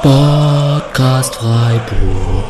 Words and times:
Spodcast 0.00 1.34
Freiburg. 1.36 2.44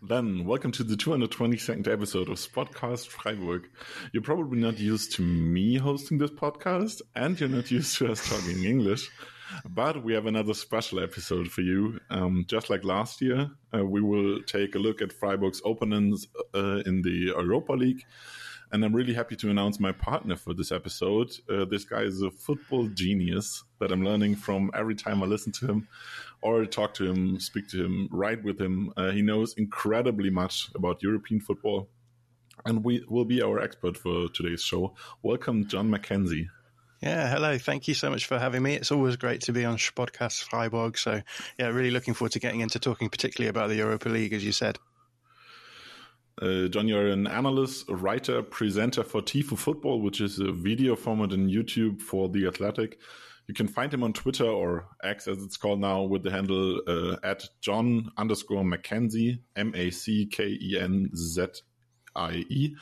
Then, 0.00 0.46
welcome 0.46 0.72
to 0.72 0.82
the 0.82 0.94
222nd 0.94 1.88
episode 1.88 2.30
of 2.30 2.38
Spodcast 2.38 3.08
Freiburg. 3.08 3.68
You're 4.14 4.22
probably 4.22 4.60
not 4.60 4.78
used 4.78 5.12
to 5.16 5.22
me 5.22 5.76
hosting 5.76 6.16
this 6.16 6.30
podcast, 6.30 7.02
and 7.14 7.38
you're 7.38 7.50
not 7.50 7.70
used 7.70 7.98
to 7.98 8.10
us 8.10 8.26
talking 8.26 8.64
English. 8.64 9.10
But 9.68 10.02
we 10.02 10.14
have 10.14 10.24
another 10.24 10.54
special 10.54 11.00
episode 11.00 11.50
for 11.50 11.60
you. 11.60 12.00
Um, 12.08 12.46
just 12.48 12.70
like 12.70 12.82
last 12.82 13.20
year, 13.20 13.50
uh, 13.74 13.84
we 13.84 14.00
will 14.00 14.42
take 14.44 14.74
a 14.74 14.78
look 14.78 15.02
at 15.02 15.12
Freiburg's 15.12 15.60
opponents 15.66 16.26
uh, 16.54 16.80
in 16.86 17.02
the 17.02 17.34
Europa 17.36 17.74
League. 17.74 18.06
And 18.72 18.84
I'm 18.84 18.94
really 18.94 19.14
happy 19.14 19.34
to 19.36 19.50
announce 19.50 19.80
my 19.80 19.90
partner 19.90 20.36
for 20.36 20.54
this 20.54 20.70
episode. 20.70 21.32
Uh, 21.48 21.64
this 21.64 21.84
guy 21.84 22.02
is 22.02 22.22
a 22.22 22.30
football 22.30 22.86
genius 22.86 23.64
that 23.80 23.90
I'm 23.90 24.04
learning 24.04 24.36
from 24.36 24.70
every 24.74 24.94
time 24.94 25.22
I 25.22 25.26
listen 25.26 25.50
to 25.52 25.66
him 25.66 25.88
or 26.40 26.64
talk 26.66 26.94
to 26.94 27.04
him, 27.04 27.40
speak 27.40 27.68
to 27.70 27.84
him, 27.84 28.08
write 28.12 28.44
with 28.44 28.60
him. 28.60 28.92
Uh, 28.96 29.10
he 29.10 29.22
knows 29.22 29.54
incredibly 29.54 30.30
much 30.30 30.70
about 30.76 31.02
European 31.02 31.40
football 31.40 31.88
and 32.64 32.84
we 32.84 33.04
will 33.08 33.24
be 33.24 33.42
our 33.42 33.60
expert 33.60 33.96
for 33.96 34.28
today's 34.28 34.62
show. 34.62 34.94
Welcome, 35.22 35.66
Jon 35.66 35.90
Mackenzie. 35.90 36.48
Yeah, 37.02 37.28
hello. 37.30 37.56
Thank 37.56 37.88
you 37.88 37.94
so 37.94 38.10
much 38.10 38.26
for 38.26 38.38
having 38.38 38.62
me. 38.62 38.74
It's 38.74 38.92
always 38.92 39.16
great 39.16 39.40
to 39.42 39.52
be 39.52 39.64
on 39.64 39.78
Spodcast 39.78 40.44
Freiburg. 40.44 40.98
So, 40.98 41.22
yeah, 41.58 41.68
really 41.68 41.90
looking 41.90 42.12
forward 42.12 42.32
to 42.32 42.40
getting 42.40 42.60
into 42.60 42.78
talking 42.78 43.08
particularly 43.08 43.48
about 43.48 43.68
the 43.68 43.76
Europa 43.76 44.10
League, 44.10 44.34
as 44.34 44.44
you 44.44 44.52
said. 44.52 44.78
Uh, 46.40 46.68
Jon, 46.68 46.88
you're 46.88 47.08
an 47.08 47.26
analyst, 47.26 47.90
a 47.90 47.94
writer, 47.94 48.42
presenter 48.42 49.04
for 49.04 49.20
Tifo 49.20 49.58
Football, 49.58 50.00
which 50.00 50.22
is 50.22 50.38
a 50.38 50.52
video 50.52 50.96
format 50.96 51.32
on 51.32 51.50
YouTube 51.50 52.00
for 52.00 52.30
The 52.30 52.46
Athletic. 52.46 52.98
You 53.46 53.52
can 53.52 53.68
find 53.68 53.92
him 53.92 54.02
on 54.02 54.14
Twitter 54.14 54.46
or 54.46 54.88
X, 55.04 55.28
as 55.28 55.42
it's 55.42 55.58
called 55.58 55.80
now, 55.80 56.02
with 56.02 56.22
the 56.22 56.30
handle 56.30 56.80
uh, 56.86 57.16
at 57.22 57.44
Jon 57.60 58.10
underscore 58.16 58.64
Mackenzie, 58.64 59.42
M 59.56 59.72
A 59.74 59.90
C 59.90 60.24
K 60.24 60.56
E 60.60 60.78
N 60.80 61.10
Z 61.14 61.46
I 62.16 62.46
E. 62.48 62.74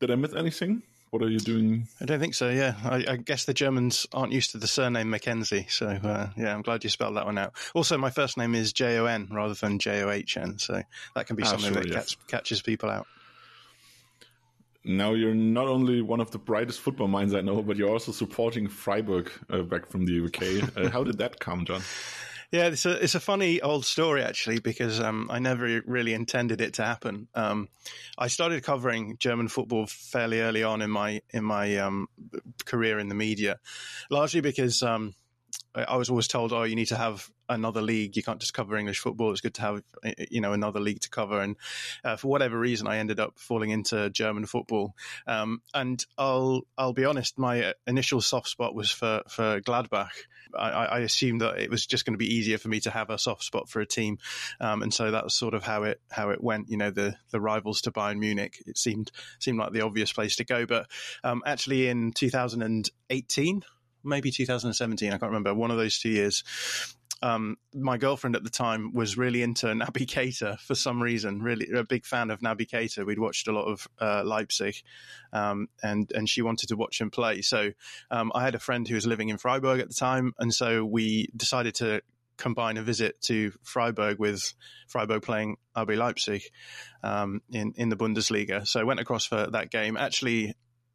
Did 0.00 0.10
I 0.10 0.16
miss 0.16 0.34
anything? 0.34 0.82
What 1.14 1.22
are 1.22 1.30
you 1.30 1.38
doing? 1.38 1.86
I 2.00 2.06
don't 2.06 2.18
think 2.18 2.34
so. 2.34 2.50
Yeah, 2.50 2.74
I, 2.82 3.04
I 3.12 3.16
guess 3.18 3.44
the 3.44 3.54
Germans 3.54 4.04
aren't 4.12 4.32
used 4.32 4.50
to 4.50 4.58
the 4.58 4.66
surname 4.66 5.10
Mackenzie, 5.10 5.64
so 5.68 5.86
uh, 5.86 6.30
yeah, 6.36 6.52
I'm 6.52 6.62
glad 6.62 6.82
you 6.82 6.90
spelled 6.90 7.14
that 7.16 7.24
one 7.24 7.38
out. 7.38 7.52
Also, 7.72 7.96
my 7.96 8.10
first 8.10 8.36
name 8.36 8.56
is 8.56 8.72
J 8.72 8.98
O 8.98 9.04
N 9.04 9.28
rather 9.30 9.54
than 9.54 9.78
J 9.78 10.02
O 10.02 10.10
H 10.10 10.36
N, 10.36 10.58
so 10.58 10.82
that 11.14 11.26
can 11.28 11.36
be 11.36 11.44
ah, 11.44 11.46
something 11.46 11.72
sure, 11.72 11.82
that 11.82 11.88
yes. 11.88 12.16
catch, 12.16 12.26
catches 12.26 12.62
people 12.62 12.90
out. 12.90 13.06
Now 14.84 15.12
you're 15.12 15.36
not 15.36 15.68
only 15.68 16.02
one 16.02 16.18
of 16.18 16.32
the 16.32 16.38
brightest 16.38 16.80
football 16.80 17.06
minds 17.06 17.32
I 17.32 17.42
know, 17.42 17.62
but 17.62 17.76
you're 17.76 17.90
also 17.90 18.10
supporting 18.10 18.66
Freiburg 18.66 19.30
uh, 19.50 19.62
back 19.62 19.86
from 19.86 20.06
the 20.06 20.24
UK. 20.24 20.68
Uh, 20.76 20.90
how 20.90 21.04
did 21.04 21.18
that 21.18 21.38
come, 21.38 21.64
Jon? 21.64 21.80
Yeah, 22.52 22.66
it's 22.66 22.86
a 22.86 23.02
it's 23.02 23.14
a 23.14 23.20
funny 23.20 23.60
old 23.60 23.84
story 23.84 24.22
actually 24.22 24.60
because 24.60 25.00
um, 25.00 25.28
I 25.30 25.38
never 25.38 25.82
really 25.86 26.14
intended 26.14 26.60
it 26.60 26.74
to 26.74 26.84
happen. 26.84 27.28
Um, 27.34 27.68
I 28.18 28.28
started 28.28 28.62
covering 28.62 29.16
German 29.18 29.48
football 29.48 29.86
fairly 29.86 30.40
early 30.40 30.62
on 30.62 30.82
in 30.82 30.90
my 30.90 31.20
in 31.30 31.44
my 31.44 31.76
um, 31.78 32.08
career 32.64 32.98
in 32.98 33.08
the 33.08 33.14
media, 33.14 33.58
largely 34.10 34.40
because 34.40 34.82
um, 34.82 35.14
I 35.74 35.96
was 35.96 36.10
always 36.10 36.28
told, 36.28 36.52
"Oh, 36.52 36.62
you 36.62 36.76
need 36.76 36.88
to 36.88 36.96
have 36.96 37.30
another 37.48 37.82
league. 37.82 38.16
You 38.16 38.22
can't 38.22 38.40
just 38.40 38.54
cover 38.54 38.76
English 38.76 39.00
football. 39.00 39.32
It's 39.32 39.40
good 39.40 39.54
to 39.54 39.62
have 39.62 39.82
you 40.30 40.40
know 40.40 40.52
another 40.52 40.80
league 40.80 41.00
to 41.00 41.10
cover." 41.10 41.40
And 41.40 41.56
uh, 42.04 42.16
for 42.16 42.28
whatever 42.28 42.58
reason, 42.58 42.86
I 42.86 42.98
ended 42.98 43.20
up 43.20 43.38
falling 43.38 43.70
into 43.70 44.10
German 44.10 44.46
football. 44.46 44.94
Um, 45.26 45.62
and 45.72 46.04
I'll 46.16 46.62
I'll 46.78 46.92
be 46.92 47.04
honest, 47.04 47.38
my 47.38 47.74
initial 47.86 48.20
soft 48.20 48.48
spot 48.48 48.74
was 48.74 48.90
for 48.90 49.22
for 49.28 49.60
Gladbach. 49.60 50.10
I, 50.56 50.68
I 50.68 50.98
assumed 51.00 51.40
that 51.40 51.58
it 51.58 51.70
was 51.70 51.84
just 51.84 52.04
going 52.04 52.14
to 52.14 52.18
be 52.18 52.32
easier 52.32 52.58
for 52.58 52.68
me 52.68 52.78
to 52.80 52.90
have 52.90 53.10
a 53.10 53.18
soft 53.18 53.42
spot 53.42 53.68
for 53.68 53.80
a 53.80 53.86
team, 53.86 54.18
um, 54.60 54.82
and 54.82 54.94
so 54.94 55.10
that's 55.10 55.34
sort 55.34 55.54
of 55.54 55.64
how 55.64 55.82
it 55.84 56.00
how 56.10 56.30
it 56.30 56.42
went. 56.42 56.68
You 56.70 56.76
know, 56.76 56.90
the 56.90 57.16
the 57.30 57.40
rivals 57.40 57.82
to 57.82 57.90
Bayern 57.90 58.18
Munich. 58.18 58.62
It 58.66 58.78
seemed 58.78 59.10
seemed 59.40 59.58
like 59.58 59.72
the 59.72 59.80
obvious 59.80 60.12
place 60.12 60.36
to 60.36 60.44
go, 60.44 60.66
but 60.66 60.86
um, 61.24 61.42
actually 61.44 61.88
in 61.88 62.12
2018 62.12 63.64
maybe 64.04 64.30
2017. 64.30 65.08
I 65.08 65.18
can't 65.18 65.22
remember. 65.22 65.54
One 65.54 65.70
of 65.70 65.76
those 65.76 65.98
two 65.98 66.10
years. 66.10 66.44
Um, 67.22 67.56
my 67.72 67.96
girlfriend 67.96 68.36
at 68.36 68.44
the 68.44 68.50
time 68.50 68.92
was 68.92 69.16
really 69.16 69.42
into 69.42 69.66
Naby 69.68 70.06
Keita 70.06 70.58
for 70.60 70.74
some 70.74 71.02
reason. 71.02 71.40
Really 71.40 71.70
a 71.74 71.82
big 71.82 72.04
fan 72.04 72.30
of 72.30 72.40
Naby 72.40 72.68
Keita. 72.68 73.06
We'd 73.06 73.18
watched 73.18 73.48
a 73.48 73.52
lot 73.52 73.64
of 73.64 73.88
uh, 73.98 74.22
Leipzig, 74.24 74.76
um, 75.32 75.68
and 75.82 76.10
and 76.14 76.28
she 76.28 76.42
wanted 76.42 76.68
to 76.68 76.76
watch 76.76 77.00
him 77.00 77.10
play. 77.10 77.40
So 77.40 77.70
um, 78.10 78.30
I 78.34 78.42
had 78.42 78.54
a 78.54 78.58
friend 78.58 78.86
who 78.86 78.94
was 78.94 79.06
living 79.06 79.30
in 79.30 79.38
Freiburg 79.38 79.80
at 79.80 79.88
the 79.88 79.94
time, 79.94 80.34
and 80.38 80.52
so 80.52 80.84
we 80.84 81.30
decided 81.34 81.76
to 81.76 82.02
combine 82.36 82.76
a 82.76 82.82
visit 82.82 83.20
to 83.22 83.52
Freiburg 83.62 84.18
with 84.18 84.52
Freiburg 84.88 85.22
playing 85.22 85.56
RB 85.76 85.96
Leipzig 85.96 86.42
um, 87.02 87.40
in 87.50 87.72
in 87.76 87.88
the 87.88 87.96
Bundesliga. 87.96 88.66
So 88.66 88.80
I 88.80 88.84
went 88.84 89.00
across 89.00 89.24
for 89.24 89.46
that 89.50 89.70
game. 89.70 89.96
Actually, 89.96 90.54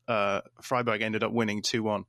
uh, 0.10 0.42
Freiburg 0.62 1.02
ended 1.02 1.24
up 1.24 1.32
winning 1.32 1.62
2 1.62 1.84
1. 1.84 2.06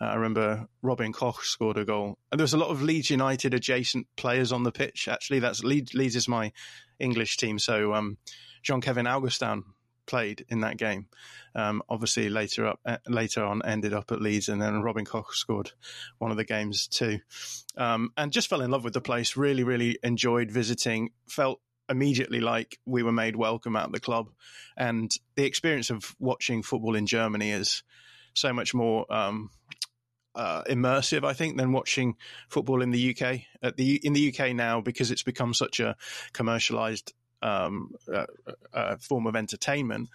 Uh, 0.00 0.04
I 0.04 0.14
remember 0.14 0.66
Robin 0.80 1.12
Koch 1.12 1.44
scored 1.44 1.76
a 1.76 1.84
goal. 1.84 2.18
And 2.30 2.40
there 2.40 2.44
was 2.44 2.54
a 2.54 2.58
lot 2.58 2.70
of 2.70 2.82
Leeds 2.82 3.10
United 3.10 3.54
adjacent 3.54 4.06
players 4.16 4.52
on 4.52 4.62
the 4.62 4.72
pitch. 4.72 5.06
Actually, 5.06 5.40
that's 5.40 5.62
Leeds, 5.62 5.94
Leeds 5.94 6.16
is 6.16 6.26
my 6.26 6.52
English 6.98 7.36
team. 7.36 7.58
So 7.58 7.92
um, 7.92 8.16
Jean 8.62 8.80
Kevin 8.80 9.06
Augustin 9.06 9.64
played 10.06 10.44
in 10.48 10.60
that 10.60 10.78
game. 10.78 11.06
Um, 11.54 11.82
obviously, 11.88 12.30
later 12.30 12.66
up, 12.66 12.80
uh, 12.86 12.96
later 13.06 13.44
on, 13.44 13.62
ended 13.64 13.92
up 13.92 14.10
at 14.10 14.22
Leeds, 14.22 14.48
and 14.48 14.60
then 14.60 14.82
Robin 14.82 15.04
Koch 15.04 15.34
scored 15.34 15.72
one 16.18 16.30
of 16.30 16.36
the 16.38 16.44
games 16.44 16.88
too, 16.88 17.20
um, 17.76 18.10
and 18.16 18.32
just 18.32 18.48
fell 18.48 18.62
in 18.62 18.70
love 18.70 18.84
with 18.84 18.94
the 18.94 19.00
place. 19.00 19.36
Really, 19.36 19.62
really 19.62 19.98
enjoyed 20.02 20.50
visiting. 20.50 21.10
Felt 21.28 21.60
immediately 21.88 22.40
like 22.40 22.78
we 22.86 23.02
were 23.02 23.12
made 23.12 23.36
welcome 23.36 23.76
at 23.76 23.92
the 23.92 24.00
club. 24.00 24.30
And 24.76 25.10
the 25.36 25.44
experience 25.44 25.90
of 25.90 26.14
watching 26.18 26.62
football 26.62 26.94
in 26.94 27.06
Germany 27.06 27.50
is 27.50 27.82
so 28.34 28.52
much 28.52 28.74
more 28.74 29.12
um, 29.12 29.50
uh, 30.34 30.62
immersive, 30.64 31.24
I 31.24 31.32
think, 31.32 31.56
than 31.56 31.72
watching 31.72 32.16
football 32.48 32.82
in 32.82 32.90
the 32.90 33.10
UK. 33.16 33.40
At 33.62 33.76
the 33.76 33.96
in 34.02 34.12
the 34.12 34.34
UK 34.34 34.54
now, 34.54 34.80
because 34.80 35.10
it's 35.10 35.22
become 35.22 35.54
such 35.54 35.80
a 35.80 35.96
commercialized 36.32 37.12
um, 37.42 37.90
uh, 38.12 38.26
uh, 38.72 38.96
form 38.96 39.26
of 39.26 39.36
entertainment, 39.36 40.08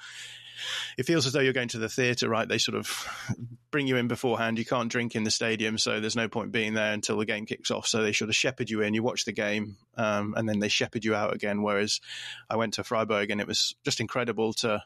it 0.98 1.06
feels 1.06 1.26
as 1.26 1.34
though 1.34 1.40
you're 1.40 1.54
going 1.54 1.68
to 1.70 1.80
the 1.80 1.90
theatre, 1.90 2.30
right? 2.30 2.48
They 2.48 2.58
sort 2.58 2.78
of 2.78 3.08
bring 3.72 3.88
you 3.88 3.98
in 3.98 4.08
beforehand. 4.08 4.58
You 4.58 4.66
can't 4.66 4.92
drink 4.92 5.16
in 5.16 5.24
the 5.24 5.32
stadium, 5.32 5.78
so 5.78 6.00
there's 6.00 6.16
no 6.16 6.28
point 6.28 6.52
being 6.52 6.74
there 6.74 6.94
until 6.94 7.18
the 7.18 7.26
game 7.26 7.46
kicks 7.46 7.72
off. 7.72 7.88
So 7.88 8.02
they 8.02 8.14
sort 8.14 8.30
of 8.30 8.36
shepherd 8.36 8.70
you 8.70 8.82
in. 8.82 8.94
You 8.94 9.04
watch 9.04 9.26
the 9.26 9.32
game, 9.34 9.78
um, 9.96 10.34
and 10.38 10.48
then 10.48 10.60
they 10.60 10.70
shepherd 10.70 11.06
you 11.06 11.16
out 11.16 11.34
again. 11.34 11.62
Whereas 11.62 12.02
I 12.50 12.56
went 12.56 12.76
to 12.76 12.84
Freiburg, 12.84 13.32
and 13.32 13.42
it 13.42 13.48
was 13.48 13.76
just 13.84 14.00
incredible 14.00 14.54
to, 14.54 14.84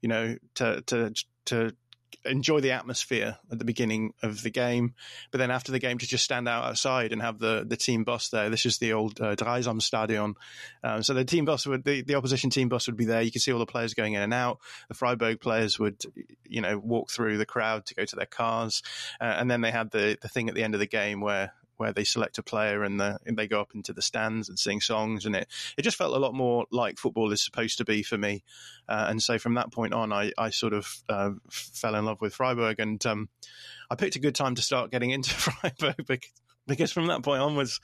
you 0.00 0.08
know, 0.08 0.36
to 0.56 0.82
to 0.82 1.12
to 1.46 1.72
enjoy 2.24 2.60
the 2.60 2.72
atmosphere 2.72 3.38
at 3.50 3.58
the 3.58 3.64
beginning 3.64 4.12
of 4.22 4.42
the 4.42 4.50
game, 4.50 4.94
but 5.30 5.38
then 5.38 5.50
after 5.50 5.72
the 5.72 5.78
game 5.78 5.98
to 5.98 6.06
just 6.06 6.24
stand 6.24 6.48
out 6.48 6.64
outside 6.64 7.12
and 7.12 7.22
have 7.22 7.38
the, 7.38 7.64
the 7.66 7.76
team 7.76 8.04
bus 8.04 8.28
there. 8.28 8.50
This 8.50 8.66
is 8.66 8.78
the 8.78 8.92
old 8.92 9.20
uh, 9.20 9.36
Dreisam 9.36 9.80
Stadion. 9.80 10.34
Um, 10.82 11.02
so 11.02 11.14
the 11.14 11.24
team 11.24 11.44
bus 11.44 11.66
would, 11.66 11.84
the, 11.84 12.02
the 12.02 12.14
opposition 12.14 12.50
team 12.50 12.68
bus 12.68 12.86
would 12.86 12.96
be 12.96 13.04
there. 13.04 13.22
You 13.22 13.30
could 13.30 13.42
see 13.42 13.52
all 13.52 13.58
the 13.58 13.66
players 13.66 13.94
going 13.94 14.14
in 14.14 14.22
and 14.22 14.34
out. 14.34 14.58
The 14.88 14.94
Freiburg 14.94 15.40
players 15.40 15.78
would, 15.78 16.02
you 16.44 16.60
know, 16.60 16.78
walk 16.78 17.10
through 17.10 17.38
the 17.38 17.46
crowd 17.46 17.86
to 17.86 17.94
go 17.94 18.04
to 18.04 18.16
their 18.16 18.26
cars. 18.26 18.82
Uh, 19.20 19.24
and 19.24 19.50
then 19.50 19.60
they 19.60 19.70
had 19.70 19.90
the, 19.90 20.18
the 20.20 20.28
thing 20.28 20.48
at 20.48 20.54
the 20.54 20.62
end 20.62 20.74
of 20.74 20.80
the 20.80 20.86
game 20.86 21.20
where 21.20 21.52
where 21.76 21.92
they 21.92 22.04
select 22.04 22.38
a 22.38 22.42
player 22.42 22.82
and, 22.82 23.00
the, 23.00 23.18
and, 23.26 23.36
they 23.36 23.46
go 23.46 23.60
up 23.60 23.74
into 23.74 23.92
the 23.92 24.02
stands 24.02 24.48
and 24.48 24.58
sing 24.58 24.80
songs, 24.80 25.26
and 25.26 25.36
it 25.36 25.48
it 25.76 25.82
just 25.82 25.96
felt 25.96 26.16
a 26.16 26.20
lot 26.20 26.34
more 26.34 26.66
like 26.70 26.98
football 26.98 27.32
is 27.32 27.44
supposed 27.44 27.78
to 27.78 27.84
be 27.84 28.02
for 28.02 28.16
me. 28.16 28.42
Uh, 28.88 29.06
and 29.08 29.22
so 29.22 29.38
from 29.38 29.54
that 29.54 29.72
point 29.72 29.94
on, 29.94 30.12
I 30.12 30.32
I 30.38 30.50
sort 30.50 30.72
of 30.72 31.02
uh, 31.08 31.32
fell 31.50 31.94
in 31.94 32.04
love 32.04 32.20
with 32.20 32.34
Freiburg, 32.34 32.80
and 32.80 33.04
um, 33.06 33.28
I 33.90 33.94
picked 33.94 34.16
a 34.16 34.20
good 34.20 34.34
time 34.34 34.54
to 34.54 34.62
start 34.62 34.90
getting 34.90 35.10
into 35.16 35.30
Freiburg 35.30 36.06
because 36.06 36.32
because 36.66 36.92
from 36.92 37.06
that 37.06 37.22
point 37.22 37.42
onwards, 37.42 37.80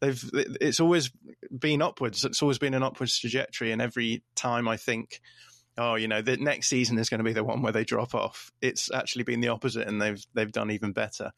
they've 0.00 0.22
it's 0.34 0.80
always 0.80 1.10
been 1.56 1.82
upwards. 1.82 2.24
It's 2.24 2.42
always 2.42 2.58
been 2.58 2.74
an 2.74 2.82
upwards 2.82 3.18
trajectory, 3.18 3.72
and 3.72 3.82
every 3.82 4.22
time 4.34 4.68
I 4.68 4.76
think 4.76 5.20
oh, 5.80 5.94
you 5.94 6.06
know, 6.06 6.20
the 6.20 6.36
next 6.36 6.68
season 6.68 6.98
is 6.98 7.08
going 7.08 7.18
to 7.18 7.24
be 7.24 7.32
the 7.32 7.42
one 7.42 7.62
where 7.62 7.72
they 7.72 7.84
drop 7.84 8.14
off. 8.14 8.52
It's 8.60 8.92
actually 8.92 9.24
been 9.24 9.40
the 9.40 9.48
opposite, 9.48 9.88
and 9.88 10.00
they've 10.00 10.22
they've 10.34 10.52
done 10.52 10.70
even 10.70 10.92
better. 10.92 11.32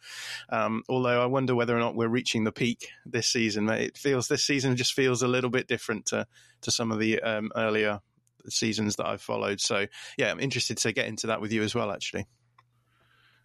Um, 0.51 0.83
although 0.89 1.23
I 1.23 1.27
wonder 1.27 1.55
whether 1.55 1.77
or 1.77 1.81
not 1.81 1.95
we're 1.95 2.09
reaching 2.09 2.43
the 2.43 2.53
peak 2.53 2.89
this 3.07 3.29
season. 3.29 3.69
It 3.69 3.97
feels 3.97 4.27
this 4.27 4.45
season 4.45 4.77
just 4.77 4.95
feels 4.95 5.23
a 5.23 5.29
little 5.29 5.49
bit 5.49 5.69
different 5.69 6.07
to 6.07 6.27
to 6.63 6.71
some 6.73 6.91
of 6.91 6.99
the 6.99 7.23
um, 7.23 7.53
earlier 7.55 8.01
seasons 8.49 8.97
that 8.97 9.07
I've 9.07 9.23
followed. 9.23 9.61
So 9.61 9.87
yeah, 10.19 10.33
I'm 10.33 10.41
interested 10.41 10.77
to 10.79 10.93
get 10.93 11.07
into 11.07 11.29
that 11.29 11.41
with 11.41 11.53
you 11.53 11.63
as 11.63 11.75
well. 11.75 11.93
Actually. 11.93 12.27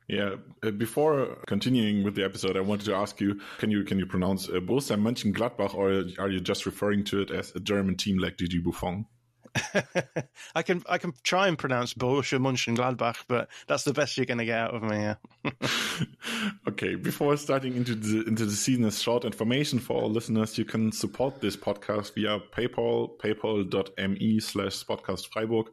Yeah. 0.07 0.35
Uh, 0.63 0.71
before 0.71 1.37
continuing 1.47 2.03
with 2.03 2.15
the 2.15 2.23
episode, 2.23 2.57
I 2.57 2.61
wanted 2.61 2.85
to 2.85 2.95
ask 2.95 3.21
you: 3.21 3.39
Can 3.59 3.69
you 3.69 3.83
can 3.83 3.99
you 3.99 4.07
pronounce 4.07 4.49
uh, 4.49 4.53
Borussia 4.53 4.97
Mönchengladbach, 4.97 5.75
or 5.75 5.89
are 6.17 6.29
you 6.29 6.39
just 6.39 6.65
referring 6.65 7.03
to 7.05 7.21
it 7.21 7.29
as 7.29 7.51
a 7.55 7.59
German 7.59 7.97
team 7.97 8.17
like 8.17 8.37
DG 8.37 8.63
Buffon? 8.63 9.05
I 10.55 10.61
can 10.61 10.83
I 10.87 10.97
can 10.97 11.13
try 11.23 11.47
and 11.47 11.57
pronounce 11.57 11.93
Borussia 11.93 12.39
Mönchengladbach, 12.39 13.25
but 13.27 13.49
that's 13.67 13.83
the 13.83 13.93
best 13.93 14.17
you're 14.17 14.25
going 14.25 14.37
to 14.39 14.45
get 14.45 14.57
out 14.57 14.75
of 14.75 14.83
me. 14.83 14.97
Yeah. 14.97 15.15
okay, 16.67 16.95
before 16.95 17.35
starting 17.37 17.75
into 17.75 17.95
the 17.95 18.23
into 18.27 18.45
the 18.45 18.51
season, 18.51 18.85
as 18.85 19.01
short 19.01 19.25
information 19.25 19.79
for 19.79 20.01
all 20.01 20.09
listeners, 20.09 20.57
you 20.57 20.65
can 20.65 20.91
support 20.91 21.41
this 21.41 21.55
podcast 21.55 22.13
via 22.15 22.39
PayPal, 22.39 23.17
paypal.me 23.19 24.39
slash 24.39 24.83
Spodcast 24.83 25.27
Freiburg, 25.27 25.67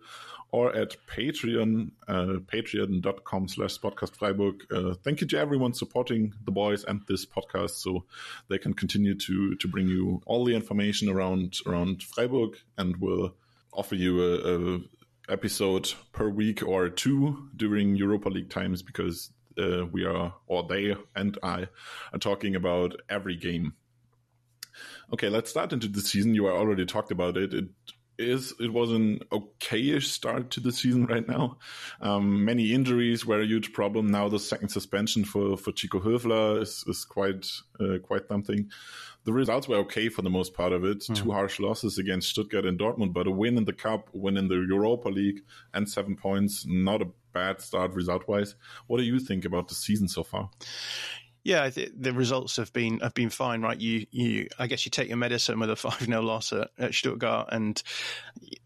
or 0.55 0.73
at 0.77 0.97
Patreon, 1.09 1.91
uh, 2.07 2.39
patreon.com 2.47 3.49
slash 3.49 3.77
Spodcast 3.77 4.15
Freiburg. 4.15 4.65
Uh, 4.73 4.95
thank 5.03 5.21
you 5.21 5.27
to 5.27 5.37
everyone 5.37 5.75
supporting 5.75 6.33
the 6.45 6.53
boys 6.53 6.85
and 6.85 7.03
this 7.09 7.27
podcast 7.27 7.71
so 7.71 8.05
they 8.49 8.59
can 8.59 8.73
continue 8.73 9.17
to 9.17 9.57
to 9.57 9.67
bring 9.67 9.89
you 9.89 10.23
all 10.27 10.45
the 10.45 10.55
information 10.55 11.09
around 11.09 11.57
around 11.67 12.05
Freiburg 12.05 12.57
and 12.79 12.97
will 12.99 13.35
offer 13.75 13.95
you 13.95 14.23
a, 14.23 14.77
a 14.77 14.81
episode 15.29 15.93
per 16.13 16.29
week 16.29 16.63
or 16.63 16.89
two 16.89 17.49
during 17.57 17.97
Europa 17.97 18.29
League 18.29 18.51
times 18.51 18.83
because 18.83 19.31
uh, 19.59 19.87
we 19.87 20.05
are, 20.05 20.35
or 20.47 20.67
they 20.69 20.95
and 21.15 21.39
I, 21.43 21.69
are 22.13 22.19
talking 22.19 22.55
about 22.57 22.97
every 23.09 23.37
game. 23.37 23.75
Okay, 25.13 25.29
let's 25.29 25.51
start 25.51 25.73
into 25.73 25.89
the 25.89 26.01
season. 26.01 26.35
You 26.35 26.49
already 26.49 26.85
talked 26.87 27.13
about 27.13 27.37
it. 27.37 27.55
It 27.55 27.67
is 28.19 28.55
it 28.61 28.73
was 28.73 28.93
an 28.93 29.21
okayish 29.31 30.05
start 30.05 30.51
to 30.51 30.61
the 30.61 30.73
season 30.73 31.07
right 31.15 31.27
now. 31.27 31.59
Um, 32.01 32.45
many 32.45 32.73
injuries 32.73 33.27
were 33.27 33.41
a 33.41 33.47
huge 33.47 33.73
problem. 33.73 34.11
Now 34.11 34.29
the 34.29 34.39
second 34.39 34.69
suspension 34.69 35.25
for 35.25 35.57
for 35.57 35.71
Nico 35.71 36.01
Höfler 36.01 36.63
is 36.63 36.85
is 36.87 37.05
quite 37.05 37.47
uh, 37.81 37.99
quite 38.03 38.29
something. 38.29 38.71
The 39.25 39.33
results 39.33 39.69
were 39.69 39.77
okay 39.77 40.11
for 40.11 40.21
the 40.21 40.31
most 40.31 40.53
part 40.53 40.73
of 40.73 40.85
it. 40.85 40.99
Mm. 41.01 41.17
Two 41.17 41.33
harsh 41.33 41.59
losses 41.59 41.97
against 41.97 42.29
Stuttgart 42.29 42.67
and 42.67 42.79
Dortmund, 42.79 43.15
but 43.15 43.27
a 43.27 43.31
win 43.31 43.57
in 43.57 43.65
the 43.65 43.73
cup, 43.73 44.11
win 44.13 44.37
in 44.37 44.49
the 44.49 44.57
Europa 44.57 45.09
League, 45.09 45.41
and 45.73 45.89
seven 45.89 46.15
points. 46.15 46.67
Not 46.69 47.01
a 47.01 47.09
bad 47.33 47.61
start 47.61 47.95
result 47.95 48.29
wise. 48.29 48.55
What 48.87 48.99
do 48.99 49.05
you 49.05 49.19
think 49.19 49.47
about 49.47 49.69
the 49.69 49.75
season 49.75 50.09
so 50.09 50.23
far? 50.23 50.51
Yeah, 51.45 51.69
the 51.69 52.15
results 52.15 52.57
have 52.57 52.73
been 52.73 53.01
have 53.01 53.13
been 53.13 53.29
fine, 53.29 53.61
right? 53.61 53.79
You 53.79 54.07
you 54.11 54.49
I 54.59 54.67
guess 54.67 54.87
you 54.87 54.91
take 54.91 55.09
your 55.09 55.19
medicine 55.19 55.61
with 55.61 55.69
a 55.69 55.77
five 55.77 56.01
0 56.01 56.23
loss 56.23 56.55
at, 56.55 56.71
at, 56.79 56.95
Stuttgart, 56.95 57.51
and 57.53 57.81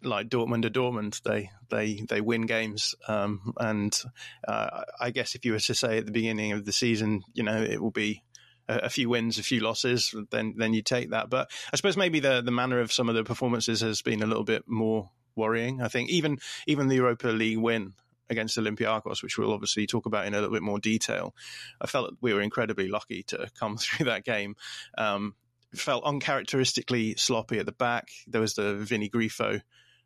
like 0.02 0.28
Dortmund 0.28 0.64
or 0.64 0.70
Dortmund, 0.70 1.20
they 1.22 1.50
they 1.70 2.04
they 2.08 2.20
win 2.20 2.42
games. 2.42 2.94
Um, 3.08 3.52
and 3.58 4.00
uh, 4.46 4.84
I 5.00 5.10
guess 5.10 5.34
if 5.34 5.44
you 5.44 5.52
were 5.52 5.58
to 5.58 5.74
say 5.74 5.98
at 5.98 6.06
the 6.06 6.12
beginning 6.12 6.52
of 6.52 6.64
the 6.64 6.72
season, 6.72 7.24
you 7.34 7.42
know, 7.42 7.60
it 7.60 7.82
will 7.82 7.90
be 7.90 8.22
a, 8.68 8.90
few 8.90 9.08
wins, 9.08 9.38
a 9.38 9.42
few 9.42 9.60
losses, 9.60 10.14
then 10.30 10.54
then 10.56 10.72
you 10.72 10.82
take 10.82 11.10
that. 11.10 11.30
But 11.30 11.50
I 11.72 11.76
suppose 11.76 11.96
maybe 11.96 12.20
the 12.20 12.42
the 12.42 12.52
manner 12.52 12.78
of 12.78 12.92
some 12.92 13.08
of 13.08 13.16
the 13.16 13.24
performances 13.24 13.80
has 13.80 14.02
been 14.02 14.22
a 14.22 14.26
little 14.26 14.44
bit 14.44 14.64
more 14.68 15.10
worrying. 15.34 15.82
I 15.82 15.88
think 15.88 16.10
even 16.10 16.38
even 16.68 16.86
the 16.86 16.96
Europa 16.96 17.28
League 17.28 17.58
win 17.58 17.94
against 18.30 18.58
Olympiacos, 18.58 19.22
which 19.22 19.38
we'll 19.38 19.52
obviously 19.52 19.86
talk 19.86 20.06
about 20.06 20.26
in 20.26 20.34
a 20.34 20.38
little 20.38 20.54
bit 20.54 20.62
more 20.62 20.78
detail. 20.78 21.34
I 21.80 21.86
felt 21.86 22.10
that 22.10 22.18
we 22.20 22.34
were 22.34 22.40
incredibly 22.40 22.88
lucky 22.88 23.22
to 23.24 23.48
come 23.58 23.76
through 23.78 24.06
that 24.06 24.24
game. 24.24 24.56
Um, 24.96 25.34
felt 25.74 26.04
uncharacteristically 26.04 27.16
sloppy 27.16 27.58
at 27.58 27.66
the 27.66 27.72
back. 27.72 28.08
There 28.26 28.40
was 28.40 28.54
the 28.54 28.74
Vinny 28.74 29.10
Grifo 29.10 29.60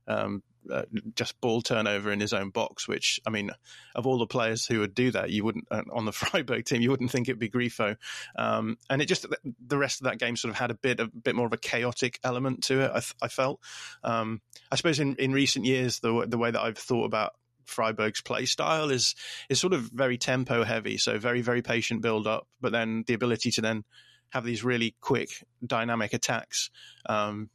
um, 0.09 0.43
uh, 0.71 0.83
just 1.17 1.41
ball 1.41 1.61
turnover 1.61 2.13
in 2.13 2.21
his 2.21 2.33
own 2.33 2.51
box, 2.51 2.87
which 2.87 3.21
I 3.27 3.31
mean, 3.31 3.51
of 3.95 4.07
all 4.07 4.19
the 4.19 4.27
players 4.27 4.65
who 4.65 4.81
would 4.81 4.95
do 4.95 5.11
that, 5.11 5.31
you 5.31 5.45
wouldn't 5.45 5.67
uh, 5.71 5.83
on 5.93 6.05
the 6.05 6.13
Freiburg 6.13 6.65
team, 6.65 6.83
you 6.83 6.91
wouldn't 6.91 7.11
think 7.11 7.29
it'd 7.29 7.39
be 7.39 7.51
Grifo. 7.51 7.97
Um, 8.37 8.79
and 8.89 9.03
it 9.03 9.07
just 9.07 9.27
the 9.67 9.79
rest 9.79 10.01
of 10.01 10.05
that 10.05 10.19
game 10.19 10.37
sort 10.37 10.51
of 10.51 10.59
had 10.59 10.71
a 10.71 10.75
bit 10.75 11.01
a 11.01 11.07
bit 11.07 11.35
more 11.35 11.47
of 11.47 11.53
a 11.53 11.59
chaotic 11.59 12.19
element 12.23 12.65
to 12.65 12.81
it. 12.81 12.91
I, 12.95 13.03
I 13.25 13.29
felt. 13.29 13.61
Um, 14.05 14.41
I 14.71 14.77
suppose 14.77 15.01
in, 15.01 15.17
in 15.17 15.33
recent 15.33 15.65
years, 15.65 16.01
the 16.01 16.27
the 16.29 16.39
way 16.39 16.51
that 16.51 16.61
I've 16.61 16.79
thought 16.79 17.05
about 17.05 17.33
Freiburg's 17.65 18.21
play 18.21 18.47
style 18.47 18.91
is 18.91 19.15
is 19.49 19.61
sort 19.61 19.73
of 19.73 19.83
very 19.83 20.19
tempo 20.19 20.65
heavy, 20.65 20.97
so 20.97 21.19
very 21.19 21.43
very 21.43 21.63
patient 21.63 22.03
build 22.03 22.27
up, 22.27 22.47
but 22.61 22.73
then 22.73 23.05
the 23.07 23.15
ability 23.15 23.51
to 23.53 23.61
then 23.61 23.85
have 24.31 24.45
these 24.45 24.65
really 24.65 24.95
quick 25.01 25.29
dynamic 25.65 26.15
attacks, 26.15 26.71
um, 27.07 27.51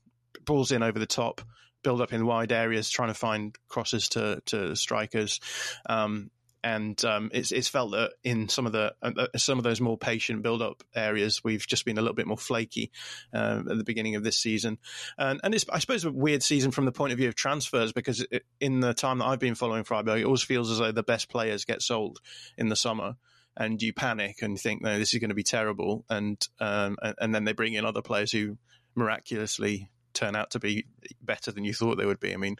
balls 0.46 0.72
in 0.72 0.84
over 0.84 1.00
the 1.00 1.08
top, 1.08 1.42
build 1.84 2.02
up 2.02 2.14
in 2.14 2.26
wide 2.26 2.52
areas, 2.52 2.90
trying 2.90 3.10
to 3.10 3.14
find 3.14 3.56
crosses 3.68 4.10
to 4.10 4.42
to 4.46 4.76
strikers. 4.76 5.40
Um, 5.88 6.32
and 6.64 7.04
um, 7.06 7.30
it's 7.34 7.52
it's 7.52 7.68
felt 7.68 7.92
that 7.92 8.14
in 8.24 8.50
some 8.50 8.66
of 8.66 8.72
the 8.72 8.94
uh, 9.02 9.28
some 9.36 9.58
of 9.58 9.64
those 9.64 9.80
more 9.80 9.98
patient 9.98 10.42
build 10.42 10.62
up 10.62 10.84
areas, 10.96 11.44
we've 11.44 11.66
just 11.66 11.86
been 11.86 11.98
a 11.98 12.02
little 12.02 12.16
bit 12.16 12.28
more 12.28 12.38
flaky 12.38 12.92
uh, 13.34 13.62
at 13.70 13.78
the 13.78 13.84
beginning 13.84 14.16
of 14.16 14.24
this 14.24 14.38
season, 14.38 14.78
and 15.18 15.40
and 15.44 15.54
it's 15.54 15.66
I 15.70 15.80
suppose 15.80 16.06
a 16.06 16.12
weird 16.12 16.44
season 16.44 16.72
from 16.72 16.86
the 16.86 16.92
point 16.92 17.14
of 17.14 17.18
view 17.18 17.28
of 17.28 17.36
transfers 17.36 17.94
because 17.94 18.26
it, 18.32 18.44
in 18.60 18.80
the 18.80 18.94
time 18.94 19.20
that 19.20 19.26
I've 19.26 19.40
been 19.40 19.56
following 19.56 19.84
Freiburg, 19.84 20.22
it 20.22 20.26
always 20.26 20.44
feels 20.44 20.72
as 20.72 20.80
though 20.80 20.92
the 20.92 21.04
best 21.04 21.30
players 21.30 21.66
get 21.66 21.82
sold 21.82 22.20
in 22.58 22.70
the 22.70 22.76
summer. 22.76 23.16
And 23.60 23.82
you 23.82 23.92
panic 23.92 24.44
and 24.44 24.60
think, 24.60 24.84
no, 24.84 25.00
this 25.00 25.16
is 25.16 25.20
going 25.20 25.30
to 25.30 25.36
be 25.36 25.42
terrible, 25.42 26.06
and 26.12 26.40
um, 26.60 26.96
and, 27.02 27.16
and 27.20 27.36
then 27.36 27.44
they 27.44 27.54
bring 27.54 27.74
in 27.74 27.86
other 27.86 28.04
players 28.04 28.32
who 28.32 28.58
miraculously 28.94 29.90
turn 30.18 30.36
out 30.36 30.52
to 30.52 30.60
be 30.60 30.86
better 31.22 31.52
than 31.52 31.64
you 31.64 31.74
thought 31.74 31.98
they 31.98 32.06
would 32.06 32.20
be. 32.20 32.34
I 32.34 32.38
mean, 32.38 32.58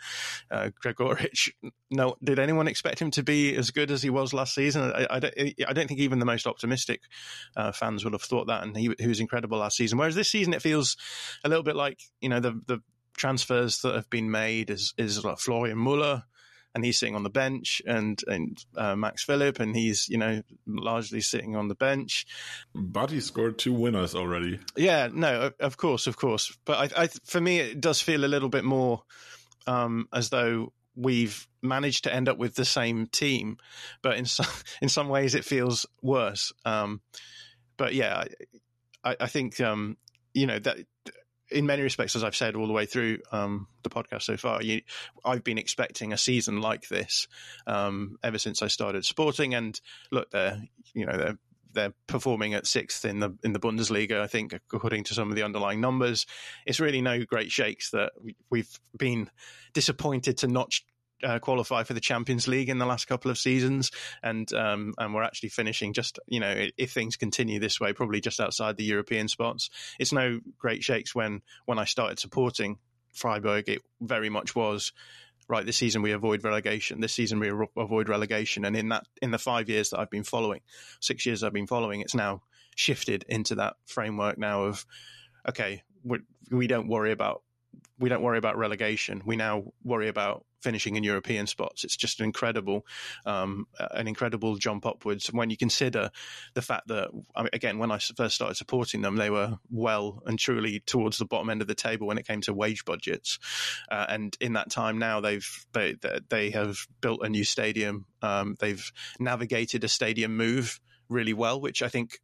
uh, 0.52 0.70
Gregoritsch, 0.80 1.50
no, 1.90 2.16
did 2.24 2.40
anyone 2.40 2.68
expect 2.68 3.00
him 3.00 3.12
to 3.12 3.24
be 3.24 3.56
as 3.56 3.72
good 3.72 3.92
as 3.92 4.04
he 4.04 4.10
was 4.10 4.34
last 4.34 4.54
season? 4.54 4.92
I, 4.94 5.08
I, 5.10 5.20
don't, 5.20 5.34
I 5.68 5.74
don't, 5.74 5.88
think 5.88 6.00
even 6.00 6.20
the 6.20 6.26
most 6.26 6.48
optimistic 6.48 7.02
uh, 7.56 7.72
fans 7.72 8.04
would 8.04 8.14
have 8.14 8.22
thought 8.22 8.48
that, 8.48 8.64
and 8.64 8.78
he, 8.78 8.94
he, 9.00 9.08
was 9.08 9.20
incredible 9.20 9.58
last 9.58 9.78
season. 9.78 9.98
Whereas 9.98 10.16
this 10.16 10.32
season, 10.32 10.54
it 10.54 10.62
feels 10.62 10.98
a 11.44 11.50
little 11.50 11.64
bit 11.64 11.76
like 11.76 12.02
you 12.22 12.30
know 12.30 12.40
the 12.40 12.62
the 12.68 12.80
transfers 13.16 13.82
that 13.82 13.96
have 13.96 14.10
been 14.10 14.30
made 14.30 14.70
is 14.70 14.94
is 14.98 15.24
like 15.26 15.40
Florian 15.40 15.78
Muller 15.78 16.24
and 16.78 16.86
he's 16.86 17.00
sitting 17.00 17.16
on 17.16 17.24
the 17.24 17.30
bench, 17.32 17.82
and 17.88 18.24
and 18.28 18.64
uh, 18.78 18.96
Max 18.96 19.24
Philipp, 19.24 19.60
and 19.60 19.76
he's 19.76 20.08
you 20.08 20.20
know 20.20 20.44
largely 20.68 21.22
sitting 21.22 21.56
on 21.56 21.70
the 21.70 21.76
bench. 21.76 22.28
But 22.76 23.10
he 23.10 23.20
scored 23.20 23.58
two 23.58 23.74
winners 23.74 24.14
already. 24.14 24.60
Yeah, 24.76 25.10
no, 25.12 25.50
of 25.60 25.78
course, 25.78 26.06
of 26.06 26.18
course. 26.18 26.56
But 26.66 26.96
I, 26.96 27.04
I 27.04 27.08
for 27.26 27.42
me, 27.42 27.58
it 27.58 27.82
does 27.82 28.00
feel 28.00 28.24
a 28.24 28.28
little 28.30 28.48
bit 28.48 28.64
more 28.64 29.02
um, 29.66 30.08
as 30.14 30.30
though 30.30 30.72
we've 30.96 31.48
managed 31.64 32.04
to 32.04 32.14
end 32.14 32.30
up 32.30 32.38
with 32.38 32.54
the 32.54 32.66
same 32.66 33.08
team, 33.08 33.58
but 34.04 34.16
in 34.16 34.26
some 34.26 34.46
in 34.82 34.88
some 34.88 35.10
ways 35.10 35.34
it 35.34 35.46
feels 35.46 35.88
worse. 36.04 36.54
Um, 36.64 37.02
but 37.76 37.96
yeah, 37.96 38.26
I, 39.04 39.16
I 39.22 39.26
think 39.26 39.60
um, 39.60 39.98
you 40.36 40.46
know 40.46 40.60
that 40.60 40.78
in 41.50 41.66
many 41.66 41.82
respects, 41.82 42.16
as 42.16 42.24
I've 42.24 42.36
said 42.36 42.56
all 42.56 42.68
the 42.68 42.74
way 42.74 42.86
through 42.86 43.20
um, 43.32 43.68
the 43.84 43.90
podcast 43.90 44.24
so 44.24 44.38
far, 44.38 44.62
you, 44.62 44.82
I've 45.24 45.44
been 45.44 45.58
expecting 45.58 46.14
a 46.14 46.18
season 46.18 46.62
like 46.62 46.88
this 46.88 47.28
um, 47.66 48.18
ever 48.24 48.38
since 48.38 48.62
I 48.62 48.68
started 48.68 49.06
sporting. 49.06 49.54
And 49.54 49.80
look, 50.12 50.32
they're 50.32 50.62
you 50.94 51.06
know 51.06 51.18
they're 51.18 51.38
they're 51.74 51.94
performing 52.08 52.54
at 52.54 52.68
sixth 52.68 53.06
in 53.06 53.20
the 53.20 53.36
in 53.44 53.54
the 53.54 53.60
Bundesliga. 53.60 54.20
I 54.20 54.28
think 54.28 54.54
according 54.74 55.06
to 55.06 55.14
some 55.14 55.30
of 55.30 55.36
the 55.36 55.44
underlying 55.44 55.80
numbers, 55.80 56.26
it's 56.66 56.80
really 56.80 57.02
no 57.02 57.24
great 57.24 57.52
shakes 57.52 57.92
that 57.92 58.12
we've 58.50 58.80
been 58.98 59.30
disappointed 59.74 60.38
to 60.40 60.48
not 60.48 60.74
uh, 61.24 61.40
qualify 61.40 61.84
for 61.84 61.94
the 61.94 62.00
Champions 62.00 62.48
League 62.48 62.70
in 62.70 62.78
the 62.78 62.86
last 62.86 63.08
couple 63.08 63.32
of 63.32 63.38
seasons, 63.38 63.92
and 64.24 64.52
um, 64.54 64.94
and 64.98 65.14
we're 65.14 65.24
actually 65.24 65.50
finishing 65.50 65.94
just 65.94 66.20
you 66.28 66.40
know 66.40 66.68
if 66.78 66.92
things 66.92 67.16
continue 67.16 67.60
this 67.60 67.80
way, 67.80 67.94
probably 67.94 68.22
just 68.22 68.40
outside 68.40 68.78
the 68.78 68.84
European 68.84 69.28
spots. 69.28 69.70
It's 70.00 70.14
no 70.14 70.40
great 70.58 70.84
shakes 70.84 71.16
when 71.16 71.42
when 71.66 71.80
I 71.80 71.86
started 71.86 72.20
supporting 72.20 72.78
Freiburg, 73.14 73.68
it 73.68 73.82
very 74.02 74.30
much 74.30 74.56
was 74.56 74.94
right. 75.48 75.66
This 75.66 75.78
season 75.78 76.02
we 76.02 76.12
avoid 76.12 76.44
relegation. 76.44 77.02
This 77.02 77.14
season 77.14 77.40
we 77.40 77.52
avoid 77.76 78.10
relegation, 78.10 78.66
and 78.66 78.76
in 78.76 78.90
that 78.90 79.06
in 79.22 79.32
the 79.32 79.40
five 79.40 79.70
years 79.70 79.90
that 79.90 80.00
I've 80.00 80.12
been 80.12 80.24
following, 80.24 80.62
six 81.00 81.26
years 81.26 81.44
I've 81.44 81.54
been 81.54 81.68
following, 81.68 82.02
it's 82.02 82.16
now 82.16 82.42
shifted 82.76 83.26
into 83.28 83.56
that 83.56 83.76
framework 83.88 84.38
now 84.38 84.64
of 84.66 84.86
okay, 85.50 85.84
we, 86.04 86.20
we 86.52 86.68
don't 86.68 86.88
worry 86.88 87.12
about 87.12 87.42
we 88.00 88.10
don't 88.10 88.22
worry 88.22 88.38
about 88.38 88.58
relegation. 88.58 89.22
We 89.26 89.36
now 89.36 89.64
worry 89.84 90.08
about 90.08 90.46
finishing 90.62 90.96
in 90.96 91.04
European 91.04 91.48
spots. 91.48 91.84
It's 91.84 91.96
just 91.96 92.20
an 92.20 92.26
incredible, 92.26 92.86
um, 93.26 93.68
an 93.92 94.08
incredible 94.08 94.56
jump 94.56 94.86
upwards 94.86 95.28
when 95.28 95.50
you 95.50 95.58
consider 95.58 96.10
the 96.54 96.62
fact 96.62 96.88
that 96.88 97.10
I 97.36 97.44
mean, 97.44 97.50
again, 97.54 97.78
when 97.78 97.92
I 97.92 98.00
first 98.00 98.36
started 98.36 98.56
supporting 98.56 99.02
them, 99.02 99.16
they 99.16 99.30
were 99.30 99.58
well 99.70 100.22
and 100.26 100.40
truly 100.40 100.82
towards 100.82 101.18
the 101.18 101.26
bottom 101.26 101.50
end 101.50 101.62
of 101.62 101.68
the 101.68 101.76
table 101.76 102.08
when 102.08 102.18
it 102.18 102.28
came 102.28 102.42
to 102.42 102.54
wage 102.54 102.86
budgets. 102.86 103.40
Uh, 103.90 104.06
and 104.10 104.36
in 104.40 104.54
that 104.54 104.70
time 104.70 104.98
now, 104.98 105.22
they've 105.22 105.66
they 105.74 105.96
they 106.30 106.50
have 106.52 106.78
built 107.02 107.22
a 107.24 107.30
new 107.30 107.44
stadium. 107.44 108.06
Um, 108.22 108.56
they've 108.60 108.92
navigated 109.20 109.84
a 109.84 109.88
stadium 109.88 110.36
move 110.36 110.80
really 111.10 111.34
well, 111.34 111.62
which 111.62 111.82
I 111.82 111.88
think 111.88 112.20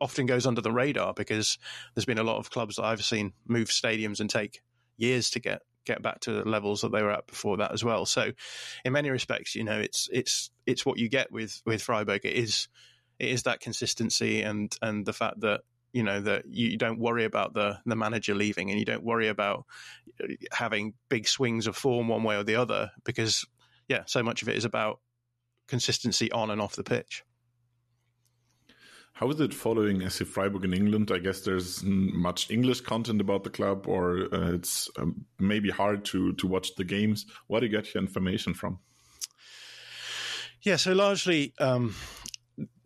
often 0.00 0.26
goes 0.26 0.46
under 0.46 0.60
the 0.60 0.72
radar 0.72 1.14
because 1.14 1.58
there's 1.94 2.04
been 2.04 2.18
a 2.18 2.24
lot 2.24 2.38
of 2.38 2.50
clubs 2.50 2.76
that 2.76 2.84
I've 2.84 3.04
seen 3.04 3.32
move 3.46 3.68
stadiums 3.68 4.20
and 4.20 4.28
take 4.28 4.60
years 4.96 5.30
to 5.30 5.40
get 5.40 5.62
get 5.84 6.02
back 6.02 6.20
to 6.20 6.32
the 6.32 6.48
levels 6.48 6.82
that 6.82 6.92
they 6.92 7.02
were 7.02 7.12
at 7.12 7.26
before 7.26 7.58
that 7.58 7.72
as 7.72 7.84
well. 7.84 8.06
So, 8.06 8.32
in 8.84 8.92
many 8.92 9.10
respects, 9.10 9.54
you 9.54 9.64
know, 9.64 9.78
it's 9.78 10.08
it's 10.12 10.50
it's 10.66 10.84
what 10.84 10.98
you 10.98 11.08
get 11.08 11.32
with 11.32 11.60
with 11.64 11.82
Freiburg. 11.82 12.24
It 12.24 12.34
is 12.34 12.68
it 13.18 13.28
is 13.30 13.44
that 13.44 13.60
consistency 13.60 14.42
and 14.42 14.74
and 14.82 15.04
the 15.04 15.12
fact 15.12 15.40
that 15.40 15.62
you 15.92 16.02
know 16.02 16.20
that 16.20 16.44
you 16.46 16.76
don't 16.76 16.98
worry 16.98 17.24
about 17.24 17.54
the 17.54 17.78
the 17.86 17.96
manager 17.96 18.34
leaving 18.34 18.70
and 18.70 18.78
you 18.78 18.84
don't 18.84 19.04
worry 19.04 19.28
about 19.28 19.64
uh, 20.22 20.26
having 20.52 20.94
big 21.08 21.26
swings 21.26 21.66
of 21.66 21.76
form 21.76 22.08
one 22.08 22.22
way 22.22 22.36
or 22.36 22.44
the 22.44 22.56
other 22.56 22.90
because 23.04 23.46
yeah, 23.88 24.02
so 24.06 24.22
much 24.22 24.42
of 24.42 24.48
it 24.48 24.56
is 24.56 24.64
about 24.64 25.00
consistency 25.66 26.30
on 26.30 26.50
and 26.50 26.60
off 26.60 26.76
the 26.76 26.84
pitch. 26.84 27.24
How 29.18 29.28
is 29.30 29.40
it 29.40 29.52
following 29.52 30.08
SC 30.08 30.24
Freiburg 30.24 30.64
in 30.64 30.72
England? 30.72 31.10
I 31.10 31.18
guess 31.18 31.40
there's 31.40 31.82
much 31.82 32.52
English 32.52 32.82
content 32.82 33.20
about 33.20 33.42
the 33.42 33.50
club, 33.50 33.88
or 33.88 34.32
uh, 34.32 34.52
it's 34.52 34.88
um, 34.96 35.24
maybe 35.40 35.70
hard 35.70 36.04
to 36.04 36.34
to 36.34 36.46
watch 36.46 36.76
the 36.76 36.84
games. 36.84 37.26
Where 37.48 37.60
do 37.60 37.66
you 37.66 37.72
get 37.72 37.92
your 37.92 38.00
information 38.00 38.54
from? 38.54 38.78
Yeah, 40.62 40.76
so 40.76 40.92
largely 40.92 41.52
um, 41.58 41.96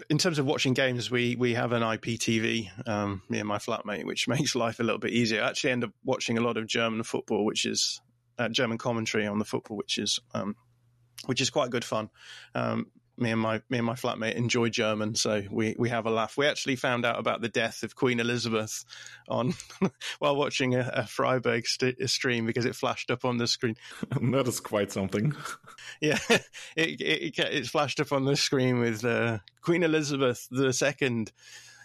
in 0.08 0.16
terms 0.16 0.38
of 0.38 0.46
watching 0.46 0.72
games, 0.72 1.10
we 1.10 1.36
we 1.36 1.52
have 1.52 1.72
an 1.72 1.82
IPTV, 1.82 2.88
um, 2.88 3.20
me 3.28 3.38
and 3.38 3.46
my 3.46 3.58
flatmate, 3.58 4.06
which 4.06 4.26
makes 4.36 4.54
life 4.54 4.80
a 4.80 4.84
little 4.84 5.00
bit 5.00 5.12
easier. 5.12 5.42
I 5.42 5.50
actually 5.50 5.72
end 5.72 5.84
up 5.84 5.90
watching 6.02 6.38
a 6.38 6.40
lot 6.40 6.56
of 6.56 6.66
German 6.66 7.02
football, 7.02 7.44
which 7.44 7.66
is 7.66 8.00
uh, 8.38 8.48
German 8.48 8.78
commentary 8.78 9.26
on 9.26 9.38
the 9.38 9.44
football, 9.44 9.76
which 9.76 9.98
is 9.98 10.18
um, 10.32 10.56
which 11.26 11.42
is 11.42 11.50
quite 11.50 11.68
good 11.68 11.84
fun. 11.84 12.08
Um, 12.54 12.86
me 13.22 13.30
and 13.30 13.40
my 13.40 13.62
me 13.70 13.78
and 13.78 13.86
my 13.86 13.94
flatmate 13.94 14.34
enjoy 14.34 14.68
German, 14.68 15.14
so 15.14 15.42
we 15.50 15.74
we 15.78 15.88
have 15.88 16.06
a 16.06 16.10
laugh. 16.10 16.36
We 16.36 16.46
actually 16.46 16.76
found 16.76 17.06
out 17.06 17.18
about 17.18 17.40
the 17.40 17.48
death 17.48 17.82
of 17.82 17.94
Queen 17.94 18.20
Elizabeth 18.20 18.84
on 19.28 19.54
while 20.18 20.36
watching 20.36 20.74
a, 20.74 20.90
a 20.92 21.06
Freiburg 21.06 21.66
st- 21.66 22.10
stream 22.10 22.46
because 22.46 22.64
it 22.64 22.74
flashed 22.74 23.10
up 23.10 23.24
on 23.24 23.38
the 23.38 23.46
screen. 23.46 23.76
that 24.20 24.48
is 24.48 24.60
quite 24.60 24.92
something. 24.92 25.34
Yeah, 26.00 26.18
it, 26.76 27.00
it, 27.00 27.38
it 27.38 27.66
flashed 27.66 27.98
up 27.98 28.12
on 28.12 28.24
the 28.24 28.36
screen 28.36 28.78
with 28.78 29.04
uh, 29.04 29.38
Queen 29.62 29.82
Elizabeth 29.82 30.46
the 30.50 30.72
Second 30.72 31.32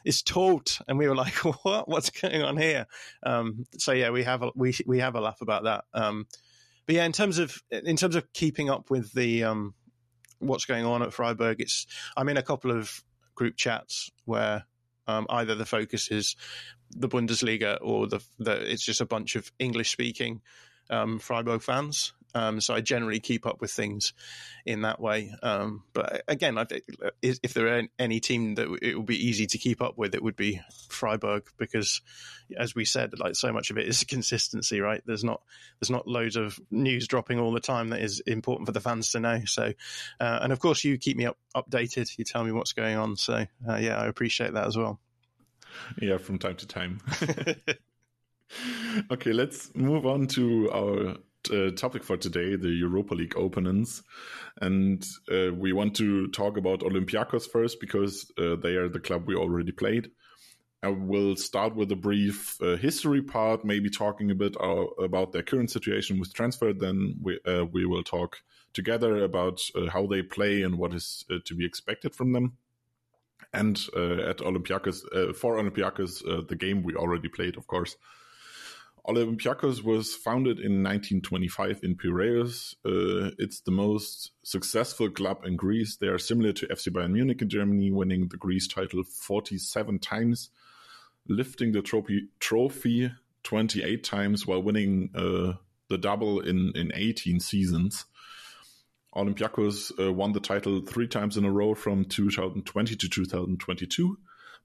is 0.06 0.22
taught, 0.22 0.80
and 0.88 0.98
we 0.98 1.08
were 1.08 1.16
like, 1.16 1.34
"What? 1.64 1.88
What's 1.88 2.10
going 2.10 2.44
on 2.44 2.58
here?" 2.58 2.86
Um, 3.24 3.66
so 3.78 3.92
yeah, 3.92 4.12
we 4.12 4.24
have 4.24 4.44
a, 4.44 4.52
we 4.56 4.76
we 4.86 5.00
have 5.00 5.16
a 5.16 5.22
laugh 5.22 5.42
about 5.42 5.64
that. 5.64 5.86
Um, 5.94 6.28
but 6.86 6.96
yeah, 6.96 7.06
in 7.06 7.12
terms 7.12 7.38
of 7.38 7.62
in 7.70 7.98
terms 7.98 8.16
of 8.16 8.32
keeping 8.34 8.70
up 8.70 8.90
with 8.90 9.12
the 9.14 9.44
um, 9.44 9.74
what's 10.40 10.66
going 10.66 10.86
on 10.86 11.02
at 11.02 11.14
Freiburg. 11.14 11.62
It's 11.62 11.88
I'm 12.16 12.30
in 12.30 12.38
a 12.38 12.44
couple 12.44 12.72
of 12.72 13.04
group 13.36 13.56
chats 13.56 14.12
where 14.26 14.66
um, 15.08 15.26
either 15.30 15.56
the 15.56 15.66
focus 15.66 16.10
is 16.10 16.36
the 16.92 17.10
Bundesliga 17.10 17.78
or 17.82 18.08
the, 18.08 18.20
the 18.40 18.72
it's 18.72 18.86
just 18.86 19.02
a 19.02 19.06
bunch 19.06 19.36
of 19.36 19.52
English 19.60 19.92
speaking 19.92 20.42
um, 20.90 21.20
Freiburg 21.20 21.62
fans. 21.62 22.14
Um, 22.36 22.62
so 22.62 22.74
I 22.74 22.82
generally 22.82 23.20
keep 23.20 23.46
up 23.46 23.62
with 23.62 23.72
things 23.72 24.14
in 24.66 24.82
that 24.82 25.00
way. 25.00 25.34
Um, 25.42 25.84
but 25.94 26.24
again, 26.28 26.58
I 26.58 26.66
think 26.66 26.84
if 27.22 27.54
there 27.54 27.78
are 27.78 27.84
any 27.98 28.20
team 28.20 28.56
that 28.56 28.68
it 28.82 28.96
would 28.96 29.06
be 29.06 29.28
easy 29.28 29.48
to 29.48 29.58
keep 29.58 29.82
up 29.82 29.98
with, 29.98 30.14
it 30.14 30.22
would 30.22 30.36
be 30.36 30.62
Freiburg 30.90 31.50
because, 31.58 32.02
as 32.58 32.76
we 32.76 32.86
said, 32.86 33.18
like 33.18 33.36
so 33.36 33.52
much 33.52 33.72
of 33.72 33.78
it 33.78 33.88
is 33.88 34.04
consistency, 34.08 34.82
right? 34.82 35.02
There's 35.06 35.24
not 35.24 35.42
there's 35.80 35.90
not 35.90 36.08
loads 36.08 36.36
of 36.36 36.60
news 36.70 37.08
dropping 37.08 37.40
all 37.40 37.52
the 37.52 37.60
time 37.60 37.90
that 37.90 38.02
is 38.02 38.20
important 38.22 38.68
for 38.68 38.74
the 38.74 38.82
fans 38.82 39.12
to 39.12 39.20
know. 39.20 39.42
So, 39.46 39.74
uh, 40.20 40.40
and 40.42 40.52
of 40.52 40.60
course, 40.60 40.84
you 40.84 40.98
keep 40.98 41.18
me 41.18 41.26
up, 41.26 41.38
updated. 41.56 42.18
You 42.18 42.26
tell 42.26 42.44
me 42.44 42.52
what's 42.52 42.74
going 42.74 42.98
on. 42.98 43.16
So, 43.16 43.46
uh, 43.68 43.76
yeah, 43.78 43.98
I 43.98 44.08
appreciate 44.08 44.54
that 44.54 44.68
as 44.68 44.78
well. 44.78 45.00
Yeah, 46.02 46.18
from 46.18 46.40
time 46.40 46.56
to 46.56 46.68
time. 46.68 47.00
okay, 49.12 49.34
let's 49.34 49.74
move 49.76 50.06
on 50.06 50.28
to 50.28 50.70
our 50.72 51.18
uh, 51.52 51.72
topic 51.72 52.04
for 52.04 52.18
today, 52.18 52.56
the 52.56 52.70
Europa 52.70 53.14
League 53.14 53.36
openings. 53.36 54.04
And 54.62 55.06
uh, 55.32 55.54
we 55.54 55.74
want 55.74 55.96
to 55.96 56.28
talk 56.30 56.58
about 56.58 56.82
Olympiacos 56.82 57.50
first 57.50 57.80
because 57.80 58.32
uh, 58.38 58.56
they 58.56 58.76
are 58.76 58.90
the 58.90 59.00
club 59.00 59.28
we 59.28 59.36
already 59.36 59.72
played. 59.72 60.12
I 60.84 60.90
will 60.90 61.36
start 61.36 61.76
with 61.76 61.92
a 61.92 61.96
brief 61.96 62.62
uh, 62.62 62.78
history 62.78 63.22
part, 63.22 63.66
maybe 63.66 63.90
talking 63.90 64.30
a 64.30 64.36
bit 64.36 64.56
uh, 64.60 64.86
about 65.04 65.32
their 65.32 65.44
current 65.44 65.72
situation 65.72 66.20
with 66.20 66.34
transfer. 66.34 66.72
Then 66.72 67.16
we, 67.22 67.40
uh, 67.46 67.66
we 67.66 67.86
will 67.86 68.04
talk 68.04 68.38
together 68.74 69.24
about 69.24 69.60
how 69.92 70.06
they 70.06 70.22
play 70.22 70.62
and 70.62 70.78
what 70.78 70.94
is 70.94 71.26
to 71.46 71.56
be 71.56 71.66
expected 71.66 72.14
from 72.14 72.32
them. 72.32 72.58
And 73.54 73.76
at 73.96 74.38
Olympiacos, 74.38 75.36
for 75.36 75.56
Olympiacos, 75.56 76.48
the 76.48 76.56
game 76.56 76.84
we 76.84 76.94
already 76.94 77.28
played, 77.28 77.58
of 77.58 77.66
course. 77.66 77.96
Olympiacos 79.08 79.84
was 79.84 80.16
founded 80.16 80.60
in 80.60 80.84
1925 80.84 81.80
in 81.82 81.96
Piraeus. 81.96 82.76
Uh, 82.86 83.32
it's 83.38 83.62
the 83.62 83.72
most 83.72 84.32
successful 84.44 85.10
club 85.10 85.46
in 85.46 85.56
Greece. 85.56 85.96
They 85.96 86.08
are 86.08 86.18
similar 86.18 86.52
to 86.54 86.68
FC 86.68 86.90
Bayern 86.90 87.14
Munich 87.14 87.42
in 87.42 87.48
Germany, 87.48 87.90
winning 87.90 88.28
the 88.28 88.36
Greece 88.36 88.68
title 88.68 89.04
47 89.04 90.00
times, 90.00 90.50
lifting 91.30 91.72
the 91.72 91.82
trophy, 91.82 92.28
trophy 92.42 93.10
28 93.44 94.04
times 94.04 94.46
while 94.46 94.62
winning 94.62 95.10
uh, 95.16 95.54
the 95.88 95.98
double 95.98 96.42
in, 96.42 96.74
in 96.76 96.92
18 96.94 97.40
seasons. 97.40 98.06
Olympiacos 99.16 99.92
uh, 100.06 100.12
won 100.12 100.34
the 100.34 100.42
title 100.42 100.82
three 100.82 101.08
times 101.08 101.38
in 101.38 101.46
a 101.46 101.52
row 101.52 101.74
from 101.74 102.04
2020 102.04 102.96
to 102.98 103.08
2022 103.08 104.18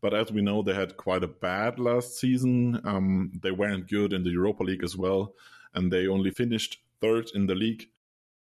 but 0.03 0.13
as 0.13 0.33
we 0.33 0.43
know, 0.43 0.63
they 0.63 0.75
had 0.75 0.97
quite 0.97 1.23
a 1.23 1.29
bad 1.29 1.79
last 1.79 2.19
season. 2.19 2.81
Um, 2.85 3.31
they 3.41 3.53
weren't 3.53 3.89
good 3.89 4.13
in 4.13 4.25
the 4.25 4.31
Europa 4.31 4.65
League 4.65 4.83
as 4.83 4.97
well, 4.97 5.35
and 5.75 5.91
they 5.91 6.09
only 6.09 6.33
finished 6.33 6.79
third 7.01 7.31
in 7.35 7.47
the 7.47 7.55
league. 7.55 7.89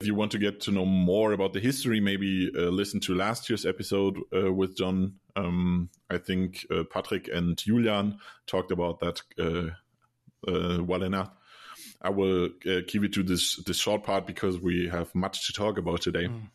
If 0.01 0.07
you 0.07 0.15
want 0.15 0.31
to 0.31 0.39
get 0.39 0.59
to 0.61 0.71
know 0.71 0.85
more 0.85 1.31
about 1.31 1.53
the 1.53 1.59
history, 1.59 1.99
maybe 1.99 2.51
uh, 2.57 2.63
listen 2.63 2.99
to 3.01 3.13
last 3.13 3.49
year's 3.49 3.65
episode 3.67 4.17
uh, 4.35 4.51
with 4.51 4.75
Jon. 4.75 5.13
Um, 5.35 5.89
I 6.09 6.17
think 6.17 6.65
uh, 6.71 6.83
Patrick 6.91 7.29
and 7.31 7.55
Julian 7.55 8.17
talked 8.47 8.71
about 8.71 8.99
that 8.99 9.21
uh, 9.39 10.51
uh, 10.51 10.83
well 10.83 11.03
enough. 11.03 11.29
I 12.01 12.09
will 12.09 12.49
uh, 12.65 12.81
keep 12.87 13.03
it 13.03 13.13
to 13.13 13.23
this 13.23 13.57
this 13.57 13.77
short 13.77 14.03
part 14.03 14.25
because 14.25 14.59
we 14.59 14.89
have 14.89 15.13
much 15.13 15.47
to 15.47 15.53
talk 15.53 15.77
about 15.77 16.01
today. 16.01 16.25
Mm. 16.25 16.49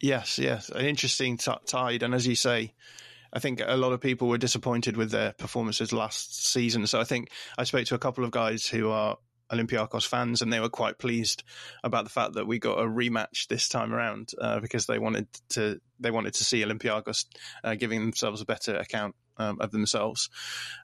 Yes, 0.00 0.38
yes, 0.38 0.70
an 0.70 0.86
interesting 0.86 1.36
t- 1.36 1.52
tide, 1.66 2.02
and 2.02 2.14
as 2.14 2.26
you 2.26 2.34
say, 2.34 2.72
I 3.32 3.38
think 3.38 3.60
a 3.64 3.76
lot 3.76 3.92
of 3.92 4.00
people 4.00 4.28
were 4.28 4.38
disappointed 4.38 4.96
with 4.96 5.10
their 5.10 5.32
performances 5.32 5.92
last 5.92 6.44
season. 6.46 6.86
So 6.86 6.98
I 6.98 7.04
think 7.04 7.30
I 7.58 7.64
spoke 7.64 7.84
to 7.86 7.94
a 7.94 7.98
couple 7.98 8.24
of 8.24 8.30
guys 8.30 8.66
who 8.66 8.90
are 8.90 9.18
Olympiacos 9.52 10.06
fans, 10.06 10.42
and 10.42 10.52
they 10.52 10.60
were 10.60 10.68
quite 10.70 10.98
pleased 10.98 11.42
about 11.84 12.04
the 12.04 12.10
fact 12.10 12.34
that 12.34 12.46
we 12.46 12.58
got 12.58 12.78
a 12.78 12.84
rematch 12.84 13.48
this 13.48 13.68
time 13.68 13.92
around 13.92 14.32
uh, 14.40 14.60
because 14.60 14.86
they 14.86 14.98
wanted 14.98 15.28
to 15.50 15.80
they 15.98 16.10
wanted 16.10 16.34
to 16.34 16.44
see 16.44 16.64
Olympiacos 16.64 17.26
uh, 17.62 17.74
giving 17.74 18.00
themselves 18.00 18.40
a 18.40 18.46
better 18.46 18.76
account 18.76 19.14
um, 19.36 19.58
of 19.60 19.70
themselves. 19.70 20.30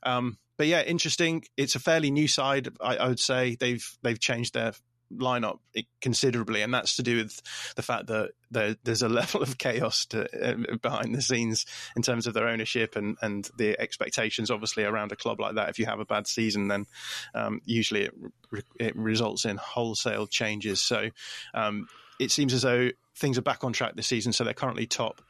Um, 0.02 0.38
but 0.56 0.66
yeah, 0.66 0.82
interesting. 0.82 1.44
It's 1.56 1.74
a 1.74 1.80
fairly 1.80 2.10
new 2.10 2.28
side. 2.28 2.68
I, 2.80 2.96
I 2.96 3.08
would 3.08 3.20
say 3.20 3.56
they've 3.58 3.86
they've 4.02 4.20
changed 4.20 4.54
their 4.54 4.72
lineup 5.12 5.58
considerably, 6.00 6.62
and 6.62 6.72
that's 6.72 6.96
to 6.96 7.02
do 7.02 7.16
with 7.16 7.40
the 7.76 7.82
fact 7.82 8.06
that 8.08 8.32
there, 8.50 8.76
there's 8.84 9.02
a 9.02 9.08
level 9.20 9.42
of 9.42 9.58
chaos 9.58 10.06
to, 10.06 10.26
uh, 10.42 10.76
behind 10.76 11.14
the 11.14 11.22
scenes 11.22 11.66
in 11.96 12.02
terms 12.02 12.26
of 12.26 12.34
their 12.34 12.48
ownership 12.48 12.96
and, 12.96 13.16
and 13.22 13.50
the 13.56 13.78
expectations. 13.80 14.50
Obviously, 14.50 14.84
around 14.84 15.12
a 15.12 15.16
club 15.16 15.40
like 15.40 15.54
that, 15.54 15.68
if 15.68 15.78
you 15.78 15.86
have 15.86 16.00
a 16.00 16.04
bad 16.04 16.26
season, 16.26 16.68
then 16.68 16.86
um, 17.34 17.60
usually 17.64 18.04
it, 18.04 18.14
re- 18.50 18.62
it, 18.78 18.96
results 18.96 19.44
in 19.44 19.56
wholesale 19.56 20.26
changes. 20.26 20.80
So 20.80 21.10
um, 21.54 21.88
it 22.18 22.30
seems 22.30 22.52
as 22.52 22.62
though 22.62 22.90
things 23.16 23.38
are 23.38 23.42
back 23.42 23.64
on 23.64 23.72
track 23.72 23.94
this 23.96 24.06
season. 24.06 24.32
So 24.32 24.44
they're 24.44 24.54
currently 24.54 24.86
top 24.86 25.22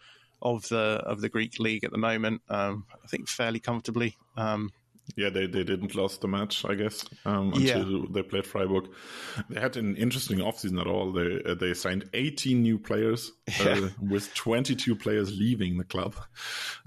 of 0.42 0.68
the 0.68 1.02
of 1.04 1.20
the 1.20 1.28
Greek 1.28 1.58
league 1.58 1.84
at 1.84 1.90
the 1.90 1.98
moment. 1.98 2.42
Um, 2.48 2.84
I 3.02 3.06
think 3.08 3.28
fairly 3.28 3.60
comfortably. 3.60 4.16
Um, 4.36 4.70
yeah, 5.14 5.30
they, 5.30 5.46
they 5.46 5.62
didn't 5.62 5.94
lose 5.94 6.18
the 6.18 6.28
match, 6.28 6.64
I 6.64 6.74
guess, 6.74 7.04
um, 7.24 7.52
until 7.52 8.00
yeah. 8.00 8.06
they 8.10 8.22
played 8.22 8.46
Freiburg. 8.46 8.88
They 9.48 9.60
had 9.60 9.76
an 9.76 9.96
interesting 9.96 10.38
offseason 10.38 10.80
at 10.80 10.86
all. 10.86 11.12
They 11.12 11.42
uh, 11.44 11.54
they 11.54 11.74
signed 11.74 12.10
18 12.12 12.62
new 12.62 12.78
players, 12.78 13.32
uh, 13.60 13.88
with 14.00 14.34
22 14.34 14.96
players 14.96 15.38
leaving 15.38 15.78
the 15.78 15.84
club. 15.84 16.16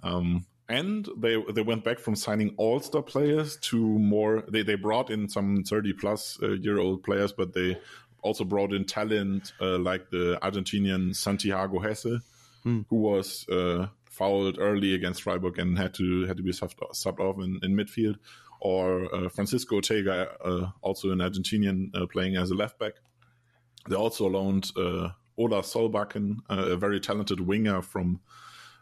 Um, 0.04 0.46
and 0.68 1.08
they 1.18 1.42
they 1.52 1.64
went 1.64 1.84
back 1.84 2.00
from 2.00 2.16
signing 2.16 2.54
all 2.58 2.80
star 2.80 3.02
players 3.02 3.58
to 3.58 3.78
more. 3.78 4.44
They 4.48 4.64
they 4.64 4.76
brought 4.76 5.10
in 5.10 5.30
some 5.30 5.64
30 5.64 5.94
plus 5.94 6.38
uh, 6.44 6.52
year 6.52 6.78
old 6.78 7.04
players, 7.04 7.32
but 7.32 7.54
they 7.54 7.80
also 8.22 8.44
brought 8.44 8.74
in 8.74 8.86
talent 8.86 9.54
uh, 9.62 9.80
like 9.80 10.10
the 10.10 10.38
Argentinian 10.44 11.16
Santiago 11.16 11.80
Hezze, 11.80 12.22
hmm. 12.64 12.82
who 12.90 12.98
was 12.98 13.48
uh, 13.50 13.88
fouled 14.20 14.58
early 14.60 14.94
against 14.94 15.24
Freiburg 15.24 15.58
and 15.58 15.78
had 15.78 15.94
to 15.96 16.26
had 16.28 16.38
to 16.38 16.44
be 16.44 16.52
subbed, 16.52 16.76
subbed 16.94 17.22
off 17.22 17.38
in, 17.42 17.60
in 17.64 17.76
midfield, 17.76 18.18
or 18.60 19.14
uh, 19.16 19.30
Francisco 19.30 19.76
Ortega, 19.76 20.30
uh, 20.44 20.68
also 20.82 21.12
an 21.12 21.20
Argentinian 21.20 21.90
uh, 21.96 22.06
playing 22.06 22.36
as 22.36 22.52
a 22.52 22.56
left 22.56 22.78
back. 22.78 22.94
They 23.88 23.96
also 23.96 24.28
loaned 24.28 24.72
uh, 24.76 25.10
Ola 25.38 25.62
Solbakken, 25.62 26.40
uh, 26.50 26.74
a 26.74 26.76
very 26.76 27.00
talented 27.00 27.40
winger 27.40 27.82
from 27.82 28.20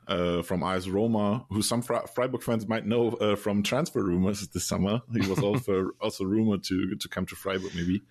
uh, 0.07 0.41
from 0.41 0.63
AS 0.63 0.89
Roma, 0.89 1.45
who 1.49 1.61
some 1.61 1.81
Freiburg 1.81 2.41
fans 2.41 2.67
might 2.67 2.85
know 2.85 3.09
uh, 3.09 3.35
from 3.35 3.61
transfer 3.61 4.01
rumors 4.01 4.47
this 4.47 4.65
summer. 4.65 5.01
He 5.13 5.27
was 5.29 5.39
also 5.49 5.91
also 6.01 6.23
rumored 6.23 6.63
to 6.63 6.95
to 6.95 7.07
come 7.07 7.25
to 7.27 7.35
Freiburg, 7.35 7.75
maybe. 7.75 8.01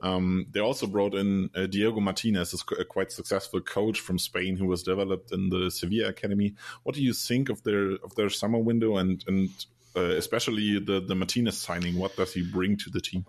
Um, 0.00 0.46
they 0.50 0.60
also 0.60 0.86
brought 0.86 1.14
in 1.14 1.50
uh, 1.54 1.66
Diego 1.66 2.00
Martinez, 2.00 2.54
a 2.78 2.84
quite 2.84 3.12
successful 3.12 3.60
coach 3.60 4.00
from 4.00 4.18
Spain 4.18 4.56
who 4.56 4.66
was 4.66 4.82
developed 4.82 5.32
in 5.32 5.48
the 5.48 5.70
Sevilla 5.70 6.08
academy. 6.08 6.54
What 6.82 6.94
do 6.94 7.02
you 7.02 7.12
think 7.12 7.48
of 7.48 7.62
their 7.62 7.92
of 8.02 8.14
their 8.14 8.30
summer 8.30 8.58
window 8.58 8.96
and 8.96 9.24
and 9.26 9.50
uh, 9.94 10.16
especially 10.16 10.78
the 10.78 11.00
the 11.00 11.14
Martinez 11.14 11.58
signing. 11.58 11.98
What 11.98 12.16
does 12.16 12.32
he 12.32 12.42
bring 12.42 12.76
to 12.78 12.90
the 12.90 13.00
team? 13.00 13.26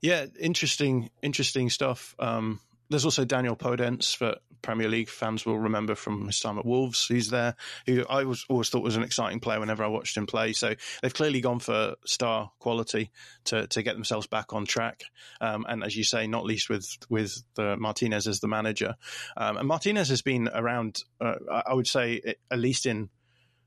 Yeah, 0.00 0.26
interesting, 0.38 1.10
interesting 1.22 1.70
stuff. 1.70 2.14
Um, 2.18 2.60
there's 2.90 3.04
also 3.04 3.24
Daniel 3.24 3.56
Podence 3.56 4.18
that 4.18 4.38
Premier 4.64 4.88
League 4.88 5.10
fans 5.10 5.44
will 5.44 5.58
remember 5.58 5.94
from 5.94 6.26
his 6.26 6.40
time 6.40 6.58
at 6.58 6.64
Wolves. 6.64 7.06
He's 7.06 7.28
there, 7.28 7.54
who 7.86 8.04
I 8.08 8.24
was 8.24 8.46
always 8.48 8.70
thought 8.70 8.82
was 8.82 8.96
an 8.96 9.02
exciting 9.02 9.38
player 9.38 9.60
whenever 9.60 9.84
I 9.84 9.88
watched 9.88 10.16
him 10.16 10.26
play. 10.26 10.54
So 10.54 10.74
they've 11.02 11.12
clearly 11.12 11.42
gone 11.42 11.58
for 11.58 11.96
star 12.06 12.50
quality 12.60 13.10
to, 13.44 13.66
to 13.66 13.82
get 13.82 13.94
themselves 13.94 14.26
back 14.26 14.54
on 14.54 14.64
track. 14.64 15.02
Um, 15.40 15.66
and 15.68 15.84
as 15.84 15.94
you 15.94 16.02
say, 16.02 16.26
not 16.26 16.46
least 16.46 16.70
with 16.70 16.88
with 17.10 17.42
the 17.56 17.76
Martinez 17.76 18.26
as 18.26 18.40
the 18.40 18.48
manager. 18.48 18.96
Um, 19.36 19.58
and 19.58 19.68
Martinez 19.68 20.08
has 20.08 20.22
been 20.22 20.48
around, 20.48 21.02
uh, 21.20 21.34
I 21.50 21.74
would 21.74 21.86
say, 21.86 22.34
at 22.50 22.58
least 22.58 22.86
in 22.86 23.10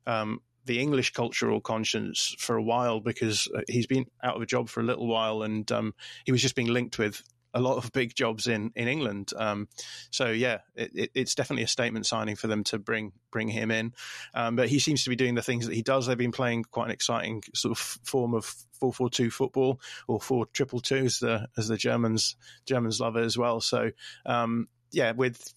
um, 0.07 0.41
the 0.65 0.79
English 0.79 1.13
cultural 1.13 1.61
conscience 1.61 2.35
for 2.39 2.55
a 2.55 2.63
while 2.63 2.99
because 2.99 3.47
uh, 3.55 3.61
he's 3.69 3.87
been 3.87 4.05
out 4.23 4.35
of 4.35 4.41
a 4.41 4.47
job 4.47 4.67
for 4.67 4.79
a 4.79 4.83
little 4.83 5.07
while 5.07 5.43
and 5.43 5.71
um, 5.71 5.93
he 6.25 6.31
was 6.31 6.41
just 6.41 6.55
being 6.55 6.67
linked 6.67 6.97
with 6.97 7.21
a 7.53 7.61
lot 7.61 7.77
of 7.77 7.91
big 7.91 8.15
jobs 8.15 8.47
in 8.47 8.71
in 8.75 8.87
England. 8.87 9.31
Um, 9.35 9.67
so 10.11 10.29
yeah, 10.29 10.59
it, 10.75 10.91
it, 10.93 11.11
it's 11.13 11.35
definitely 11.35 11.63
a 11.63 11.67
statement 11.67 12.05
signing 12.05 12.35
for 12.35 12.47
them 12.47 12.63
to 12.65 12.79
bring 12.79 13.13
bring 13.31 13.47
him 13.47 13.71
in. 13.71 13.93
Um, 14.33 14.55
but 14.55 14.69
he 14.69 14.79
seems 14.79 15.03
to 15.03 15.09
be 15.09 15.15
doing 15.15 15.35
the 15.35 15.41
things 15.41 15.67
that 15.67 15.75
he 15.75 15.81
does. 15.81 16.07
They've 16.07 16.17
been 16.17 16.31
playing 16.31 16.63
quite 16.65 16.85
an 16.85 16.91
exciting 16.91 17.43
sort 17.53 17.71
of 17.71 17.77
form 17.77 18.33
of 18.33 18.45
four 18.79 18.93
four 18.93 19.09
two 19.09 19.31
football 19.31 19.79
or 20.07 20.19
four 20.19 20.45
triple 20.47 20.79
two 20.79 21.05
as 21.05 21.19
the 21.19 21.47
as 21.57 21.67
the 21.67 21.77
Germans 21.77 22.35
Germans 22.65 22.99
love 22.99 23.15
it 23.15 23.23
as 23.23 23.37
well. 23.37 23.61
So 23.61 23.91
um, 24.25 24.67
yeah, 24.91 25.11
with 25.11 25.53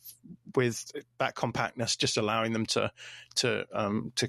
with 0.55 0.91
that 1.19 1.35
compactness, 1.35 1.97
just 1.97 2.17
allowing 2.17 2.53
them 2.53 2.67
to 2.67 2.91
to 3.37 3.67
um, 3.73 4.13
to 4.17 4.29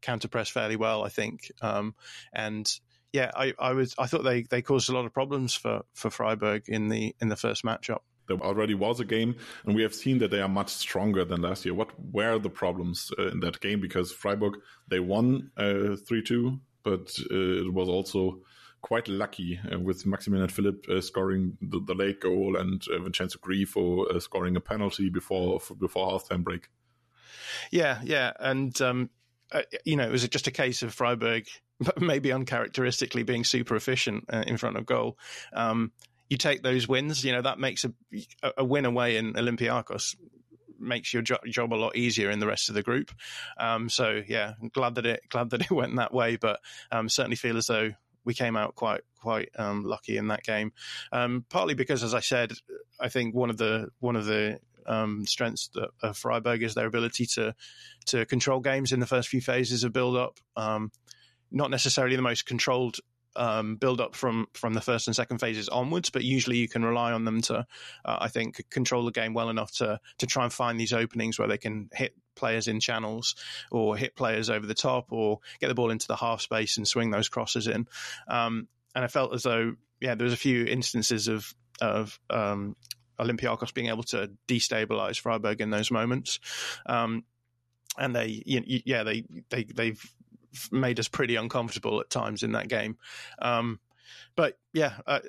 counter 0.00 0.28
press 0.28 0.48
fairly 0.48 0.76
well, 0.76 1.04
I 1.04 1.08
think, 1.08 1.50
um, 1.60 1.94
and 2.32 2.70
yeah, 3.12 3.30
I, 3.34 3.54
I 3.58 3.72
was 3.72 3.94
I 3.98 4.06
thought 4.06 4.24
they, 4.24 4.42
they 4.42 4.62
caused 4.62 4.88
a 4.88 4.92
lot 4.92 5.04
of 5.04 5.12
problems 5.12 5.54
for, 5.54 5.82
for 5.94 6.10
Freiburg 6.10 6.64
in 6.68 6.88
the 6.88 7.14
in 7.20 7.28
the 7.28 7.36
first 7.36 7.64
matchup. 7.64 8.00
There 8.28 8.38
already 8.38 8.74
was 8.74 9.00
a 9.00 9.04
game, 9.04 9.36
and 9.64 9.74
we 9.74 9.82
have 9.82 9.94
seen 9.94 10.18
that 10.18 10.30
they 10.30 10.40
are 10.40 10.48
much 10.48 10.70
stronger 10.70 11.24
than 11.24 11.42
last 11.42 11.64
year. 11.64 11.74
What 11.74 11.90
were 12.12 12.38
the 12.38 12.48
problems 12.48 13.10
uh, 13.18 13.28
in 13.28 13.40
that 13.40 13.60
game? 13.60 13.80
Because 13.80 14.12
Freiburg 14.12 14.54
they 14.88 15.00
won 15.00 15.50
uh, 15.56 15.96
three 15.96 16.20
uh, 16.20 16.26
two, 16.26 16.60
but 16.82 17.12
uh, 17.30 17.66
it 17.66 17.72
was 17.72 17.88
also 17.88 18.40
quite 18.80 19.08
lucky 19.08 19.60
uh, 19.72 19.78
with 19.78 20.06
Maximilian 20.06 20.48
Philipp 20.48 20.86
uh, 20.88 21.00
scoring 21.00 21.56
the, 21.60 21.80
the, 21.86 21.94
late 21.94 22.20
goal 22.20 22.56
and 22.56 22.82
uh, 22.88 22.98
Vincenzo 22.98 23.38
Grifo 23.38 24.20
scoring 24.20 24.56
a 24.56 24.60
penalty 24.60 25.08
before 25.08 25.60
before 25.78 26.08
halftime 26.08 26.42
break. 26.42 26.68
Yeah, 27.70 28.00
yeah, 28.02 28.32
and 28.40 28.80
um, 28.80 29.10
you 29.84 29.96
know 29.96 30.04
it 30.04 30.12
was 30.12 30.26
just 30.28 30.46
a 30.46 30.52
case 30.52 30.82
of 30.82 30.94
Freiburg 30.94 31.46
maybe 32.00 32.32
uncharacteristically 32.32 33.22
being 33.22 33.44
super 33.44 33.76
efficient 33.76 34.24
uh, 34.32 34.44
in 34.46 34.56
front 34.56 34.76
of 34.76 34.86
goal. 34.86 35.18
Um, 35.52 35.92
you 36.28 36.38
take 36.38 36.62
those 36.62 36.88
wins, 36.88 37.24
you 37.24 37.32
know, 37.32 37.42
that 37.42 37.58
makes 37.58 37.84
a, 37.84 37.92
a 38.56 38.64
win 38.64 38.86
away 38.86 39.16
in 39.16 39.34
Olympiacos 39.34 40.16
makes 40.82 41.12
your 41.12 41.22
jo- 41.22 41.38
job 41.46 41.72
a 41.72 41.76
lot 41.76 41.96
easier 41.96 42.30
in 42.30 42.40
the 42.40 42.46
rest 42.46 42.68
of 42.68 42.74
the 42.74 42.82
group. 42.82 43.12
Um, 43.56 43.88
so 43.88 44.20
yeah, 44.26 44.54
glad 44.72 44.96
that 44.96 45.06
it 45.06 45.20
glad 45.28 45.50
that 45.50 45.60
it 45.70 45.70
went 45.70 45.96
that 45.96 46.12
way, 46.12 46.36
but 46.36 46.60
um, 46.90 47.08
certainly 47.08 47.36
feel 47.36 47.56
as 47.56 47.66
though 47.66 47.92
we 48.24 48.34
came 48.34 48.56
out 48.56 48.74
quite 48.74 49.02
quite 49.20 49.50
um, 49.56 49.84
lucky 49.84 50.16
in 50.16 50.28
that 50.28 50.42
game. 50.42 50.72
Um, 51.12 51.44
partly 51.48 51.74
because, 51.74 52.02
as 52.02 52.14
I 52.14 52.20
said, 52.20 52.52
I 53.00 53.08
think 53.08 53.34
one 53.34 53.50
of 53.50 53.56
the 53.56 53.88
one 54.00 54.16
of 54.16 54.26
the 54.26 54.58
um, 54.86 55.26
strengths 55.26 55.70
of 56.02 56.16
Freiburg 56.16 56.62
is 56.62 56.74
their 56.74 56.86
ability 56.86 57.26
to 57.34 57.54
to 58.06 58.26
control 58.26 58.60
games 58.60 58.92
in 58.92 59.00
the 59.00 59.06
first 59.06 59.28
few 59.28 59.40
phases 59.40 59.84
of 59.84 59.92
build 59.92 60.16
up. 60.16 60.38
Not 61.52 61.70
necessarily 61.70 62.16
the 62.16 62.22
most 62.22 62.46
controlled 62.46 62.98
um, 63.36 63.76
build 63.76 64.00
up 64.00 64.14
from 64.14 64.46
from 64.52 64.74
the 64.74 64.80
first 64.80 65.06
and 65.06 65.16
second 65.16 65.38
phases 65.38 65.68
onwards, 65.68 66.10
but 66.10 66.24
usually 66.24 66.58
you 66.58 66.68
can 66.68 66.84
rely 66.84 67.12
on 67.12 67.24
them 67.24 67.40
to, 67.42 67.66
uh, 68.04 68.18
I 68.20 68.28
think, 68.28 68.68
control 68.70 69.04
the 69.04 69.12
game 69.12 69.34
well 69.34 69.50
enough 69.50 69.72
to 69.76 70.00
to 70.18 70.26
try 70.26 70.44
and 70.44 70.52
find 70.52 70.78
these 70.78 70.92
openings 70.92 71.38
where 71.38 71.48
they 71.48 71.58
can 71.58 71.88
hit 71.92 72.14
players 72.34 72.68
in 72.68 72.80
channels 72.80 73.34
or 73.70 73.96
hit 73.96 74.16
players 74.16 74.50
over 74.50 74.66
the 74.66 74.74
top 74.74 75.12
or 75.12 75.40
get 75.60 75.68
the 75.68 75.74
ball 75.74 75.90
into 75.90 76.08
the 76.08 76.16
half 76.16 76.40
space 76.40 76.76
and 76.76 76.88
swing 76.88 77.10
those 77.10 77.28
crosses 77.28 77.66
in. 77.66 77.86
Um, 78.28 78.68
and 78.94 79.04
I 79.04 79.08
felt 79.08 79.34
as 79.34 79.42
though, 79.42 79.76
yeah, 80.00 80.14
there 80.14 80.24
was 80.24 80.34
a 80.34 80.38
few 80.38 80.64
instances 80.64 81.28
of 81.28 81.54
of 81.80 82.18
um, 82.30 82.76
Olympiacos 83.18 83.74
being 83.74 83.88
able 83.88 84.04
to 84.04 84.30
destabilize 84.48 85.18
Freiburg 85.18 85.60
in 85.60 85.70
those 85.70 85.90
moments. 85.90 86.38
Um, 86.86 87.24
and 87.98 88.14
they, 88.14 88.42
yeah, 88.46 89.02
they 89.02 89.24
they 89.50 89.64
they've 89.64 90.14
made 90.70 90.98
us 90.98 91.08
pretty 91.08 91.36
uncomfortable 91.36 92.00
at 92.00 92.10
times 92.10 92.42
in 92.42 92.52
that 92.52 92.68
game. 92.68 92.96
Um, 93.40 93.78
but 94.34 94.58
yeah, 94.72 94.94
uh, 95.06 95.20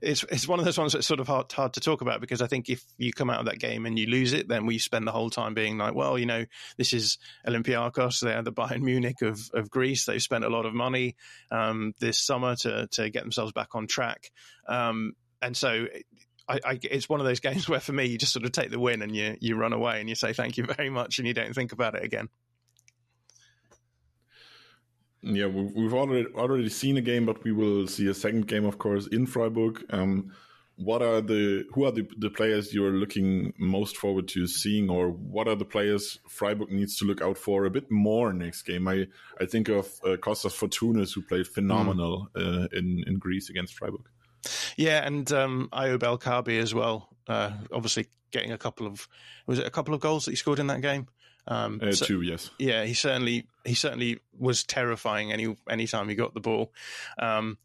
it's 0.00 0.24
it's 0.24 0.46
one 0.46 0.60
of 0.60 0.64
those 0.64 0.78
ones 0.78 0.92
that's 0.92 1.06
sort 1.06 1.20
of 1.20 1.26
hard 1.26 1.50
hard 1.50 1.72
to 1.74 1.80
talk 1.80 2.00
about 2.00 2.20
because 2.20 2.40
I 2.40 2.46
think 2.46 2.68
if 2.68 2.84
you 2.96 3.12
come 3.12 3.28
out 3.28 3.40
of 3.40 3.46
that 3.46 3.58
game 3.58 3.86
and 3.86 3.98
you 3.98 4.06
lose 4.06 4.32
it, 4.32 4.48
then 4.48 4.66
we 4.66 4.78
spend 4.78 5.06
the 5.06 5.12
whole 5.12 5.30
time 5.30 5.54
being 5.54 5.78
like, 5.78 5.94
well, 5.94 6.16
you 6.16 6.26
know, 6.26 6.44
this 6.76 6.92
is 6.92 7.18
Olympiacos, 7.46 8.20
they're 8.20 8.42
the 8.42 8.52
Bayern 8.52 8.82
Munich 8.82 9.22
of, 9.22 9.50
of 9.52 9.70
Greece. 9.70 10.04
They've 10.04 10.22
spent 10.22 10.44
a 10.44 10.48
lot 10.48 10.66
of 10.66 10.74
money 10.74 11.16
um, 11.50 11.94
this 11.98 12.18
summer 12.18 12.54
to 12.56 12.86
to 12.92 13.10
get 13.10 13.22
themselves 13.22 13.52
back 13.52 13.74
on 13.74 13.86
track, 13.86 14.30
um, 14.68 15.14
and 15.40 15.56
so. 15.56 15.86
I, 16.48 16.58
I, 16.64 16.78
it's 16.82 17.08
one 17.08 17.20
of 17.20 17.24
those 17.24 17.38
games 17.40 17.68
where, 17.68 17.78
for 17.78 17.92
me, 17.92 18.06
you 18.06 18.18
just 18.18 18.32
sort 18.32 18.44
of 18.44 18.50
take 18.50 18.72
the 18.72 18.80
win 18.80 19.00
and 19.00 19.14
you 19.14 19.36
you 19.40 19.54
run 19.54 19.72
away 19.72 20.00
and 20.00 20.08
you 20.08 20.16
say 20.16 20.32
thank 20.32 20.56
you 20.56 20.64
very 20.64 20.90
much 20.90 21.18
and 21.18 21.28
you 21.28 21.32
don't 21.34 21.54
think 21.54 21.70
about 21.70 21.94
it 21.94 22.02
again. 22.02 22.28
Yeah, 25.22 25.46
we've 25.46 25.94
already 25.94 26.26
already 26.34 26.68
seen 26.68 26.96
a 26.96 27.00
game, 27.00 27.26
but 27.26 27.44
we 27.44 27.52
will 27.52 27.86
see 27.86 28.08
a 28.08 28.14
second 28.14 28.48
game, 28.48 28.64
of 28.64 28.78
course, 28.78 29.06
in 29.06 29.26
Freiburg. 29.26 29.84
Um, 29.90 30.32
what 30.76 31.02
are 31.02 31.20
the 31.20 31.64
who 31.72 31.84
are 31.84 31.92
the, 31.92 32.08
the 32.18 32.30
players 32.30 32.74
you're 32.74 32.92
looking 32.92 33.52
most 33.58 33.96
forward 33.96 34.26
to 34.28 34.46
seeing, 34.46 34.90
or 34.90 35.10
what 35.10 35.46
are 35.46 35.54
the 35.54 35.64
players 35.64 36.18
Freiburg 36.28 36.70
needs 36.70 36.96
to 36.98 37.04
look 37.04 37.20
out 37.20 37.38
for 37.38 37.64
a 37.64 37.70
bit 37.70 37.90
more 37.90 38.32
next 38.32 38.62
game? 38.62 38.88
I 38.88 39.06
I 39.40 39.46
think 39.46 39.68
of 39.68 39.86
uh, 40.04 40.16
Kostas 40.16 40.56
Fortounis, 40.56 41.14
who 41.14 41.22
played 41.22 41.46
phenomenal 41.46 42.28
mm. 42.34 42.64
uh, 42.64 42.68
in 42.72 43.04
in 43.06 43.18
Greece 43.18 43.48
against 43.48 43.74
Freiburg. 43.74 44.08
Yeah, 44.76 45.06
and 45.06 45.30
um, 45.30 45.68
Ayoub 45.72 46.02
El 46.02 46.18
Kaabi 46.18 46.58
as 46.58 46.74
well. 46.74 47.08
Uh, 47.28 47.52
obviously, 47.72 48.06
getting 48.32 48.50
a 48.50 48.58
couple 48.58 48.86
of 48.86 49.06
was 49.46 49.58
it 49.58 49.66
a 49.66 49.70
couple 49.70 49.94
of 49.94 50.00
goals 50.00 50.24
that 50.24 50.32
he 50.32 50.36
scored 50.36 50.58
in 50.58 50.66
that 50.66 50.80
game? 50.80 51.06
Um, 51.46 51.80
uh, 51.82 51.92
so, 51.92 52.06
two, 52.06 52.22
yes. 52.22 52.50
Yeah, 52.58 52.84
he 52.84 52.94
certainly 52.94 53.46
he 53.64 53.74
certainly 53.74 54.20
was 54.38 54.64
terrifying 54.64 55.32
any 55.32 55.56
any 55.68 55.86
time 55.86 56.08
he 56.08 56.14
got 56.14 56.34
the 56.34 56.40
ball. 56.40 56.72
Um, 57.18 57.58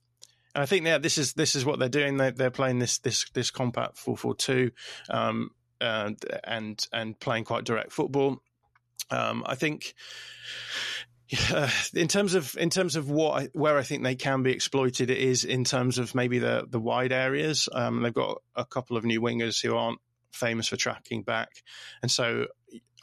and 0.55 0.63
I 0.63 0.65
think 0.65 0.85
yeah, 0.85 0.97
this 0.97 1.17
is 1.17 1.33
this 1.33 1.55
is 1.55 1.65
what 1.65 1.79
they're 1.79 1.89
doing. 1.89 2.17
They're, 2.17 2.31
they're 2.31 2.51
playing 2.51 2.79
this 2.79 2.97
this 2.99 3.29
this 3.29 3.51
compact 3.51 3.97
four 3.97 4.17
four 4.17 4.35
two, 4.35 4.71
um, 5.09 5.51
and 5.79 6.17
and 6.43 6.87
and 6.91 7.19
playing 7.19 7.43
quite 7.43 7.63
direct 7.63 7.91
football. 7.91 8.41
Um, 9.11 9.43
I 9.45 9.55
think. 9.55 9.93
Yeah, 11.29 11.69
in 11.93 12.07
terms 12.07 12.33
of 12.33 12.57
in 12.57 12.69
terms 12.69 12.95
of 12.95 13.09
what 13.09 13.43
I, 13.43 13.45
where 13.53 13.77
I 13.77 13.83
think 13.83 14.03
they 14.03 14.15
can 14.15 14.43
be 14.43 14.51
exploited, 14.51 15.09
it 15.11 15.17
is 15.17 15.43
in 15.43 15.63
terms 15.63 15.99
of 15.99 16.15
maybe 16.15 16.39
the 16.39 16.65
the 16.67 16.79
wide 16.79 17.11
areas. 17.11 17.69
Um, 17.71 18.01
they've 18.01 18.13
got 18.13 18.41
a 18.55 18.65
couple 18.65 18.97
of 18.97 19.05
new 19.05 19.21
wingers 19.21 19.61
who 19.61 19.75
aren't 19.75 19.99
famous 20.31 20.69
for 20.69 20.77
tracking 20.77 21.23
back, 21.23 21.49
and 22.01 22.09
so 22.09 22.47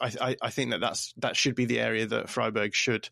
I, 0.01 0.35
I, 0.41 0.49
think 0.49 0.71
that 0.71 0.81
that's 0.81 1.13
that 1.17 1.37
should 1.37 1.55
be 1.55 1.65
the 1.65 1.79
area 1.79 2.05
that 2.07 2.29
Freiburg 2.29 2.75
should 2.75 3.09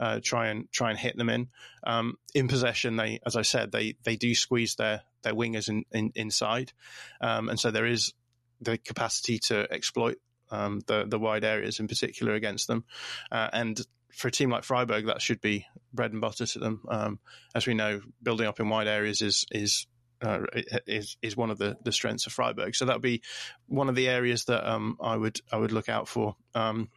uh, 0.00 0.20
try 0.22 0.48
and 0.48 0.70
try 0.72 0.90
and 0.90 0.98
hit 0.98 1.16
them 1.16 1.28
in. 1.28 1.48
Um, 1.86 2.16
in 2.34 2.48
possession, 2.48 2.96
they, 2.96 3.20
as 3.24 3.36
I 3.36 3.42
said, 3.42 3.70
they 3.70 3.96
they 4.02 4.16
do 4.16 4.34
squeeze 4.34 4.74
their 4.74 5.02
their 5.22 5.34
wingers 5.34 5.68
in, 5.68 5.84
in 5.92 6.12
inside, 6.14 6.72
um, 7.20 7.48
and 7.48 7.58
so 7.58 7.70
there 7.70 7.86
is 7.86 8.12
the 8.60 8.78
capacity 8.78 9.38
to 9.38 9.72
exploit 9.72 10.18
um, 10.50 10.80
the 10.86 11.04
the 11.06 11.18
wide 11.18 11.44
areas 11.44 11.80
in 11.80 11.88
particular 11.88 12.34
against 12.34 12.66
them. 12.66 12.84
Uh, 13.30 13.48
and 13.52 13.80
for 14.12 14.28
a 14.28 14.32
team 14.32 14.50
like 14.50 14.64
Freiburg, 14.64 15.06
that 15.06 15.20
should 15.20 15.40
be 15.40 15.66
bread 15.92 16.12
and 16.12 16.20
butter 16.20 16.46
to 16.46 16.58
them. 16.58 16.82
Um, 16.88 17.18
as 17.54 17.66
we 17.66 17.74
know, 17.74 18.00
building 18.22 18.46
up 18.46 18.60
in 18.60 18.68
wide 18.68 18.88
areas 18.88 19.22
is 19.22 19.46
is 19.50 19.86
uh, 20.22 20.40
is 20.86 21.16
is 21.22 21.36
one 21.36 21.50
of 21.50 21.58
the, 21.58 21.76
the 21.84 21.92
strengths 21.92 22.26
of 22.26 22.32
Freiburg. 22.32 22.74
So 22.74 22.84
that 22.84 22.94
would 22.94 23.02
be 23.02 23.22
one 23.66 23.88
of 23.88 23.94
the 23.94 24.08
areas 24.08 24.44
that 24.46 24.68
um, 24.68 24.96
I 25.00 25.16
would 25.16 25.40
I 25.52 25.56
would 25.56 25.72
look 25.72 25.88
out 25.88 26.08
for. 26.08 26.36
Um, 26.54 26.88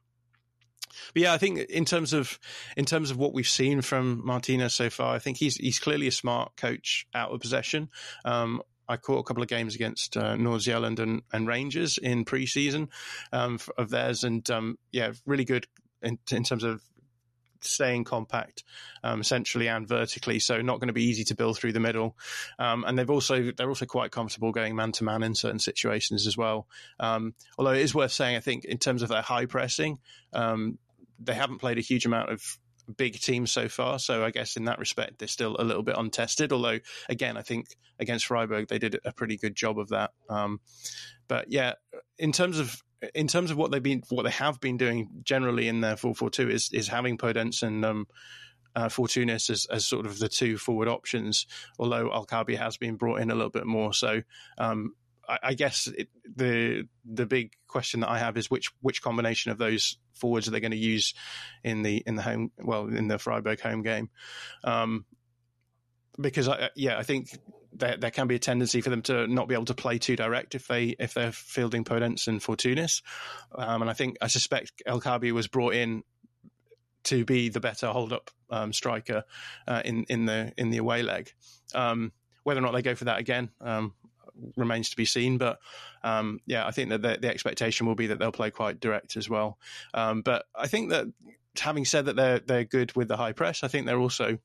but 1.13 1.21
yeah, 1.21 1.33
I 1.33 1.37
think 1.37 1.59
in 1.69 1.85
terms 1.85 2.13
of 2.13 2.39
in 2.75 2.85
terms 2.85 3.11
of 3.11 3.17
what 3.17 3.33
we've 3.33 3.47
seen 3.47 3.81
from 3.81 4.25
Martinez 4.25 4.73
so 4.73 4.89
far, 4.89 5.15
I 5.15 5.19
think 5.19 5.37
he's 5.37 5.55
he's 5.57 5.79
clearly 5.79 6.07
a 6.07 6.11
smart 6.11 6.55
coach 6.55 7.07
out 7.13 7.31
of 7.31 7.39
possession. 7.39 7.89
Um, 8.25 8.61
I 8.89 8.97
caught 8.97 9.19
a 9.19 9.23
couple 9.23 9.43
of 9.43 9.49
games 9.49 9.75
against 9.75 10.15
uh, 10.15 10.37
North 10.37 10.61
Zealand 10.61 10.99
and, 10.99 11.21
and 11.33 11.45
Rangers 11.45 11.97
in 11.97 12.23
pre-season 12.23 12.89
um, 13.33 13.59
of 13.77 13.89
theirs, 13.89 14.23
and 14.23 14.49
um, 14.49 14.77
yeah, 14.91 15.11
really 15.25 15.43
good 15.43 15.67
in, 16.01 16.17
in 16.31 16.43
terms 16.43 16.63
of 16.63 16.81
staying 17.63 18.03
compact 18.03 18.63
um, 19.03 19.23
centrally 19.23 19.67
and 19.67 19.87
vertically, 19.87 20.39
so 20.39 20.61
not 20.61 20.79
going 20.79 20.87
to 20.87 20.93
be 20.93 21.03
easy 21.03 21.23
to 21.25 21.35
build 21.35 21.57
through 21.57 21.73
the 21.73 21.79
middle. 21.79 22.17
Um, 22.59 22.83
and 22.85 22.97
they've 22.97 23.09
also 23.09 23.51
they're 23.51 23.69
also 23.69 23.85
quite 23.85 24.11
comfortable 24.11 24.51
going 24.51 24.75
man 24.75 24.91
to 24.93 25.03
man 25.03 25.23
in 25.23 25.35
certain 25.35 25.59
situations 25.59 26.27
as 26.27 26.37
well. 26.37 26.67
Um, 26.99 27.33
although 27.57 27.71
it 27.71 27.81
is 27.81 27.95
worth 27.95 28.11
saying, 28.11 28.35
I 28.35 28.41
think 28.41 28.65
in 28.65 28.77
terms 28.77 29.01
of 29.01 29.09
their 29.09 29.21
high 29.21 29.45
pressing, 29.45 29.99
um, 30.33 30.77
they 31.19 31.33
haven't 31.33 31.59
played 31.59 31.77
a 31.77 31.81
huge 31.81 32.05
amount 32.05 32.31
of 32.31 32.41
big 32.95 33.19
teams 33.19 33.51
so 33.51 33.67
far. 33.67 33.99
So 33.99 34.23
I 34.23 34.31
guess 34.31 34.55
in 34.55 34.65
that 34.65 34.79
respect, 34.79 35.19
they're 35.19 35.27
still 35.27 35.57
a 35.59 35.63
little 35.63 35.83
bit 35.83 35.97
untested. 35.97 36.53
Although, 36.53 36.79
again, 37.09 37.37
I 37.37 37.41
think 37.41 37.67
against 37.99 38.27
Freiburg 38.27 38.67
they 38.67 38.79
did 38.79 38.99
a 39.03 39.11
pretty 39.11 39.37
good 39.37 39.55
job 39.55 39.79
of 39.79 39.89
that. 39.89 40.11
Um, 40.29 40.59
but 41.27 41.51
yeah, 41.51 41.73
in 42.17 42.31
terms 42.31 42.59
of 42.59 42.81
in 43.13 43.27
terms 43.27 43.51
of 43.51 43.57
what 43.57 43.71
they've 43.71 43.83
been 43.83 44.03
what 44.09 44.23
they 44.23 44.31
have 44.31 44.59
been 44.59 44.77
doing 44.77 45.09
generally 45.23 45.67
in 45.67 45.81
their 45.81 45.97
four 45.97 46.15
four 46.15 46.29
two 46.29 46.49
is 46.49 46.69
is 46.73 46.87
having 46.87 47.17
Podence 47.17 47.63
and 47.63 47.85
um, 47.85 48.07
uh, 48.75 48.89
Fortounis 48.89 49.49
as, 49.49 49.65
as 49.67 49.85
sort 49.85 50.05
of 50.05 50.19
the 50.19 50.29
two 50.29 50.57
forward 50.57 50.87
options. 50.87 51.45
Although 51.79 52.11
El 52.11 52.25
Kaabi 52.25 52.57
has 52.57 52.77
been 52.77 52.95
brought 52.95 53.21
in 53.21 53.31
a 53.31 53.35
little 53.35 53.51
bit 53.51 53.65
more, 53.65 53.93
so 53.93 54.21
um, 54.57 54.93
I, 55.27 55.39
I, 55.43 55.53
guess 55.53 55.87
it, 55.87 56.09
the 56.35 56.87
the 57.05 57.25
big 57.25 57.53
question 57.67 57.99
that 58.01 58.09
I 58.09 58.19
have 58.19 58.37
is 58.37 58.49
which 58.49 58.71
which 58.81 59.01
combination 59.01 59.51
of 59.51 59.57
those 59.57 59.97
forwards 60.13 60.47
are 60.47 60.51
they 60.51 60.59
going 60.59 60.71
to 60.71 60.77
use 60.77 61.13
in 61.63 61.83
the 61.83 62.03
in 62.05 62.15
the 62.15 62.21
home 62.21 62.51
well 62.57 62.87
in 62.87 63.07
the 63.07 63.19
Freiburg 63.19 63.59
home 63.59 63.83
game. 63.83 64.09
Um, 64.63 65.05
because 66.19 66.47
I, 66.47 66.69
yeah, 66.75 66.97
I 66.97 67.03
think 67.03 67.29
there, 67.77 67.97
there 67.97 68.11
can 68.11 68.27
be 68.27 68.35
a 68.35 68.39
tendency 68.39 68.81
for 68.81 68.89
them 68.89 69.01
to 69.03 69.27
not 69.27 69.47
be 69.47 69.53
able 69.53 69.65
to 69.65 69.73
play 69.73 69.97
too 69.97 70.15
direct 70.15 70.55
if 70.55 70.67
they 70.67 70.95
if 70.99 71.13
they're 71.13 71.31
fielding 71.31 71.83
Podence 71.83 72.27
and 72.27 72.41
Fortounis, 72.41 73.01
um, 73.55 73.81
and 73.81 73.89
I 73.89 73.93
think 73.93 74.17
I 74.21 74.27
suspect 74.27 74.81
El 74.85 75.01
Kaabi 75.01 75.31
was 75.31 75.47
brought 75.47 75.73
in 75.73 76.03
to 77.05 77.23
be 77.23 77.49
the 77.49 77.59
better 77.59 77.87
hold 77.87 78.11
up 78.11 78.31
um, 78.49 78.73
striker 78.73 79.23
uh, 79.67 79.81
in 79.85 80.05
in 80.09 80.25
the 80.25 80.53
in 80.57 80.69
the 80.69 80.77
away 80.77 81.03
leg. 81.03 81.31
Um, 81.73 82.11
whether 82.43 82.59
or 82.59 82.63
not 82.63 82.71
they 82.71 82.81
go 82.81 82.95
for 82.95 83.05
that 83.05 83.19
again 83.19 83.49
um, 83.59 83.93
remains 84.55 84.89
to 84.91 84.95
be 84.95 85.05
seen. 85.05 85.37
But 85.37 85.59
um, 86.03 86.39
yeah, 86.45 86.65
I 86.65 86.71
think 86.71 86.89
that 86.89 87.01
the, 87.01 87.17
the, 87.19 87.29
expectation 87.29 87.87
will 87.87 87.95
be 87.95 88.07
that 88.07 88.19
they'll 88.19 88.31
play 88.31 88.51
quite 88.51 88.79
direct 88.79 89.17
as 89.17 89.29
well. 89.29 89.57
Um, 89.93 90.21
but 90.21 90.45
I 90.55 90.67
think 90.67 90.91
that 90.91 91.07
having 91.59 91.85
said 91.85 92.05
that 92.05 92.15
they're 92.15 92.39
they're 92.39 92.63
good 92.63 92.95
with 92.95 93.07
the 93.07 93.17
high 93.17 93.33
press, 93.33 93.63
I 93.63 93.67
think 93.67 93.85
they're 93.85 93.99
also 93.99 94.37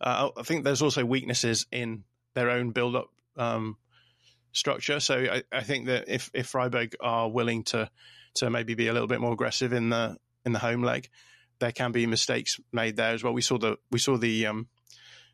uh, 0.00 0.30
I 0.36 0.42
think 0.42 0.64
there's 0.64 0.82
also 0.82 1.04
weaknesses 1.04 1.66
in 1.70 2.04
their 2.34 2.50
own 2.50 2.70
build 2.70 2.96
up 2.96 3.08
um, 3.36 3.76
structure. 4.52 5.00
So 5.00 5.18
I, 5.18 5.42
I, 5.52 5.62
think 5.62 5.86
that 5.86 6.08
if 6.08 6.30
if 6.34 6.48
Freiburg 6.48 6.96
are 7.00 7.28
willing 7.30 7.64
to 7.64 7.90
to 8.34 8.50
maybe 8.50 8.74
be 8.74 8.88
a 8.88 8.92
little 8.92 9.08
bit 9.08 9.20
more 9.20 9.32
aggressive 9.32 9.72
in 9.72 9.90
the 9.90 10.16
in 10.44 10.52
the 10.52 10.58
home 10.58 10.82
leg, 10.82 11.08
there 11.58 11.72
can 11.72 11.92
be 11.92 12.06
mistakes 12.06 12.58
made 12.72 12.96
there 12.96 13.12
as 13.12 13.22
well. 13.22 13.32
We 13.32 13.42
saw 13.42 13.58
the 13.58 13.76
we 13.90 13.98
saw 13.98 14.16
the 14.16 14.46
um, 14.46 14.68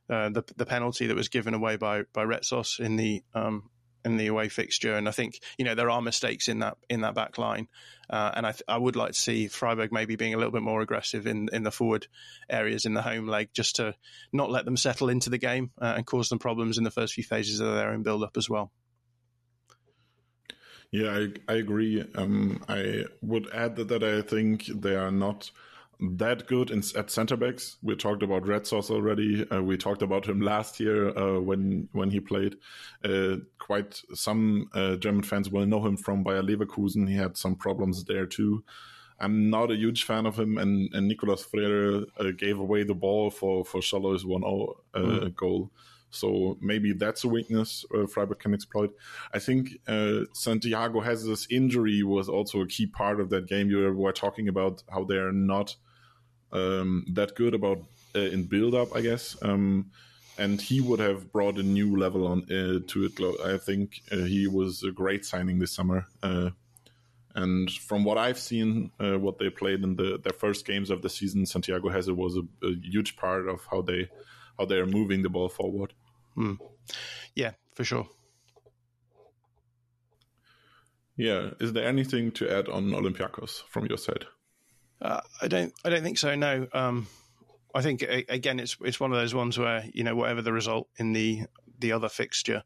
uh, 0.09 0.31
the 0.31 0.45
the 0.57 0.67
penalty 0.67 1.07
that 1.07 1.17
was 1.17 1.29
given 1.29 1.55
away 1.55 1.77
by 1.77 2.03
by 2.13 2.25
Retsos 2.25 2.81
in 2.81 2.97
the 2.97 3.23
um, 3.35 3.71
in 4.07 4.17
the 4.17 4.29
away 4.29 4.49
fixture. 4.49 4.95
And 4.95 5.09
I 5.09 5.11
think 5.11 5.41
you 5.59 5.65
know 5.65 5.75
there 5.75 5.91
are 5.91 6.01
mistakes 6.01 6.49
in 6.49 6.61
that 6.61 6.79
in 6.89 7.03
that 7.03 7.15
back 7.15 7.37
line, 7.39 7.69
uh, 8.09 8.31
and 8.35 8.47
I, 8.47 8.53
th- 8.53 8.63
I 8.69 8.79
would 8.79 8.97
like 8.97 9.13
to 9.13 9.21
see 9.21 9.49
Freiburg 9.49 9.93
maybe 9.93 10.17
being 10.17 10.33
a 10.33 10.37
little 10.39 10.53
bit 10.53 10.63
more 10.63 10.81
aggressive 10.81 11.27
in 11.27 11.49
in 11.53 11.65
the 11.65 11.73
forward 11.73 12.07
areas 12.49 12.87
in 12.87 12.95
the 12.95 13.03
home 13.03 13.27
leg, 13.27 13.51
just 13.53 13.77
to 13.77 13.95
not 14.33 14.51
let 14.51 14.65
them 14.65 14.77
settle 14.77 15.11
into 15.11 15.29
the 15.29 15.39
game 15.39 15.73
uh, 15.81 15.95
and 15.97 16.07
cause 16.07 16.29
them 16.29 16.39
problems 16.39 16.79
in 16.79 16.85
the 16.85 16.91
first 16.91 17.15
few 17.15 17.25
phases 17.25 17.61
of 17.61 17.75
their 17.75 17.91
own 17.91 18.03
build 18.03 18.23
up 18.23 18.37
as 18.37 18.49
well. 18.49 18.71
Yeah, 20.93 21.11
I, 21.11 21.53
I 21.53 21.57
agree. 21.57 22.05
Um, 22.15 22.63
I 22.69 23.05
would 23.21 23.53
add 23.53 23.77
that, 23.77 23.89
that 23.89 24.05
I 24.05 24.23
think 24.23 24.67
they 24.67 24.95
are 24.95 25.11
not 25.11 25.51
that 26.01 26.47
good 26.47 26.71
in, 26.71 26.83
at 26.97 27.11
center 27.11 27.37
backs. 27.37 27.79
We 27.83 27.97
talked 27.97 28.23
about 28.23 28.45
Retsos 28.45 28.91
already. 28.91 29.49
Uh, 29.51 29.63
we 29.63 29.77
talked 29.77 30.03
about 30.03 30.27
him 30.27 30.41
last 30.41 30.79
year 30.79 31.17
uh, 31.17 31.41
when 31.41 31.89
when 31.93 32.11
he 32.11 32.21
played. 32.21 32.57
Uh, 33.05 33.37
quite 33.59 34.03
some 34.15 34.69
uh, 34.75 34.97
German 34.97 35.23
fans 35.23 35.51
will 35.51 35.67
know 35.67 35.85
him 35.85 35.97
from 35.97 36.23
Bayer 36.23 36.43
Leverkusen. 36.43 37.09
He 37.09 37.17
had 37.17 37.37
some 37.37 37.57
problems 37.57 38.05
there 38.05 38.27
too. 38.27 38.65
I'm 39.19 39.49
not 39.49 39.71
a 39.71 39.77
huge 39.77 40.05
fan 40.05 40.27
of 40.27 40.39
him, 40.39 40.59
and, 40.59 40.93
and 40.93 41.09
Nicolas 41.09 41.43
Freire 41.43 42.03
uh, 42.21 42.33
gave 42.37 42.59
away 42.59 42.83
the 42.83 42.95
ball 42.95 43.31
for 43.31 43.65
for 43.65 43.81
Sallai's 43.81 44.25
1-0 44.25 44.75
mm. 44.95 45.35
goal. 45.35 45.71
So 46.11 46.57
maybe 46.61 46.93
that's 46.93 47.25
a 47.25 47.29
weakness 47.29 47.85
uh, 47.95 48.07
Freiburg 48.07 48.39
can 48.39 48.55
exploit. 48.55 48.95
I 49.35 49.39
think 49.39 49.79
uh, 49.87 50.21
Santiago 50.33 51.03
this 51.03 51.47
injury 51.51 52.03
was 52.03 52.29
also 52.29 52.61
a 52.61 52.67
key 52.67 52.87
part 52.87 53.21
of 53.21 53.31
that 53.31 53.47
game. 53.47 53.71
You 53.71 53.93
were 53.93 54.13
talking 54.13 54.49
about 54.49 54.83
how 54.91 55.05
they're 55.05 55.33
not 55.33 55.77
um, 56.53 57.05
that 57.11 57.35
good 57.35 57.55
about 57.55 57.79
uh, 58.15 58.21
in 58.21 58.45
build 58.45 58.75
up, 58.75 58.95
I 58.95 59.01
guess. 59.01 59.37
Um, 59.43 59.91
and 60.39 60.61
he 60.61 60.81
would 60.81 61.01
have 61.01 61.33
brought 61.33 61.59
a 61.59 61.63
new 61.63 61.97
level 61.97 62.27
on 62.27 62.43
uh, 62.45 62.81
to 62.87 63.05
it. 63.05 63.13
I 63.45 63.57
think 63.59 64.03
uh, 64.13 64.17
he 64.17 64.47
was 64.47 64.83
a 64.83 64.91
great 64.91 65.25
signing 65.25 65.59
this 65.59 65.73
summer. 65.73 66.07
Uh, 66.23 66.51
and 67.35 67.71
from 67.71 68.05
what 68.05 68.19
I've 68.19 68.39
seen, 68.39 68.91
uh, 68.99 69.19
what 69.19 69.39
they 69.39 69.51
played 69.51 69.83
in 69.83 69.97
the 69.97 70.19
their 70.23 70.33
first 70.33 70.67
games 70.67 70.91
of 70.91 71.03
the 71.03 71.11
season, 71.11 71.47
Santiago 71.47 71.91
Hezze 71.91 72.15
was 72.15 72.37
a, 72.37 72.67
a 72.67 72.75
huge 72.83 73.17
part 73.17 73.49
of 73.49 73.61
how 73.71 73.83
they 73.83 74.09
how 74.59 74.65
they 74.65 74.77
are 74.77 74.87
moving 74.87 75.23
the 75.23 75.29
ball 75.29 75.49
forward. 75.49 75.93
Mm. 76.37 76.59
Yeah, 77.35 77.53
for 77.75 77.85
sure. 77.85 78.09
Yeah, 81.17 81.51
is 81.61 81.73
there 81.73 81.87
anything 81.87 82.31
to 82.33 82.51
add 82.51 82.69
on 82.69 82.91
Olympiacos 82.91 83.63
from 83.69 83.87
your 83.87 83.99
side? 83.99 84.27
Uh, 85.01 85.21
I 85.43 85.49
don't. 85.49 85.73
I 85.85 85.91
don't 85.91 86.03
think 86.03 86.19
so. 86.19 86.35
No. 86.35 86.67
Um, 86.73 87.07
I 87.75 87.83
think 87.83 88.03
again, 88.03 88.59
it's 88.59 88.77
it's 88.81 88.99
one 88.99 89.13
of 89.13 89.19
those 89.19 89.35
ones 89.35 89.59
where 89.59 89.85
you 89.93 90.03
know 90.03 90.17
whatever 90.17 90.41
the 90.41 90.53
result 90.53 90.89
in 90.99 91.13
the 91.13 91.43
the 91.79 91.93
other 91.93 92.09
fixture, 92.09 92.63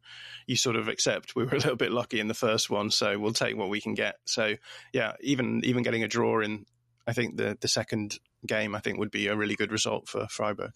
you 0.46 0.56
sort 0.56 0.76
of 0.76 0.88
accept. 0.88 1.34
We 1.34 1.44
were 1.44 1.50
a 1.50 1.56
little 1.56 1.76
bit 1.76 1.90
lucky 1.90 2.20
in 2.20 2.28
the 2.28 2.34
first 2.34 2.70
one, 2.70 2.90
so 2.90 3.18
we'll 3.18 3.32
take 3.32 3.56
what 3.56 3.70
we 3.70 3.80
can 3.80 3.94
get. 3.94 4.16
So 4.24 4.54
yeah, 4.92 5.14
even 5.20 5.62
even 5.64 5.82
getting 5.82 6.04
a 6.04 6.08
draw 6.08 6.40
in, 6.40 6.66
I 7.06 7.12
think 7.12 7.36
the 7.36 7.58
the 7.60 7.68
second 7.68 8.18
game, 8.46 8.74
I 8.74 8.80
think 8.80 8.98
would 8.98 9.10
be 9.10 9.26
a 9.26 9.36
really 9.36 9.56
good 9.56 9.72
result 9.72 10.08
for 10.08 10.26
Freiburg. 10.28 10.72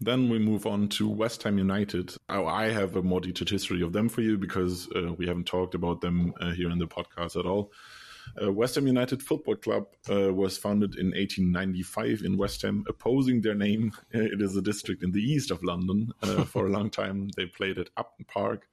Then 0.00 0.28
we 0.28 0.38
move 0.38 0.66
on 0.66 0.88
to 0.88 1.08
West 1.08 1.44
Ham 1.44 1.58
United. 1.58 2.14
Oh, 2.28 2.46
I 2.46 2.70
have 2.70 2.96
a 2.96 3.02
more 3.02 3.20
detailed 3.20 3.50
history 3.50 3.82
of 3.82 3.92
them 3.92 4.08
for 4.08 4.20
you 4.20 4.36
because 4.36 4.88
uh, 4.96 5.12
we 5.12 5.28
haven't 5.28 5.46
talked 5.46 5.74
about 5.76 6.00
them 6.00 6.34
uh, 6.40 6.50
here 6.50 6.70
in 6.70 6.78
the 6.78 6.88
podcast 6.88 7.38
at 7.38 7.46
all. 7.46 7.70
Uh, 8.40 8.52
West 8.52 8.76
Ham 8.76 8.86
United 8.86 9.22
Football 9.22 9.56
Club 9.56 9.86
uh, 10.10 10.32
was 10.32 10.56
founded 10.56 10.96
in 10.96 11.08
1895 11.08 12.22
in 12.24 12.36
West 12.36 12.62
Ham, 12.62 12.84
opposing 12.88 13.40
their 13.40 13.54
name. 13.54 13.92
It 14.10 14.40
is 14.40 14.56
a 14.56 14.62
district 14.62 15.02
in 15.02 15.12
the 15.12 15.22
east 15.22 15.50
of 15.50 15.62
London. 15.62 16.12
Uh, 16.22 16.44
for 16.44 16.66
a 16.66 16.70
long 16.70 16.90
time, 16.90 17.30
they 17.36 17.46
played 17.46 17.78
at 17.78 17.90
Upton 17.96 18.24
Park 18.26 18.68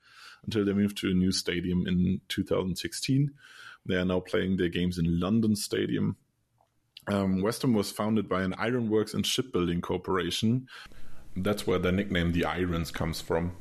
until 0.45 0.65
they 0.65 0.73
moved 0.73 0.97
to 0.97 1.11
a 1.11 1.13
new 1.13 1.31
stadium 1.31 1.87
in 1.87 2.21
2016. 2.29 3.31
They 3.85 3.95
are 3.95 4.05
now 4.05 4.19
playing 4.19 4.57
their 4.57 4.69
games 4.69 4.97
in 4.97 5.19
London 5.19 5.55
Stadium. 5.55 6.17
Um, 7.07 7.41
West 7.41 7.63
Ham 7.63 7.73
was 7.73 7.91
founded 7.91 8.29
by 8.29 8.43
an 8.43 8.53
ironworks 8.53 9.13
and 9.13 9.25
shipbuilding 9.25 9.81
corporation. 9.81 10.67
That's 11.35 11.65
where 11.65 11.79
the 11.79 11.91
nickname 11.91 12.31
the 12.31 12.45
Irons 12.45 12.91
comes 12.91 13.21
from. 13.21 13.53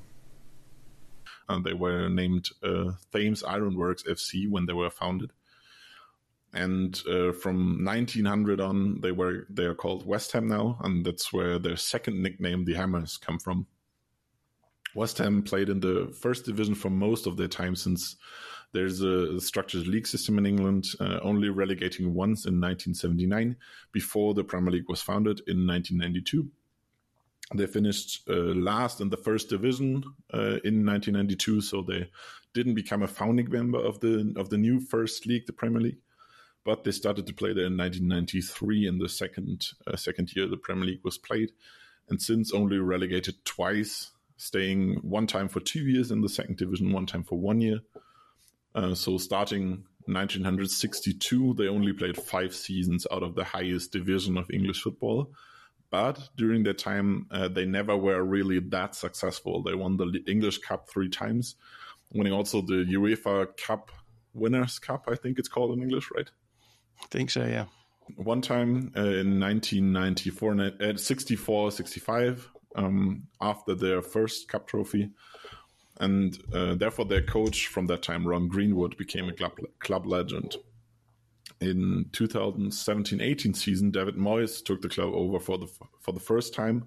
And 1.48 1.64
they 1.64 1.72
were 1.72 2.09
named 2.09 2.51
uh, 2.62 2.92
Thames 3.12 3.42
Ironworks 3.42 4.03
FC 4.03 4.51
when 4.51 4.66
they 4.66 4.74
were 4.74 4.90
founded 4.90 5.33
and 6.54 7.02
uh, 7.08 7.32
from 7.32 7.84
1900 7.84 8.61
on 8.61 9.00
they 9.00 9.12
were 9.12 9.46
they 9.50 9.64
are 9.64 9.74
called 9.74 10.06
west 10.06 10.32
ham 10.32 10.48
now 10.48 10.78
and 10.82 11.04
that's 11.04 11.32
where 11.32 11.58
their 11.58 11.76
second 11.76 12.22
nickname 12.22 12.64
the 12.64 12.74
hammers 12.74 13.18
come 13.18 13.38
from. 13.38 13.66
West 14.94 15.18
ham 15.18 15.42
played 15.42 15.68
in 15.68 15.80
the 15.80 16.14
first 16.20 16.46
division 16.46 16.74
for 16.74 16.90
most 16.90 17.26
of 17.26 17.37
their 17.37 17.48
time 17.48 17.76
since 17.76 18.16
there's 18.72 19.00
a 19.00 19.40
structured 19.40 19.87
league 19.87 20.06
system 20.06 20.38
in 20.38 20.46
england 20.46 20.87
uh, 21.00 21.18
only 21.22 21.48
relegating 21.48 22.14
once 22.14 22.44
in 22.44 22.61
1979 22.61 23.56
before 23.92 24.34
the 24.34 24.44
premier 24.44 24.72
league 24.72 24.88
was 24.88 25.00
founded 25.00 25.40
in 25.46 25.66
1992 25.66 26.50
they 27.54 27.66
finished 27.66 28.28
uh, 28.28 28.34
last 28.34 29.00
in 29.00 29.08
the 29.08 29.16
first 29.16 29.48
division 29.48 30.04
uh, 30.34 30.61
in 30.64 30.84
1992 30.84 31.61
so 31.62 31.82
they 31.82 32.11
didn't 32.52 32.74
become 32.74 33.02
a 33.02 33.08
founding 33.08 33.48
member 33.50 33.78
of 33.78 34.00
the 34.00 34.34
of 34.37 34.50
the 34.50 34.58
new 34.58 34.80
first 34.80 35.26
league 35.26 35.46
the 35.46 35.52
premier 35.52 35.80
league 35.80 35.98
but 36.68 36.85
they 36.85 36.90
started 36.90 37.26
to 37.26 37.33
play 37.33 37.54
there 37.54 37.64
in 37.64 37.78
1993 37.78 38.87
in 38.87 38.98
the 38.98 39.09
second 39.09 39.68
uh, 39.87 39.96
second 39.96 40.37
year 40.37 40.46
the 40.46 40.59
Premier 40.59 40.85
League 40.85 41.00
was 41.02 41.16
played, 41.16 41.50
and 42.11 42.20
since 42.20 42.52
only 42.52 42.76
relegated 42.76 43.42
twice, 43.46 44.11
staying 44.37 44.96
one 44.96 45.26
time 45.26 45.48
for 45.48 45.61
two 45.61 45.81
years 45.81 46.11
in 46.11 46.20
the 46.20 46.28
second 46.28 46.59
division, 46.59 46.92
one 46.92 47.07
time 47.07 47.24
for 47.24 47.38
one 47.38 47.62
year. 47.62 47.81
Uh, 48.74 48.94
so 48.94 49.16
starting 49.16 49.83
1962, 50.04 51.54
they 51.54 51.68
only 51.68 51.94
played 51.94 52.18
five 52.18 52.54
seasons 52.54 53.07
out 53.11 53.22
of 53.22 53.35
the 53.35 53.44
highest 53.44 53.90
division 53.90 54.37
of 54.37 54.50
English 54.50 54.83
football. 54.83 55.33
But 55.88 56.28
during 56.37 56.64
that 56.64 56.76
time, 56.76 57.28
uh, 57.31 57.48
they 57.48 57.64
never 57.64 57.96
were 57.96 58.22
really 58.22 58.61
that 58.61 58.94
successful. 58.94 59.62
They 59.62 59.74
won 59.74 59.96
the 59.96 60.22
English 60.26 60.59
Cup 60.59 60.90
three 60.90 61.09
times, 61.09 61.57
winning 62.12 62.35
also 62.35 62.61
the 62.61 62.85
UEFA 62.85 63.57
Cup 63.57 63.90
Winners' 64.35 64.78
Cup, 64.78 65.09
I 65.09 65.14
think 65.14 65.38
it's 65.38 65.48
called 65.48 65.72
in 65.72 65.83
English, 65.83 66.11
right? 66.14 66.31
I 67.02 67.06
think 67.11 67.30
so, 67.30 67.44
yeah. 67.44 67.66
One 68.16 68.40
time 68.40 68.92
uh, 68.96 69.00
in 69.00 69.38
1994, 69.38 70.72
uh, 70.80 70.96
64, 70.96 71.72
65, 71.72 72.50
um, 72.74 73.24
after 73.40 73.74
their 73.74 74.02
first 74.02 74.48
cup 74.48 74.66
trophy. 74.66 75.11
And 76.00 76.38
uh, 76.52 76.74
therefore, 76.74 77.06
their 77.06 77.22
coach 77.22 77.66
from 77.66 77.87
that 77.88 78.02
time, 78.02 78.26
Ron 78.26 78.48
Greenwood, 78.48 78.96
became 78.96 79.28
a 79.28 79.32
club, 79.32 79.58
club 79.80 80.06
legend. 80.06 80.56
in 81.61 82.06
2017-18 82.12 83.56
season, 83.56 83.90
David 83.90 84.16
Moyes 84.16 84.64
took 84.64 84.80
the 84.80 84.88
club 84.88 85.12
over 85.12 85.40
for 85.40 85.58
the 85.58 85.66
for 86.00 86.12
the 86.12 86.20
first 86.20 86.54
time 86.54 86.87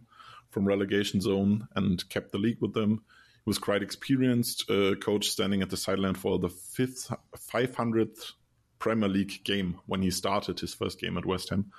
from 0.49 0.65
relegation 0.65 1.21
zone 1.21 1.67
and 1.75 2.07
kept 2.09 2.31
the 2.31 2.37
league 2.37 2.61
with 2.61 2.73
them. 2.73 3.03
He 3.43 3.49
was 3.49 3.57
quite 3.57 3.83
experienced 3.83 4.69
uh, 4.69 4.95
coach, 4.95 5.29
standing 5.29 5.61
at 5.61 5.69
the 5.69 5.77
sideline 5.77 6.13
for 6.13 6.39
the 6.39 6.49
fifth 6.49 7.11
500th 7.35 8.33
Premier 8.81 9.07
League 9.07 9.43
game 9.43 9.79
when 9.85 10.01
he 10.01 10.11
started 10.11 10.59
his 10.59 10.73
first 10.73 10.99
game 10.99 11.17
at 11.17 11.25
West 11.25 11.49
Ham. 11.51 11.71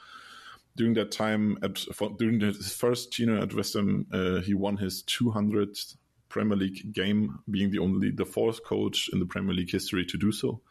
During 0.76 0.94
that 0.94 1.10
time, 1.10 1.58
at, 1.62 1.76
for, 1.78 2.10
during 2.18 2.40
his 2.40 2.72
first 2.72 3.12
tenure 3.12 3.38
at 3.38 3.52
West 3.52 3.74
Ham, 3.74 4.06
uh, 4.10 4.40
he 4.40 4.54
won 4.54 4.78
his 4.78 5.02
200th 5.02 5.96
Premier 6.30 6.56
League 6.56 6.94
game, 6.94 7.40
being 7.50 7.70
the 7.70 7.80
only 7.80 8.10
the 8.10 8.24
fourth 8.24 8.64
coach 8.64 9.10
in 9.12 9.18
the 9.18 9.26
Premier 9.26 9.54
League 9.54 9.70
history 9.70 10.06
to 10.06 10.16
do 10.16 10.32
so. 10.32 10.62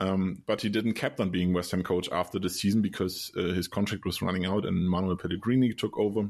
Um, 0.00 0.42
but 0.46 0.62
he 0.62 0.68
didn't 0.68 0.94
kept 0.94 1.20
on 1.20 1.30
being 1.30 1.52
West 1.52 1.70
Ham 1.70 1.84
coach 1.84 2.08
after 2.10 2.40
the 2.40 2.50
season 2.50 2.82
because 2.82 3.30
uh, 3.36 3.42
his 3.42 3.68
contract 3.68 4.04
was 4.04 4.20
running 4.20 4.46
out, 4.46 4.64
and 4.64 4.90
Manuel 4.90 5.16
Pellegrini 5.16 5.72
took 5.72 5.96
over, 5.96 6.28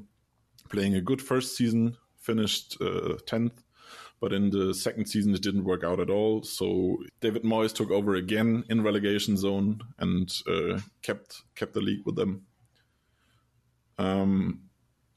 playing 0.69 0.95
a 0.95 1.01
good 1.01 1.23
first 1.23 1.57
season, 1.57 1.97
finished 2.19 2.77
uh, 2.83 3.15
tenth. 3.27 3.64
But 4.25 4.33
in 4.33 4.49
the 4.49 4.73
second 4.73 5.05
season 5.05 5.35
it 5.35 5.43
didn't 5.43 5.65
work 5.65 5.85
out 5.85 6.01
at 6.01 6.09
all. 6.09 6.43
So 6.43 6.97
David 7.21 7.43
Moyes 7.43 7.75
took 7.75 7.91
over 7.91 8.15
again 8.15 8.65
in 8.71 8.83
relegation 8.83 9.37
zone 9.37 9.83
and 9.99 10.33
uh, 10.49 10.81
kept 11.03 11.43
kept 11.55 11.75
the 11.75 11.83
league 11.83 12.07
with 12.07 12.17
them. 12.17 12.47
Um, 13.99 14.63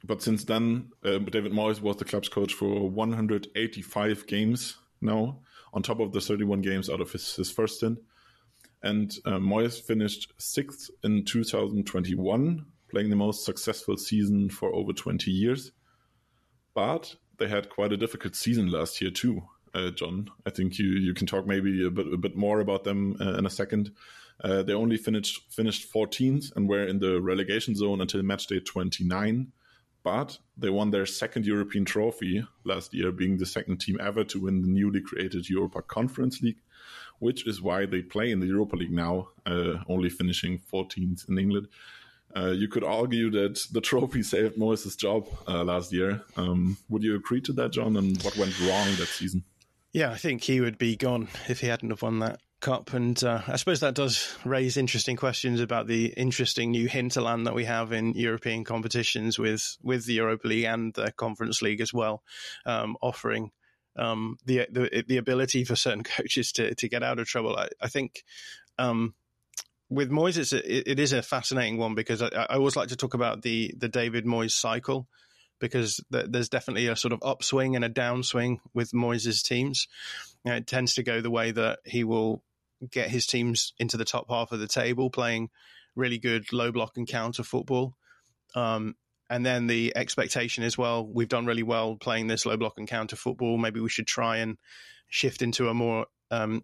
but 0.03 0.21
since 0.21 0.43
then, 0.43 0.89
uh, 1.05 1.19
David 1.19 1.53
Moyes 1.53 1.79
was 1.79 1.95
the 1.95 2.03
club's 2.03 2.27
coach 2.27 2.53
for 2.53 2.89
185 2.89 4.27
games 4.27 4.77
now, 4.99 5.39
on 5.73 5.83
top 5.83 6.01
of 6.01 6.11
the 6.11 6.19
31 6.19 6.61
games 6.61 6.89
out 6.89 6.99
of 6.99 7.09
his, 7.13 7.33
his 7.37 7.49
first 7.49 7.77
stint. 7.77 7.99
And 8.83 9.09
uh, 9.25 9.39
Moyes 9.39 9.81
finished 9.81 10.33
sixth 10.37 10.89
in 11.05 11.23
2021, 11.23 12.65
playing 12.91 13.09
the 13.09 13.15
most 13.15 13.45
successful 13.45 13.95
season 13.95 14.49
for 14.49 14.75
over 14.75 14.91
20 14.91 15.31
years. 15.31 15.71
But 16.73 17.15
they 17.37 17.47
had 17.47 17.69
quite 17.69 17.93
a 17.93 17.97
difficult 17.97 18.35
season 18.35 18.71
last 18.71 19.01
year 19.01 19.11
too, 19.11 19.43
uh, 19.73 19.91
Jon. 19.91 20.29
I 20.45 20.49
think 20.49 20.79
you, 20.79 20.87
you 20.87 21.13
can 21.13 21.27
talk 21.27 21.45
maybe 21.45 21.85
a 21.85 21.91
bit 21.91 22.11
a 22.11 22.17
bit 22.17 22.35
more 22.35 22.59
about 22.59 22.83
them 22.83 23.17
uh, 23.19 23.37
in 23.37 23.45
a 23.45 23.49
second. 23.49 23.91
Uh, 24.43 24.61
they 24.61 24.73
only 24.73 24.97
finished 24.97 25.51
finished 25.51 25.91
14th 25.91 26.55
and 26.55 26.69
were 26.69 26.85
in 26.85 26.99
the 26.99 27.21
relegation 27.21 27.75
zone 27.75 28.01
until 28.01 28.21
match 28.23 28.47
day 28.47 28.59
29. 28.59 29.51
But 30.03 30.37
they 30.55 30.69
won 30.69 30.91
their 30.91 31.05
second 31.05 31.45
European 31.45 31.83
trophy 31.83 32.45
last 32.63 32.93
year, 32.93 33.11
being 33.11 33.37
the 33.37 33.45
second 33.45 33.77
team 33.77 33.97
ever 33.99 34.23
to 34.25 34.39
win 34.39 34.61
the 34.61 34.67
newly 34.67 35.01
created 35.01 35.49
Europa 35.49 35.81
Conference 35.81 36.41
League, 36.41 36.61
which 37.19 37.45
is 37.45 37.61
why 37.61 37.85
they 37.85 38.01
play 38.01 38.31
in 38.31 38.39
the 38.39 38.45
Europa 38.45 38.77
League 38.77 38.91
now, 38.91 39.27
uh, 39.45 39.79
only 39.89 40.09
finishing 40.09 40.61
14th 40.71 41.27
in 41.27 41.37
England. 41.37 41.67
Uh, 42.35 42.51
you 42.51 42.67
could 42.67 42.83
argue 42.83 43.31
that 43.31 43.65
the 43.71 43.81
trophy 43.81 44.21
saved 44.21 44.57
Moyes' 44.57 44.97
job 44.97 45.27
uh, 45.47 45.63
last 45.63 45.91
year. 45.91 46.23
Um, 46.35 46.77
would 46.89 47.03
you 47.03 47.15
agree 47.15 47.41
to 47.41 47.53
that, 47.53 47.71
Jon? 47.71 47.95
And 47.97 48.21
what 48.23 48.37
went 48.37 48.59
wrong 48.61 48.87
that 48.97 49.07
season? 49.07 49.43
Yeah, 49.93 50.11
I 50.11 50.17
think 50.17 50.43
he 50.43 50.61
would 50.61 50.77
be 50.77 50.95
gone 50.95 51.29
if 51.47 51.61
he 51.61 51.67
hadn't 51.67 51.89
have 51.89 52.01
won 52.01 52.19
that 52.19 52.39
cup. 52.59 52.93
And 52.93 53.21
uh, 53.23 53.41
I 53.47 53.55
suppose 53.55 53.79
that 53.79 53.95
does 53.95 54.35
raise 54.43 54.77
interesting 54.77 55.15
questions 55.15 55.61
about 55.61 55.87
the 55.87 56.07
interesting 56.17 56.71
new 56.71 56.87
hinterland 56.87 57.47
that 57.47 57.55
we 57.55 57.65
have 57.65 57.91
in 57.91 58.13
European 58.13 58.63
competitions 58.63 59.37
with 59.39 59.77
with 59.81 60.05
the 60.05 60.13
Europa 60.13 60.47
League 60.47 60.65
and 60.65 60.93
the 60.93 61.11
Conference 61.11 61.61
League 61.61 61.81
as 61.81 61.93
well, 61.93 62.23
um, 62.65 62.97
offering. 63.01 63.51
Um, 63.95 64.37
the, 64.45 64.67
the 64.69 65.03
the 65.07 65.17
ability 65.17 65.63
for 65.63 65.75
certain 65.75 66.03
coaches 66.17 66.51
to 66.53 66.75
to 66.75 66.89
get 66.89 67.03
out 67.03 67.19
of 67.19 67.27
trouble. 67.27 67.55
I, 67.55 67.69
I 67.81 67.87
think 67.87 68.23
um, 68.77 69.15
with 69.89 70.11
Moyes, 70.11 70.37
it's 70.37 70.53
a, 70.53 70.91
it 70.91 70.99
is 70.99 71.13
a 71.13 71.21
fascinating 71.21 71.77
one 71.77 71.95
because 71.95 72.21
I, 72.21 72.27
I, 72.27 72.55
always 72.55 72.75
like 72.75 72.89
to 72.89 72.95
talk 72.95 73.13
about 73.13 73.41
the 73.41 73.73
the 73.77 73.87
David 73.87 74.25
Moyes 74.25 74.51
cycle 74.51 75.07
because 75.59 76.03
there's 76.09 76.49
definitely 76.49 76.87
a 76.87 76.95
sort 76.95 77.13
of 77.13 77.19
upswing 77.23 77.75
and 77.75 77.83
a 77.83 77.89
downswing 77.89 78.57
with 78.73 78.91
Moyes' 78.91 79.41
teams. 79.41 79.87
You 80.43 80.51
know, 80.51 80.57
it 80.57 80.67
tends 80.67 80.95
to 80.95 81.03
go 81.03 81.21
the 81.21 81.31
way 81.31 81.51
that 81.51 81.79
he 81.85 82.03
will 82.03 82.43
get 82.91 83.09
his 83.09 83.25
teams 83.25 83.73
into 83.79 83.97
the 83.97 84.05
top 84.05 84.29
half 84.29 84.51
of 84.51 84.59
the 84.59 84.67
table, 84.67 85.09
playing 85.09 85.49
really 85.95 86.19
good 86.19 86.53
low 86.53 86.71
block 86.71 86.97
and 86.97 87.07
counter 87.07 87.43
football. 87.43 87.95
Um, 88.53 88.95
and 89.29 89.45
then 89.45 89.67
the 89.67 89.93
expectation 89.95 90.63
is, 90.63 90.77
well, 90.77 91.05
we've 91.05 91.27
done 91.27 91.45
really 91.45 91.63
well 91.63 91.95
playing 91.95 92.27
this 92.27 92.45
low 92.45 92.55
block 92.55 92.75
and 92.77 92.87
counter 92.87 93.15
football. 93.15 93.57
Maybe 93.57 93.79
we 93.79 93.89
should 93.89 94.07
try 94.07 94.37
and 94.37 94.57
shift 95.09 95.41
into 95.41 95.69
a 95.69 95.73
more 95.73 96.05
um, 96.31 96.63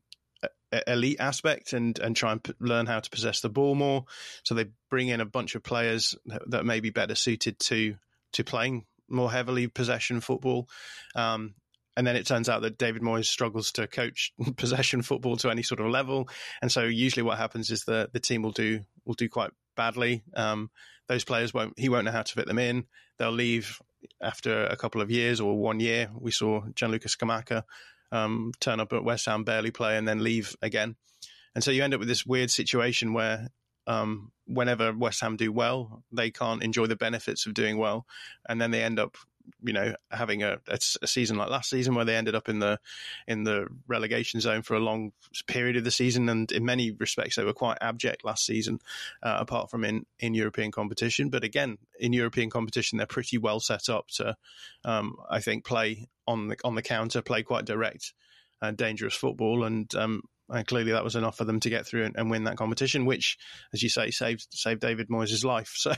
elite 0.88 1.20
aspect 1.20 1.74
and 1.74 1.98
and 2.00 2.16
try 2.16 2.32
and 2.32 2.44
p- 2.44 2.54
learn 2.60 2.86
how 2.86 3.00
to 3.00 3.10
possess 3.10 3.42
the 3.42 3.50
ball 3.50 3.76
more. 3.76 4.06
So 4.44 4.56
they 4.56 4.66
bring 4.90 5.08
in 5.10 5.22
a 5.22 5.26
bunch 5.26 5.56
of 5.56 5.64
players 5.64 6.16
that, 6.26 6.42
that 6.50 6.66
may 6.66 6.80
be 6.80 6.90
better 6.90 7.16
suited 7.16 7.60
to 7.60 7.96
to 8.34 8.44
playing 8.44 8.86
more 9.10 9.32
heavily 9.32 9.68
possession 9.68 10.22
football. 10.22 10.68
Um, 11.16 11.56
and 11.96 12.08
then 12.08 12.16
it 12.16 12.26
turns 12.26 12.50
out 12.50 12.64
that 12.64 12.78
David 12.78 13.04
Moyes 13.04 13.26
struggles 13.26 13.72
to 13.74 13.88
coach 13.88 14.34
possession 14.58 15.02
football 15.04 15.38
to 15.38 15.50
any 15.50 15.64
sort 15.64 15.80
of 15.80 15.88
level, 15.88 16.28
and 16.62 16.72
so 16.72 16.84
usually 16.84 17.24
what 17.24 17.38
happens 17.38 17.70
is 17.70 17.84
the 17.84 18.10
the 18.14 18.20
team 18.20 18.42
will 18.42 18.52
do 18.52 18.82
will 19.06 19.14
do 19.14 19.30
quite 19.30 19.52
badly. 19.76 20.24
Um, 20.36 20.70
those 21.08 21.24
players 21.24 21.54
won't 21.54 21.78
he 21.78 21.90
won't 21.90 22.06
know 22.06 22.12
how 22.12 22.24
to 22.24 22.34
fit 22.34 22.48
them 22.48 22.60
in. 22.60 22.86
They'll 23.20 23.32
leave 23.32 23.80
after 24.22 24.66
a 24.66 24.76
couple 24.76 25.02
of 25.02 25.12
years 25.12 25.40
or 25.40 25.58
one 25.58 25.80
year. 25.80 26.10
We 26.18 26.32
saw 26.32 26.62
Gianluca 26.76 27.08
Scamacca 27.08 27.64
um, 28.13 28.52
turn 28.60 28.80
up 28.80 28.93
at 28.93 29.04
West 29.04 29.26
Ham, 29.26 29.43
barely 29.43 29.71
play, 29.71 29.97
and 29.97 30.08
then 30.08 30.23
leave 30.23 30.56
again. 30.62 30.95
And 31.56 31.63
so 31.63 31.71
you 31.71 31.84
end 31.84 31.93
up 31.93 31.99
with 31.99 32.08
this 32.08 32.26
weird 32.26 32.52
situation 32.52 33.13
where 33.13 33.49
um, 33.88 34.32
whenever 34.45 34.93
West 34.93 35.21
Ham 35.21 35.36
do 35.36 35.52
well, 35.52 36.04
they 36.12 36.32
can't 36.32 36.63
enjoy 36.63 36.86
the 36.86 36.95
benefits 36.95 37.45
of 37.45 37.54
doing 37.54 37.78
well, 37.78 38.06
and 38.47 38.62
then 38.62 38.71
they 38.71 38.84
end 38.84 38.99
up, 38.99 39.17
you 39.62 39.74
know, 39.74 39.96
having 40.12 40.44
a, 40.44 40.60
a, 40.68 40.80
a, 41.02 41.08
season 41.08 41.38
like 41.38 41.50
last 41.50 41.70
season 41.70 41.96
where 41.96 42.06
they 42.06 42.16
ended 42.16 42.36
up 42.36 42.50
in 42.50 42.60
the 42.60 42.80
in 43.28 43.44
the 43.44 43.68
relegation 43.88 44.40
zone 44.40 44.62
for 44.62 44.76
a 44.76 44.80
long 44.80 45.12
period 45.48 45.76
of 45.76 45.84
the 45.84 45.92
season, 45.92 46.30
and 46.30 46.52
in 46.52 46.66
many 46.66 46.92
respects 46.92 47.36
they 47.36 47.44
were 47.44 47.54
quite 47.54 47.78
abject 47.82 48.24
last 48.24 48.46
season, 48.46 48.80
uh, 49.22 49.38
apart 49.40 49.70
from 49.70 49.84
in 49.84 50.06
in 50.20 50.34
European 50.34 50.72
competition. 50.72 51.30
But 51.30 51.44
again, 51.44 51.78
in 52.00 52.14
European 52.14 52.50
competition, 52.50 52.98
they're 52.98 53.08
pretty 53.08 53.38
well 53.38 53.60
set 53.60 53.90
up 53.90 54.08
to, 54.16 54.36
um, 54.86 55.16
I 55.30 55.40
think, 55.40 55.66
play 55.66 56.08
on 56.28 56.48
the 56.48 56.58
on 56.64 56.76
the 56.76 56.82
counter, 56.82 57.22
play 57.22 57.44
quite 57.44 57.66
direct 57.66 58.14
and 58.62 58.78
dangerous 58.78 59.16
football, 59.16 59.64
and 59.64 59.94
um, 59.96 60.24
and 60.54 60.68
clearly 60.68 60.92
that 60.92 61.04
was 61.04 61.16
enough 61.16 61.38
for 61.38 61.46
them 61.46 61.60
to 61.62 61.70
get 61.70 61.86
through 61.86 62.06
and, 62.06 62.16
and, 62.16 62.30
win 62.30 62.44
that 62.44 62.58
competition, 62.58 63.06
which, 63.06 63.38
as 63.74 63.82
you 63.82 63.89
say, 63.89 64.12
saved 64.12 64.48
saved 64.52 64.82
David 64.82 65.10
Moyes' 65.10 65.44
life. 65.44 65.74
So, 65.84 65.94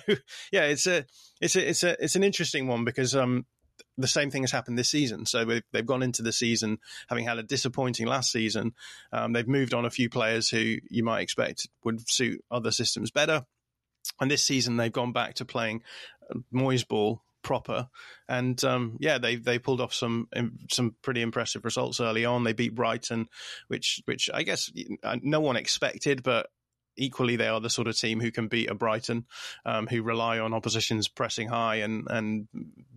yeah, 0.52 0.64
it's 0.64 0.88
a 0.88 1.06
it's 1.42 1.56
a 1.56 1.70
it's 1.70 1.84
a 1.84 2.04
it's 2.04 2.16
an 2.16 2.24
interesting 2.24 2.68
one 2.68 2.86
because 2.86 3.16
um, 3.16 3.46
the 3.98 4.08
same 4.08 4.32
thing 4.32 4.44
has 4.44 4.52
happened 4.52 4.78
this 4.78 4.90
season. 4.90 5.26
So 5.26 5.46
they've 5.72 5.86
gone 5.86 6.02
into 6.02 6.24
the 6.24 6.32
season 6.32 6.80
having 7.08 7.26
had 7.26 7.38
a 7.38 7.44
disappointing 7.44 8.08
last 8.08 8.32
season. 8.32 8.74
Um, 9.12 9.34
they've 9.34 9.48
moved 9.48 9.74
on 9.74 9.86
a 9.86 9.92
few 9.92 10.10
players 10.10 10.50
who 10.50 10.78
you 10.90 11.04
might 11.04 11.22
expect 11.22 11.68
would 11.84 12.10
suit 12.10 12.44
other 12.50 12.72
systems 12.72 13.12
better. 13.12 13.46
And 14.20 14.32
this 14.32 14.44
season 14.44 14.78
they've 14.78 14.92
gone 14.92 15.12
back 15.12 15.36
to 15.36 15.46
playing 15.46 15.84
Moyes 16.54 16.88
ball 16.88 17.22
proper. 17.46 17.88
And 18.28 18.62
um, 18.66 18.98
yeah, 19.00 19.20
they 19.20 19.38
they 19.38 19.60
pulled 19.60 19.80
off 19.80 19.94
some 19.94 20.28
some 20.70 20.96
pretty 21.02 21.22
impressive 21.22 21.64
results 21.64 22.02
early 22.02 22.26
on. 22.26 22.44
They 22.44 22.54
beat 22.54 22.76
Brighton, 22.76 23.30
which 23.70 24.02
which 24.06 24.30
I 24.34 24.44
guess 24.44 24.70
uh, 25.04 25.18
no 25.22 25.40
one 25.40 25.56
expected, 25.56 26.24
but 26.24 26.48
equally 26.98 27.36
they 27.36 27.48
are 27.48 27.60
the 27.60 27.70
sort 27.70 27.88
of 27.88 27.98
team 27.98 28.20
who 28.20 28.32
can 28.32 28.48
beat 28.48 28.70
a 28.70 28.74
Brighton, 28.74 29.26
um, 29.66 29.86
who 29.86 30.02
rely 30.02 30.40
on 30.40 30.54
oppositions 30.54 31.08
pressing 31.08 31.48
high 31.48 31.76
and 31.76 32.08
and 32.10 32.48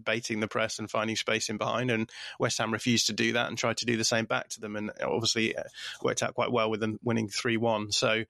baiting 0.03 0.41
the 0.41 0.49
press 0.49 0.79
and 0.79 0.91
finding 0.91 1.17
space 1.17 1.51
in 1.51 1.59
behind. 1.59 1.91
And 1.91 2.11
West 2.41 2.59
Ham 2.59 2.73
refused 2.73 3.09
to 3.09 3.13
do 3.13 3.35
that 3.35 3.49
and 3.49 3.59
tried 3.59 3.77
to 3.79 3.87
do 3.87 3.99
the 3.99 4.05
same 4.05 4.25
back 4.25 4.49
to 4.51 4.61
them, 4.61 4.77
and 4.77 4.91
obviously 5.05 5.55
worked 6.03 6.23
out 6.23 6.35
quite 6.35 6.51
well 6.51 6.71
with 6.71 6.81
them 6.81 6.99
winning 7.05 7.29
three 7.29 7.59
one. 7.59 7.93
So. 7.93 8.25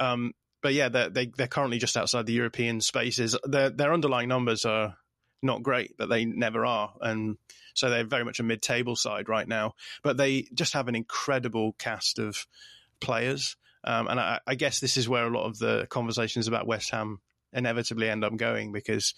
Um, 0.00 0.32
but 0.62 0.74
yeah, 0.74 0.90
they're, 0.90 1.08
they, 1.08 1.26
they 1.26 1.44
are 1.44 1.48
currently 1.48 1.78
just 1.78 1.96
outside 1.96 2.26
the 2.26 2.34
European 2.34 2.82
spaces. 2.82 3.34
Their 3.44 3.70
their 3.70 3.94
underlying 3.94 4.28
numbers 4.28 4.66
are 4.66 4.94
not 5.42 5.62
great, 5.62 5.96
but 5.96 6.08
they 6.08 6.24
never 6.24 6.66
are. 6.66 6.92
And 7.00 7.36
so 7.74 7.90
they're 7.90 8.04
very 8.04 8.24
much 8.24 8.40
a 8.40 8.44
mid 8.44 8.62
table 8.62 8.96
side 8.96 9.28
right 9.28 9.48
now. 9.48 9.74
But 10.02 10.16
they 10.16 10.46
just 10.54 10.74
have 10.74 10.88
an 10.88 10.94
incredible 10.94 11.74
cast 11.78 12.18
of 12.18 12.46
players. 13.00 13.56
Um, 13.84 14.08
and 14.08 14.20
I, 14.20 14.40
I, 14.46 14.54
guess 14.56 14.80
this 14.80 14.98
is 14.98 15.08
where 15.08 15.26
a 15.26 15.30
lot 15.30 15.46
of 15.46 15.58
the 15.58 15.86
conversations 15.88 16.48
about 16.48 16.66
West 16.66 16.90
Ham 16.90 17.20
inevitably 17.52 18.08
end 18.08 18.24
up 18.24 18.36
going 18.36 18.72
because 18.72 19.14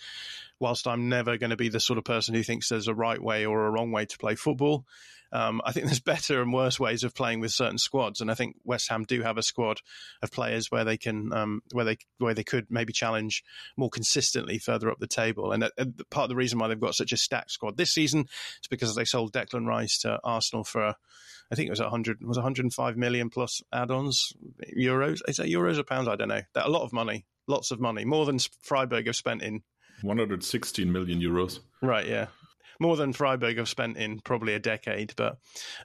whilst 0.60 0.86
I'm 0.86 1.08
never 1.08 1.36
going 1.36 1.50
to 1.50 1.56
be 1.56 1.68
the 1.68 1.80
sort 1.80 1.98
of 1.98 2.04
person 2.04 2.34
who 2.34 2.42
thinks 2.42 2.68
there's 2.68 2.88
a 2.88 2.94
right 2.94 3.20
way 3.20 3.46
or 3.46 3.66
a 3.66 3.70
wrong 3.70 3.92
way 3.92 4.06
to 4.06 4.18
play 4.18 4.34
football, 4.34 4.86
um, 5.32 5.62
I 5.64 5.72
think 5.72 5.86
there's 5.86 6.00
better 6.00 6.42
and 6.42 6.52
worse 6.52 6.78
ways 6.78 7.04
of 7.04 7.14
playing 7.14 7.40
with 7.40 7.52
certain 7.52 7.78
squads, 7.78 8.20
and 8.20 8.30
I 8.30 8.34
think 8.34 8.56
West 8.64 8.88
Ham 8.90 9.04
do 9.04 9.22
have 9.22 9.38
a 9.38 9.42
squad 9.42 9.80
of 10.22 10.30
players 10.30 10.70
where 10.70 10.84
they 10.84 10.96
can, 10.96 11.32
um, 11.32 11.62
where 11.72 11.84
they 11.84 11.98
where 12.18 12.34
they 12.34 12.44
could 12.44 12.66
maybe 12.70 12.92
challenge 12.92 13.42
more 13.76 13.90
consistently 13.90 14.58
further 14.58 14.90
up 14.90 14.98
the 14.98 15.06
table. 15.06 15.52
And, 15.52 15.64
uh, 15.64 15.68
part 16.10 16.24
of 16.24 16.28
the 16.28 16.36
reason 16.36 16.58
why 16.58 16.68
they've 16.68 16.78
got 16.78 16.94
such 16.94 17.12
a 17.12 17.16
stacked 17.16 17.50
squad 17.50 17.76
this 17.76 17.92
season 17.92 18.20
is 18.20 18.68
because 18.70 18.94
they 18.94 19.04
sold 19.04 19.32
Declan 19.32 19.66
Rice 19.66 19.98
to 20.00 20.20
Arsenal 20.22 20.64
for. 20.64 20.94
I 21.50 21.54
think 21.54 21.66
it 21.66 21.70
was 21.70 21.80
100 21.80 22.22
was 22.22 22.38
105 22.38 22.96
million 22.96 23.28
plus 23.28 23.60
add-ons 23.70 24.32
euros. 24.74 25.20
Is 25.28 25.36
that 25.36 25.48
euros 25.48 25.78
or 25.78 25.82
pounds? 25.82 26.08
I 26.08 26.16
don't 26.16 26.28
know. 26.28 26.40
That 26.54 26.64
a 26.64 26.70
lot 26.70 26.82
of 26.82 26.94
money, 26.94 27.26
lots 27.46 27.70
of 27.70 27.80
money, 27.80 28.04
more 28.04 28.26
than 28.26 28.38
Freiburg 28.62 29.06
have 29.06 29.16
spent 29.16 29.42
in 29.42 29.62
116 30.02 30.90
million 30.90 31.20
euros. 31.20 31.60
Right, 31.80 32.06
yeah. 32.06 32.26
More 32.80 32.96
than 32.96 33.12
Freiburg 33.12 33.58
have 33.58 33.68
spent 33.68 33.96
in 33.96 34.20
probably 34.20 34.54
a 34.54 34.58
decade, 34.58 35.14
but 35.16 35.38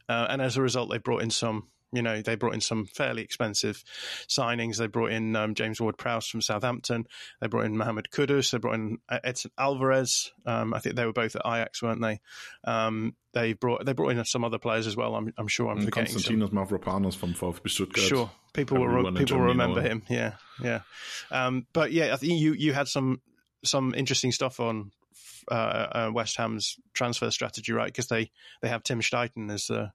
uh, 0.10 0.28
and 0.30 0.41
as 0.41 0.58
a 0.58 0.62
result, 0.62 0.89
they 0.89 0.98
brought 0.98 1.22
in 1.22 1.30
some. 1.30 1.67
You 1.91 2.02
know, 2.02 2.21
they 2.21 2.36
brought 2.36 2.54
in 2.54 2.62
some 2.62 2.86
fairly 2.86 3.21
expensive 3.21 3.84
signings. 4.28 4.78
They 4.78 4.88
brought 4.88 5.12
in 5.12 5.36
um, 5.36 5.56
James 5.56 5.80
Ward-Prowse 5.80 6.28
from 6.28 6.41
Southampton. 6.41 7.08
They 7.39 7.47
brought 7.47 7.65
in 7.65 7.78
Mohamed 7.78 8.10
Kudus. 8.12 8.52
They 8.52 8.58
brought 8.58 8.76
in 8.76 8.97
Edson 9.10 9.52
Alvarez. 9.58 10.32
Um, 10.45 10.73
I 10.73 10.80
think 10.80 10.95
they 10.95 11.06
were 11.06 11.13
both 11.13 11.36
at 11.36 11.43
Ajax, 11.45 11.82
weren't 11.82 12.02
they? 12.02 12.19
Um, 12.65 13.15
they 13.34 13.54
brought 13.54 13.86
they 13.86 13.93
brought 13.93 14.10
in 14.10 14.26
some 14.26 14.43
other 14.43 14.58
players 14.58 14.88
as 14.88 14.97
well. 14.97 15.15
I'm, 15.15 15.34
I'm 15.38 15.47
sure 15.47 15.69
I'm 15.69 15.78
and 15.78 15.86
forgetting. 15.86 16.15
Konstantinos 16.15 16.52
Mavropanos 16.52 17.15
from 17.15 17.34
VfB 17.34 17.69
Stuttgart. 17.69 18.06
Sure, 18.06 18.32
people 18.54 18.80
will 18.80 19.13
people 19.13 19.38
will 19.38 19.45
remember 19.45 19.82
him. 19.82 20.04
Yeah, 20.10 20.34
yeah. 20.62 20.82
Um, 21.32 21.67
but 21.71 21.91
yeah, 21.91 22.13
I 22.13 22.17
think 22.17 22.39
you 22.39 22.54
you 22.54 22.73
had 22.73 22.88
some 22.88 23.21
some 23.63 23.93
interesting 23.95 24.32
stuff 24.32 24.60
on 24.60 24.91
uh, 25.50 25.54
uh, 25.54 26.12
West 26.13 26.38
Ham's 26.38 26.78
transfer 26.93 27.32
strategy, 27.32 27.71
right? 27.71 27.88
Because 27.88 28.08
they, 28.08 28.32
they 28.62 28.67
have 28.67 28.84
Tim 28.84 29.02
Steidten 29.02 29.52
as 29.52 29.67
the 29.67 29.91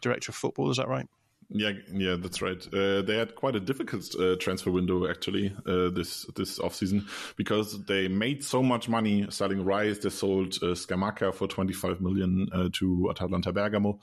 director 0.00 0.30
of 0.30 0.36
football. 0.36 0.70
Is 0.70 0.78
that 0.78 0.88
right? 0.88 1.06
Yeah, 1.48 1.72
yeah, 1.92 2.16
that's 2.18 2.42
right. 2.42 2.60
Uh, 2.74 3.02
they 3.02 3.16
had 3.16 3.36
quite 3.36 3.54
a 3.54 3.60
difficult 3.60 4.12
uh, 4.18 4.34
transfer 4.36 4.72
window 4.72 5.08
actually 5.08 5.54
uh, 5.64 5.90
this 5.90 6.24
this 6.34 6.58
offseason 6.58 7.06
because 7.36 7.84
they 7.84 8.08
made 8.08 8.42
so 8.42 8.64
much 8.64 8.88
money 8.88 9.26
selling 9.30 9.64
Rice. 9.64 9.98
They 9.98 10.10
sold 10.10 10.54
uh, 10.56 10.74
Scamacca 10.74 11.32
for 11.32 11.46
25 11.46 12.00
million 12.00 12.48
uh, 12.52 12.68
to 12.74 13.08
Atalanta 13.10 13.52
Bergamo, 13.52 14.00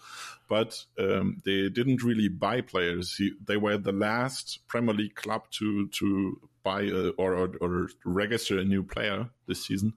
but 0.47 0.85
um, 0.97 1.41
they 1.43 1.67
didn't 1.67 2.01
really 2.01 2.29
buy 2.29 2.61
players. 2.61 3.15
He, 3.15 3.31
they 3.45 3.57
were 3.57 3.77
the 3.77 3.91
last 3.91 4.59
Premier 4.67 4.93
League 4.93 5.15
club 5.15 5.43
to 5.59 5.89
to 5.89 6.39
buy 6.63 6.83
a, 6.83 7.09
or, 7.17 7.35
or, 7.35 7.51
or 7.59 7.89
register 8.05 8.57
a 8.57 8.63
new 8.63 8.83
player 8.83 9.29
this 9.47 9.65
season. 9.65 9.93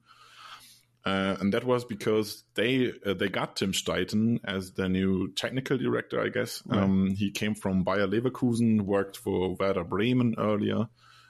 Uh, 1.07 1.37
and 1.39 1.53
that 1.53 1.63
was 1.63 1.85
because 1.85 2.43
they 2.55 2.91
uh, 3.05 3.13
they 3.13 3.29
got 3.29 3.55
Tim 3.55 3.71
Steidten 3.71 4.39
as 4.43 4.73
the 4.73 4.89
new 4.89 5.31
technical 5.35 5.77
director, 5.77 6.21
I 6.21 6.27
guess. 6.27 6.61
Right. 6.65 6.81
Um, 6.81 7.15
he 7.15 7.31
came 7.31 7.55
from 7.55 7.85
Bayer 7.85 8.07
Leverkusen, 8.07 8.81
worked 8.81 9.15
for 9.15 9.55
Werder 9.57 9.85
Bremen 9.85 10.35
earlier. 10.37 10.89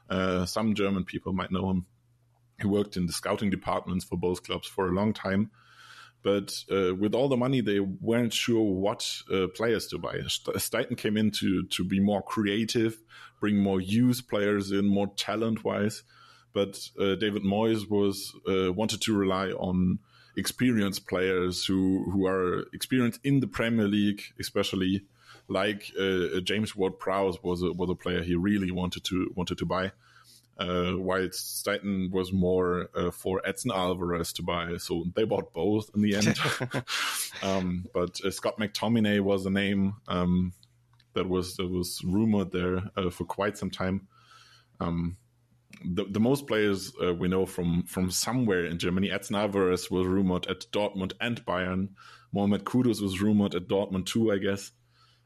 Uh, 0.10 0.46
some 0.46 0.74
German 0.74 1.06
people 1.06 1.32
might 1.32 1.52
know 1.52 1.70
him. 1.70 1.86
He 2.60 2.66
worked 2.66 2.98
in 2.98 3.06
the 3.06 3.14
scouting 3.14 3.52
departments 3.52 4.04
for 4.04 4.18
both 4.18 4.42
clubs 4.42 4.68
for 4.68 4.88
a 4.88 4.94
long 4.94 5.14
time. 5.14 5.52
But 6.24 6.56
uh, 6.72 6.96
with 6.96 7.14
all 7.14 7.30
the 7.30 7.38
money, 7.38 7.62
they 7.62 7.80
weren't 7.80 8.34
sure 8.34 8.64
what 8.64 9.08
uh, 9.32 9.46
players 9.54 9.86
to 9.90 10.00
buy. 10.00 10.16
Steidten 10.26 10.98
came 10.98 11.18
in 11.18 11.30
to, 11.32 11.68
to 11.68 11.84
be 11.84 12.00
more 12.00 12.24
creative, 12.24 12.98
bring 13.40 13.58
more 13.58 13.80
youth 13.80 14.28
players 14.28 14.72
in, 14.72 14.88
more 14.88 15.14
talent 15.16 15.64
wise 15.64 16.02
but 16.58 16.90
uh, 17.00 17.14
David 17.14 17.44
Moyes 17.44 17.88
was 17.88 18.34
uh, 18.50 18.74
wanted 18.74 19.00
to 19.02 19.16
rely 19.16 19.50
on 19.52 20.00
experienced 20.36 21.08
players 21.08 21.64
who 21.66 22.10
who 22.12 22.26
are 22.26 22.66
experienced 22.74 23.20
in 23.24 23.42
the 23.42 23.48
Premier 23.48 23.88
League, 23.88 24.24
especially 24.40 25.04
like 25.48 25.92
uh, 26.00 26.40
James 26.40 26.76
Ward-Prowse 26.76 27.44
was 27.44 27.62
a, 27.62 27.72
was 27.74 27.92
a 27.92 27.96
player 28.04 28.24
he 28.24 28.34
really 28.34 28.72
wanted 28.72 29.04
to 29.04 29.32
wanted 29.36 29.60
to 29.60 29.68
buy. 29.68 29.92
Uh, 30.58 30.94
while 30.94 31.30
Steidten 31.30 32.10
was 32.10 32.34
more 32.34 32.90
uh, 32.96 33.12
for 33.12 33.40
Edson 33.48 33.72
Alvarez 33.72 34.34
to 34.34 34.42
buy, 34.42 34.78
so 34.78 35.06
they 35.16 35.26
bought 35.26 35.54
both 35.54 35.92
in 35.94 36.02
the 36.02 36.16
end. 36.16 36.40
um, 37.44 37.86
but 37.94 38.20
uh, 38.26 38.32
Scott 38.32 38.58
McTominay 38.58 39.20
was 39.20 39.46
a 39.46 39.52
name 39.52 39.98
um, 40.08 40.54
that 41.14 41.30
was 41.30 41.56
that 41.58 41.70
was 41.70 42.02
rumored 42.04 42.52
there 42.52 42.90
uh, 42.98 43.12
for 43.12 43.26
quite 43.26 43.60
some 43.60 43.70
time. 43.70 44.08
Um, 44.80 45.18
the, 45.84 46.06
the 46.06 46.20
most 46.20 46.48
players 46.48 46.92
uh, 47.04 47.14
we 47.14 47.28
know 47.28 47.46
from 47.46 47.84
from 47.84 48.12
somewhere 48.12 48.66
in 48.66 48.80
Germany. 48.80 49.12
Edson 49.12 49.36
Alvarez 49.36 49.92
was 49.92 50.08
rumored 50.08 50.48
at 50.48 50.66
Dortmund 50.72 51.14
and 51.20 51.44
Bayern. 51.46 51.90
Mohamed 52.34 52.66
Kudus 52.66 53.02
was 53.02 53.22
rumored 53.22 53.56
at 53.56 53.68
Dortmund 53.68 54.06
too, 54.06 54.32
I 54.32 54.38
guess. 54.38 54.72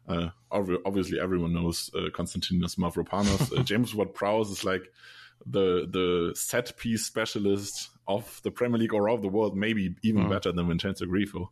Uh, 0.08 0.30
obviously, 0.52 1.20
everyone 1.20 1.54
knows 1.54 1.90
uh, 1.96 2.10
Konstantinos 2.10 2.78
Mavropanos. 2.78 3.58
uh, 3.58 3.64
James 3.64 3.94
Ward-Prowse 3.96 4.50
is 4.50 4.64
like 4.64 4.92
the 5.46 5.88
the 5.90 6.34
set 6.36 6.78
piece 6.78 7.06
specialist 7.06 7.90
of 8.08 8.42
the 8.44 8.52
Premier 8.52 8.80
League 8.80 8.94
or 8.94 9.10
of 9.10 9.22
the 9.22 9.28
world, 9.28 9.56
maybe 9.56 9.96
even 10.04 10.26
oh. 10.26 10.30
better 10.30 10.52
than 10.52 10.68
Vincenzo 10.68 11.06
Grifo. 11.06 11.50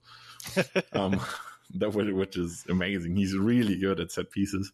um, 0.93 1.19
that 1.75 1.93
which 1.93 2.37
is 2.37 2.65
amazing. 2.69 3.15
He's 3.15 3.35
really 3.35 3.77
good 3.77 3.99
at 3.99 4.11
set 4.11 4.31
pieces. 4.31 4.71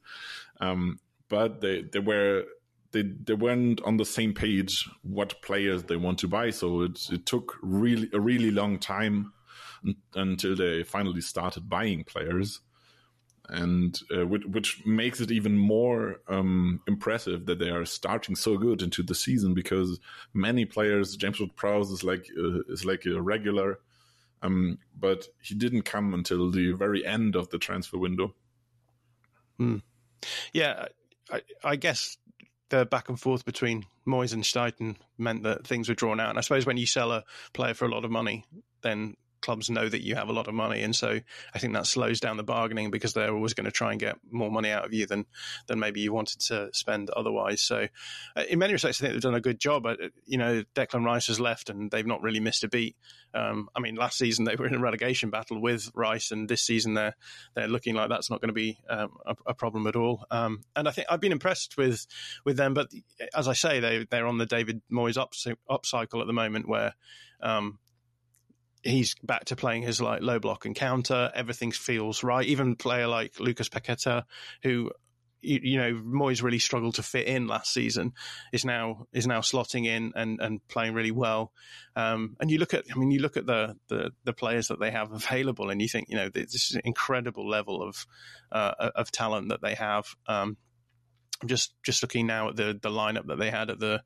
Um, 0.60 1.00
but 1.30 1.62
they 1.62 1.82
they 1.82 2.00
were 2.00 2.46
they 2.96 3.04
they 3.04 3.34
weren't 3.34 3.82
on 3.82 3.98
the 3.98 4.06
same 4.06 4.34
page 4.34 4.90
what 5.04 5.42
players 5.42 5.84
they 5.84 5.98
want 5.98 6.18
to 6.20 6.28
buy. 6.28 6.50
So 6.50 6.82
it 6.82 7.10
it 7.12 7.26
took 7.26 7.58
really 7.62 8.10
a 8.14 8.20
really 8.20 8.52
long 8.52 8.80
time 8.80 9.34
until 10.16 10.56
they 10.56 10.84
finally 10.84 11.22
started 11.22 11.70
buying 11.70 12.06
players, 12.06 12.62
and 13.50 14.00
uh, 14.16 14.26
which, 14.26 14.46
which, 14.46 14.86
makes 14.86 15.20
it 15.20 15.30
even 15.30 15.58
more 15.58 16.22
um, 16.28 16.80
impressive 16.88 17.46
that 17.46 17.60
they 17.60 17.70
are 17.70 17.86
starting 17.86 18.36
so 18.36 18.58
good 18.58 18.82
into 18.82 19.04
the 19.04 19.14
season 19.14 19.54
because 19.54 20.00
many 20.34 20.66
players, 20.66 21.16
James 21.16 21.40
Ward-Prowse 21.40 21.92
is 21.92 22.04
like 22.04 22.26
uh, 22.40 22.62
is 22.70 22.86
like 22.86 23.06
a 23.06 23.22
regular, 23.22 23.80
um, 24.42 24.80
but 24.98 25.28
he 25.42 25.54
didn't 25.54 25.84
come 25.84 26.14
until 26.14 26.50
the 26.50 26.72
very 26.72 27.06
end 27.06 27.36
of 27.36 27.50
the 27.50 27.60
transfer 27.60 27.98
window. 27.98 28.34
Hmm. 29.58 29.78
Yeah, 30.54 30.88
I, 31.30 31.42
I 31.64 31.76
guess 31.76 32.18
the 32.70 32.86
back 32.86 33.10
and 33.10 33.20
forth 33.20 33.46
between 33.46 33.86
Moyes 34.08 34.34
and 34.34 34.44
Steidten 34.44 34.98
meant 35.18 35.44
that 35.44 35.66
things 35.66 35.90
were 35.90 35.96
drawn 35.96 36.20
out. 36.20 36.30
And 36.30 36.38
I 36.38 36.42
suppose 36.42 36.66
when 36.66 36.78
you 36.78 36.86
sell 36.86 37.12
a 37.12 37.24
player 37.54 37.74
for 37.74 37.86
a 37.86 37.90
lot 37.90 38.06
of 38.06 38.12
money, 38.12 38.46
then 38.82 39.16
clubs 39.46 39.70
know 39.70 39.88
that 39.88 40.04
you 40.04 40.16
have 40.16 40.30
a 40.30 40.34
lot 40.34 40.48
of 40.48 40.54
money, 40.54 40.82
and 40.82 40.96
so 40.96 41.20
I 41.54 41.60
think 41.60 41.74
that 41.74 41.86
slows 41.86 42.20
down 42.20 42.38
the 42.38 42.44
bargaining 42.44 42.92
because 42.92 43.14
they're 43.14 43.34
always 43.34 43.54
going 43.54 43.66
to 43.66 43.72
try 43.72 43.92
and 43.92 44.00
get 44.00 44.18
more 44.32 44.50
money 44.50 44.72
out 44.72 44.86
of 44.86 44.94
you 44.94 45.06
than 45.06 45.26
than 45.68 45.80
maybe 45.80 46.02
you 46.02 46.12
wanted 46.12 46.40
to 46.42 46.70
spend 46.74 47.10
otherwise. 47.12 47.62
So, 47.62 47.88
uh, 48.36 48.44
in 48.50 48.60
many 48.60 48.74
respects, 48.74 49.00
I 49.00 49.06
think 49.06 49.14
they've 49.14 49.22
done 49.22 49.36
a 49.36 49.42
good 49.42 49.60
job. 49.60 49.86
Uh, 49.86 49.96
you 50.26 50.38
know, 50.38 50.64
Declan 50.74 51.06
Rice 51.06 51.28
has 51.28 51.40
left, 51.40 51.70
and 51.70 51.92
they've 51.92 52.06
not 52.06 52.24
really 52.24 52.40
missed 52.40 52.64
a 52.64 52.68
beat. 52.68 52.96
Um, 53.36 53.70
I 53.76 53.82
mean, 53.82 53.96
last 53.96 54.18
season 54.18 54.46
they 54.46 54.56
were 54.56 54.66
in 54.66 54.74
a 54.74 54.80
relegation 54.80 55.30
battle 55.30 55.62
with 55.62 55.92
Rice, 55.94 56.32
and 56.32 56.50
this 56.50 56.64
season 56.64 56.96
they're 56.96 57.16
they're 57.56 57.68
looking 57.68 57.94
like 57.94 58.10
that's 58.10 58.32
not 58.32 58.42
going 58.42 58.50
to 58.50 58.54
be 58.54 58.80
um, 58.90 59.12
a, 59.26 59.36
a, 59.48 59.54
problem 59.54 59.86
at 59.88 59.96
all. 59.96 60.26
Um, 60.32 60.64
and 60.76 60.88
I 60.88 60.92
think 60.92 61.08
I've 61.10 61.22
been 61.22 61.32
impressed 61.32 61.78
with 61.78 62.08
with 62.46 62.58
them, 62.58 62.74
but 62.74 62.88
as 63.36 63.48
I 63.48 63.54
say, 63.54 63.80
they 63.80 64.08
they're 64.10 64.28
on 64.28 64.38
the 64.38 64.46
David 64.46 64.82
Moyes 64.92 65.18
up, 65.18 65.34
up 65.70 65.86
cycle 65.86 66.22
at 66.22 66.28
the 66.28 66.34
moment 66.34 66.68
where. 66.68 66.96
Um, 67.42 67.80
he's 68.86 69.16
back 69.24 69.46
to 69.46 69.56
playing 69.56 69.82
his 69.82 70.00
like 70.00 70.22
low 70.22 70.40
block 70.40 70.66
and 70.66 70.76
counter. 70.76 71.32
Everything 71.34 71.72
feels 71.72 72.24
right. 72.24 72.46
Even 72.46 72.76
player 72.76 73.08
like 73.08 73.40
Lucas 73.40 73.68
Paqueta, 73.68 74.24
who 74.64 74.92
you, 75.42 75.60
you, 75.62 75.78
know 75.78 75.94
Moyes 75.94 76.42
really 76.42 76.60
struggled 76.60 76.96
to 76.96 77.04
fit 77.04 77.28
in 77.28 77.48
last 77.48 77.74
season, 77.74 78.14
is 78.54 78.64
now 78.64 79.08
is 79.12 79.28
now 79.28 79.42
slotting 79.42 79.86
in 79.86 80.14
and, 80.16 80.40
and 80.40 80.68
playing 80.68 80.94
really 80.94 81.12
well. 81.12 81.52
Um, 81.96 82.36
and 82.40 82.50
you 82.50 82.58
look 82.58 82.74
at, 82.74 82.86
I 82.94 82.98
mean, 82.98 83.12
you 83.12 83.20
look 83.20 83.38
at 83.38 83.46
the, 83.46 83.76
the, 83.88 84.12
the 84.24 84.34
players 84.34 84.70
that 84.70 84.80
they 84.80 84.92
have 84.92 85.12
available, 85.12 85.70
and 85.70 85.82
you 85.82 85.88
think, 85.88 86.08
you 86.10 86.16
know, 86.16 86.30
this 86.30 86.54
is 86.54 86.72
an 86.76 86.82
incredible 86.86 87.48
level 87.48 87.82
of 87.82 88.06
uh, 88.52 88.92
of 88.96 89.12
talent 89.12 89.50
that 89.50 89.62
they 89.62 89.76
have. 89.76 90.06
Um, 90.28 90.58
I'm 91.42 91.50
just 91.50 91.74
just 91.84 92.02
looking 92.02 92.28
now 92.28 92.50
at 92.50 92.56
the 92.56 92.80
the 92.82 92.90
lineup 92.90 93.28
that 93.28 93.40
they 93.40 93.52
had 93.52 93.70
at 93.70 93.80
the 93.80 94.02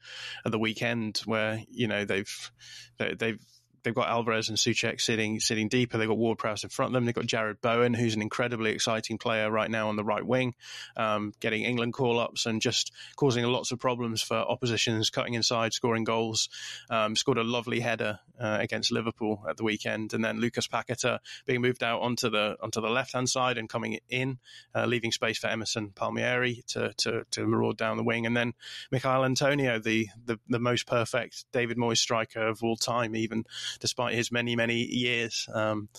at 0.45 0.51
the 0.51 0.59
weekend, 0.59 1.21
where 1.25 1.61
you 1.69 1.87
know 1.87 2.03
they've 2.05 2.51
they, 2.97 3.13
they've 3.13 3.39
they've 3.83 3.93
got 3.93 4.07
Alvarez 4.07 4.49
and 4.49 4.57
Soucek 4.57 5.01
sitting 5.01 5.39
sitting 5.39 5.67
deeper. 5.67 5.97
They've 5.97 6.07
got 6.07 6.17
Ward 6.17 6.37
Prowse 6.37 6.63
in 6.63 6.69
front 6.69 6.89
of 6.89 6.93
them. 6.93 7.05
They've 7.05 7.15
got 7.15 7.25
Jarrod 7.25 7.61
Bowen, 7.61 7.93
who's 7.93 8.15
an 8.15 8.21
incredibly 8.21 8.71
exciting 8.71 9.17
player 9.17 9.51
right 9.51 9.69
now 9.69 9.89
on 9.89 9.95
the 9.95 10.03
right 10.03 10.25
wing, 10.25 10.55
um, 10.95 11.33
getting 11.39 11.63
England 11.63 11.93
call 11.93 12.19
ups 12.19 12.45
and 12.45 12.61
just 12.61 12.91
causing 13.15 13.45
lots 13.45 13.71
of 13.71 13.79
problems 13.79 14.21
for 14.21 14.37
oppositions, 14.37 15.09
cutting 15.09 15.33
inside, 15.33 15.73
scoring 15.73 16.03
goals. 16.03 16.49
Um, 16.89 17.15
scored 17.15 17.37
a 17.37 17.43
lovely 17.43 17.79
header 17.79 18.19
uh, 18.39 18.57
against 18.59 18.91
Liverpool 18.91 19.43
at 19.49 19.57
the 19.57 19.63
weekend, 19.63 20.13
and 20.13 20.23
then 20.23 20.39
Lucas 20.39 20.67
Paqueta 20.67 21.19
being 21.45 21.61
moved 21.61 21.83
out 21.83 22.01
onto 22.01 22.29
the 22.29 22.55
onto 22.61 22.81
the 22.81 22.89
left 22.89 23.13
hand 23.13 23.29
side 23.29 23.57
and 23.57 23.69
coming 23.69 23.99
in, 24.09 24.39
uh, 24.75 24.85
leaving 24.85 25.11
space 25.11 25.37
for 25.37 25.47
Emerson 25.47 25.91
Palmieri 25.91 26.63
to, 26.67 26.93
to 26.97 27.23
to 27.31 27.45
maraud 27.45 27.77
down 27.77 27.97
the 27.97 28.03
wing, 28.03 28.25
and 28.25 28.35
then 28.35 28.53
Michail 28.91 29.25
Antonio, 29.25 29.79
the, 29.79 30.07
the 30.25 30.39
the 30.47 30.59
most 30.59 30.87
perfect 30.87 31.45
David 31.51 31.77
Moyes 31.77 31.97
striker 31.97 32.47
of 32.47 32.63
all 32.63 32.75
time, 32.75 33.15
even 33.15 33.43
despite 33.79 34.15
his 34.15 34.31
many 34.31 34.55
many 34.55 34.77
years. 34.77 35.47
Um, 35.53 35.89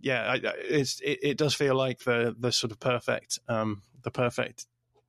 yeah, 0.00 0.34
it, 0.34 1.00
it, 1.02 1.38
does 1.38 1.54
feel 1.54 1.74
like 1.74 2.00
the 2.00 2.34
the 2.38 2.52
sort 2.52 2.70
of 2.70 2.78
perfect 2.78 3.38
um, 3.48 3.82
the 4.02 4.10
perfect 4.10 4.66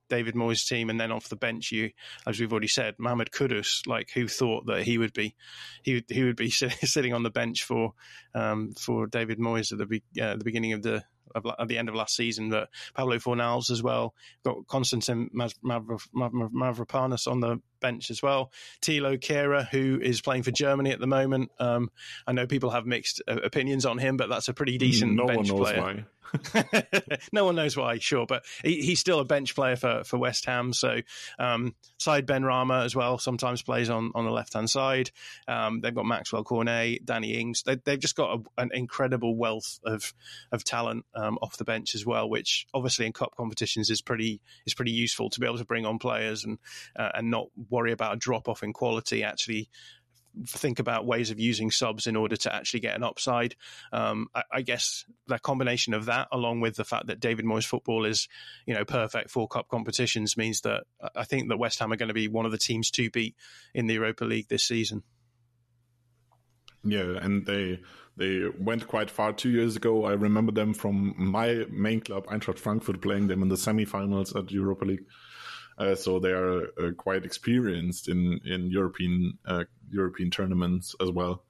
David 0.08 0.34
Moyes' 0.34 0.66
team, 0.66 0.90
and 0.90 1.00
then 1.00 1.12
off 1.12 1.28
the 1.28 1.36
bench, 1.36 1.70
you, 1.70 1.90
as 2.26 2.40
we've 2.40 2.50
already 2.50 2.68
said, 2.68 2.94
Mohamed 2.98 3.30
Kudus. 3.30 3.86
Like, 3.86 4.10
who 4.14 4.26
thought 4.26 4.66
that 4.66 4.82
he 4.82 4.98
would 4.98 5.12
be, 5.12 5.34
he 5.82 5.94
would, 5.94 6.04
he 6.08 6.24
would 6.24 6.36
be 6.36 6.50
sitting 6.50 7.12
on 7.14 7.22
the 7.22 7.30
bench 7.30 7.64
for, 7.64 7.92
um, 8.34 8.72
for 8.72 9.06
David 9.06 9.38
Moyes 9.38 9.72
at 9.72 9.78
the, 9.78 10.02
uh, 10.22 10.36
the 10.36 10.44
beginning 10.44 10.72
of 10.72 10.82
the 10.82 11.04
of, 11.34 11.46
at 11.58 11.68
the 11.68 11.78
end 11.78 11.88
of 11.88 11.94
last 11.94 12.16
season. 12.16 12.50
But 12.50 12.68
Pablo 12.94 13.16
Fornals 13.16 13.70
as 13.70 13.82
well 13.82 14.14
got 14.44 14.66
Konstantin 14.66 15.30
Mavropanos 15.34 17.30
on 17.30 17.40
the 17.40 17.60
bench 17.80 18.10
as 18.10 18.22
well. 18.22 18.52
Thilo 18.82 19.18
Kehrer, 19.18 19.68
who 19.68 19.98
is 20.00 20.20
playing 20.20 20.42
for 20.42 20.50
Germany 20.50 20.90
at 20.90 21.00
the 21.00 21.06
moment. 21.06 21.50
Um, 21.58 21.90
I 22.26 22.32
know 22.32 22.46
people 22.46 22.70
have 22.70 22.86
mixed 22.86 23.22
uh, 23.28 23.36
opinions 23.42 23.86
on 23.86 23.98
him, 23.98 24.16
but 24.16 24.28
that's 24.28 24.48
a 24.48 24.54
pretty 24.54 24.78
decent 24.78 25.14
no 25.14 25.26
bench 25.26 25.50
one 25.50 25.60
knows 25.60 25.72
player. 25.72 25.82
Why. 25.82 26.04
no 27.32 27.44
one 27.44 27.54
knows 27.54 27.76
why, 27.76 27.98
sure, 27.98 28.26
but 28.26 28.44
he, 28.62 28.82
he's 28.82 29.00
still 29.00 29.20
a 29.20 29.24
bench 29.24 29.54
player 29.54 29.76
for, 29.76 30.04
for 30.04 30.18
West 30.18 30.44
Ham. 30.46 30.72
So, 30.72 31.00
um, 31.38 31.74
Benrahma 31.98 32.84
as 32.84 32.96
well 32.96 33.18
sometimes 33.18 33.62
plays 33.62 33.90
on, 33.90 34.12
on 34.14 34.24
the 34.24 34.30
left 34.30 34.54
hand 34.54 34.70
side. 34.70 35.10
Um, 35.46 35.80
they've 35.80 35.94
got 35.94 36.06
Maxwell 36.06 36.44
Cornet, 36.44 37.04
Danny 37.04 37.34
Ings. 37.34 37.62
They, 37.62 37.76
have 37.86 37.98
just 37.98 38.16
got 38.16 38.38
a, 38.38 38.62
an 38.62 38.70
incredible 38.72 39.36
wealth 39.36 39.78
of 39.84 40.14
of 40.52 40.64
talent 40.64 41.04
um, 41.14 41.38
off 41.42 41.56
the 41.56 41.64
bench 41.64 41.94
as 41.94 42.04
well, 42.04 42.28
which 42.28 42.66
obviously 42.72 43.06
in 43.06 43.12
cup 43.12 43.34
competitions 43.36 43.90
is 43.90 44.00
pretty 44.00 44.40
is 44.66 44.74
pretty 44.74 44.92
useful 44.92 45.30
to 45.30 45.40
be 45.40 45.46
able 45.46 45.58
to 45.58 45.64
bring 45.64 45.86
on 45.86 45.98
players 45.98 46.44
and 46.44 46.58
uh, 46.96 47.10
and 47.14 47.30
not 47.30 47.46
worry 47.70 47.92
about 47.92 48.14
a 48.14 48.18
drop 48.18 48.48
off 48.48 48.62
in 48.62 48.72
quality. 48.72 49.24
Actually, 49.24 49.68
think 50.46 50.78
about 50.78 51.06
ways 51.06 51.30
of 51.30 51.40
using 51.40 51.70
subs 51.70 52.06
in 52.06 52.16
order 52.16 52.36
to 52.36 52.54
actually 52.54 52.80
get 52.80 52.94
an 52.94 53.02
upside. 53.02 53.56
Um, 53.92 54.28
I, 54.34 54.42
I, 54.52 54.62
guess 54.62 55.04
the 55.26 55.38
combination 55.38 55.94
of 55.94 56.06
that, 56.06 56.28
along 56.32 56.60
with 56.60 56.76
the 56.76 56.84
fact 56.84 57.06
that 57.06 57.20
David 57.20 57.44
Moyes 57.44 57.66
football 57.66 58.04
is, 58.04 58.28
you 58.66 58.74
know, 58.74 58.84
perfect 58.84 59.30
for 59.30 59.48
cup 59.48 59.68
competitions, 59.68 60.36
means 60.36 60.60
that 60.62 60.84
I 61.16 61.24
think 61.24 61.48
that 61.48 61.58
West 61.58 61.78
Ham 61.80 61.92
are 61.92 61.96
going 61.96 62.08
to 62.08 62.14
be 62.14 62.28
one 62.28 62.46
of 62.46 62.52
the 62.52 62.58
teams 62.58 62.90
to 62.92 63.10
beat 63.10 63.36
in 63.74 63.86
the 63.86 63.94
Europa 63.94 64.24
League 64.24 64.48
this 64.48 64.64
season. 64.64 65.02
Yeah, 66.84 67.18
and 67.20 67.44
they 67.44 67.80
they 68.16 68.48
went 68.58 68.86
quite 68.86 69.10
far 69.10 69.32
two 69.32 69.50
years 69.50 69.76
ago. 69.76 70.04
I 70.04 70.12
remember 70.12 70.52
them 70.52 70.74
from 70.74 71.14
my 71.16 71.66
main 71.70 72.00
club, 72.00 72.26
Eintracht 72.26 72.58
Frankfurt, 72.58 73.00
playing 73.00 73.28
them 73.28 73.42
in 73.42 73.48
the 73.48 73.56
semi-finals 73.56 74.34
at 74.34 74.50
Europa 74.50 74.84
League. 74.84 75.04
Uh, 75.78 75.94
so 75.94 76.18
they 76.18 76.32
are 76.32 76.64
uh, 76.76 76.90
quite 76.96 77.24
experienced 77.24 78.08
in 78.08 78.40
in 78.44 78.70
European 78.70 79.38
uh, 79.46 79.64
European 79.90 80.30
tournaments 80.30 80.94
as 81.00 81.10
well. 81.10 81.44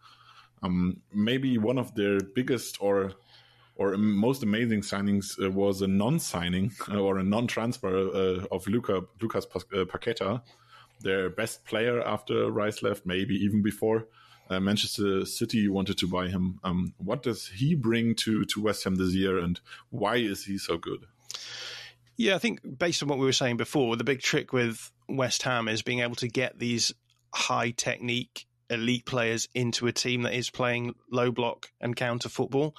Um, 0.62 1.00
maybe 1.12 1.56
one 1.56 1.78
of 1.78 1.94
their 1.94 2.20
biggest 2.20 2.76
or 2.80 3.12
or 3.76 3.96
most 3.96 4.42
amazing 4.42 4.82
signings 4.82 5.42
uh, 5.42 5.50
was 5.50 5.80
a 5.80 5.86
non-signing 5.86 6.72
uh, 6.90 6.98
or 7.06 7.18
a 7.18 7.22
non-transfer 7.22 8.44
of 8.50 8.66
Luca 8.66 9.04
Lucas 9.20 9.46
Paqueta, 9.46 10.42
their 11.00 11.30
best 11.30 11.64
player 11.64 12.02
after 12.02 12.50
Rice 12.50 12.82
left, 12.82 13.06
maybe 13.06 13.34
even 13.36 13.62
before. 13.62 14.06
Uh, 14.50 14.58
Manchester 14.60 15.26
City 15.26 15.68
wanted 15.68 15.98
to 15.98 16.06
buy 16.06 16.28
him. 16.28 16.58
Um, 16.64 16.94
what 16.96 17.22
does 17.22 17.48
he 17.48 17.74
bring 17.74 18.14
to, 18.16 18.46
to 18.46 18.62
West 18.62 18.84
Ham 18.84 18.94
this 18.96 19.12
year, 19.14 19.38
and 19.38 19.60
why 19.90 20.16
is 20.16 20.46
he 20.46 20.56
so 20.56 20.78
good? 20.78 21.04
Yeah, 22.18 22.34
I 22.34 22.38
think 22.38 22.60
based 22.78 23.02
on 23.02 23.08
what 23.08 23.18
we 23.18 23.24
were 23.24 23.32
saying 23.32 23.56
before, 23.56 23.96
the 23.96 24.04
big 24.04 24.20
trick 24.20 24.52
with 24.52 24.90
West 25.08 25.44
Ham 25.44 25.68
is 25.68 25.82
being 25.82 26.00
able 26.00 26.16
to 26.16 26.28
get 26.28 26.58
these 26.58 26.92
high 27.32 27.70
technique 27.70 28.46
elite 28.68 29.06
players 29.06 29.48
into 29.54 29.86
a 29.86 29.92
team 29.92 30.22
that 30.22 30.34
is 30.34 30.50
playing 30.50 30.94
low 31.10 31.30
block 31.30 31.70
and 31.80 31.96
counter 31.96 32.28
football. 32.28 32.76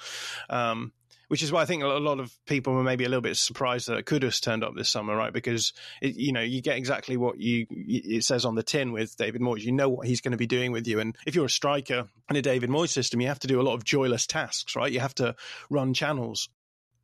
Um, 0.50 0.92
which 1.28 1.44
is 1.44 1.52
why 1.52 1.62
I 1.62 1.64
think 1.64 1.84
a 1.84 1.86
lot 1.86 2.18
of 2.18 2.36
people 2.44 2.74
were 2.74 2.82
maybe 2.82 3.04
a 3.04 3.08
little 3.08 3.22
bit 3.22 3.36
surprised 3.36 3.86
that 3.86 4.04
Kudus 4.04 4.40
turned 4.42 4.64
up 4.64 4.74
this 4.74 4.90
summer, 4.90 5.14
right? 5.14 5.32
Because 5.32 5.72
it, 6.02 6.16
you 6.16 6.32
know 6.32 6.40
you 6.40 6.60
get 6.60 6.76
exactly 6.76 7.16
what 7.16 7.38
you 7.38 7.66
it 7.70 8.24
says 8.24 8.44
on 8.44 8.56
the 8.56 8.64
tin 8.64 8.90
with 8.90 9.16
David 9.16 9.40
Moyes. 9.40 9.62
You 9.62 9.70
know 9.70 9.88
what 9.88 10.08
he's 10.08 10.20
going 10.20 10.32
to 10.32 10.38
be 10.38 10.48
doing 10.48 10.72
with 10.72 10.88
you, 10.88 10.98
and 10.98 11.16
if 11.26 11.36
you're 11.36 11.46
a 11.46 11.50
striker 11.50 12.08
in 12.28 12.34
a 12.34 12.42
David 12.42 12.68
Moyes 12.68 12.88
system, 12.88 13.20
you 13.20 13.28
have 13.28 13.38
to 13.38 13.46
do 13.46 13.60
a 13.60 13.62
lot 13.62 13.74
of 13.74 13.84
joyless 13.84 14.26
tasks, 14.26 14.74
right? 14.74 14.90
You 14.90 14.98
have 14.98 15.14
to 15.14 15.36
run 15.70 15.94
channels. 15.94 16.48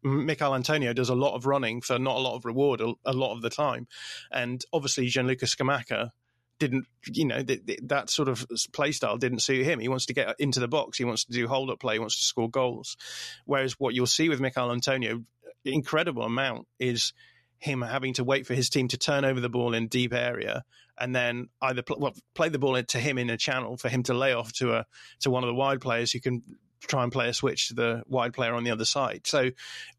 Michail 0.03 0.55
Antonio 0.55 0.93
does 0.93 1.09
a 1.09 1.15
lot 1.15 1.35
of 1.35 1.47
running 1.47 1.81
for 1.81 1.99
not 1.99 2.17
a 2.17 2.21
lot 2.21 2.37
of 2.37 2.45
reward 2.45 2.81
a, 2.81 2.93
a 3.05 3.13
lot 3.13 3.35
of 3.35 3.43
the 3.43 3.51
time. 3.51 3.87
And 4.31 4.65
obviously, 4.73 5.07
Gianluca 5.07 5.47
Scamacca 5.47 6.11
didn't, 6.59 6.87
you 7.07 7.25
know, 7.25 7.43
that, 7.43 7.89
that 7.89 8.11
sort 8.11 8.29
of 8.29 8.47
play 8.73 8.93
style 8.93 9.19
didn't 9.19 9.41
suit 9.41 9.67
him. 9.67 9.79
He 9.79 9.89
wants 9.89 10.07
to 10.07 10.15
get 10.15 10.37
into 10.39 10.61
the 10.61 10.69
box. 10.69 10.99
He 10.99 11.05
wants 11.05 11.25
to 11.25 11.33
do 11.33 11.47
hold 11.49 11.71
up 11.71 11.81
play. 11.81 11.95
He 11.95 11.99
wants 11.99 12.19
to 12.19 12.25
score 12.25 12.49
goals. 12.49 12.97
Whereas 13.45 13.75
what 13.79 13.95
you'll 13.95 14.07
see 14.07 14.29
with 14.29 14.41
Michail 14.41 14.73
Antonio, 14.73 15.23
incredible 15.65 16.23
amount, 16.23 16.67
is 16.79 17.13
him 17.59 17.83
having 17.83 18.15
to 18.15 18.25
wait 18.25 18.47
for 18.47 18.55
his 18.55 18.71
team 18.71 18.89
to 18.89 18.99
turn 18.99 19.25
over 19.25 19.41
the 19.41 19.49
ball 19.49 19.75
in 19.75 19.89
deep 19.89 20.13
area 20.13 20.65
and 20.99 21.15
then 21.15 21.49
either 21.63 21.83
pl- 21.83 21.99
well, 21.99 22.15
play 22.35 22.49
the 22.49 22.59
ball 22.59 22.81
to 22.83 22.99
him 22.99 23.19
in 23.19 23.31
a 23.31 23.37
channel 23.37 23.77
for 23.77 23.89
him 23.89 24.03
to 24.05 24.15
lay 24.15 24.33
off 24.33 24.53
to 24.53 24.75
a 24.75 24.87
to 25.21 25.31
one 25.31 25.43
of 25.43 25.49
the 25.49 25.55
wide 25.55 25.81
players 25.81 26.13
who 26.13 26.21
can 26.21 26.43
try 26.87 27.03
and 27.03 27.13
play 27.13 27.29
a 27.29 27.35
switch 27.35 27.69
to 27.69 27.75
the 27.75 28.03
wide 28.07 28.33
player 28.33 28.55
on 28.55 28.65
the 28.65 28.71
other 28.71 28.85
side. 28.85 29.27
So 29.27 29.51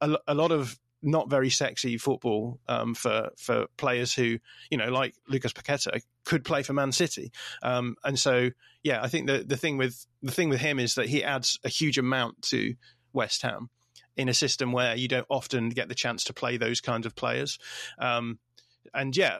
a, 0.01 0.17
a 0.27 0.33
lot 0.33 0.51
of 0.51 0.77
not 1.01 1.29
very 1.29 1.49
sexy 1.49 1.97
football 1.97 2.59
um, 2.67 2.95
for 2.95 3.29
for 3.38 3.67
players 3.77 4.13
who 4.13 4.39
you 4.69 4.77
know 4.77 4.89
like 4.89 5.15
Lucas 5.27 5.53
Paqueta 5.53 6.01
could 6.25 6.43
play 6.43 6.63
for 6.63 6.73
Man 6.73 6.91
City, 6.91 7.31
um, 7.63 7.95
and 8.03 8.17
so 8.17 8.49
yeah, 8.83 9.01
I 9.01 9.07
think 9.07 9.27
the 9.27 9.43
the 9.45 9.57
thing 9.57 9.77
with 9.77 10.05
the 10.21 10.31
thing 10.31 10.49
with 10.49 10.59
him 10.59 10.79
is 10.79 10.95
that 10.95 11.07
he 11.07 11.23
adds 11.23 11.59
a 11.63 11.69
huge 11.69 11.97
amount 11.97 12.41
to 12.43 12.75
West 13.13 13.41
Ham 13.43 13.69
in 14.15 14.29
a 14.29 14.33
system 14.33 14.71
where 14.71 14.95
you 14.95 15.07
don't 15.07 15.27
often 15.29 15.69
get 15.69 15.89
the 15.89 15.95
chance 15.95 16.23
to 16.25 16.33
play 16.33 16.57
those 16.57 16.81
kinds 16.81 17.05
of 17.05 17.15
players, 17.15 17.59
um, 17.99 18.39
and 18.93 19.15
yeah, 19.15 19.38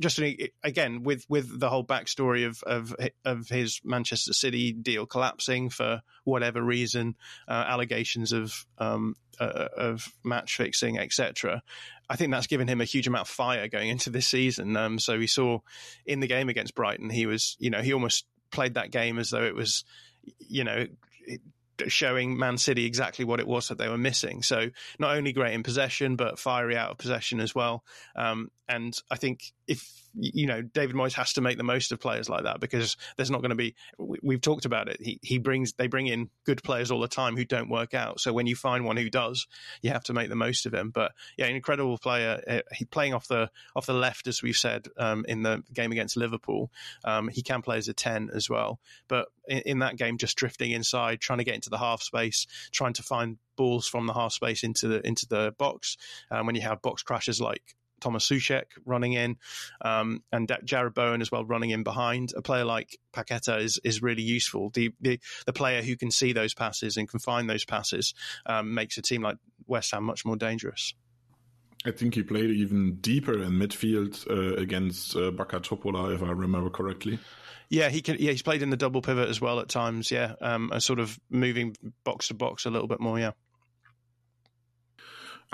just 0.00 0.20
again 0.62 1.02
with 1.02 1.24
with 1.28 1.60
the 1.60 1.68
whole 1.68 1.84
backstory 1.84 2.46
of 2.46 2.62
of 2.64 2.94
of 3.24 3.48
his 3.48 3.80
Manchester 3.84 4.32
City 4.32 4.72
deal 4.72 5.06
collapsing 5.06 5.70
for 5.70 6.02
whatever 6.24 6.62
reason, 6.62 7.14
uh, 7.46 7.64
allegations 7.66 8.32
of 8.32 8.66
um, 8.78 9.14
uh, 9.38 9.68
of 9.76 10.08
match 10.24 10.56
fixing, 10.56 10.98
etc. 10.98 11.62
I 12.08 12.16
think 12.16 12.32
that's 12.32 12.48
given 12.48 12.68
him 12.68 12.80
a 12.80 12.84
huge 12.84 13.06
amount 13.06 13.28
of 13.28 13.34
fire 13.34 13.68
going 13.68 13.88
into 13.88 14.10
this 14.10 14.26
season. 14.26 14.76
Um, 14.76 14.98
so 14.98 15.18
we 15.18 15.26
saw 15.26 15.60
in 16.04 16.20
the 16.20 16.26
game 16.26 16.48
against 16.48 16.74
Brighton, 16.74 17.10
he 17.10 17.26
was 17.26 17.56
you 17.60 17.70
know 17.70 17.80
he 17.80 17.92
almost 17.92 18.26
played 18.50 18.74
that 18.74 18.90
game 18.90 19.18
as 19.18 19.30
though 19.30 19.44
it 19.44 19.54
was 19.54 19.84
you 20.38 20.64
know 20.64 20.86
showing 21.88 22.38
Man 22.38 22.58
City 22.58 22.84
exactly 22.86 23.24
what 23.24 23.40
it 23.40 23.46
was 23.46 23.68
that 23.68 23.78
they 23.78 23.88
were 23.88 23.98
missing. 23.98 24.42
So 24.42 24.70
not 24.98 25.16
only 25.16 25.32
great 25.32 25.54
in 25.54 25.62
possession, 25.62 26.16
but 26.16 26.38
fiery 26.38 26.76
out 26.76 26.90
of 26.90 26.98
possession 26.98 27.40
as 27.40 27.54
well. 27.54 27.84
Um, 28.16 28.50
and 28.68 28.94
I 29.10 29.16
think 29.16 29.52
if 29.66 30.03
you 30.16 30.46
know 30.46 30.62
David 30.62 30.96
Moyes 30.96 31.12
has 31.14 31.32
to 31.34 31.40
make 31.40 31.58
the 31.58 31.64
most 31.64 31.92
of 31.92 32.00
players 32.00 32.28
like 32.28 32.44
that 32.44 32.60
because 32.60 32.96
there's 33.16 33.30
not 33.30 33.40
going 33.40 33.50
to 33.50 33.56
be. 33.56 33.74
We've 33.98 34.40
talked 34.40 34.64
about 34.64 34.88
it. 34.88 34.98
He 35.00 35.18
he 35.22 35.38
brings 35.38 35.72
they 35.72 35.86
bring 35.86 36.06
in 36.06 36.30
good 36.44 36.62
players 36.62 36.90
all 36.90 37.00
the 37.00 37.08
time 37.08 37.36
who 37.36 37.44
don't 37.44 37.68
work 37.68 37.94
out. 37.94 38.20
So 38.20 38.32
when 38.32 38.46
you 38.46 38.56
find 38.56 38.84
one 38.84 38.96
who 38.96 39.10
does, 39.10 39.46
you 39.82 39.90
have 39.90 40.04
to 40.04 40.12
make 40.12 40.28
the 40.28 40.36
most 40.36 40.66
of 40.66 40.74
him. 40.74 40.90
But 40.90 41.12
yeah, 41.36 41.46
incredible 41.46 41.98
player. 41.98 42.42
Uh, 42.46 42.60
he 42.72 42.84
playing 42.84 43.14
off 43.14 43.28
the 43.28 43.50
off 43.74 43.86
the 43.86 43.94
left 43.94 44.26
as 44.26 44.42
we've 44.42 44.56
said 44.56 44.86
um, 44.96 45.24
in 45.28 45.42
the 45.42 45.62
game 45.72 45.92
against 45.92 46.16
Liverpool. 46.16 46.70
Um, 47.04 47.28
he 47.28 47.42
can 47.42 47.62
play 47.62 47.78
as 47.78 47.88
a 47.88 47.94
ten 47.94 48.30
as 48.34 48.48
well. 48.48 48.80
But 49.08 49.28
in, 49.48 49.58
in 49.58 49.78
that 49.80 49.96
game, 49.96 50.18
just 50.18 50.36
drifting 50.36 50.70
inside, 50.70 51.20
trying 51.20 51.38
to 51.38 51.44
get 51.44 51.54
into 51.54 51.70
the 51.70 51.78
half 51.78 52.02
space, 52.02 52.46
trying 52.72 52.94
to 52.94 53.02
find 53.02 53.38
balls 53.56 53.86
from 53.86 54.06
the 54.06 54.12
half 54.12 54.32
space 54.32 54.62
into 54.62 54.88
the 54.88 55.06
into 55.06 55.26
the 55.26 55.54
box. 55.58 55.96
Um, 56.30 56.46
when 56.46 56.54
you 56.54 56.62
have 56.62 56.82
box 56.82 57.02
crashes 57.02 57.40
like 57.40 57.74
Thomas 58.00 58.28
Soucek 58.28 58.64
running 58.84 59.14
in, 59.14 59.36
um, 59.82 60.22
and 60.32 60.48
Jarrod 60.48 60.94
Bowen 60.94 61.22
as 61.22 61.30
well 61.30 61.44
running 61.44 61.70
in 61.70 61.82
behind. 61.82 62.32
A 62.36 62.42
player 62.42 62.64
like 62.64 62.98
Paqueta 63.14 63.60
is 63.60 63.80
is 63.84 64.02
really 64.02 64.22
useful. 64.22 64.70
The, 64.70 64.92
the, 65.00 65.20
the 65.46 65.52
player 65.52 65.82
who 65.82 65.96
can 65.96 66.10
see 66.10 66.32
those 66.32 66.54
passes 66.54 66.96
and 66.96 67.08
can 67.08 67.20
find 67.20 67.48
those 67.48 67.64
passes 67.64 68.14
um, 68.46 68.74
makes 68.74 68.98
a 68.98 69.02
team 69.02 69.22
like 69.22 69.36
West 69.66 69.92
Ham 69.92 70.04
much 70.04 70.24
more 70.24 70.36
dangerous. 70.36 70.94
I 71.86 71.90
think 71.90 72.14
he 72.14 72.22
played 72.22 72.50
even 72.50 72.96
deeper 72.96 73.42
in 73.42 73.52
midfield 73.52 74.26
uh, 74.30 74.56
against 74.56 75.14
uh, 75.16 75.30
Bačka 75.30 75.60
Topola, 75.60 76.14
if 76.14 76.22
I 76.22 76.30
remember 76.30 76.70
correctly. 76.70 77.18
Yeah, 77.68 77.90
he 77.90 78.00
can. 78.00 78.16
Yeah, 78.18 78.30
he's 78.30 78.42
played 78.42 78.62
in 78.62 78.70
the 78.70 78.76
double 78.76 79.02
pivot 79.02 79.28
as 79.28 79.40
well 79.40 79.60
at 79.60 79.68
times. 79.68 80.10
Yeah, 80.10 80.34
um, 80.40 80.70
a 80.72 80.80
sort 80.80 80.98
of 80.98 81.18
moving 81.30 81.76
box 82.04 82.28
to 82.28 82.34
box 82.34 82.66
a 82.66 82.70
little 82.70 82.88
bit 82.88 83.00
more. 83.00 83.18
Yeah. 83.18 83.32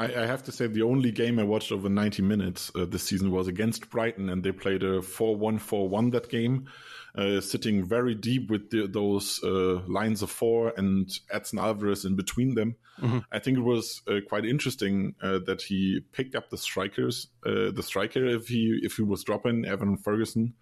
I, 0.00 0.22
I 0.22 0.26
have 0.26 0.42
to 0.44 0.52
say, 0.52 0.66
the 0.66 0.82
only 0.82 1.12
game 1.12 1.38
I 1.38 1.42
watched 1.42 1.70
over 1.70 1.90
90 1.90 2.22
minutes 2.22 2.72
uh, 2.74 2.86
this 2.86 3.02
season 3.02 3.30
was 3.30 3.48
against 3.48 3.90
Brighton, 3.90 4.30
and 4.30 4.42
they 4.42 4.50
played 4.50 4.82
a 4.82 5.02
4 5.02 5.36
1 5.36 5.58
4 5.58 5.88
1 5.90 6.10
that 6.10 6.30
game, 6.30 6.68
uh, 7.14 7.42
sitting 7.42 7.84
very 7.84 8.14
deep 8.14 8.48
with 8.48 8.70
the, 8.70 8.86
those 8.86 9.44
uh, 9.44 9.82
lines 9.86 10.22
of 10.22 10.30
four 10.30 10.72
and 10.76 11.10
Edson 11.30 11.58
Alvarez 11.58 12.06
in 12.06 12.16
between 12.16 12.54
them. 12.54 12.76
Mm-hmm. 12.98 13.18
I 13.30 13.40
think 13.40 13.58
it 13.58 13.62
was 13.62 14.00
uh, 14.08 14.20
quite 14.26 14.46
interesting 14.46 15.16
uh, 15.22 15.40
that 15.46 15.60
he 15.60 16.00
picked 16.12 16.34
up 16.34 16.48
the 16.48 16.56
strikers, 16.56 17.28
uh, 17.44 17.70
the 17.70 17.82
striker, 17.82 18.24
if 18.24 18.48
he 18.48 18.80
if 18.82 18.96
he 18.96 19.02
was 19.02 19.22
dropping 19.22 19.66
Evan 19.66 19.98
Ferguson. 19.98 20.54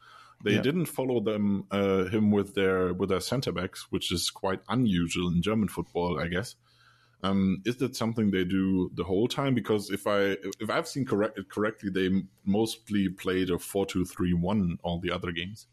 They 0.43 0.53
yeah. 0.53 0.63
didn't 0.63 0.87
follow 0.87 1.21
them 1.21 1.65
him 1.71 2.31
with 2.31 2.55
their 2.55 2.95
with 2.95 3.09
their 3.09 3.21
centre 3.21 3.51
backs, 3.53 3.87
which 3.91 4.13
is 4.13 4.31
quite 4.31 4.61
unusual 4.69 5.29
in 5.29 5.43
German 5.43 5.69
football, 5.69 6.19
I 6.21 6.29
guess. 6.29 6.55
Um, 7.23 7.63
is 7.65 7.77
that 7.79 7.97
something 7.97 8.31
they 8.31 8.45
do 8.45 8.91
the 8.95 9.05
whole 9.05 9.29
time? 9.29 9.55
Because 9.55 9.91
if 9.91 10.07
I 10.07 10.37
if 10.61 10.71
I've 10.71 10.89
seen 10.89 11.05
correct 11.05 11.39
correctly, 11.49 11.91
they 11.91 12.23
mostly 12.45 13.09
played 13.09 13.51
a 13.51 13.59
four 13.59 13.87
two 13.87 14.05
three 14.05 14.35
one 14.35 14.79
all 14.83 15.01
the 15.01 15.11
other 15.11 15.33
games. 15.33 15.67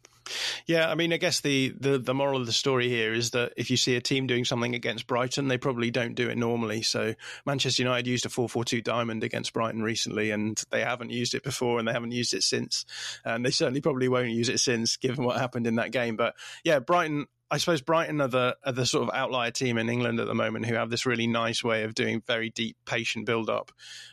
Yeah, 0.65 0.89
I 0.89 0.95
mean, 0.95 1.13
I 1.13 1.17
guess 1.17 1.41
the, 1.41 1.73
the, 1.79 1.97
the 1.99 2.13
moral 2.13 2.39
of 2.39 2.47
the 2.47 2.51
story 2.51 2.89
here 2.89 3.13
is 3.13 3.31
that 3.31 3.53
if 3.57 3.69
you 3.69 3.77
see 3.77 3.95
a 3.95 4.01
team 4.01 4.25
doing 4.25 4.45
something 4.45 4.73
against 4.73 5.07
Brighton, 5.07 5.47
they 5.47 5.57
probably 5.57 5.91
don't 5.91 6.15
do 6.15 6.29
it 6.29 6.37
normally. 6.37 6.81
So 6.81 7.13
Manchester 7.45 7.83
United 7.83 8.07
used 8.07 8.25
a 8.25 8.29
4-4-2 8.29 8.83
diamond 8.83 9.23
against 9.23 9.53
Brighton 9.53 9.83
recently, 9.83 10.31
and 10.31 10.61
they 10.71 10.81
haven't 10.81 11.11
used 11.11 11.35
it 11.35 11.43
before, 11.43 11.77
and 11.77 11.87
they 11.87 11.93
haven't 11.93 12.11
used 12.11 12.33
it 12.33 12.43
since, 12.43 12.85
and 13.23 13.45
they 13.45 13.51
certainly 13.51 13.81
probably 13.81 14.07
won't 14.07 14.29
use 14.29 14.49
it 14.49 14.59
since, 14.59 14.97
given 14.97 15.23
what 15.23 15.37
happened 15.37 15.67
in 15.67 15.75
that 15.75 15.91
game. 15.91 16.15
But 16.15 16.35
yeah, 16.63 16.79
Brighton. 16.79 17.27
I 17.51 17.57
suppose 17.57 17.81
Brighton 17.81 18.21
are 18.21 18.27
the 18.27 18.57
are 18.65 18.71
the 18.71 18.85
sort 18.85 19.07
of 19.07 19.13
outlier 19.13 19.51
team 19.51 19.77
in 19.77 19.89
England 19.89 20.19
at 20.19 20.27
the 20.27 20.33
moment 20.33 20.65
who 20.65 20.75
have 20.75 20.89
this 20.89 21.05
really 21.05 21.27
nice 21.27 21.63
way 21.63 21.83
of 21.83 21.93
doing 21.93 22.21
very 22.25 22.49
deep, 22.49 22.77
patient 22.85 23.25
build 23.25 23.49
up, 23.49 23.71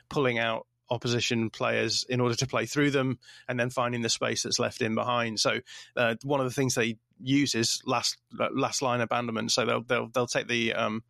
pulling 0.08 0.38
out 0.38 0.66
opposition 0.90 1.48
players 1.48 2.04
in 2.08 2.20
order 2.20 2.34
to 2.34 2.46
play 2.46 2.66
through 2.66 2.90
them 2.90 3.18
and 3.48 3.58
then 3.58 3.70
finding 3.70 4.02
the 4.02 4.10
space 4.10 4.42
that's 4.42 4.58
left 4.58 4.82
in 4.82 4.94
behind. 4.94 5.40
So 5.40 5.60
uh, 5.96 6.16
one 6.22 6.40
of 6.40 6.44
the 6.44 6.52
things 6.52 6.74
they 6.74 6.98
use 7.18 7.54
is 7.54 7.80
last 7.86 8.18
last 8.32 8.82
line 8.82 9.00
abandonment. 9.00 9.52
So 9.52 9.64
they'll 9.64 9.82
they'll 9.82 10.08
they'll 10.08 10.26
take 10.26 10.48
the 10.48 10.74
um, 10.74 11.02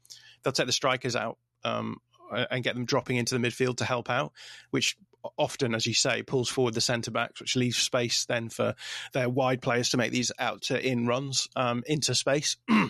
they'll 0.43 0.53
take 0.53 0.67
the 0.67 0.73
strikers 0.73 1.17
out 1.17 1.39
um, 1.65 1.97
and 2.51 2.63
get 2.63 2.75
them 2.75 2.85
dropping 2.85 3.17
into 3.17 3.37
the 3.37 3.47
midfield 3.47 3.79
to 3.79 3.85
help 3.85 4.09
out, 4.09 4.33
which 4.71 4.97
often, 5.37 5.75
as 5.75 5.87
you 5.87 5.95
say, 5.95 6.23
pulls 6.23 6.49
forward 6.49 6.75
the 6.75 6.81
centre 6.81 7.11
backs, 7.11 7.41
which 7.41 7.57
leaves 7.57 7.77
space 7.77 8.25
then 8.27 8.49
for 8.49 8.75
their 9.13 9.29
wide 9.29 9.63
players 9.63 9.91
to 9.91 9.97
make 9.97 10.13
these 10.13 10.33
out 10.39 10.63
to 10.63 10.87
in 10.87 11.07
runs 11.07 11.49
um, 11.57 11.83
into 11.87 12.15
space. 12.15 12.57
uh, 12.71 12.89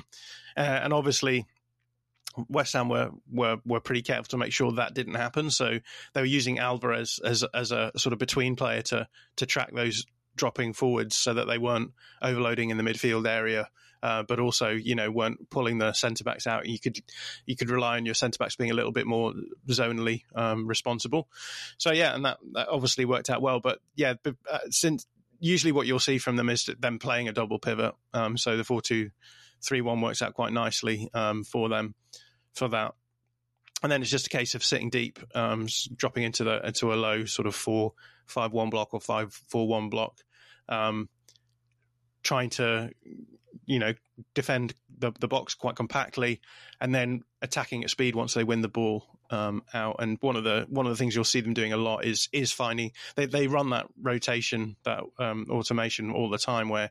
and 0.56 0.92
obviously, 0.92 1.46
West 2.48 2.72
Ham 2.72 2.88
were, 2.88 3.10
were 3.30 3.58
were 3.64 3.80
pretty 3.80 4.02
careful 4.02 4.24
to 4.24 4.38
make 4.38 4.52
sure 4.52 4.72
that 4.72 4.94
didn't 4.94 5.14
happen. 5.14 5.50
So 5.50 5.78
they 6.14 6.20
were 6.20 6.26
using 6.26 6.58
Alvarez 6.58 7.20
as 7.24 7.44
as 7.54 7.72
a 7.72 7.92
sort 7.96 8.12
of 8.12 8.18
between 8.18 8.56
player 8.56 8.82
to 8.82 9.08
to 9.36 9.46
track 9.46 9.72
those 9.74 10.06
dropping 10.34 10.72
forwards 10.72 11.14
so 11.14 11.34
that 11.34 11.46
they 11.46 11.58
weren't 11.58 11.92
overloading 12.22 12.70
in 12.70 12.78
the 12.78 12.82
midfield 12.82 13.26
area, 13.26 13.68
uh, 14.02 14.22
but 14.24 14.40
also 14.40 14.70
you 14.70 14.94
know 14.94 15.10
weren't 15.10 15.48
pulling 15.50 15.78
the 15.78 15.92
centre 15.92 16.24
backs 16.24 16.46
out. 16.46 16.66
You 16.66 16.78
could 16.78 16.98
you 17.46 17.56
could 17.56 17.70
rely 17.70 17.96
on 17.96 18.06
your 18.06 18.14
centre 18.14 18.38
backs 18.38 18.56
being 18.56 18.70
a 18.70 18.74
little 18.74 18.92
bit 18.92 19.06
more 19.06 19.32
zonally 19.68 20.22
um, 20.34 20.66
responsible. 20.66 21.28
So 21.78 21.92
yeah, 21.92 22.14
and 22.14 22.24
that, 22.24 22.38
that 22.52 22.68
obviously 22.68 23.04
worked 23.04 23.30
out 23.30 23.42
well. 23.42 23.60
But 23.60 23.78
yeah, 23.94 24.14
uh, 24.24 24.58
since 24.70 25.06
usually 25.38 25.72
what 25.72 25.86
you'll 25.86 25.98
see 25.98 26.18
from 26.18 26.36
them 26.36 26.48
is 26.48 26.68
them 26.78 26.98
playing 26.98 27.28
a 27.28 27.32
double 27.32 27.58
pivot. 27.58 27.94
Um, 28.14 28.36
so 28.36 28.56
the 28.56 28.64
four 28.64 28.80
two 28.80 29.10
three 29.62 29.80
one 29.80 30.00
works 30.00 30.22
out 30.22 30.34
quite 30.34 30.52
nicely 30.52 31.08
um, 31.14 31.44
for 31.44 31.68
them 31.68 31.94
for 32.54 32.68
that. 32.68 32.94
And 33.82 33.90
then 33.90 34.00
it's 34.00 34.10
just 34.10 34.28
a 34.28 34.30
case 34.30 34.54
of 34.54 34.62
sitting 34.62 34.90
deep, 34.90 35.18
um, 35.34 35.66
dropping 35.96 36.22
into 36.22 36.44
the 36.44 36.64
into 36.66 36.92
a 36.92 36.94
low 36.94 37.24
sort 37.24 37.48
of 37.48 37.54
four 37.54 37.94
five 38.26 38.52
one 38.52 38.70
block 38.70 38.94
or 38.94 39.00
five 39.00 39.32
four 39.48 39.66
one 39.66 39.88
block, 39.88 40.18
um, 40.68 41.08
trying 42.22 42.50
to 42.50 42.90
you 43.72 43.78
know 43.78 43.94
defend 44.34 44.74
the 44.98 45.12
the 45.18 45.28
box 45.28 45.54
quite 45.54 45.76
compactly, 45.76 46.40
and 46.80 46.94
then 46.94 47.22
attacking 47.40 47.82
at 47.82 47.90
speed 47.90 48.14
once 48.14 48.34
they 48.34 48.44
win 48.44 48.60
the 48.60 48.68
ball 48.68 49.06
um, 49.30 49.62
out. 49.72 49.96
And 49.98 50.18
one 50.20 50.36
of 50.36 50.44
the 50.44 50.66
one 50.68 50.84
of 50.84 50.92
the 50.92 50.96
things 50.96 51.14
you'll 51.14 51.24
see 51.24 51.40
them 51.40 51.54
doing 51.54 51.72
a 51.72 51.78
lot 51.78 52.04
is 52.04 52.28
is 52.32 52.52
finding 52.52 52.92
they 53.16 53.24
they 53.24 53.46
run 53.46 53.70
that 53.70 53.86
rotation 54.00 54.76
that 54.84 55.00
um, 55.18 55.46
automation 55.48 56.10
all 56.10 56.28
the 56.28 56.38
time 56.38 56.68
where 56.68 56.90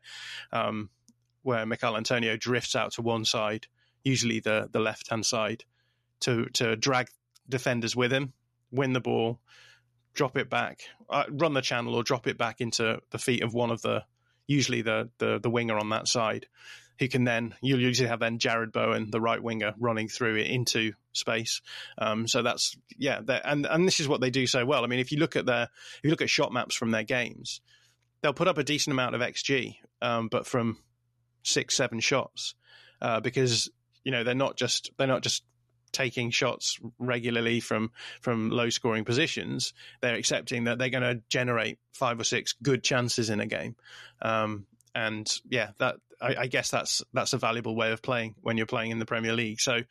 um, 0.52 0.90
where 1.44 1.66
Michail 1.68 1.96
Antonio 1.96 2.36
drifts 2.36 2.76
out 2.76 2.94
to 2.94 3.04
one 3.04 3.26
side, 3.26 3.68
usually 4.04 4.40
the 4.40 4.68
the 4.72 4.80
left 4.80 5.12
hand 5.12 5.26
side, 5.26 5.64
to 6.22 6.46
to 6.54 6.76
drag 6.76 7.10
defenders 7.48 7.96
with 7.96 8.12
him, 8.12 8.34
win 8.72 8.94
the 8.94 9.00
ball, 9.02 9.40
drop 10.16 10.36
it 10.36 10.50
back, 10.50 10.80
uh, 11.12 11.26
run 11.30 11.54
the 11.54 11.62
channel 11.62 11.94
or 11.94 12.02
drop 12.02 12.26
it 12.26 12.40
back 12.40 12.60
into 12.60 13.00
the 13.12 13.20
feet 13.20 13.44
of 13.44 13.54
one 13.54 13.70
of 13.70 13.84
the 13.84 14.04
usually 14.52 14.82
the 14.82 15.10
the, 15.18 15.40
the 15.40 15.50
winger 15.50 15.78
on 15.78 15.90
that 15.90 16.08
side. 16.08 16.48
Who 17.00 17.08
can 17.08 17.24
then 17.24 17.56
you'll 17.64 17.82
usually 17.82 18.10
have 18.10 18.20
then 18.20 18.38
Jarrod 18.38 18.72
Bowen, 18.72 19.10
the 19.10 19.20
right 19.20 19.42
winger, 19.42 19.74
running 19.80 20.08
through 20.08 20.36
it 20.36 20.48
into 20.48 20.94
space. 21.14 21.62
Um, 21.98 22.28
so 22.28 22.44
that's 22.44 22.78
yeah, 22.96 23.22
and 23.44 23.66
and 23.66 23.88
this 23.88 24.00
is 24.00 24.08
what 24.08 24.22
they 24.22 24.30
do 24.30 24.46
so 24.46 24.66
well. 24.66 24.84
I 24.84 24.88
mean, 24.88 25.00
if 25.00 25.12
you 25.12 25.18
look 25.18 25.36
at 25.36 25.48
their 25.48 25.64
if 25.64 26.00
you 26.04 26.12
look 26.12 26.22
at 26.22 26.30
shot 26.30 26.54
maps 26.54 26.76
from 26.76 26.92
their 26.92 27.04
games, 27.04 27.60
they'll 28.22 28.34
put 28.34 28.48
up 28.48 28.60
a 28.60 28.64
decent 28.64 28.94
amount 28.94 29.16
of 29.16 29.22
xG, 29.22 29.78
um, 30.02 30.28
but 30.28 30.46
from 30.46 30.78
six, 31.44 31.76
seven 31.76 32.00
shots 32.00 32.54
uh, 33.02 33.20
because 33.20 33.70
you 34.04 34.12
know 34.12 34.24
they're 34.24 34.36
not 34.36 34.58
just 34.58 34.92
they're 34.98 35.08
not 35.08 35.24
just 35.24 35.44
taking 35.92 36.32
shots 36.32 36.80
regularly 37.00 37.60
from 37.60 37.92
from 38.22 38.50
low 38.50 38.70
scoring 38.70 39.06
positions. 39.06 39.74
They're 40.02 40.16
accepting 40.16 40.66
that 40.66 40.78
they're 40.78 40.90
going 40.90 41.04
to 41.04 41.22
generate 41.30 41.80
five 41.94 42.20
or 42.20 42.24
six 42.24 42.54
good 42.62 42.84
chances 42.84 43.30
in 43.30 43.40
a 43.40 43.46
game, 43.46 43.76
um, 44.22 44.66
and 44.96 45.32
yeah, 45.50 45.72
that 45.80 45.96
I, 46.22 46.36
I, 46.40 46.48
guess 46.48 46.70
that's 46.70 47.02
that's 47.14 47.34
a 47.34 47.38
valuable 47.38 47.76
way 47.76 47.92
of 47.92 48.02
playing 48.02 48.36
when 48.42 48.58
you're 48.58 48.66
playing 48.66 48.92
in 48.92 49.00
the 49.00 49.06
Premier 49.06 49.34
League. 49.34 49.60
So 49.60 49.82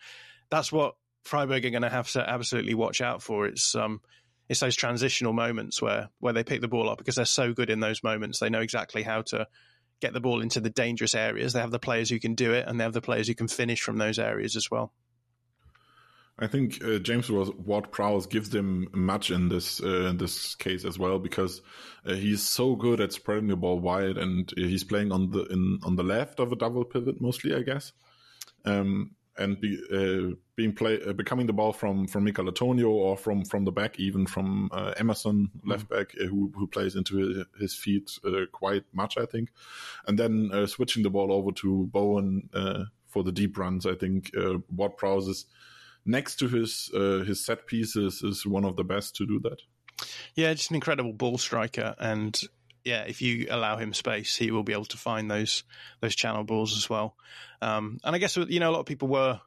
that's 0.51 0.72
what 0.72 0.94
Freiburg 1.24 1.64
are 1.64 1.70
going 1.70 1.82
to 1.82 1.90
have 1.90 2.11
to 2.12 2.28
absolutely 2.28 2.74
watch 2.74 3.01
out 3.01 3.22
for. 3.22 3.46
It's 3.46 3.74
um, 3.74 4.01
it's 4.48 4.61
those 4.61 4.76
transitional 4.76 5.32
moments 5.32 5.80
where 5.80 6.09
where 6.18 6.32
they 6.32 6.44
pick 6.44 6.61
the 6.61 6.68
ball 6.68 6.90
up 6.90 6.98
because 6.98 7.16
they're 7.16 7.24
so 7.24 7.53
good 7.53 7.70
in 7.70 7.80
those 7.80 8.03
moments. 8.03 8.38
They 8.38 8.51
know 8.51 8.61
exactly 8.61 9.03
how 9.03 9.22
to 9.22 9.46
get 10.01 10.12
the 10.12 10.20
ball 10.20 10.40
into 10.40 10.61
the 10.61 10.70
dangerous 10.70 11.14
areas. 11.14 11.53
They 11.53 11.61
have 11.61 11.70
the 11.70 11.78
players 11.78 12.11
who 12.11 12.18
can 12.18 12.34
do 12.34 12.53
it, 12.53 12.66
and 12.66 12.78
they 12.78 12.84
have 12.84 12.92
the 12.92 13.01
players 13.01 13.28
who 13.28 13.34
can 13.34 13.48
finish 13.48 13.80
from 13.80 13.98
those 13.98 14.18
areas 14.18 14.57
as 14.57 14.70
well. 14.70 14.92
I 16.41 16.47
think 16.47 16.82
uh, 16.82 16.99
James 16.99 17.30
Ward-Prowse 17.30 18.26
gives 18.26 18.49
them 18.49 18.88
much 18.93 19.30
in 19.30 19.49
this 19.51 19.82
uh, 19.82 20.09
in 20.09 20.16
this 20.16 20.55
case 20.55 20.84
as 20.86 20.99
well 20.99 21.18
because 21.18 21.61
uh, 22.07 22.14
he's 22.14 22.43
so 22.43 22.74
good 22.76 23.01
at 23.01 23.12
spreading 23.12 23.49
the 23.49 23.57
ball 23.57 23.78
wide, 23.78 24.16
and 24.16 24.51
he's 24.57 24.84
playing 24.84 25.12
on 25.12 25.30
the 25.30 25.45
in, 25.45 25.80
on 25.84 25.97
the 25.97 26.03
left 26.03 26.41
of 26.41 26.51
a 26.51 26.57
double 26.57 26.84
pivot 26.84 27.20
mostly, 27.20 27.55
I 27.55 27.62
guess. 27.62 27.93
Um, 28.64 29.16
and 29.36 29.61
be, 29.61 29.78
uh, 29.93 30.34
being 30.57 30.74
play 30.74 31.01
uh, 31.07 31.12
becoming 31.12 31.47
the 31.47 31.53
ball 31.53 31.72
from 31.72 32.07
from 32.07 32.24
Michail 32.24 32.49
Antonio 32.49 32.88
or 32.88 33.16
from 33.16 33.45
from 33.45 33.64
the 33.64 33.72
back, 33.72 34.01
even 34.01 34.26
from 34.26 34.70
uh, 34.72 34.93
Emerson 34.97 35.51
mm-hmm. 35.55 35.70
left 35.70 35.88
back, 35.88 36.14
uh, 36.20 36.24
who 36.24 36.53
who 36.57 36.66
plays 36.66 36.97
into 36.97 37.45
his, 37.59 37.74
feet 37.74 38.18
uh, 38.24 38.47
quite 38.51 38.84
much, 38.93 39.18
I 39.18 39.26
think, 39.26 39.51
and 40.07 40.18
then 40.18 40.51
uh, 40.53 40.66
switching 40.66 41.03
the 41.03 41.11
ball 41.11 41.32
over 41.32 41.53
to 41.53 41.86
Bowen 41.93 42.49
for 43.11 43.24
the 43.24 43.32
deep 43.32 43.59
runs. 43.59 43.86
I 43.86 43.95
think 43.95 44.30
uh, 44.36 44.59
Ward-Prowse 44.74 45.26
is 45.26 45.47
next 46.05 46.36
to 46.36 46.48
his 46.48 46.90
his 46.92 47.44
set 47.44 47.66
pieces 47.66 48.22
is 48.22 48.46
one 48.46 48.64
of 48.64 48.76
the 48.76 48.84
best 48.84 49.16
to 49.16 49.26
do 49.26 49.40
that. 49.40 49.61
Yeah, 50.34 50.53
just 50.55 50.70
an 50.70 50.76
incredible 50.76 51.12
ball 51.12 51.38
striker, 51.38 51.94
and 51.98 52.38
yeah, 52.84 53.03
if 53.03 53.20
you 53.20 53.46
allow 53.51 53.76
him 53.76 53.92
space, 53.92 54.36
he 54.36 54.51
will 54.51 54.62
be 54.62 54.72
able 54.72 54.86
to 54.86 54.96
find 54.96 55.30
those 55.30 55.64
those 56.01 56.14
channel 56.14 56.44
balls 56.44 56.76
as 56.76 56.88
well. 56.88 57.16
Um, 57.61 57.98
and 58.05 58.14
I 58.14 58.18
guess 58.18 58.36
you 58.36 58.61
know 58.61 58.70
a 58.70 58.72
lot 58.72 58.80
of 58.80 58.86
people 58.86 59.09
were 59.09 59.40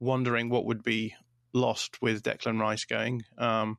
wondering 0.00 0.48
what 0.48 0.64
would 0.66 0.82
be 0.82 1.14
lost 1.52 2.00
with 2.00 2.22
Declan 2.22 2.60
Rice 2.60 2.84
going. 2.84 3.22
Um, 3.36 3.78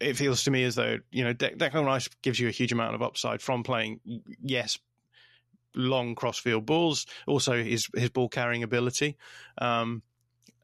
it 0.00 0.16
feels 0.16 0.44
to 0.44 0.50
me 0.50 0.64
as 0.64 0.76
though 0.76 0.98
you 1.10 1.24
know 1.24 1.32
De- 1.32 1.56
Declan 1.56 1.84
Rice 1.84 2.08
gives 2.22 2.40
you 2.40 2.48
a 2.48 2.52
huge 2.52 2.72
amount 2.72 2.94
of 2.94 3.02
upside 3.02 3.42
from 3.42 3.62
playing. 3.62 4.00
Yes, 4.42 4.78
long 5.74 6.14
crossfield 6.14 6.64
balls, 6.64 7.06
also 7.26 7.62
his 7.62 7.88
his 7.94 8.10
ball 8.10 8.28
carrying 8.28 8.62
ability, 8.62 9.16
um, 9.58 10.02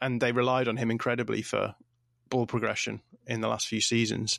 and 0.04 0.20
they 0.20 0.32
relied 0.32 0.68
on 0.68 0.76
him 0.76 0.90
incredibly 0.90 1.40
for 1.40 1.74
ball 2.28 2.46
progression 2.46 3.00
in 3.26 3.40
the 3.40 3.48
last 3.48 3.66
few 3.66 3.80
seasons. 3.80 4.38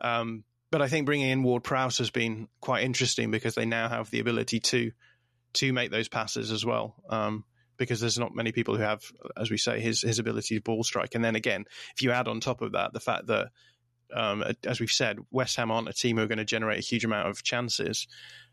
Um, 0.00 0.42
but 0.72 0.82
I 0.82 0.88
think 0.88 1.06
bringing 1.06 1.30
in 1.30 1.44
Ward-Prowse 1.44 1.98
has 1.98 2.10
been 2.10 2.48
quite 2.60 2.82
interesting 2.82 3.30
because 3.30 3.54
they 3.54 3.64
now 3.64 3.88
have 3.88 4.10
the 4.10 4.18
ability 4.18 4.58
to 4.60 4.90
to 5.54 5.72
make 5.72 5.92
those 5.92 6.08
passes 6.08 6.50
as 6.50 6.66
well. 6.66 6.96
Um, 7.08 7.44
because 7.76 8.00
there's 8.00 8.18
not 8.18 8.34
many 8.34 8.50
people 8.50 8.76
who 8.76 8.82
have, 8.82 9.02
as 9.36 9.50
we 9.50 9.56
say, 9.56 9.78
his 9.78 10.02
his 10.02 10.18
ability 10.18 10.56
to 10.56 10.60
ball 10.60 10.82
strike. 10.82 11.14
And 11.14 11.24
then 11.24 11.36
again, 11.36 11.64
if 11.96 12.02
you 12.02 12.10
add 12.10 12.26
on 12.26 12.40
top 12.40 12.60
of 12.60 12.72
that 12.72 12.92
the 12.92 13.00
fact 13.00 13.28
that 13.28 13.50
um, 14.12 14.44
as 14.66 14.80
we've 14.80 14.90
said, 14.90 15.18
West 15.30 15.56
Ham 15.56 15.70
aren't 15.70 15.88
a 15.88 15.92
team 15.92 16.16
who 16.16 16.24
are 16.24 16.28
going 16.28 16.38
to 16.38 16.44
generate 16.44 16.78
a 16.78 16.86
huge 16.86 17.04
amount 17.04 17.28
of 17.28 17.42
chances. 17.44 18.08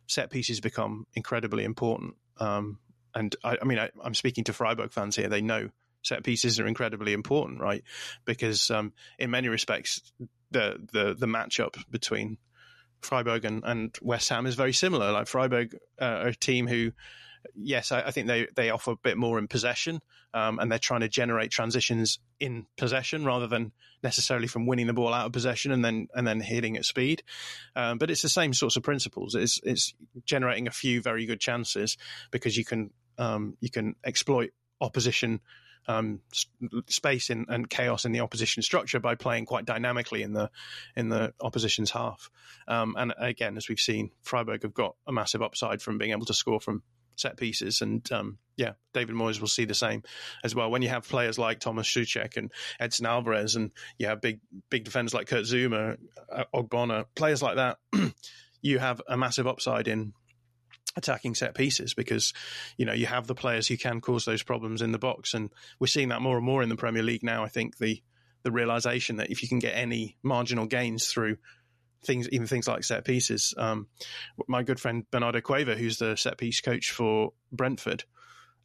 Set 0.08 0.30
pieces 0.30 0.60
become 0.60 1.06
incredibly 1.14 1.64
important. 1.64 2.16
Um, 2.38 2.80
and 3.16 3.36
I, 3.44 3.58
I 3.62 3.66
mean, 3.66 3.80
I, 3.80 3.90
am 4.04 4.14
speaking 4.14 4.44
to 4.46 4.54
Freiburg 4.54 4.92
fans 4.92 5.16
here. 5.16 5.28
They 5.28 5.42
know 5.42 5.70
set 6.04 6.24
pieces 6.24 6.60
are 6.60 6.68
incredibly 6.68 7.14
important, 7.14 7.60
right? 7.60 7.84
Because 8.26 8.72
um, 8.72 8.94
in 9.20 9.32
many 9.32 9.50
respects, 9.50 10.02
the 10.52 10.78
the 10.92 11.16
the 11.18 11.28
matchup 11.28 11.76
between 11.90 12.38
Freiburg 13.02 13.46
and, 13.46 13.64
and 13.66 13.98
West 14.02 14.30
Ham 14.30 14.46
is 14.46 14.56
very 14.56 14.74
similar. 14.74 15.12
Like 15.12 15.28
Freiburg 15.28 15.76
uh, 16.00 16.06
are 16.06 16.28
a 16.28 16.36
team 16.36 16.68
who 16.68 16.92
yes, 17.56 17.92
I, 17.92 18.02
I, 18.02 18.12
think 18.12 18.28
they, 18.28 18.48
they 18.56 18.70
offer 18.70 18.92
a 18.92 18.96
bit 18.96 19.18
more 19.18 19.40
in 19.40 19.48
possession, 19.48 20.00
um, 20.34 20.60
and 20.60 20.72
they're 20.72 20.80
trying 20.80 21.02
to 21.02 21.10
generate 21.10 21.52
transitions 21.52 22.20
in 22.40 22.66
possession 22.78 23.26
rather 23.26 23.48
than 23.48 23.72
necessarily 24.04 24.48
from 24.48 24.66
winning 24.66 24.88
the 24.88 24.94
ball 24.94 25.14
out 25.14 25.26
of 25.26 25.32
possession 25.32 25.72
and 25.72 25.84
then 25.84 26.08
and 26.14 26.26
then 26.28 26.40
hitting 26.40 26.78
at 26.78 26.86
speed. 26.86 27.24
Um, 27.76 27.98
but 27.98 28.10
it's 28.10 28.22
the 28.22 28.30
same 28.30 28.54
sorts 28.54 28.76
of 28.76 28.84
principles. 28.84 29.36
It's 29.36 29.60
it's 29.64 29.94
generating 30.26 30.68
a 30.68 30.72
few 30.72 31.02
very 31.02 31.26
good 31.26 31.40
chances 31.40 31.98
because 32.32 32.58
you 32.58 32.66
can 32.66 32.92
um, 33.18 33.58
you 33.60 33.70
can 33.70 33.96
exploit 34.04 34.52
opposition 34.80 35.42
um, 35.88 36.20
space 36.88 37.30
in, 37.30 37.46
and 37.50 37.70
chaos 37.70 38.06
in 38.06 38.12
the 38.12 38.20
opposition 38.20 38.64
structure 38.64 39.00
by 39.00 39.16
playing 39.16 39.46
quite 39.46 39.66
dynamically 39.66 40.24
in 40.24 40.34
the 40.34 40.50
in 40.96 41.10
the 41.10 41.34
opposition's 41.42 41.92
half. 41.92 42.30
Um, 42.68 42.96
and 42.98 43.14
again, 43.18 43.58
as 43.58 43.68
we've 43.68 43.80
seen, 43.80 44.12
Freiburg 44.22 44.64
have 44.64 44.74
got 44.74 44.96
a 45.08 45.12
massive 45.12 45.42
upside 45.42 45.82
from 45.82 45.98
being 45.98 46.12
able 46.12 46.26
to 46.26 46.34
score 46.34 46.60
from 46.60 46.84
set 47.16 47.38
pieces. 47.38 47.82
And 47.82 48.10
um, 48.12 48.38
yeah, 48.58 48.74
David 48.94 49.16
Moyes 49.16 49.40
will 49.40 49.48
see 49.48 49.66
the 49.66 49.74
same 49.74 50.04
as 50.44 50.56
well. 50.56 50.70
When 50.72 50.82
you 50.82 50.90
have 50.90 51.08
players 51.08 51.38
like 51.38 51.60
Thomas 51.60 51.88
Soucek 51.88 52.38
and 52.38 52.52
Edson 52.80 53.06
Alvarez, 53.06 53.56
and 53.56 53.72
you 53.98 54.08
have 54.08 54.22
big 54.22 54.40
big 54.70 54.84
defenders 54.84 55.14
like 55.14 55.28
Kurt 55.28 55.46
Zouma, 55.46 55.98
uh, 56.32 56.44
Ogbonna, 56.54 57.06
players 57.16 57.42
like 57.42 57.56
that, 57.56 57.78
you 58.62 58.80
have 58.80 59.02
a 59.08 59.18
massive 59.18 59.48
upside 59.48 59.88
in 59.88 60.14
attacking 60.96 61.36
set 61.36 61.56
pieces 61.56 61.94
because 61.94 62.34
you 62.78 62.86
know 62.86 62.94
you 62.94 63.06
have 63.06 63.28
the 63.28 63.36
players 63.36 63.68
who 63.68 63.78
can 63.78 64.02
cause 64.02 64.26
those 64.26 64.44
problems 64.44 64.82
in 64.82 64.92
the 64.92 65.00
box 65.00 65.34
and 65.34 65.50
we're 65.80 65.88
seeing 65.88 66.10
that 66.10 66.22
more 66.22 66.38
and 66.38 66.46
more 66.46 66.62
in 66.62 66.70
the 66.70 66.76
Premier 66.76 67.04
League 67.04 67.24
now 67.24 67.44
I 67.44 67.48
think 67.48 67.78
the 67.78 68.02
the 68.44 68.52
realization 68.52 69.18
that 69.18 69.30
if 69.30 69.44
you 69.44 69.50
can 69.50 69.60
get 69.60 69.76
any 69.76 70.18
marginal 70.24 70.66
gains 70.66 71.08
through 71.08 71.38
things, 72.04 72.28
even 72.30 72.48
things 72.48 72.68
like 72.68 72.84
set 72.84 73.06
pieces. 73.06 73.54
Um, 73.58 73.88
my 74.48 74.64
good 74.64 74.80
friend 74.80 75.06
Bernardo 75.12 75.42
Cueva, 75.42 75.76
who's 75.76 75.98
the 75.98 76.16
set 76.16 76.38
piece 76.38 76.62
coach 76.62 76.92
for 76.92 77.34
Brentford, 77.52 78.04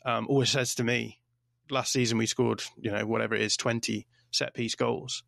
um, 0.04 0.26
always 0.28 0.50
says 0.50 0.74
to 0.76 0.84
me, 0.84 1.20
last 1.70 1.92
season 1.92 2.18
we 2.18 2.26
scored, 2.26 2.62
you 2.78 2.90
know, 2.90 3.04
whatever 3.06 3.34
it 3.34 3.42
is, 3.42 3.56
20 3.56 4.06
set 4.30 4.54
piece 4.54 4.74
goals. 4.74 5.22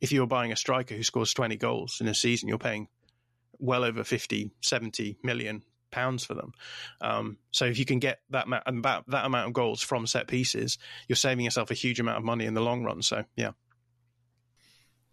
If 0.00 0.12
you're 0.12 0.26
buying 0.26 0.52
a 0.52 0.56
striker 0.56 0.94
who 0.94 1.02
scores 1.02 1.34
20 1.34 1.56
goals 1.56 1.98
in 2.00 2.08
a 2.08 2.14
season, 2.14 2.48
you're 2.48 2.58
paying 2.58 2.88
well 3.58 3.84
over 3.84 4.04
50, 4.04 4.50
70 4.60 5.18
million 5.22 5.62
pounds 5.94 6.24
for 6.24 6.34
them. 6.34 6.52
Um, 7.00 7.38
so 7.50 7.64
if 7.64 7.78
you 7.78 7.84
can 7.84 7.98
get 7.98 8.18
that, 8.30 8.48
ma- 8.48 8.60
that 8.66 9.24
amount 9.24 9.46
of 9.46 9.52
goals 9.52 9.80
from 9.80 10.06
set 10.06 10.26
pieces, 10.26 10.78
you're 11.08 11.16
saving 11.16 11.44
yourself 11.44 11.70
a 11.70 11.74
huge 11.74 12.00
amount 12.00 12.18
of 12.18 12.24
money 12.24 12.44
in 12.44 12.54
the 12.54 12.60
long 12.60 12.84
run. 12.84 13.02
So 13.02 13.24
yeah. 13.36 13.52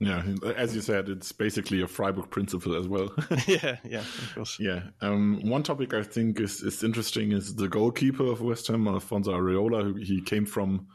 Yeah, 0.02 0.24
as 0.58 0.74
you 0.74 0.82
said, 0.82 1.10
it's 1.10 1.32
basically 1.32 1.80
a 1.84 1.88
Freiburg 1.88 2.32
principle 2.32 2.76
as 2.76 2.88
well. 2.88 3.14
yeah, 3.48 3.78
yeah, 3.88 4.00
of 4.00 4.32
course. 4.34 4.58
Yeah. 4.60 4.82
Um, 5.00 5.42
one 5.44 5.62
topic 5.62 5.94
I 5.94 6.02
think 6.02 6.40
is, 6.40 6.64
is 6.64 6.84
interesting 6.84 7.34
is 7.34 7.54
the 7.54 7.68
goalkeeper 7.68 8.26
of 8.26 8.42
West 8.42 8.68
Ham, 8.68 8.88
Alfonso 8.88 9.32
Areola. 9.32 9.84
Who 9.84 9.94
he 9.94 10.20
came 10.20 10.48
from, 10.48 10.88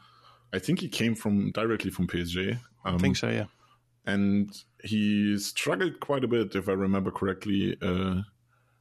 I 0.52 0.58
think 0.58 0.80
he 0.80 0.88
came 0.88 1.14
from 1.14 1.52
directly 1.52 1.92
from 1.92 2.08
PSG. 2.08 2.58
Um, 2.84 2.96
I 2.96 2.98
think 2.98 3.16
so, 3.16 3.28
yeah. 3.28 3.46
And 4.06 4.50
he 4.82 5.38
struggled 5.38 6.00
quite 6.00 6.24
a 6.24 6.28
bit, 6.28 6.56
if 6.56 6.68
I 6.68 6.72
remember 6.72 7.12
correctly, 7.12 7.76
uh, 7.80 8.22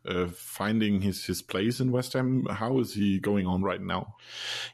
uh, 0.08 0.28
finding 0.28 1.02
his, 1.02 1.26
his 1.26 1.42
place 1.42 1.80
in 1.80 1.92
West 1.92 2.14
Ham. 2.14 2.46
How 2.46 2.80
is 2.80 2.94
he 2.94 3.20
going 3.20 3.48
on 3.48 3.62
right 3.62 3.82
now? 3.82 4.16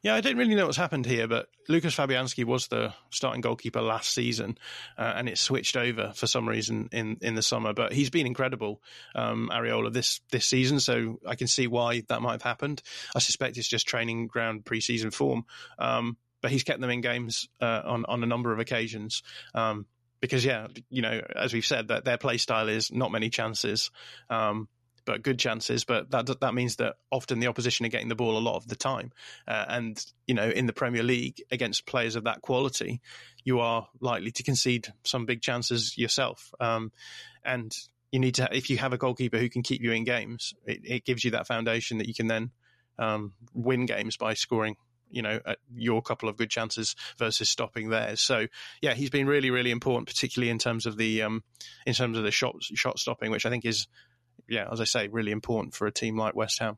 Yeah, 0.02 0.16
I 0.16 0.22
didn't 0.22 0.38
really 0.38 0.56
know 0.56 0.66
what's 0.66 0.78
happened 0.78 1.06
here, 1.06 1.28
but 1.28 1.48
Lucas 1.68 1.96
Fabianski 1.96 2.44
was 2.44 2.68
the 2.68 2.94
starting 3.10 3.42
goalkeeper 3.42 3.82
last 3.82 4.14
season, 4.14 4.58
uh, 4.98 5.14
and 5.16 5.30
it 5.30 5.38
switched 5.38 5.78
over 5.78 6.12
for 6.16 6.28
some 6.28 6.48
reason 6.48 6.90
in, 6.92 7.18
in 7.22 7.36
the 7.36 7.42
summer. 7.42 7.74
But 7.74 7.94
he's 7.94 8.10
been 8.10 8.28
incredible, 8.28 8.82
um, 9.16 9.50
Areola, 9.52 9.92
this 9.92 10.22
this 10.32 10.46
season. 10.46 10.80
So 10.80 11.20
I 11.26 11.36
can 11.36 11.48
see 11.48 11.68
why 11.68 12.04
that 12.10 12.22
might 12.22 12.34
have 12.34 12.42
happened. 12.42 12.82
I 13.16 13.20
suspect 13.20 13.58
it's 13.58 13.68
just 13.68 13.88
training 13.88 14.28
ground 14.28 14.66
preseason 14.66 15.14
form. 15.14 15.46
Um, 15.80 16.18
but 16.42 16.52
he's 16.52 16.64
kept 16.64 16.82
them 16.82 16.90
in 16.90 17.02
games 17.02 17.48
uh, 17.62 17.82
on 17.86 18.06
on 18.06 18.24
a 18.24 18.26
number 18.26 18.52
of 18.52 18.60
occasions. 18.60 19.24
Um, 19.54 19.86
because 20.20 20.46
yeah, 20.46 20.68
you 20.90 21.02
know, 21.02 21.22
as 21.36 21.54
we've 21.54 21.66
said, 21.66 21.90
that 21.90 22.06
their 22.06 22.18
play 22.18 22.38
style 22.38 22.70
is 22.70 22.92
not 22.92 23.12
many 23.12 23.30
chances. 23.30 23.92
Um, 24.30 24.68
but 25.06 25.24
good 25.24 25.40
chances. 25.40 25.84
But 25.84 26.12
that 26.12 26.40
that 26.42 26.54
means 26.54 26.78
that 26.78 26.96
often 27.12 27.40
the 27.40 27.48
opposition 27.48 27.86
are 27.86 27.90
getting 27.90 28.10
the 28.10 28.16
ball 28.16 28.38
a 28.38 28.40
lot 28.40 28.56
of 28.56 28.68
the 28.68 28.76
time, 28.76 29.12
uh, 29.48 29.66
and 29.68 30.04
you 30.28 30.36
know 30.36 30.50
in 30.50 30.66
the 30.66 30.74
Premier 30.74 31.04
League 31.04 31.42
against 31.52 31.86
players 31.86 32.16
of 32.16 32.24
that 32.26 32.42
quality, 32.42 33.02
you 33.44 33.60
are 33.60 33.88
likely 34.00 34.32
to 34.32 34.44
concede 34.44 34.94
some 35.04 35.26
big 35.26 35.42
chances 35.42 35.98
yourself. 35.98 36.54
Um, 36.60 36.92
and 37.44 37.76
you 38.12 38.20
need 38.20 38.36
to 38.36 38.50
if 38.56 38.70
you 38.70 38.78
have 38.78 38.94
a 38.94 38.98
goalkeeper 38.98 39.38
who 39.38 39.50
can 39.50 39.64
keep 39.64 39.82
you 39.82 39.92
in 39.92 40.04
games, 40.04 40.54
it, 40.66 40.82
it 40.84 41.06
gives 41.06 41.24
you 41.24 41.32
that 41.32 41.48
foundation 41.48 41.98
that 42.00 42.08
you 42.08 42.14
can 42.14 42.28
then 42.28 42.52
um, 43.00 43.34
win 43.54 43.86
games 43.86 44.18
by 44.18 44.34
scoring 44.34 44.76
you 45.12 45.22
know, 45.22 45.40
your 45.76 46.02
couple 46.02 46.30
of 46.30 46.38
good 46.38 46.50
chances 46.50 46.96
versus 47.18 47.50
stopping 47.50 47.90
theirs. 47.90 48.22
So 48.22 48.48
yeah, 48.82 48.94
he's 48.94 49.10
been 49.10 49.28
really, 49.28 49.52
really 49.52 49.72
important, 49.72 50.08
particularly 50.08 50.50
in 50.50 50.58
terms 50.58 50.86
of 50.86 50.98
the 50.98 51.22
um, 51.24 51.44
in 51.86 51.94
terms 51.94 52.18
of 52.18 52.24
the 52.24 52.32
shot 52.32 52.56
shot 52.64 52.98
stopping, 52.98 53.32
which 53.32 53.46
I 53.46 53.50
think 53.50 53.66
is 53.66 53.88
yeah, 54.48 54.68
as 54.72 54.82
I 54.82 54.86
say, 54.86 55.08
really 55.08 55.32
important 55.32 55.74
for 55.74 55.88
a 55.88 55.92
team 55.92 56.18
like 56.18 56.36
West 56.36 56.60
Ham. 56.60 56.78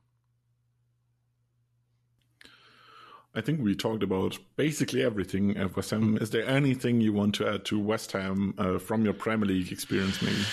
I 3.35 3.41
think 3.41 3.61
we 3.61 3.75
talked 3.75 4.03
about 4.03 4.37
basically 4.57 5.03
everything 5.03 5.57
at 5.57 5.75
West 5.75 5.89
Ham. 5.89 6.17
Is 6.21 6.29
there 6.29 6.47
anything 6.47 7.01
you 7.01 7.13
want 7.13 7.33
to 7.35 7.47
add 7.47 7.65
to 7.65 7.79
West 7.79 8.11
Ham 8.11 8.53
uh, 8.59 8.77
from 8.77 9.03
your 9.05 9.13
Premier 9.13 9.47
League 9.47 9.71
experience, 9.71 10.21
maybe? 10.21 10.43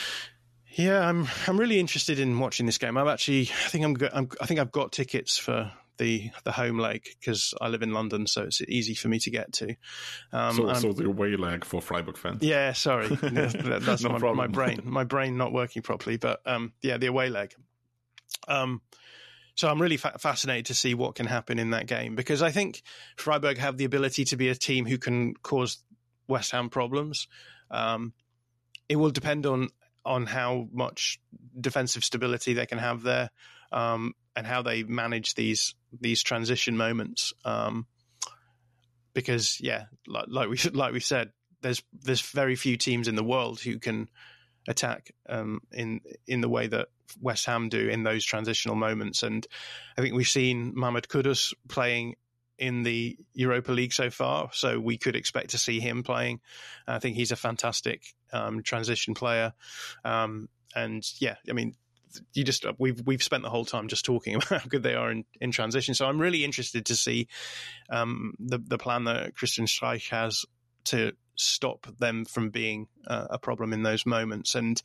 Yeah, 0.73 1.07
I'm. 1.07 1.29
I'm 1.47 1.59
really 1.59 1.79
interested 1.79 2.19
in 2.19 2.39
watching 2.39 2.65
this 2.65 2.79
game. 2.79 2.97
I'm 2.97 3.09
actually. 3.09 3.43
I 3.43 3.69
think 3.69 3.85
I'm. 3.85 3.97
I'm 4.13 4.29
I 4.41 4.47
think 4.47 4.61
I've 4.61 4.73
got 4.73 4.93
tickets 4.93 5.37
for 5.37 5.71
the 6.01 6.31
the 6.45 6.51
home 6.51 6.79
leg 6.79 7.05
because 7.21 7.55
I 7.61 7.69
live 7.69 7.83
in 7.83 7.93
London, 7.93 8.27
so 8.27 8.43
it's 8.43 8.61
easy 8.63 8.95
for 8.95 9.09
me 9.09 9.21
to 9.21 9.31
get 9.31 9.53
to. 9.55 9.77
Um, 10.33 10.57
so, 10.57 10.73
so 10.75 10.93
the 10.93 11.05
away 11.05 11.37
leg 11.37 11.65
for 11.65 11.81
Freiburg 11.81 12.17
fans. 12.17 12.43
Yeah, 12.43 12.73
sorry, 12.73 13.07
that's 13.23 14.03
no 14.03 14.19
my, 14.19 14.33
my, 14.33 14.47
brain, 14.49 14.81
my 14.85 15.05
brain 15.05 15.37
not 15.37 15.53
working 15.53 15.83
properly. 15.83 16.17
But 16.17 16.41
um, 16.47 16.73
yeah, 16.83 16.97
the 16.97 17.07
away 17.07 17.29
leg. 17.29 17.55
Um, 18.49 18.81
so 19.55 19.69
I'm 19.69 19.81
really 19.81 19.99
fa- 19.99 20.19
fascinated 20.19 20.67
to 20.67 20.75
see 20.75 20.95
what 20.95 21.15
can 21.15 21.27
happen 21.27 21.59
in 21.59 21.71
that 21.71 21.87
game 21.87 22.15
because 22.17 22.43
I 22.43 22.51
think 22.51 22.83
Freiburg 23.17 23.59
have 23.59 23.77
the 23.77 23.85
ability 23.85 24.25
to 24.27 24.37
be 24.37 24.49
a 24.49 24.55
team 24.55 24.87
who 24.87 24.97
can 24.97 25.35
cause 25.35 25.79
West 26.27 26.53
Ham 26.53 26.71
problems. 26.71 27.29
Um, 27.71 28.15
it 28.89 28.97
will 28.97 29.11
depend 29.11 29.45
on 29.47 29.69
on 30.05 30.25
how 30.25 30.67
much 30.73 31.21
defensive 31.61 32.05
stability 32.05 32.55
they 32.55 32.65
can 32.65 32.79
have 32.79 33.03
there 33.03 33.31
um, 33.71 34.15
and 34.35 34.47
how 34.47 34.63
they 34.63 34.83
manage 34.83 35.35
these 35.35 35.75
these 35.99 36.23
transition 36.23 36.77
moments. 36.77 37.33
Um, 37.45 37.87
because 39.13 39.61
yeah, 39.61 39.85
like, 40.07 40.27
like 40.29 40.49
we 40.49 40.57
like 40.73 40.93
we 40.93 41.01
said, 41.01 41.31
there's 41.63 41.83
there's 41.93 42.21
very 42.21 42.57
few 42.57 42.77
teams 42.77 43.09
in 43.09 43.17
the 43.17 43.25
world 43.25 43.61
who 43.61 43.79
can 43.79 44.09
attack 44.69 45.11
um, 45.29 45.61
in 45.73 46.01
in 46.27 46.41
the 46.41 46.49
way 46.49 46.67
that 46.67 46.89
West 47.21 47.47
Ham 47.47 47.69
do 47.69 47.89
in 47.89 48.03
those 48.03 48.25
transitional 48.25 48.77
moments. 48.77 49.23
And 49.23 49.47
I 49.97 50.01
think 50.01 50.15
we've 50.15 50.29
seen 50.29 50.73
Mahmoud 50.75 51.09
Kudus 51.09 51.53
playing 51.69 52.17
in 52.59 52.83
the 52.83 53.17
Europa 53.33 53.73
League 53.73 53.93
so 53.93 54.11
far, 54.11 54.51
so 54.53 54.79
we 54.79 54.99
could 54.99 55.17
expect 55.17 55.51
to 55.51 55.59
see 55.59 55.81
him 55.81 56.03
playing. 56.03 56.41
I 56.87 56.99
think 56.99 57.17
he's 57.17 57.33
a 57.33 57.37
fantastic 57.37 58.03
um, 58.33 58.63
transition 58.63 59.15
player. 59.15 59.55
Um, 60.05 60.49
and 60.75 61.03
yeah, 61.19 61.37
I 61.49 61.53
mean, 61.53 61.75
you 62.33 62.45
just 62.45 62.65
we've 62.79 63.03
we've 63.07 63.23
spent 63.23 63.43
the 63.43 63.51
whole 63.51 63.65
time 63.65 63.89
just 63.89 64.05
talking 64.05 64.35
about 64.37 64.63
how 64.63 64.69
good 64.69 64.83
they 64.83 64.95
are 64.95 65.11
in, 65.11 65.25
in 65.41 65.51
transition. 65.51 65.95
So 65.95 66.07
I'm 66.07 66.21
really 66.21 66.45
interested 66.45 66.87
to 66.87 66.97
see 66.97 67.29
um, 67.91 68.35
the 68.39 68.59
the 68.59 68.79
plan 68.79 69.05
that 69.05 69.37
Christian 69.37 69.67
Streich 69.67 70.09
has 70.11 70.45
to 70.85 71.13
stop 71.37 71.87
them 71.99 72.25
from 72.25 72.51
being 72.51 72.87
uh, 73.07 73.29
a 73.31 73.39
problem 73.39 73.73
in 73.73 73.83
those 73.83 74.05
moments. 74.05 74.55
And 74.55 74.81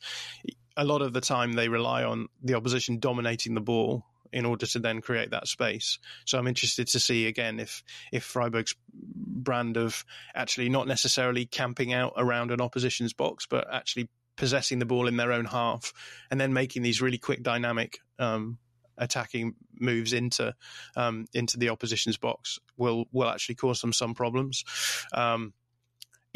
a 0.76 0.84
lot 0.84 1.02
of 1.02 1.12
the 1.12 1.20
time, 1.20 1.52
they 1.52 1.68
rely 1.68 2.04
on 2.04 2.28
the 2.42 2.54
opposition 2.54 2.98
dominating 2.98 3.54
the 3.54 3.60
ball 3.60 4.04
in 4.32 4.44
order 4.44 4.66
to 4.66 4.78
then 4.78 5.00
create 5.00 5.30
that 5.30 5.46
space. 5.48 5.98
So 6.24 6.38
I'm 6.38 6.46
interested 6.46 6.88
to 6.88 7.00
see 7.00 7.26
again 7.26 7.60
if 7.60 7.82
if 8.12 8.24
Freiburg's 8.24 8.74
brand 8.92 9.76
of 9.76 10.04
actually 10.34 10.68
not 10.68 10.88
necessarily 10.88 11.46
camping 11.46 11.92
out 11.92 12.14
around 12.16 12.50
an 12.50 12.60
opposition's 12.60 13.12
box, 13.12 13.46
but 13.46 13.66
actually 13.72 14.08
possessing 14.36 14.78
the 14.78 14.86
ball 14.86 15.08
in 15.08 15.16
their 15.16 15.32
own 15.32 15.44
half 15.44 15.92
and 16.30 16.40
then 16.40 16.52
making 16.52 16.82
these 16.82 17.00
really 17.00 17.18
quick 17.18 17.42
dynamic 17.42 17.98
um, 18.18 18.58
attacking 18.98 19.54
moves 19.78 20.12
into 20.12 20.54
um, 20.96 21.26
into 21.34 21.58
the 21.58 21.68
opposition's 21.68 22.16
box 22.16 22.58
will 22.76 23.06
will 23.12 23.28
actually 23.28 23.54
cause 23.54 23.80
them 23.80 23.92
some 23.92 24.14
problems. 24.14 24.64
Um, 25.12 25.52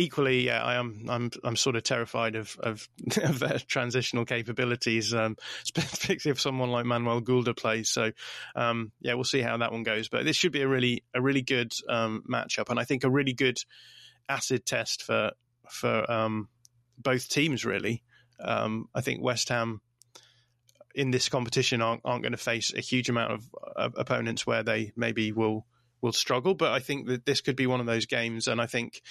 equally, 0.00 0.46
yeah, 0.46 0.62
I 0.62 0.74
am. 0.76 1.06
I'm 1.08 1.30
I'm 1.44 1.56
sort 1.56 1.76
of 1.76 1.82
terrified 1.82 2.34
of 2.34 2.56
of, 2.60 2.88
of 3.22 3.38
their 3.38 3.58
transitional 3.58 4.24
capabilities, 4.24 5.14
um, 5.14 5.36
if 5.76 6.40
someone 6.40 6.70
like 6.70 6.86
Manuel 6.86 7.20
Gulde 7.20 7.56
plays. 7.56 7.90
So, 7.90 8.12
um, 8.56 8.92
yeah, 9.00 9.14
we'll 9.14 9.24
see 9.24 9.40
how 9.40 9.56
that 9.58 9.72
one 9.72 9.82
goes. 9.82 10.08
But 10.08 10.24
this 10.24 10.36
should 10.36 10.52
be 10.52 10.62
a 10.62 10.68
really 10.68 11.04
a 11.14 11.20
really 11.20 11.42
good 11.42 11.72
um, 11.88 12.24
matchup, 12.28 12.70
and 12.70 12.80
I 12.80 12.84
think 12.84 13.04
a 13.04 13.10
really 13.10 13.34
good 13.34 13.58
acid 14.28 14.64
test 14.64 15.02
for 15.02 15.32
for 15.68 16.10
um, 16.10 16.48
both 17.02 17.28
teams. 17.28 17.64
Really, 17.64 18.02
um, 18.40 18.88
I 18.94 19.00
think 19.00 19.22
West 19.22 19.48
Ham 19.48 19.80
in 20.94 21.10
this 21.10 21.28
competition 21.28 21.82
aren't, 21.82 22.02
aren't 22.04 22.22
going 22.22 22.32
to 22.32 22.38
face 22.38 22.72
a 22.74 22.80
huge 22.80 23.08
amount 23.08 23.32
of 23.32 23.44
uh, 23.76 23.88
opponents 23.96 24.46
where 24.46 24.62
they 24.62 24.92
maybe 24.96 25.32
will 25.32 25.66
will 26.00 26.12
struggle. 26.12 26.54
But 26.54 26.72
I 26.72 26.80
think 26.80 27.06
that 27.08 27.26
this 27.26 27.40
could 27.40 27.56
be 27.56 27.66
one 27.66 27.80
of 27.80 27.86
those 27.86 28.06
games. 28.06 28.48
And 28.48 28.60
I 28.60 28.66
think 28.66 29.02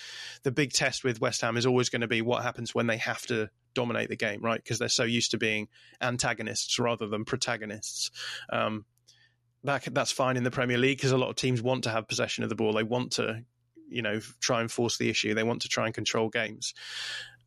the 0.43 0.51
big 0.51 0.73
test 0.73 1.03
with 1.03 1.21
West 1.21 1.41
Ham 1.41 1.57
is 1.57 1.65
always 1.65 1.89
going 1.89 2.01
to 2.01 2.07
be 2.07 2.21
what 2.21 2.43
happens 2.43 2.73
when 2.73 2.87
they 2.87 2.97
have 2.97 3.25
to 3.27 3.49
dominate 3.73 4.09
the 4.09 4.15
game, 4.15 4.41
right? 4.41 4.61
Because 4.61 4.79
they're 4.79 4.89
so 4.89 5.03
used 5.03 5.31
to 5.31 5.37
being 5.37 5.67
antagonists 6.01 6.79
rather 6.79 7.07
than 7.07 7.25
protagonists. 7.25 8.11
Um, 8.51 8.85
that 9.63 9.87
that's 9.93 10.11
fine 10.11 10.37
in 10.37 10.43
the 10.43 10.51
Premier 10.51 10.77
League 10.77 10.97
because 10.97 11.11
a 11.11 11.17
lot 11.17 11.29
of 11.29 11.35
teams 11.35 11.61
want 11.61 11.83
to 11.83 11.89
have 11.89 12.07
possession 12.07 12.43
of 12.43 12.49
the 12.49 12.55
ball. 12.55 12.73
They 12.73 12.83
want 12.83 13.13
to, 13.13 13.43
you 13.89 14.01
know, 14.01 14.19
try 14.39 14.61
and 14.61 14.71
force 14.71 14.97
the 14.97 15.09
issue. 15.09 15.33
They 15.33 15.43
want 15.43 15.63
to 15.63 15.69
try 15.69 15.85
and 15.85 15.93
control 15.93 16.29
games. 16.29 16.73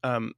Um, 0.03 0.35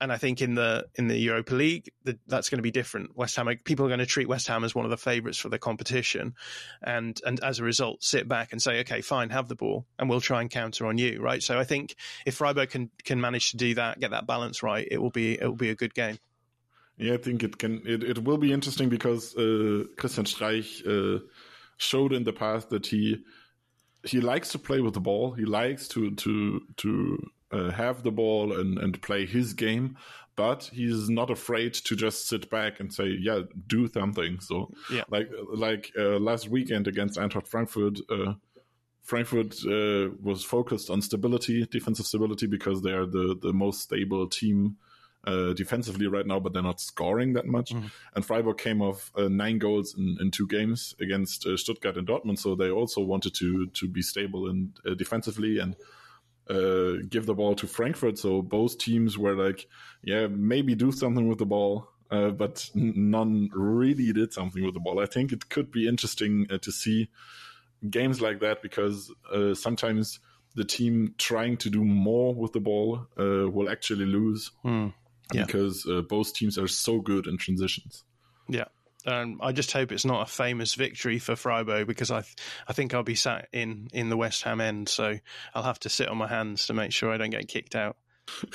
and 0.00 0.10
I 0.10 0.16
think 0.16 0.40
in 0.40 0.54
the 0.54 0.86
in 0.94 1.08
the 1.08 1.18
Europa 1.18 1.54
League 1.54 1.90
the, 2.04 2.18
that's 2.26 2.48
going 2.48 2.58
to 2.58 2.62
be 2.62 2.70
different. 2.70 3.16
West 3.16 3.36
Ham 3.36 3.48
people 3.64 3.84
are 3.84 3.88
going 3.88 3.98
to 4.00 4.06
treat 4.06 4.28
West 4.28 4.48
Ham 4.48 4.64
as 4.64 4.74
one 4.74 4.86
of 4.86 4.90
the 4.90 4.96
favourites 4.96 5.38
for 5.38 5.50
the 5.50 5.58
competition, 5.58 6.34
and 6.82 7.20
and 7.26 7.38
as 7.40 7.58
a 7.58 7.64
result 7.64 8.02
sit 8.02 8.26
back 8.26 8.52
and 8.52 8.62
say, 8.62 8.80
okay, 8.80 9.02
fine, 9.02 9.30
have 9.30 9.48
the 9.48 9.54
ball, 9.54 9.86
and 9.98 10.08
we'll 10.08 10.20
try 10.20 10.40
and 10.40 10.50
counter 10.50 10.86
on 10.86 10.96
you, 10.96 11.20
right? 11.20 11.42
So 11.42 11.58
I 11.58 11.64
think 11.64 11.94
if 12.24 12.36
Freiburg 12.36 12.70
can 12.70 12.90
can 13.04 13.20
manage 13.20 13.50
to 13.50 13.56
do 13.58 13.74
that, 13.74 14.00
get 14.00 14.12
that 14.12 14.26
balance 14.26 14.62
right, 14.62 14.86
it 14.90 14.98
will 14.98 15.10
be 15.10 15.34
it 15.34 15.44
will 15.44 15.54
be 15.54 15.70
a 15.70 15.76
good 15.76 15.94
game. 15.94 16.18
Yeah, 16.96 17.14
I 17.14 17.18
think 17.18 17.42
it 17.42 17.58
can. 17.58 17.82
It, 17.86 18.02
it 18.02 18.24
will 18.24 18.38
be 18.38 18.52
interesting 18.52 18.88
because 18.88 19.36
uh, 19.36 19.84
Christian 19.96 20.24
Streich 20.24 20.86
uh, 20.86 21.20
showed 21.76 22.12
in 22.12 22.24
the 22.24 22.32
past 22.32 22.70
that 22.70 22.86
he 22.86 23.24
he 24.04 24.20
likes 24.20 24.50
to 24.50 24.58
play 24.58 24.80
with 24.80 24.94
the 24.94 25.00
ball. 25.00 25.32
He 25.32 25.44
likes 25.44 25.88
to 25.88 26.10
to 26.14 26.60
to 26.78 27.30
uh, 27.52 27.70
have 27.70 28.02
the 28.02 28.10
ball 28.10 28.52
and, 28.52 28.78
and 28.78 29.00
play 29.02 29.26
his 29.26 29.54
game, 29.54 29.96
but 30.36 30.70
he's 30.72 31.08
not 31.10 31.30
afraid 31.30 31.74
to 31.74 31.96
just 31.96 32.28
sit 32.28 32.48
back 32.50 32.80
and 32.80 32.92
say, 32.92 33.16
"Yeah, 33.20 33.42
do 33.66 33.88
something." 33.88 34.40
So, 34.40 34.70
yeah. 34.90 35.04
like 35.10 35.28
like 35.52 35.92
uh, 35.98 36.18
last 36.18 36.48
weekend 36.48 36.88
against 36.88 37.18
Eintracht 37.18 37.46
Frankfurt, 37.46 37.98
uh, 38.08 38.34
Frankfurt 39.02 39.54
uh, 39.66 40.14
was 40.22 40.44
focused 40.44 40.90
on 40.90 41.02
stability, 41.02 41.66
defensive 41.66 42.06
stability, 42.06 42.46
because 42.46 42.82
they 42.82 42.92
are 42.92 43.06
the 43.06 43.36
the 43.40 43.52
most 43.52 43.80
stable 43.80 44.28
team. 44.28 44.76
Uh, 45.26 45.52
defensively 45.52 46.06
right 46.06 46.26
now, 46.26 46.40
but 46.40 46.54
they're 46.54 46.62
not 46.62 46.80
scoring 46.80 47.34
that 47.34 47.44
much. 47.44 47.74
Mm-hmm. 47.74 47.88
And 48.14 48.24
Freiburg 48.24 48.56
came 48.56 48.80
off 48.80 49.12
uh, 49.14 49.28
nine 49.28 49.58
goals 49.58 49.94
in, 49.94 50.16
in 50.18 50.30
two 50.30 50.46
games 50.46 50.94
against 50.98 51.46
Stuttgart 51.58 51.98
and 51.98 52.08
Dortmund, 52.08 52.38
so 52.38 52.54
they 52.54 52.70
also 52.70 53.02
wanted 53.02 53.34
to 53.34 53.66
to 53.66 53.86
be 53.86 54.00
stable 54.00 54.48
and 54.48 54.72
defensively 54.96 55.58
and 55.58 55.76
uh, 56.50 57.02
give 57.08 57.26
the 57.26 57.34
ball 57.34 57.54
to 57.54 57.66
Frankfurt. 57.66 58.18
So 58.18 58.42
both 58.42 58.78
teams 58.78 59.16
were 59.16 59.34
like, 59.34 59.68
yeah, 60.02 60.26
maybe 60.26 60.74
do 60.74 60.90
something 60.90 61.28
with 61.28 61.38
the 61.38 61.46
ball, 61.46 61.88
uh, 62.10 62.30
but 62.30 62.68
none 62.74 63.50
really 63.54 64.12
did 64.12 64.32
something 64.32 64.64
with 64.64 64.74
the 64.74 64.80
ball. 64.80 65.00
I 65.00 65.06
think 65.06 65.32
it 65.32 65.48
could 65.48 65.70
be 65.70 65.88
interesting 65.88 66.46
uh, 66.50 66.58
to 66.58 66.72
see 66.72 67.08
games 67.88 68.20
like 68.20 68.40
that 68.40 68.62
because 68.62 69.12
uh, 69.32 69.54
sometimes 69.54 70.18
the 70.56 70.64
team 70.64 71.14
trying 71.16 71.56
to 71.58 71.70
do 71.70 71.84
more 71.84 72.34
with 72.34 72.52
the 72.52 72.60
ball 72.60 73.06
uh, 73.18 73.48
will 73.48 73.70
actually 73.70 74.06
lose 74.06 74.50
mm, 74.64 74.92
yeah. 75.32 75.44
because 75.44 75.86
uh, 75.86 76.02
both 76.02 76.34
teams 76.34 76.58
are 76.58 76.68
so 76.68 77.00
good 77.00 77.26
in 77.26 77.38
transitions. 77.38 78.02
Yeah. 78.48 78.64
Um, 79.06 79.38
I 79.42 79.52
just 79.52 79.72
hope 79.72 79.92
it's 79.92 80.04
not 80.04 80.28
a 80.28 80.30
famous 80.30 80.74
victory 80.74 81.18
for 81.18 81.36
Freiburg 81.36 81.86
because 81.86 82.10
I, 82.10 82.20
th- 82.20 82.36
I 82.68 82.72
think 82.72 82.94
I'll 82.94 83.02
be 83.02 83.14
sat 83.14 83.48
in, 83.52 83.88
in 83.92 84.10
the 84.10 84.16
West 84.16 84.42
Ham 84.42 84.60
end, 84.60 84.88
so 84.88 85.18
I'll 85.54 85.62
have 85.62 85.80
to 85.80 85.88
sit 85.88 86.08
on 86.08 86.18
my 86.18 86.28
hands 86.28 86.66
to 86.66 86.74
make 86.74 86.92
sure 86.92 87.10
I 87.10 87.16
don't 87.16 87.30
get 87.30 87.48
kicked 87.48 87.74
out. 87.74 87.96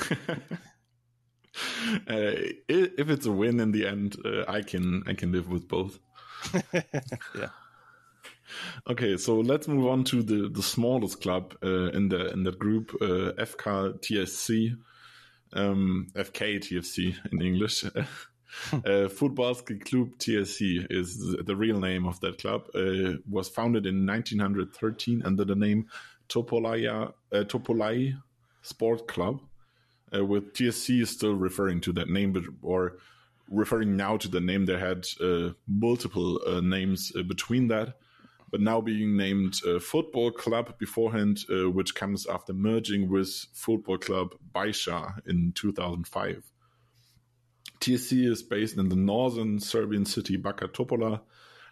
uh, 2.08 2.36
if 2.68 3.10
it's 3.10 3.26
a 3.26 3.32
win 3.32 3.60
in 3.60 3.72
the 3.72 3.88
end, 3.88 4.18
uh, 4.26 4.43
I 4.48 4.62
can 4.62 5.04
I 5.08 5.14
can 5.14 5.32
live 5.32 5.50
with 5.50 5.68
both. 5.68 6.00
yeah. 6.74 7.50
Okay, 8.88 9.18
so 9.18 9.39
let's 9.39 9.68
move 9.68 9.88
on 9.88 10.04
to 10.06 10.22
the, 10.22 10.50
the 10.50 10.62
smallest 10.62 11.22
club 11.22 11.56
uh, 11.64 11.89
in 11.91 12.10
the 12.10 12.32
in 12.32 12.43
that 12.43 12.60
group, 12.60 12.91
uh, 13.02 13.34
FK 13.38 14.00
TSC, 14.00 14.78
um, 15.54 16.08
FK 16.16 16.60
TFC 16.60 17.16
in 17.32 17.41
English. 17.41 17.86
uh, 18.74 19.10
Futbolski 19.10 19.84
Klub 19.84 20.18
TSC 20.18 20.88
is 20.89 21.36
the 21.45 21.56
real 21.56 21.80
name 21.80 22.06
of 22.06 22.20
that 22.22 22.38
club. 22.38 22.68
Uh, 22.74 23.18
was 23.30 23.49
founded 23.49 23.86
in 23.86 24.06
1913 24.06 25.24
under 25.26 25.45
the 25.45 25.56
name 25.56 25.88
Topolaya 26.30 27.14
uh, 27.32 27.43
Topolyai 27.43 28.18
Sport 28.62 29.08
Club. 29.08 29.41
Uh, 30.16 30.24
with 30.24 30.53
TSC 30.53 31.06
still 31.08 31.34
referring 31.34 31.82
to 31.82 31.91
that 31.93 32.10
name, 32.10 32.32
but 32.32 32.43
or 32.62 32.97
referring 33.49 33.95
now 33.95 34.18
to 34.18 34.28
the 34.28 34.39
name 34.39 34.66
they 34.66 34.78
had 34.78 35.06
uh, 35.22 35.49
multiple 35.68 36.39
uh, 36.47 36.62
names 36.62 37.12
uh, 37.18 37.24
between 37.24 37.68
that, 37.68 37.95
but 38.51 38.62
now 38.62 38.80
being 38.80 39.18
named 39.18 39.56
Football 39.82 40.32
Club 40.32 40.78
beforehand, 40.78 41.39
which 41.49 41.95
comes 41.95 42.28
after 42.28 42.53
merging 42.53 43.10
with 43.10 43.45
Football 43.53 43.97
Club 43.97 44.36
Bajsa 44.53 45.20
in 45.28 45.51
2005. 45.53 46.51
TSC 47.86 48.27
is 48.27 48.41
based 48.41 48.77
in 48.77 48.89
the 48.89 48.95
northern 48.95 49.59
Serbian 49.59 50.05
city 50.05 50.39
Bačka 50.39 50.67
Topola 50.67 51.21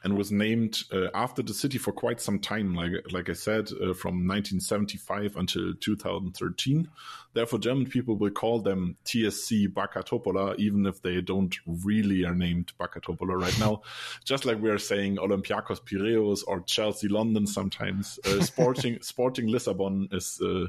and 0.04 0.16
was 0.16 0.32
named 0.32 0.84
uh, 0.92 1.08
after 1.16 1.42
the 1.42 1.56
city 1.56 1.80
for 1.80 1.92
quite 1.92 2.22
some 2.22 2.38
time, 2.38 2.76
like 2.76 2.92
like 3.12 3.30
I 3.30 3.34
said, 3.34 3.70
uh, 3.72 3.96
from 3.96 4.28
1975 4.28 5.36
until 5.38 5.74
2013. 5.74 6.88
Therefore, 7.34 7.58
German 7.58 7.88
people 7.88 8.16
will 8.16 8.30
call 8.30 8.60
them 8.60 8.96
TSC 9.06 9.70
Bačka 9.70 10.06
Topola, 10.06 10.56
even 10.60 10.86
if 10.86 11.02
they 11.02 11.20
don't 11.20 11.56
really 11.66 12.26
are 12.26 12.36
named 12.36 12.74
Bačka 12.80 13.02
Topola 13.02 13.42
right 13.42 13.60
now. 13.60 13.82
Just 14.24 14.46
like 14.46 14.62
we 14.62 14.70
are 14.70 14.78
saying 14.78 15.16
Olympiacos 15.16 15.82
Piraeus 15.82 16.44
or 16.46 16.62
Chelsea 16.62 17.08
London 17.08 17.48
sometimes. 17.48 18.20
Uh, 18.24 18.40
Sporting 18.52 19.02
Sporting 19.02 19.48
Lisbon 19.48 20.10
is. 20.12 20.40
Uh, 20.40 20.68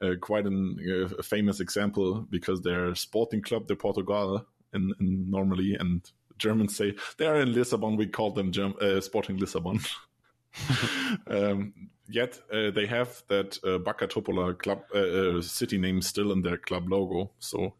uh, 0.00 0.14
quite 0.20 0.46
an, 0.46 0.78
uh, 0.88 1.12
a 1.18 1.24
famous 1.24 1.58
example 1.58 2.24
because 2.30 2.60
they're 2.60 2.94
Sporting 2.94 3.42
Club 3.42 3.66
de 3.66 3.74
Portugal, 3.74 4.46
in, 4.72 4.92
in 5.00 5.30
normally, 5.30 5.74
and 5.74 6.02
Germans 6.38 6.76
say 6.76 6.94
they 7.16 7.26
are 7.26 7.40
in 7.40 7.52
Lisbon. 7.52 7.96
We 7.96 8.06
call 8.06 8.32
them 8.32 8.52
Germ- 8.52 8.76
uh, 8.80 9.00
Sporting 9.00 9.38
Lisbon. 9.38 9.80
um, 11.26 11.74
yet 12.08 12.38
uh, 12.52 12.70
they 12.70 12.86
have 12.86 13.22
that 13.28 13.58
uh, 13.64 13.78
Bačka 13.78 14.08
Topola 14.08 14.56
club 14.58 14.82
uh, 14.94 14.98
uh, 14.98 15.42
city 15.42 15.78
name 15.78 16.00
still 16.02 16.32
in 16.32 16.42
their 16.42 16.56
club 16.56 16.90
logo, 16.90 17.30
so 17.38 17.74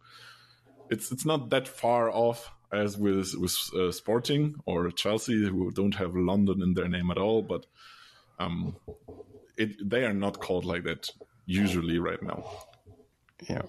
it's 0.90 1.12
it's 1.12 1.24
not 1.24 1.50
that 1.50 1.68
far 1.68 2.10
off 2.10 2.50
as 2.72 2.98
with 2.98 3.34
with 3.38 3.56
uh, 3.74 3.90
Sporting 3.90 4.56
or 4.66 4.90
Chelsea, 4.90 5.48
who 5.48 5.70
don't 5.70 5.94
have 5.94 6.14
London 6.14 6.62
in 6.62 6.74
their 6.74 6.88
name 6.88 7.10
at 7.10 7.18
all. 7.18 7.42
But 7.42 7.66
um, 8.38 8.76
it 9.56 9.88
they 9.88 10.04
are 10.04 10.14
not 10.14 10.40
called 10.40 10.64
like 10.64 10.84
that 10.84 11.10
usually 11.46 11.98
right 11.98 12.22
now. 12.22 12.44
Yeah. 13.48 13.62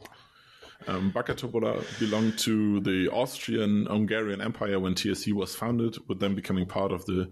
Um, 0.88 1.11
Topola 1.11 1.84
belonged 1.99 2.39
to 2.39 2.80
the 2.80 3.09
Austrian-Hungarian 3.09 4.41
Empire 4.41 4.80
when 4.80 4.95
TSC 4.95 5.34
was 5.34 5.55
founded, 5.55 5.97
with 6.07 6.19
them 6.19 6.36
becoming 6.36 6.65
part 6.65 6.91
of 6.91 7.05
the 7.05 7.30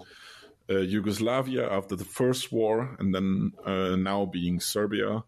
uh, 0.69 0.79
Yugoslavia 0.79 1.69
after 1.71 1.95
the 1.95 2.03
First 2.05 2.51
War, 2.51 2.95
and 2.99 3.15
then 3.15 3.53
uh, 3.65 3.95
now 3.95 4.25
being 4.25 4.59
Serbia. 4.59 5.23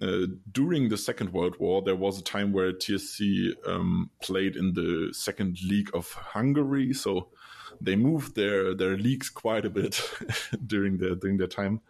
Uh, 0.00 0.26
during 0.50 0.88
the 0.88 0.96
Second 0.96 1.32
World 1.32 1.56
War, 1.60 1.82
there 1.82 1.94
was 1.94 2.18
a 2.18 2.24
time 2.24 2.52
where 2.52 2.72
TSC 2.72 3.52
um, 3.68 4.10
played 4.22 4.56
in 4.56 4.72
the 4.72 5.10
Second 5.12 5.58
League 5.62 5.90
of 5.94 6.12
Hungary, 6.12 6.92
so 6.92 7.28
they 7.80 7.96
moved 7.96 8.34
their 8.34 8.74
their 8.74 8.96
leagues 8.96 9.28
quite 9.28 9.64
a 9.64 9.70
bit 9.70 10.00
during 10.66 10.98
their 10.98 11.14
during 11.14 11.36
their 11.36 11.46
time. 11.46 11.80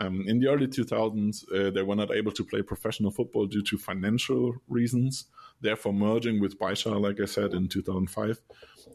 Um, 0.00 0.24
in 0.26 0.40
the 0.40 0.48
early 0.48 0.66
2000s, 0.66 1.44
uh, 1.52 1.70
they 1.70 1.82
were 1.82 1.94
not 1.94 2.10
able 2.10 2.32
to 2.32 2.44
play 2.44 2.62
professional 2.62 3.10
football 3.10 3.46
due 3.46 3.62
to 3.62 3.78
financial 3.78 4.54
reasons, 4.68 5.26
therefore 5.60 5.92
merging 5.92 6.40
with 6.40 6.58
Bajsa, 6.58 7.00
like 7.00 7.20
I 7.20 7.26
said, 7.26 7.52
in 7.52 7.68
2005. 7.68 8.40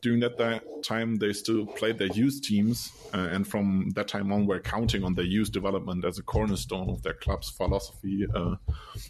During 0.02 0.20
that, 0.20 0.38
that 0.38 0.64
time, 0.84 1.16
they 1.16 1.34
still 1.34 1.66
played 1.66 1.98
their 1.98 2.08
youth 2.08 2.42
teams, 2.42 2.92
uh, 3.14 3.30
and 3.32 3.48
from 3.48 3.92
that 3.96 4.08
time 4.08 4.32
on, 4.32 4.46
were 4.46 4.60
counting 4.60 5.04
on 5.04 5.14
their 5.14 5.26
youth 5.26 5.52
development 5.52 6.04
as 6.04 6.20
a 6.20 6.24
cornerstone 6.24 6.90
of 6.90 7.02
their 7.04 7.14
club's 7.14 7.50
philosophy, 7.50 8.26
uh, 8.36 8.56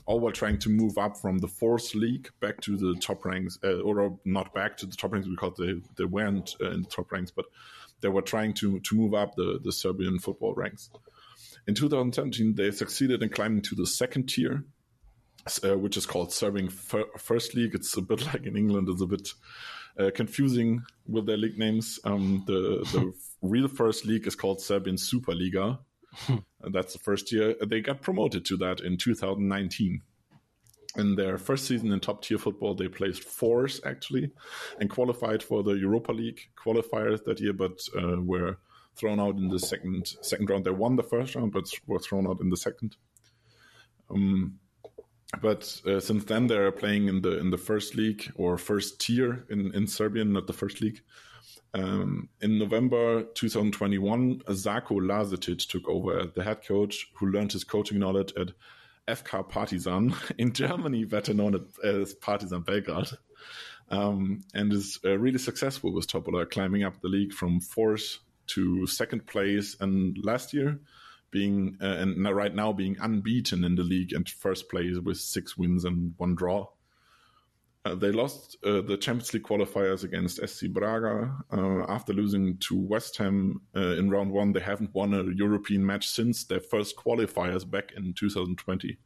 all 0.06 0.20
while 0.20 0.32
trying 0.32 0.60
to 0.60 0.70
move 0.70 0.98
up 0.98 1.18
from 1.18 1.40
the 1.40 1.48
fourth 1.48 1.96
league 1.96 2.30
back 2.40 2.62
to 2.62 2.78
the 2.78 2.96
top 3.00 3.26
ranks, 3.26 3.58
uh, 3.64 3.80
or 3.80 4.18
not 4.24 4.54
back 4.54 4.78
to 4.78 4.86
the 4.86 4.96
top 4.96 5.14
ranks 5.14 5.28
because 5.28 5.54
they, 5.58 5.74
they 5.98 6.06
weren't 6.06 6.56
uh, 6.62 6.72
in 6.72 6.84
the 6.84 6.90
top 6.90 7.12
ranks, 7.12 7.32
but 7.32 7.46
they 8.02 8.10
were 8.10 8.22
trying 8.22 8.54
to, 8.54 8.80
to 8.82 8.96
move 8.96 9.14
up 9.14 9.36
the, 9.36 9.60
the 9.64 9.72
Serbian 9.72 10.20
football 10.20 10.54
ranks. 10.54 10.90
In 11.68 11.76
2017, 11.76 12.56
they 12.56 12.72
succeeded 12.72 13.22
in 13.22 13.30
climbing 13.30 13.62
to 13.64 13.76
the 13.76 13.86
second 13.86 14.28
tier. 14.30 14.64
uh, 15.64 15.78
which 15.78 15.98
is 15.98 16.06
called 16.06 16.34
Serbian 16.34 16.70
First 16.70 17.56
League. 17.56 17.76
It's 17.76 17.96
a 17.98 18.02
bit 18.02 18.26
like 18.34 18.46
in 18.46 18.58
England, 18.58 18.90
it's 18.90 19.02
a 19.02 19.06
bit 19.06 19.30
uh, 20.00 20.12
confusing 20.14 20.84
with 21.08 21.26
their 21.26 21.38
league 21.38 21.58
names. 21.58 22.00
Um, 22.04 22.44
the 22.48 22.86
the 22.94 23.14
real 23.42 23.68
first 23.68 24.06
league 24.06 24.28
is 24.28 24.36
called 24.36 24.62
Serbian 24.62 24.96
Superliga. 24.98 25.80
And 26.28 26.74
that's 26.74 26.94
the 26.94 27.00
first 27.00 27.32
year. 27.32 27.56
They 27.66 27.82
got 27.82 28.02
promoted 28.02 28.46
to 28.46 28.58
that 28.58 28.80
in 28.80 28.98
2019. 28.98 30.02
In 30.96 31.16
their 31.16 31.38
first 31.38 31.66
season 31.66 31.92
in 31.92 32.00
top 32.00 32.24
tier 32.24 32.40
football, 32.40 32.74
they 32.74 32.88
placed 32.88 33.24
fourth 33.24 33.80
actually 33.86 34.32
and 34.80 34.90
qualified 34.90 35.44
for 35.44 35.62
the 35.62 35.74
Europa 35.74 36.12
League 36.12 36.40
qualifiers 36.56 37.24
that 37.26 37.40
year, 37.40 37.54
but 37.54 37.80
uh, 37.96 38.20
were 38.20 38.58
thrown 38.98 39.20
out 39.20 39.36
in 39.38 39.50
the 39.50 39.60
second 39.60 40.08
second 40.22 40.50
round. 40.50 40.66
They 40.66 40.72
won 40.72 40.96
the 40.96 41.04
first 41.04 41.36
round, 41.36 41.52
but 41.52 41.70
were 41.86 42.00
thrown 42.00 42.28
out 42.28 42.42
in 42.42 42.50
the 42.50 42.58
second. 42.58 42.96
Um, 44.10 44.60
but 45.42 45.82
uh, 45.86 46.00
since 46.00 46.24
then 46.24 46.48
they're 46.48 46.72
playing 46.72 47.08
in 47.08 47.22
the 47.22 47.38
in 47.38 47.52
the 47.52 47.58
first 47.58 47.96
league 47.96 48.32
or 48.36 48.58
first 48.58 49.02
tier 49.02 49.46
in 49.50 49.74
in 49.74 49.88
Serbian, 49.88 50.34
not 50.34 50.48
the 50.48 50.54
first 50.54 50.82
league. 50.82 51.02
Um, 51.74 52.30
in 52.42 52.58
November 52.58 53.24
2021, 53.24 54.40
Žarko 54.48 55.00
Lazetić 55.00 55.68
took 55.68 55.88
over 55.88 56.20
as 56.20 56.32
the 56.34 56.44
head 56.44 56.66
coach, 56.66 57.12
who 57.16 57.28
learned 57.28 57.52
his 57.52 57.64
coaching 57.64 58.00
knowledge 58.00 58.34
at 58.38 58.54
FK 59.08 59.48
Partizan 59.50 60.16
in 60.38 60.54
Germany, 60.54 61.06
better 61.06 61.34
known 61.34 61.68
as 61.84 62.14
Partizan 62.16 62.62
Belgrade, 62.62 63.10
um, 63.90 64.42
and 64.54 64.74
is 64.74 65.00
uh, 65.06 65.18
really 65.18 65.38
successful 65.38 65.94
with 65.94 66.08
Topola, 66.08 66.50
climbing 66.50 66.84
up 66.84 67.02
the 67.02 67.10
league 67.10 67.34
from 67.34 67.60
fourth 67.60 68.20
to 68.48 68.88
second 68.88 69.26
place. 69.26 69.76
And 69.80 70.18
last 70.24 70.54
year, 70.54 70.80
being 71.32 71.78
uh, 71.82 71.86
and 71.86 72.24
right 72.36 72.54
now 72.54 72.72
being 72.74 72.98
unbeaten 73.00 73.64
in 73.64 73.76
the 73.76 73.84
league 73.84 74.14
and 74.14 74.28
first 74.30 74.70
place 74.70 74.98
with 74.98 75.18
six 75.18 75.58
wins 75.58 75.86
and 75.86 76.14
one 76.18 76.36
draw. 76.36 76.68
Uh, 77.86 77.96
they 77.96 78.12
lost 78.12 78.58
uh, 78.66 78.82
the 78.82 78.98
Champions 78.98 79.34
League 79.34 79.44
qualifiers 79.44 80.04
against 80.04 80.46
SC 80.46 80.68
Braga 80.68 81.34
uh, 81.54 81.86
after 81.88 82.12
losing 82.12 82.58
to 82.58 82.76
West 82.76 83.18
Ham 83.18 83.62
uh, 83.76 83.96
in 83.96 84.10
round 84.10 84.32
one. 84.32 84.52
They 84.52 84.60
haven't 84.60 84.94
won 84.94 85.14
a 85.14 85.24
European 85.24 85.86
match 85.86 86.08
since 86.08 86.44
their 86.44 86.60
first 86.60 86.98
qualifiers 86.98 87.70
back 87.70 87.94
in 87.96 88.14
2020. 88.14 88.98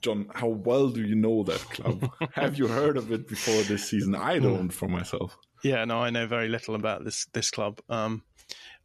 Jon, 0.00 0.28
how 0.34 0.48
well 0.48 0.88
do 0.88 1.02
you 1.02 1.14
know 1.14 1.42
that 1.44 1.60
club? 1.70 2.10
Have 2.32 2.58
you 2.58 2.66
heard 2.66 2.96
of 2.96 3.12
it 3.12 3.28
before 3.28 3.62
this 3.62 3.88
season? 3.88 4.14
I 4.14 4.38
don't 4.38 4.70
for 4.70 4.88
myself. 4.88 5.36
Yeah, 5.64 5.86
no, 5.86 5.98
I 5.98 6.10
know 6.10 6.26
very 6.26 6.48
little 6.48 6.74
about 6.74 7.04
this 7.04 7.24
this 7.32 7.50
club. 7.50 7.80
Um, 7.88 8.22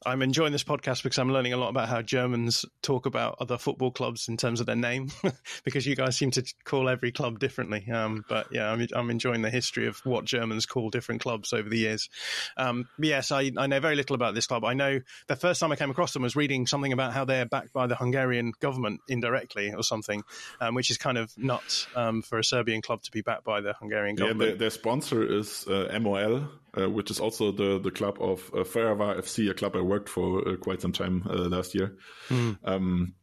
I'm 0.05 0.21
enjoying 0.21 0.53
this 0.53 0.63
podcast 0.63 1.03
because 1.03 1.17
I'm 1.17 1.34
learning 1.34 1.51
a 1.51 1.57
lot 1.57 1.67
about 1.67 1.89
how 1.89 2.01
Germans 2.01 2.63
talk 2.82 3.05
about 3.05 3.36
other 3.41 3.57
football 3.57 3.91
clubs 3.91 4.30
in 4.30 4.38
terms 4.38 4.61
of 4.61 4.65
their 4.65 4.77
name, 4.77 5.09
because 5.65 5.86
you 5.86 5.97
guys 5.97 6.17
seem 6.17 6.32
to 6.32 6.53
call 6.63 6.88
every 6.88 7.11
club 7.11 7.38
differently. 7.38 7.86
Um, 7.91 8.23
but 8.30 8.47
yeah, 8.51 8.71
I'm, 8.71 8.88
I'm, 8.95 9.09
enjoying 9.09 9.41
the 9.41 9.49
history 9.49 9.88
of 9.88 9.97
what 10.05 10.23
Germans 10.23 10.65
call 10.65 10.89
different 10.89 11.19
clubs 11.19 11.51
over 11.51 11.67
the 11.67 11.77
years. 11.77 12.07
Um, 12.55 12.88
yes, 12.97 13.34
I, 13.34 13.51
I, 13.57 13.67
know 13.67 13.82
very 13.82 13.97
little 13.97 14.15
about 14.15 14.36
this 14.36 14.47
club. 14.47 14.63
I 14.63 14.73
know 14.73 15.01
the 15.27 15.36
first 15.36 15.59
time 15.59 15.73
I 15.73 15.75
came 15.75 15.89
across 15.89 16.13
them 16.13 16.21
was 16.21 16.36
reading 16.36 16.65
something 16.65 16.93
about 16.93 17.11
how 17.11 17.25
they're 17.25 17.45
backed 17.45 17.73
by 17.73 17.88
the 17.88 17.95
Hungarian 17.95 18.53
government 18.61 19.01
indirectly 19.09 19.73
or 19.73 19.84
something, 19.84 20.23
um, 20.61 20.75
which 20.75 20.91
is 20.91 20.97
kind 20.97 21.17
of 21.17 21.38
nuts 21.38 21.88
um, 21.95 22.21
for 22.21 22.39
a 22.39 22.43
Serbian 22.43 22.82
club 22.82 23.01
to 23.01 23.11
be 23.11 23.19
backed 23.19 23.43
by 23.43 23.59
the 23.59 23.73
Hungarian 23.73 24.15
government. 24.15 24.39
Yeah, 24.39 24.47
their, 24.47 24.55
their 24.55 24.69
sponsor 24.69 25.23
is 25.23 25.67
uh, 25.67 25.97
MOL, 26.01 26.47
uh, 26.78 26.89
which 26.89 27.11
is 27.11 27.20
also 27.20 27.51
the, 27.51 27.80
the 27.80 27.91
club 27.91 28.17
of 28.22 28.49
uh, 28.53 28.63
FC, 28.63 29.49
a 29.49 29.53
club 29.53 29.76
I 29.76 29.82
worked 29.82 30.09
for 30.09 30.47
uh, 30.47 30.55
quite 30.57 30.82
some 30.82 30.91
time 30.91 31.24
uh, 31.30 31.34
last 31.34 31.76
year. 31.76 31.97
Mm. 32.30 32.57
Um, 32.63 33.13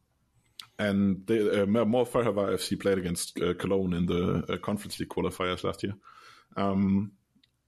and 0.78 1.26
they, 1.26 1.62
uh, 1.62 1.66
MOL 1.66 2.04
Fehérvár 2.04 2.52
FC 2.52 2.78
played 2.78 2.98
against 2.98 3.40
uh, 3.40 3.54
Cologne 3.54 3.94
in 3.94 4.06
the 4.06 4.58
Conference 4.62 5.00
League 5.00 5.08
qualifiers 5.08 5.64
last 5.64 5.82
year. 5.82 5.94
Um, 6.56 7.12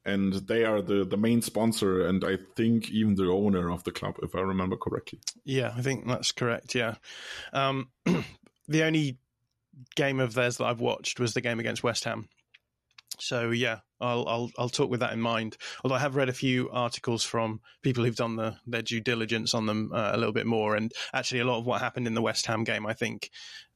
and 0.04 0.32
they 0.32 0.64
are 0.64 0.80
the, 0.80 1.04
the 1.04 1.16
main 1.16 1.42
sponsor 1.42 2.06
and 2.06 2.24
I 2.24 2.38
think 2.56 2.90
even 2.90 3.14
the 3.14 3.30
owner 3.30 3.70
of 3.70 3.84
the 3.84 3.92
club, 3.92 4.16
if 4.22 4.34
I 4.34 4.40
remember 4.40 4.76
correctly. 4.76 5.20
Yeah, 5.44 5.72
I 5.76 5.82
think 5.82 6.06
that's 6.06 6.32
correct. 6.32 6.74
Yeah. 6.74 6.94
Um, 7.52 7.90
the 8.68 8.84
only 8.84 9.18
game 9.94 10.20
of 10.20 10.34
theirs 10.34 10.56
that 10.56 10.64
I've 10.64 10.80
watched 10.80 11.20
was 11.20 11.34
the 11.34 11.40
game 11.40 11.60
against 11.60 11.82
West 11.82 12.04
Ham. 12.04 12.28
So 13.20 13.50
yeah, 13.50 13.78
I'll 14.00 14.26
I'll 14.28 14.50
I'll 14.58 14.68
talk 14.68 14.90
with 14.90 15.00
that 15.00 15.12
in 15.12 15.20
mind. 15.20 15.56
Although 15.82 15.96
I 15.96 16.00
have 16.00 16.16
read 16.16 16.28
a 16.28 16.34
few 16.34 16.70
articles 16.70 17.24
from 17.24 17.60
people 17.82 18.04
who've 18.04 18.16
done 18.16 18.36
the 18.36 18.56
their 18.66 18.82
due 18.82 19.00
diligence 19.00 19.54
on 19.54 19.66
them 19.66 19.90
uh, 19.92 20.10
a 20.12 20.16
little 20.16 20.32
bit 20.32 20.46
more, 20.46 20.76
and 20.76 20.92
actually 21.12 21.40
a 21.40 21.44
lot 21.44 21.58
of 21.58 21.66
what 21.66 21.80
happened 21.80 22.06
in 22.06 22.14
the 22.14 22.22
West 22.22 22.46
Ham 22.46 22.64
game, 22.64 22.86
I 22.86 22.94
think, 22.94 23.30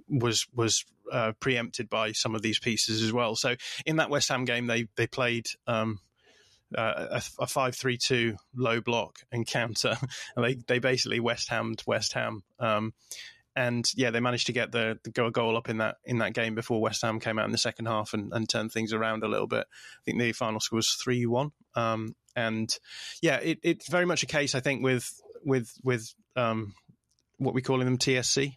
was 0.09 0.47
was 0.55 0.84
uh, 1.11 1.32
preempted 1.40 1.88
by 1.88 2.12
some 2.12 2.34
of 2.34 2.43
these 2.43 2.59
pieces 2.59 3.03
as 3.03 3.12
well. 3.12 3.36
So 3.36 3.57
in 3.84 3.97
that 3.97 4.11
West 4.11 4.28
Ham 4.28 4.45
game, 4.45 4.66
they 4.66 4.88
they 4.97 5.07
played. 5.07 5.47
Um, 5.66 6.01
uh, 6.74 7.20
a, 7.20 7.22
a 7.40 7.47
five-three-two 7.47 8.34
low 8.57 8.80
block 8.80 9.18
encounter, 9.30 9.95
and 10.34 10.45
they 10.45 10.55
they 10.55 10.78
basically 10.78 11.20
West 11.20 11.51
Hammed 11.51 11.82
West 11.86 12.14
Ham, 12.14 12.43
um, 12.59 12.95
and 13.55 13.84
yeah, 13.94 14.11
they 14.11 14.20
managed 14.20 14.46
to 14.46 14.53
get 14.53 14.72
the, 14.72 14.98
the 15.05 15.11
go 15.11 15.30
goal 15.30 15.57
up 15.57 15.68
in 15.68 15.78
that 15.78 15.96
in 16.05 16.18
that 16.18 16.34
game 16.34 16.55
before 16.55 16.80
West 16.80 17.03
Ham 17.03 17.20
came 17.20 17.38
out 17.38 17.46
in 17.46 17.53
the 17.53 17.59
second 17.59 17.86
half 17.86 18.14
and, 18.14 18.32
and 18.32 18.48
turned 18.48 18.72
things 18.72 18.92
around 18.92 19.22
a 19.22 19.28
little 19.28 19.46
bit. 19.46 19.66
I 19.66 20.03
think 20.05 20.18
the 20.18 20.32
final 20.32 20.61
score 20.61 20.78
was 20.78 20.90
three 20.92 21.26
one. 21.26 21.53
Um, 21.74 22.14
and 22.34 22.74
yeah, 23.20 23.36
it, 23.36 23.59
it's 23.62 23.88
very 23.88 24.07
much 24.07 24.22
a 24.22 24.26
case 24.26 24.55
I 24.55 24.61
think 24.61 24.82
with 24.82 25.12
with 25.44 25.72
with 25.82 26.14
um, 26.36 26.74
what 27.38 27.55
we 27.55 27.62
call 27.62 27.78
them 27.78 27.98
TSC, 27.98 28.57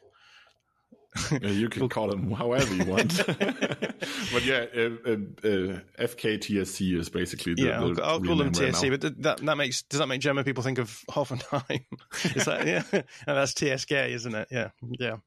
you 1.41 1.69
can 1.69 1.89
call 1.89 2.07
them 2.07 2.31
however 2.31 2.73
you 2.73 2.85
want. 2.85 3.25
but 3.27 4.43
yeah, 4.43 4.65
uh, 4.75 4.89
uh, 5.05 5.11
uh, 5.43 5.79
FKTSC 5.99 6.97
is 6.97 7.09
basically 7.09 7.53
the, 7.53 7.63
yeah. 7.63 7.79
The 7.79 8.03
I'll, 8.03 8.21
call 8.21 8.35
them 8.37 8.51
TSC, 8.51 8.89
right 8.89 8.99
but 8.99 9.21
that 9.23 9.37
that 9.45 9.57
makes 9.57 9.83
does 9.83 9.99
that 9.99 10.07
make 10.07 10.21
German 10.21 10.43
people 10.43 10.63
think 10.63 10.77
of 10.77 11.03
Hoffenheim? 11.09 11.85
is 12.35 12.45
that 12.45 12.67
yeah? 12.67 12.83
and 12.91 13.03
that's 13.25 13.53
TSG, 13.53 14.09
isn't 14.09 14.35
it? 14.35 14.47
Yeah, 14.51 14.69
yeah. 14.99 15.17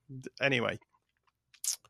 Anyway, 0.41 0.79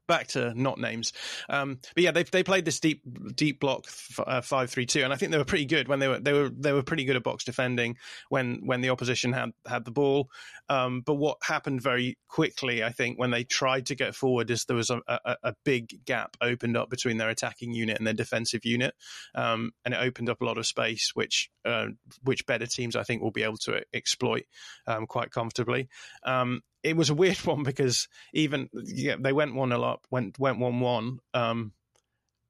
back 0.09 0.27
to 0.29 0.53
not 0.61 0.79
names. 0.79 1.13
Um, 1.49 1.79
but 1.95 2.03
yeah, 2.03 2.11
they 2.11 2.25
they 2.25 2.43
played 2.43 2.65
this 2.65 2.81
deep 2.81 3.03
deep 3.37 3.61
block 3.61 3.85
uh, 4.19 4.41
five 4.41 4.71
three 4.71 4.87
two, 4.87 5.05
and 5.05 5.13
I 5.13 5.17
think 5.17 5.31
they 5.31 5.39
were 5.39 5.45
pretty 5.45 5.67
good 5.67 5.87
when 5.87 6.01
they 6.01 6.09
were 6.09 6.19
they 6.19 6.33
were 6.33 6.49
they 6.49 6.73
were 6.73 6.83
pretty 6.83 7.05
good 7.05 7.15
at 7.15 7.23
box 7.23 7.45
defending 7.45 7.97
when 8.29 8.63
when 8.65 8.81
the 8.81 8.91
opposition 8.91 9.33
had 9.33 9.53
had 9.67 9.85
the 9.85 9.93
ball. 9.93 10.29
Um, 10.69 11.01
but 11.01 11.15
what 11.15 11.39
happened 11.43 11.81
very 11.81 12.19
quickly, 12.29 12.83
I 12.83 12.91
think, 12.91 13.19
when 13.19 13.31
they 13.31 13.45
tried 13.45 13.87
to 13.87 13.95
get 13.95 14.15
forward, 14.15 14.51
is 14.51 14.65
there 14.65 14.77
was 14.77 14.91
a, 14.91 15.01
a, 15.07 15.37
a 15.45 15.55
big 15.65 16.05
gap 16.05 16.37
opened 16.41 16.77
up 16.77 16.91
between 16.91 17.17
their 17.17 17.31
attacking 17.31 17.73
unit 17.73 17.97
and 17.99 18.07
their 18.07 18.15
defensive 18.15 18.65
unit, 18.65 18.95
um, 19.35 19.73
and 19.85 19.95
it 19.95 20.01
opened 20.01 20.29
up 20.29 20.41
a 20.41 20.45
lot 20.45 20.59
of 20.59 20.67
space, 20.67 21.13
which 21.15 21.51
uh, 21.65 21.87
which 22.23 22.47
better 22.47 22.67
teams 22.67 22.97
I 22.97 23.03
think 23.03 23.23
will 23.23 23.31
be 23.31 23.43
able 23.43 23.59
to 23.59 23.83
exploit 23.95 24.45
um, 24.87 25.07
quite 25.07 25.31
comfortably. 25.31 25.89
Um, 26.23 26.63
it 26.83 26.97
was 26.97 27.11
a 27.11 27.15
weird 27.15 27.39
one 27.45 27.63
because 27.63 28.09
even 28.33 28.69
yeah, 28.73 29.17
they 29.19 29.33
went 29.33 29.55
one 29.55 29.73
a 29.73 29.79
lot, 29.79 30.01
went 30.11 30.39
went 30.39 30.59
one 30.59 30.81
one, 30.81 31.19
um, 31.35 31.73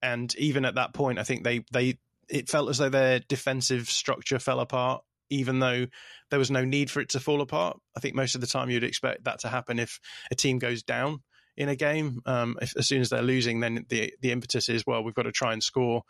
and 0.03 0.35
even 0.37 0.65
at 0.65 0.77
that 0.77 0.95
point, 0.95 1.19
I 1.19 1.25
think 1.25 1.45
they 1.45 1.65
they 1.73 1.99
it 2.29 2.49
felt 2.49 2.69
as 2.69 2.79
though 2.79 2.91
their 2.91 3.21
defensive 3.21 3.89
structure 3.89 4.39
fell 4.39 4.61
apart. 4.61 5.03
Even 5.31 5.59
though 5.59 5.87
there 6.31 6.39
was 6.39 6.51
no 6.51 6.65
need 6.65 6.91
for 6.91 7.01
it 7.01 7.11
to 7.11 7.21
fall 7.21 7.43
apart, 7.43 7.79
I 7.95 8.01
think 8.01 8.15
most 8.15 8.35
of 8.35 8.41
the 8.41 8.47
time 8.47 8.71
you'd 8.71 8.85
expect 8.85 9.25
that 9.25 9.41
to 9.41 9.49
happen 9.49 9.79
if 9.79 10.01
a 10.31 10.35
team 10.35 10.59
goes 10.59 10.83
down 10.83 11.21
in 11.55 11.69
a 11.69 11.77
game. 11.77 12.23
Um, 12.25 12.57
if, 12.63 12.75
as 12.79 12.87
soon 12.87 13.03
as 13.03 13.11
they're 13.11 13.21
losing, 13.21 13.61
then 13.61 13.85
the 13.91 14.15
the 14.23 14.33
impetus 14.33 14.71
is 14.71 14.87
well, 14.87 15.05
we've 15.05 15.15
got 15.15 15.25
to 15.25 15.33
try 15.33 15.53
and 15.53 15.63
score. 15.63 16.03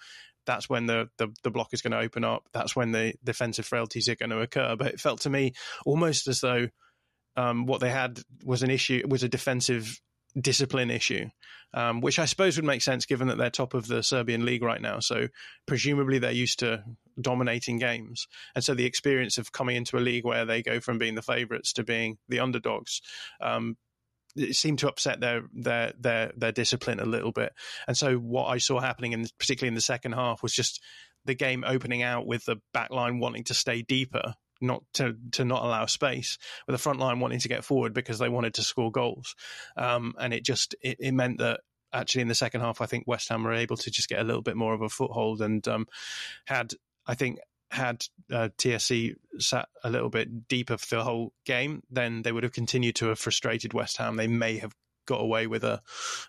That's 0.46 0.68
when 0.68 0.86
the, 0.86 1.10
the, 1.18 1.28
the 1.42 1.50
block 1.50 1.74
is 1.74 1.82
going 1.82 1.90
to 1.90 1.98
open 1.98 2.24
up. 2.24 2.44
That's 2.54 2.74
when 2.74 2.90
the 2.90 3.12
defensive 3.22 3.66
frailties 3.66 4.08
are 4.08 4.14
going 4.14 4.30
to 4.30 4.40
occur. 4.40 4.76
But 4.76 4.94
it 4.94 5.00
felt 5.00 5.20
to 5.22 5.30
me 5.30 5.52
almost 5.84 6.26
as 6.26 6.40
though 6.40 6.68
um, 7.38 7.66
what 7.66 7.80
they 7.80 7.90
had 7.90 8.20
was 8.44 8.64
an 8.64 8.70
issue, 8.70 9.02
was 9.08 9.22
a 9.22 9.28
defensive 9.28 10.00
discipline 10.38 10.90
issue, 10.90 11.26
um, 11.72 12.00
which 12.00 12.18
I 12.18 12.24
suppose 12.24 12.56
would 12.56 12.64
make 12.64 12.82
sense 12.82 13.06
given 13.06 13.28
that 13.28 13.38
they're 13.38 13.48
top 13.48 13.74
of 13.74 13.86
the 13.86 14.02
Serbian 14.02 14.44
league 14.44 14.64
right 14.64 14.80
now. 14.80 14.98
So 14.98 15.28
presumably 15.64 16.18
they're 16.18 16.32
used 16.32 16.58
to 16.58 16.82
dominating 17.20 17.78
games, 17.78 18.26
and 18.56 18.64
so 18.64 18.74
the 18.74 18.86
experience 18.86 19.38
of 19.38 19.52
coming 19.52 19.76
into 19.76 19.96
a 19.96 20.00
league 20.00 20.24
where 20.24 20.44
they 20.44 20.62
go 20.62 20.80
from 20.80 20.98
being 20.98 21.14
the 21.14 21.22
favourites 21.22 21.72
to 21.74 21.84
being 21.84 22.18
the 22.28 22.40
underdogs. 22.40 23.00
Um, 23.40 23.76
it 24.34 24.54
seemed 24.54 24.80
to 24.80 24.88
upset 24.88 25.20
their 25.20 25.42
their 25.54 25.92
their 25.98 26.32
their 26.36 26.52
discipline 26.52 26.98
a 26.98 27.06
little 27.06 27.32
bit, 27.32 27.52
and 27.86 27.96
so 27.96 28.16
what 28.16 28.46
I 28.46 28.58
saw 28.58 28.80
happening, 28.80 29.12
in 29.12 29.26
particularly 29.38 29.68
in 29.68 29.74
the 29.74 29.80
second 29.80 30.12
half, 30.12 30.42
was 30.42 30.52
just 30.52 30.82
the 31.24 31.34
game 31.34 31.62
opening 31.64 32.02
out 32.02 32.26
with 32.26 32.44
the 32.46 32.56
back 32.74 32.90
line 32.90 33.20
wanting 33.20 33.44
to 33.44 33.54
stay 33.54 33.82
deeper 33.82 34.34
not 34.60 34.82
to 34.94 35.16
to 35.32 35.44
not 35.44 35.64
allow 35.64 35.86
space, 35.86 36.38
with 36.66 36.74
the 36.74 36.78
front 36.78 36.98
line 36.98 37.20
wanting 37.20 37.40
to 37.40 37.48
get 37.48 37.64
forward 37.64 37.94
because 37.94 38.18
they 38.18 38.28
wanted 38.28 38.54
to 38.54 38.62
score 38.62 38.90
goals, 38.90 39.34
um, 39.76 40.14
and 40.18 40.32
it 40.32 40.44
just 40.44 40.74
it, 40.82 40.96
it, 41.00 41.12
meant 41.12 41.38
that 41.38 41.60
actually 41.92 42.22
in 42.22 42.28
the 42.28 42.34
second 42.34 42.60
half, 42.60 42.80
I 42.80 42.86
think 42.86 43.06
West 43.06 43.28
Ham 43.28 43.44
were 43.44 43.52
able 43.52 43.76
to 43.76 43.90
just 43.90 44.08
get 44.08 44.20
a 44.20 44.24
little 44.24 44.42
bit 44.42 44.56
more 44.56 44.74
of 44.74 44.82
a 44.82 44.88
foothold 44.88 45.40
and 45.40 45.66
um, 45.68 45.86
had 46.46 46.72
I 47.06 47.14
think 47.14 47.38
had 47.70 48.04
uh, 48.32 48.48
TSC 48.58 49.14
sat 49.38 49.68
a 49.84 49.90
little 49.90 50.08
bit 50.08 50.48
deeper 50.48 50.78
for 50.78 50.96
the 50.96 51.04
whole 51.04 51.32
game, 51.44 51.82
then 51.90 52.22
they 52.22 52.32
would 52.32 52.42
have 52.42 52.52
continued 52.52 52.96
to 52.96 53.08
have 53.08 53.18
frustrated 53.18 53.74
West 53.74 53.98
Ham. 53.98 54.16
They 54.16 54.26
may 54.26 54.58
have 54.58 54.74
got 55.06 55.20
away 55.20 55.46
with 55.46 55.64
a 55.64 55.80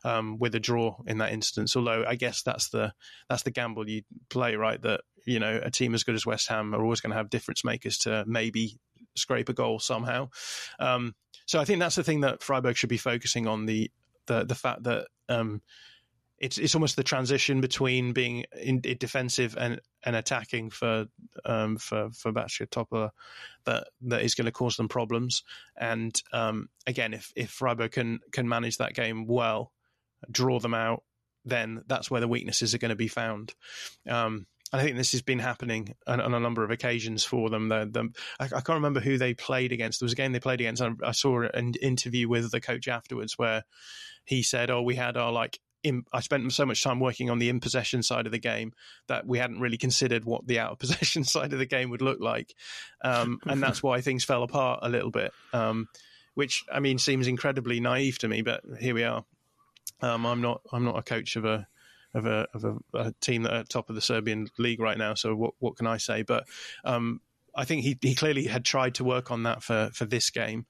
um, 0.03 0.37
with 0.39 0.55
a 0.55 0.59
draw 0.59 0.97
in 1.05 1.19
that 1.19 1.31
instance. 1.31 1.75
Although 1.75 2.03
I 2.07 2.15
guess 2.15 2.41
that's 2.41 2.69
the 2.69 2.93
that's 3.29 3.43
the 3.43 3.51
gamble 3.51 3.87
you 3.87 4.03
play, 4.29 4.55
right? 4.55 4.81
That 4.81 5.01
you 5.29 5.39
know 5.39 5.59
a 5.63 5.71
team 5.71 5.93
as 5.93 6.03
good 6.03 6.15
as 6.15 6.25
West 6.25 6.47
Ham 6.49 6.73
are 6.73 6.83
always 6.83 7.01
going 7.01 7.11
to 7.11 7.17
have 7.17 7.29
difference 7.29 7.63
makers 7.63 7.97
to 7.99 8.23
maybe 8.27 8.77
scrape 9.15 9.49
a 9.49 9.53
goal 9.53 9.79
somehow. 9.79 10.29
Um, 10.79 11.15
so 11.45 11.59
I 11.59 11.65
think 11.65 11.79
that's 11.79 11.95
the 11.95 12.03
thing 12.03 12.21
that 12.21 12.43
Freiburg 12.43 12.75
should 12.75 12.89
be 12.89 12.97
focusing 12.97 13.47
on 13.47 13.65
the 13.65 13.91
the 14.25 14.45
the 14.45 14.55
fact 14.55 14.83
that 14.83 15.07
um, 15.27 15.61
it's 16.39 16.57
it's 16.57 16.75
almost 16.75 16.95
the 16.95 17.03
transition 17.03 17.61
between 17.61 18.13
being 18.13 18.45
in, 18.59 18.79
in 18.83 18.97
defensive 18.97 19.55
and, 19.57 19.79
and 20.03 20.15
attacking 20.15 20.69
for 20.69 21.07
um, 21.45 21.77
for 21.77 22.09
for 22.11 22.31
Bačka 22.31 22.67
Topola 22.67 23.11
that 23.65 23.87
that 24.01 24.21
is 24.21 24.35
going 24.35 24.45
to 24.45 24.51
cause 24.51 24.77
them 24.77 24.87
problems. 24.87 25.43
And 25.77 26.19
um, 26.31 26.69
again, 26.87 27.13
if 27.13 27.31
if 27.35 27.49
Freiburg 27.49 27.91
can 27.91 28.19
can 28.31 28.47
manage 28.47 28.77
that 28.77 28.93
game 28.93 29.27
well, 29.27 29.71
draw 30.31 30.59
them 30.59 30.73
out, 30.73 31.03
then 31.45 31.83
that's 31.87 32.09
where 32.09 32.21
the 32.21 32.27
weaknesses 32.27 32.73
are 32.73 32.79
going 32.79 32.89
to 32.89 32.95
be 32.95 33.07
found. 33.07 33.53
Um, 34.07 34.47
I 34.71 34.83
think 34.83 34.97
this 34.97 35.13
has 35.13 35.21
been 35.21 35.39
happening 35.39 35.95
on, 36.05 36.21
on, 36.21 36.33
a 36.33 36.39
number 36.39 36.63
of 36.63 36.69
occasions 36.69 37.23
for 37.23 37.49
them. 37.49 37.69
The, 37.69 37.89
the, 37.91 38.09
I, 38.39 38.45
I, 38.45 38.61
can't 38.61 38.69
remember 38.69 38.99
who 38.99 39.17
they 39.17 39.33
played 39.33 39.71
against. 39.71 39.99
There 39.99 40.05
was 40.05 40.13
a 40.13 40.17
game 40.17 40.31
they 40.31 40.39
played 40.39 40.61
against. 40.61 40.81
I, 40.81 40.91
I 41.03 41.11
saw 41.11 41.41
an 41.41 41.73
interview 41.81 42.29
with 42.29 42.51
the 42.51 42.61
coach 42.61 42.87
afterwards 42.87 43.37
where 43.37 43.63
he 44.25 44.43
said, 44.43 44.69
"Oh, 44.69 44.83
we 44.83 44.95
had 44.95 45.17
our 45.17 45.31
like 45.31 45.59
in, 45.83 46.03
I 46.13 46.19
spent 46.19 46.51
so 46.53 46.65
much 46.65 46.83
time 46.83 46.99
working 46.99 47.29
on 47.29 47.39
the 47.39 47.49
in 47.49 47.59
possession 47.59 48.03
side 48.03 48.25
of 48.25 48.31
the 48.31 48.39
game 48.39 48.73
that 49.07 49.25
we 49.25 49.37
hadn't 49.37 49.59
really 49.59 49.77
considered 49.77 50.25
what 50.25 50.45
the 50.45 50.59
out 50.59 50.73
of 50.73 50.79
possession 50.79 51.23
side 51.25 51.53
of 51.53 51.59
the 51.59 51.65
game 51.65 51.89
would 51.89 52.01
look 52.01 52.19
like, 52.19 52.53
um, 53.03 53.39
and 53.45 53.61
that's 53.61 53.81
why 53.81 54.01
things 54.01 54.23
fell 54.23 54.43
apart 54.43 54.79
a 54.83 54.89
little 54.89 55.11
bit. 55.11 55.31
Um, 55.53 55.87
which 56.35 56.63
I 56.71 56.79
mean 56.79 56.99
seems 56.99 57.27
incredibly 57.27 57.79
naive 57.79 58.19
to 58.19 58.27
me, 58.27 58.41
but 58.41 58.61
here 58.79 58.93
we 58.93 59.03
are. 59.03 59.25
Um, 60.01 60.25
I'm 60.25 60.41
not 60.41 60.61
I'm 60.71 60.85
not 60.85 60.97
a 60.97 61.03
coach 61.03 61.35
of 61.35 61.45
a 61.45 61.67
of 62.13 62.25
a 62.25 62.47
of 62.53 62.65
a, 62.65 62.77
a, 62.93 63.13
team 63.21 63.43
that 63.43 63.53
are 63.53 63.63
top 63.63 63.89
of 63.89 63.95
the 63.95 64.01
Serbian 64.01 64.49
league 64.57 64.79
right 64.79 64.97
now. 64.97 65.13
So 65.13 65.35
what 65.35 65.53
what 65.59 65.77
can 65.77 65.87
I 65.87 65.97
say? 65.97 66.23
But 66.23 66.45
um, 66.83 67.21
I 67.55 67.65
think 67.65 67.83
he 67.83 67.97
he 68.01 68.15
clearly 68.15 68.45
had 68.45 68.65
tried 68.65 68.95
to 68.95 69.03
work 69.03 69.31
on 69.31 69.43
that 69.43 69.63
for 69.63 69.89
for 69.93 70.05
this 70.05 70.29
game. 70.29 70.65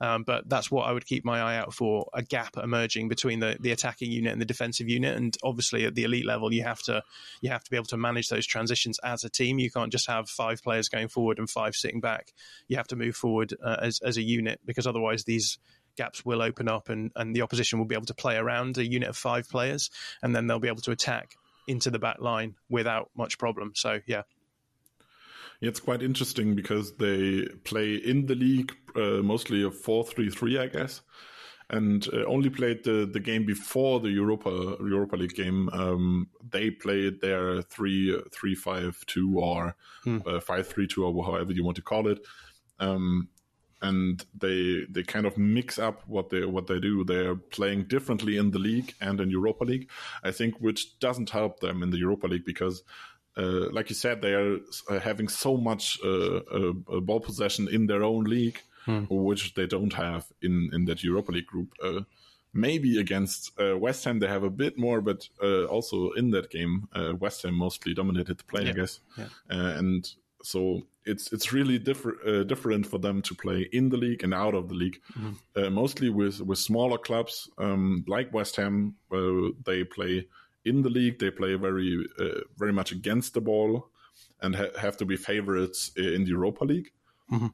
Um, 0.00 0.24
but 0.24 0.48
that's 0.48 0.70
what 0.70 0.88
I 0.88 0.92
would 0.92 1.06
keep 1.06 1.24
my 1.24 1.40
eye 1.40 1.56
out 1.56 1.72
for 1.72 2.08
a 2.12 2.22
gap 2.22 2.56
emerging 2.56 3.08
between 3.08 3.38
the, 3.38 3.56
the 3.60 3.70
attacking 3.70 4.10
unit 4.10 4.32
and 4.32 4.40
the 4.40 4.46
defensive 4.46 4.88
unit. 4.88 5.16
And 5.16 5.36
obviously, 5.44 5.84
at 5.84 5.94
the 5.94 6.02
elite 6.02 6.26
level, 6.26 6.52
you 6.52 6.64
have 6.64 6.82
to 6.82 7.02
you 7.40 7.50
have 7.50 7.62
to 7.64 7.70
be 7.70 7.76
able 7.76 7.86
to 7.86 7.96
manage 7.96 8.28
those 8.28 8.46
transitions 8.46 8.98
as 9.04 9.24
a 9.24 9.30
team. 9.30 9.58
You 9.58 9.70
can't 9.70 9.92
just 9.92 10.08
have 10.08 10.28
five 10.28 10.62
players 10.62 10.88
going 10.88 11.08
forward 11.08 11.38
and 11.38 11.48
five 11.48 11.74
sitting 11.74 12.00
back. 12.00 12.32
You 12.66 12.76
have 12.76 12.88
to 12.88 12.96
move 12.96 13.14
forward 13.14 13.54
uh, 13.64 13.76
as 13.80 14.00
as 14.00 14.16
a 14.16 14.22
unit 14.22 14.60
because 14.64 14.86
otherwise 14.86 15.24
these 15.24 15.58
gaps 15.96 16.24
will 16.24 16.42
open 16.42 16.68
up 16.68 16.88
and, 16.88 17.10
and 17.16 17.34
the 17.34 17.42
opposition 17.42 17.78
will 17.78 17.86
be 17.86 17.94
able 17.94 18.06
to 18.06 18.14
play 18.14 18.36
around 18.36 18.78
a 18.78 18.86
unit 18.86 19.08
of 19.08 19.16
five 19.16 19.48
players 19.48 19.90
and 20.22 20.34
then 20.34 20.46
they'll 20.46 20.58
be 20.58 20.68
able 20.68 20.82
to 20.82 20.90
attack 20.90 21.36
into 21.66 21.90
the 21.90 21.98
back 21.98 22.20
line 22.20 22.54
without 22.68 23.10
much 23.16 23.38
problem. 23.38 23.72
So 23.74 24.00
yeah, 24.06 24.22
it's 25.60 25.80
quite 25.80 26.02
interesting 26.02 26.54
because 26.54 26.96
they 26.96 27.46
play 27.64 27.94
in 27.94 28.26
the 28.26 28.34
league 28.34 28.72
uh, 28.96 29.22
mostly 29.22 29.62
a 29.62 29.70
4-3-3, 29.70 30.60
I 30.60 30.66
guess, 30.66 31.00
and 31.70 32.06
uh, 32.12 32.24
only 32.26 32.50
played 32.50 32.84
the, 32.84 33.08
the 33.10 33.20
game 33.20 33.46
before 33.46 34.00
the 34.00 34.10
Europa 34.10 34.76
Europa 34.80 35.16
League 35.16 35.34
game. 35.34 35.68
Um, 35.72 36.28
they 36.50 36.70
played 36.70 37.20
their 37.20 37.62
3-3-5-2 37.62 39.36
or 39.36 39.76
hmm. 40.04 40.18
uh, 40.26 40.40
5-3-2 40.40 40.98
or 40.98 41.24
however 41.24 41.52
you 41.52 41.64
want 41.64 41.76
to 41.76 41.82
call 41.82 42.08
it. 42.08 42.20
Um, 42.80 43.28
and 43.84 44.24
they 44.38 44.84
they 44.88 45.02
kind 45.02 45.26
of 45.26 45.36
mix 45.36 45.78
up 45.78 46.02
what 46.06 46.30
they 46.30 46.44
what 46.44 46.66
they 46.66 46.80
do. 46.80 47.04
They're 47.04 47.36
playing 47.36 47.84
differently 47.84 48.36
in 48.36 48.50
the 48.50 48.58
league 48.58 48.94
and 49.00 49.20
in 49.20 49.30
Europa 49.30 49.64
League, 49.64 49.88
I 50.22 50.30
think, 50.32 50.54
which 50.60 50.98
doesn't 50.98 51.30
help 51.30 51.60
them 51.60 51.82
in 51.82 51.90
the 51.90 51.98
Europa 51.98 52.26
League 52.26 52.44
because 52.44 52.82
uh, 53.36 53.70
like 53.70 53.88
you 53.88 53.96
said, 53.96 54.22
they 54.22 54.32
are 54.32 54.58
uh, 54.88 55.00
having 55.00 55.28
so 55.28 55.56
much 55.56 55.98
uh, 56.04 56.36
uh, 56.36 56.72
ball 57.00 57.20
possession 57.20 57.68
in 57.68 57.86
their 57.86 58.02
own 58.04 58.24
league, 58.24 58.60
hmm. 58.84 59.04
which 59.08 59.54
they 59.54 59.66
don't 59.66 59.92
have 59.92 60.24
in, 60.40 60.70
in 60.72 60.84
that 60.84 61.02
Europa 61.02 61.32
League 61.32 61.46
group. 61.46 61.72
Uh, 61.82 62.02
maybe 62.52 63.00
against 63.00 63.50
uh, 63.58 63.76
West 63.76 64.04
Ham 64.04 64.20
they 64.20 64.28
have 64.28 64.44
a 64.44 64.50
bit 64.50 64.78
more, 64.78 65.00
but 65.00 65.28
also 65.68 66.12
in 66.12 66.30
that 66.30 66.50
game, 66.50 66.88
West 67.18 67.42
Ham 67.42 67.54
mostly 67.54 67.94
dominated 67.94 68.38
the 68.38 68.44
play, 68.44 68.62
yeah. 68.62 68.70
I 68.70 68.72
guess. 68.72 69.00
Yeah. 69.18 69.28
and 69.50 70.08
so 70.42 70.86
it's 71.06 71.32
it's 71.32 71.52
really 71.52 71.78
different 71.78 72.48
different 72.48 72.86
for 72.86 72.98
them 72.98 73.22
to 73.22 73.34
play 73.34 73.68
in 73.72 73.88
the 73.88 73.96
league 73.96 74.24
and 74.24 74.34
out 74.34 74.54
of 74.54 74.68
the 74.68 74.74
league. 74.74 75.00
Mm-hmm. 75.18 75.74
mostly 75.74 76.10
with 76.10 76.40
with 76.40 76.58
smaller 76.58 76.98
clubs 76.98 77.50
um, 77.58 78.04
like 78.06 78.32
West 78.32 78.56
Ham, 78.56 78.94
they 79.64 79.84
play 79.84 80.26
in 80.64 80.82
the 80.82 80.90
league. 80.90 81.18
They 81.18 81.30
play 81.30 81.54
very 81.54 82.06
uh, 82.18 82.40
very 82.56 82.72
much 82.72 82.92
against 82.92 83.34
the 83.34 83.40
ball 83.40 83.90
and 84.40 84.56
ha- 84.56 84.78
have 84.78 84.96
to 84.98 85.04
be 85.04 85.16
favorites 85.16 85.92
in 85.96 86.24
the 86.24 86.30
Europa 86.30 86.64
League. 86.64 86.90
Mm-hmm. 87.30 87.48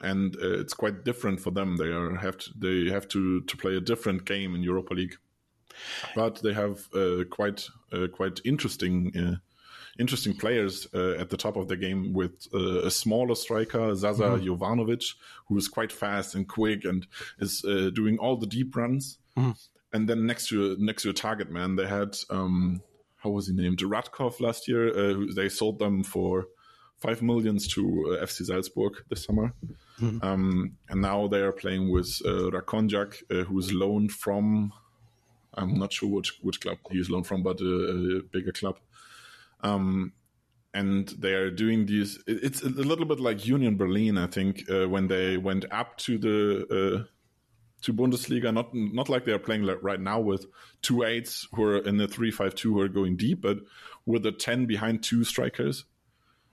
And 0.00 0.36
uh, 0.36 0.60
it's 0.60 0.74
quite 0.74 1.04
different 1.04 1.40
for 1.40 1.50
them. 1.50 1.76
They 1.76 1.88
are 1.88 2.16
have 2.16 2.38
to, 2.38 2.50
they 2.56 2.90
have 2.90 3.08
to 3.08 3.40
to 3.42 3.56
play 3.56 3.76
a 3.76 3.80
different 3.80 4.24
game 4.24 4.54
in 4.54 4.62
Europa 4.62 4.94
League, 4.94 5.16
but 6.14 6.40
they 6.42 6.52
have 6.52 6.88
uh, 6.94 7.24
quite 7.30 7.66
uh, 7.92 8.06
quite 8.12 8.40
interesting 8.44 9.12
uh, 9.16 9.36
interesting 9.98 10.34
players 10.34 10.86
uh, 10.94 11.12
at 11.12 11.30
the 11.30 11.36
top 11.36 11.56
of 11.56 11.68
the 11.68 11.76
game 11.76 12.12
with 12.12 12.46
uh, 12.54 12.82
a 12.82 12.90
smaller 12.90 13.34
striker, 13.34 13.94
Zaza 13.94 14.22
mm-hmm. 14.22 14.48
Jovanovic, 14.48 15.14
who 15.48 15.56
is 15.56 15.68
quite 15.68 15.92
fast 15.92 16.34
and 16.34 16.48
quick 16.48 16.84
and 16.84 17.06
is 17.38 17.64
uh, 17.64 17.90
doing 17.92 18.18
all 18.18 18.36
the 18.36 18.46
deep 18.46 18.76
runs. 18.76 19.18
Mm-hmm 19.36 19.52
and 19.92 20.08
then 20.08 20.26
next 20.26 20.48
to 20.48 20.76
next 20.78 21.02
to 21.02 21.10
a 21.10 21.12
target 21.12 21.50
man, 21.50 21.76
they 21.76 21.86
had 21.86 22.16
um, 22.30 22.82
how 23.16 23.30
was 23.30 23.48
he 23.48 23.54
named? 23.54 23.78
Ratkov 23.78 24.40
last 24.40 24.68
year. 24.68 24.88
Uh, 24.88 25.26
they 25.34 25.48
sold 25.48 25.78
them 25.78 26.02
for 26.02 26.46
five 26.98 27.22
millions 27.22 27.66
to 27.68 27.80
uh, 28.20 28.24
FC 28.24 28.44
Salzburg 28.44 29.04
this 29.08 29.24
summer, 29.24 29.54
mm-hmm. 30.00 30.18
um, 30.22 30.76
and 30.88 31.00
now 31.00 31.26
they 31.26 31.40
are 31.40 31.52
playing 31.52 31.90
with 31.90 32.20
uh, 32.24 32.50
Rakonjak, 32.50 33.22
uh, 33.30 33.44
who 33.44 33.58
is 33.58 33.72
loaned 33.72 34.12
from. 34.12 34.72
I'm 35.54 35.78
not 35.78 35.92
sure 35.92 36.08
which 36.08 36.38
which 36.42 36.60
club 36.60 36.78
he 36.90 36.98
is 36.98 37.10
loaned 37.10 37.26
from, 37.26 37.42
but 37.42 37.60
a, 37.60 38.18
a 38.18 38.22
bigger 38.22 38.52
club. 38.52 38.78
Um, 39.60 40.12
and 40.74 41.08
they 41.08 41.32
are 41.32 41.50
doing 41.50 41.86
these. 41.86 42.22
It's 42.26 42.62
a 42.62 42.68
little 42.68 43.06
bit 43.06 43.20
like 43.20 43.46
Union 43.46 43.76
Berlin, 43.76 44.18
I 44.18 44.26
think, 44.26 44.70
uh, 44.70 44.88
when 44.88 45.08
they 45.08 45.36
went 45.36 45.64
up 45.70 45.96
to 45.98 46.18
the 46.18 46.66
uh, 46.70 47.04
to 47.82 47.92
Bundesliga. 47.92 48.52
Not 48.52 48.74
not 48.74 49.08
like 49.08 49.24
they 49.24 49.32
are 49.32 49.38
playing 49.38 49.62
like 49.62 49.78
right 49.82 50.00
now 50.00 50.20
with 50.20 50.46
two 50.82 51.04
eights 51.04 51.48
who 51.54 51.64
are 51.64 51.78
in 51.78 51.96
the 51.96 52.08
three 52.08 52.30
five 52.30 52.54
two 52.54 52.74
who 52.74 52.80
are 52.80 52.88
going 52.88 53.16
deep, 53.16 53.40
but 53.40 53.58
with 54.06 54.26
a 54.26 54.32
ten 54.32 54.66
behind 54.66 55.02
two 55.02 55.24
strikers. 55.24 55.84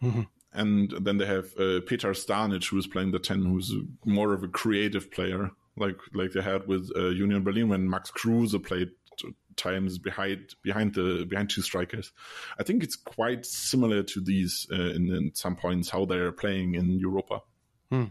Mm-hmm. 0.01 0.22
And 0.53 0.93
then 1.01 1.18
they 1.18 1.26
have 1.26 1.47
uh, 1.60 1.82
Petar 1.86 2.14
Stanic, 2.14 2.70
who 2.70 2.78
is 2.78 2.88
playing 2.88 3.12
the 3.12 3.20
ten, 3.20 3.43
who's 3.43 3.74
more 4.06 4.34
of 4.34 4.43
a 4.43 4.47
creative 4.47 5.12
player, 5.12 5.51
like 5.76 5.97
like 6.14 6.32
they 6.32 6.41
had 6.41 6.68
with 6.68 6.89
uh, 6.95 7.10
Union 7.10 7.43
Berlin 7.43 7.70
when 7.70 7.89
Max 7.89 8.10
Kruse 8.10 8.56
played 8.64 8.91
times 9.56 9.97
behind 9.97 10.56
behind 10.62 10.93
the 10.93 11.26
behind 11.30 11.49
two 11.49 11.62
strikers. 11.62 12.12
I 12.60 12.64
think 12.64 12.84
it's 12.84 12.95
quite 12.95 13.45
similar 13.45 14.03
to 14.03 14.22
these 14.22 14.68
uh, 14.72 14.76
in, 14.76 15.10
in, 15.14 15.32
some 15.34 15.56
points 15.56 15.89
how 15.89 16.06
they 16.06 16.18
are 16.18 16.32
playing 16.32 16.76
in 16.76 16.99
Europa. 16.99 17.41
Hmm. 17.91 18.06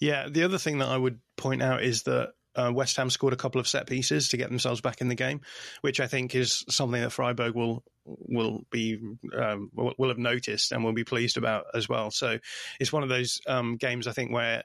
Yeah, 0.00 0.28
the 0.28 0.44
other 0.44 0.58
thing 0.58 0.78
that 0.78 0.88
I 0.88 0.96
would 0.96 1.20
point 1.36 1.62
out 1.62 1.82
is 1.82 2.02
that 2.02 2.32
uh, 2.56 2.70
West 2.72 2.96
Ham 2.96 3.10
scored 3.10 3.32
a 3.32 3.36
couple 3.38 3.60
of 3.60 3.68
set 3.68 3.86
pieces 3.86 4.28
to 4.28 4.36
get 4.36 4.48
themselves 4.48 4.80
back 4.80 5.00
in 5.00 5.08
the 5.08 5.14
game, 5.14 5.40
which 5.80 6.00
I 6.00 6.06
think 6.06 6.34
is 6.34 6.64
something 6.68 7.00
that 7.00 7.10
Freiburg 7.10 7.54
will 7.54 7.82
will 8.04 8.64
be 8.70 8.98
um, 9.36 9.70
will, 9.74 10.08
have 10.08 10.18
noticed 10.18 10.72
and 10.72 10.84
will 10.84 10.92
be 10.92 11.04
pleased 11.04 11.36
about 11.36 11.66
as 11.74 11.88
well. 11.88 12.10
So 12.10 12.38
it's 12.78 12.92
one 12.92 13.02
of 13.02 13.08
those 13.08 13.40
um, 13.46 13.76
games 13.76 14.06
I 14.06 14.12
think 14.12 14.30
where 14.30 14.62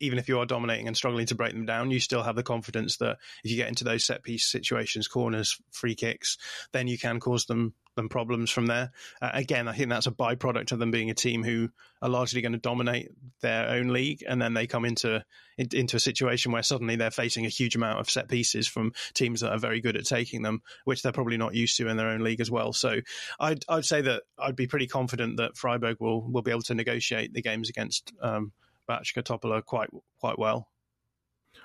even 0.00 0.18
if 0.18 0.28
you 0.28 0.38
are 0.38 0.46
dominating 0.46 0.86
and 0.86 0.96
struggling 0.96 1.26
to 1.26 1.34
break 1.34 1.52
them 1.52 1.66
down, 1.66 1.90
you 1.90 2.00
still 2.00 2.22
have 2.22 2.36
the 2.36 2.42
confidence 2.42 2.98
that 2.98 3.18
if 3.44 3.50
you 3.50 3.56
get 3.56 3.68
into 3.68 3.84
those 3.84 4.04
set 4.04 4.22
piece 4.22 4.46
situations, 4.46 5.08
corners, 5.08 5.58
free 5.70 5.94
kicks, 5.94 6.38
then 6.72 6.86
you 6.86 6.98
can 6.98 7.20
cause 7.20 7.46
them 7.46 7.74
them 7.98 8.08
problems 8.08 8.48
from 8.48 8.66
there. 8.66 8.92
Uh, 9.20 9.30
again, 9.34 9.68
I 9.68 9.72
think 9.72 9.90
that's 9.90 10.06
a 10.06 10.12
byproduct 10.12 10.72
of 10.72 10.78
them 10.78 10.92
being 10.92 11.10
a 11.10 11.14
team 11.14 11.42
who 11.42 11.68
are 12.00 12.08
largely 12.08 12.40
going 12.40 12.52
to 12.52 12.58
dominate 12.58 13.10
their 13.42 13.68
own 13.68 13.88
league, 13.88 14.22
and 14.26 14.40
then 14.40 14.54
they 14.54 14.66
come 14.66 14.84
into 14.84 15.24
into 15.58 15.96
a 15.96 16.00
situation 16.00 16.52
where 16.52 16.62
suddenly 16.62 16.94
they're 16.94 17.10
facing 17.10 17.44
a 17.44 17.50
huge 17.50 17.74
amount 17.74 17.98
of 17.98 18.08
set 18.08 18.28
pieces 18.28 18.68
from 18.68 18.92
teams 19.12 19.40
that 19.40 19.50
are 19.50 19.58
very 19.58 19.80
good 19.80 19.96
at 19.96 20.06
taking 20.06 20.42
them, 20.42 20.62
which 20.84 21.02
they're 21.02 21.12
probably 21.12 21.36
not 21.36 21.54
used 21.54 21.76
to 21.76 21.88
in 21.88 21.96
their 21.96 22.08
own 22.08 22.22
league 22.22 22.40
as 22.40 22.50
well. 22.50 22.72
So 22.72 23.00
I'd 23.40 23.64
I'd 23.68 23.84
say 23.84 24.00
that 24.02 24.22
I'd 24.38 24.56
be 24.56 24.68
pretty 24.68 24.86
confident 24.86 25.36
that 25.38 25.56
Freiburg 25.56 25.96
will 26.00 26.22
will 26.22 26.42
be 26.42 26.52
able 26.52 26.62
to 26.62 26.74
negotiate 26.74 27.34
the 27.34 27.42
games 27.42 27.68
against. 27.68 28.12
Um, 28.22 28.52
Bačka 28.88 29.22
Topola 29.22 29.64
quite 29.64 29.90
quite 30.18 30.38
well. 30.38 30.68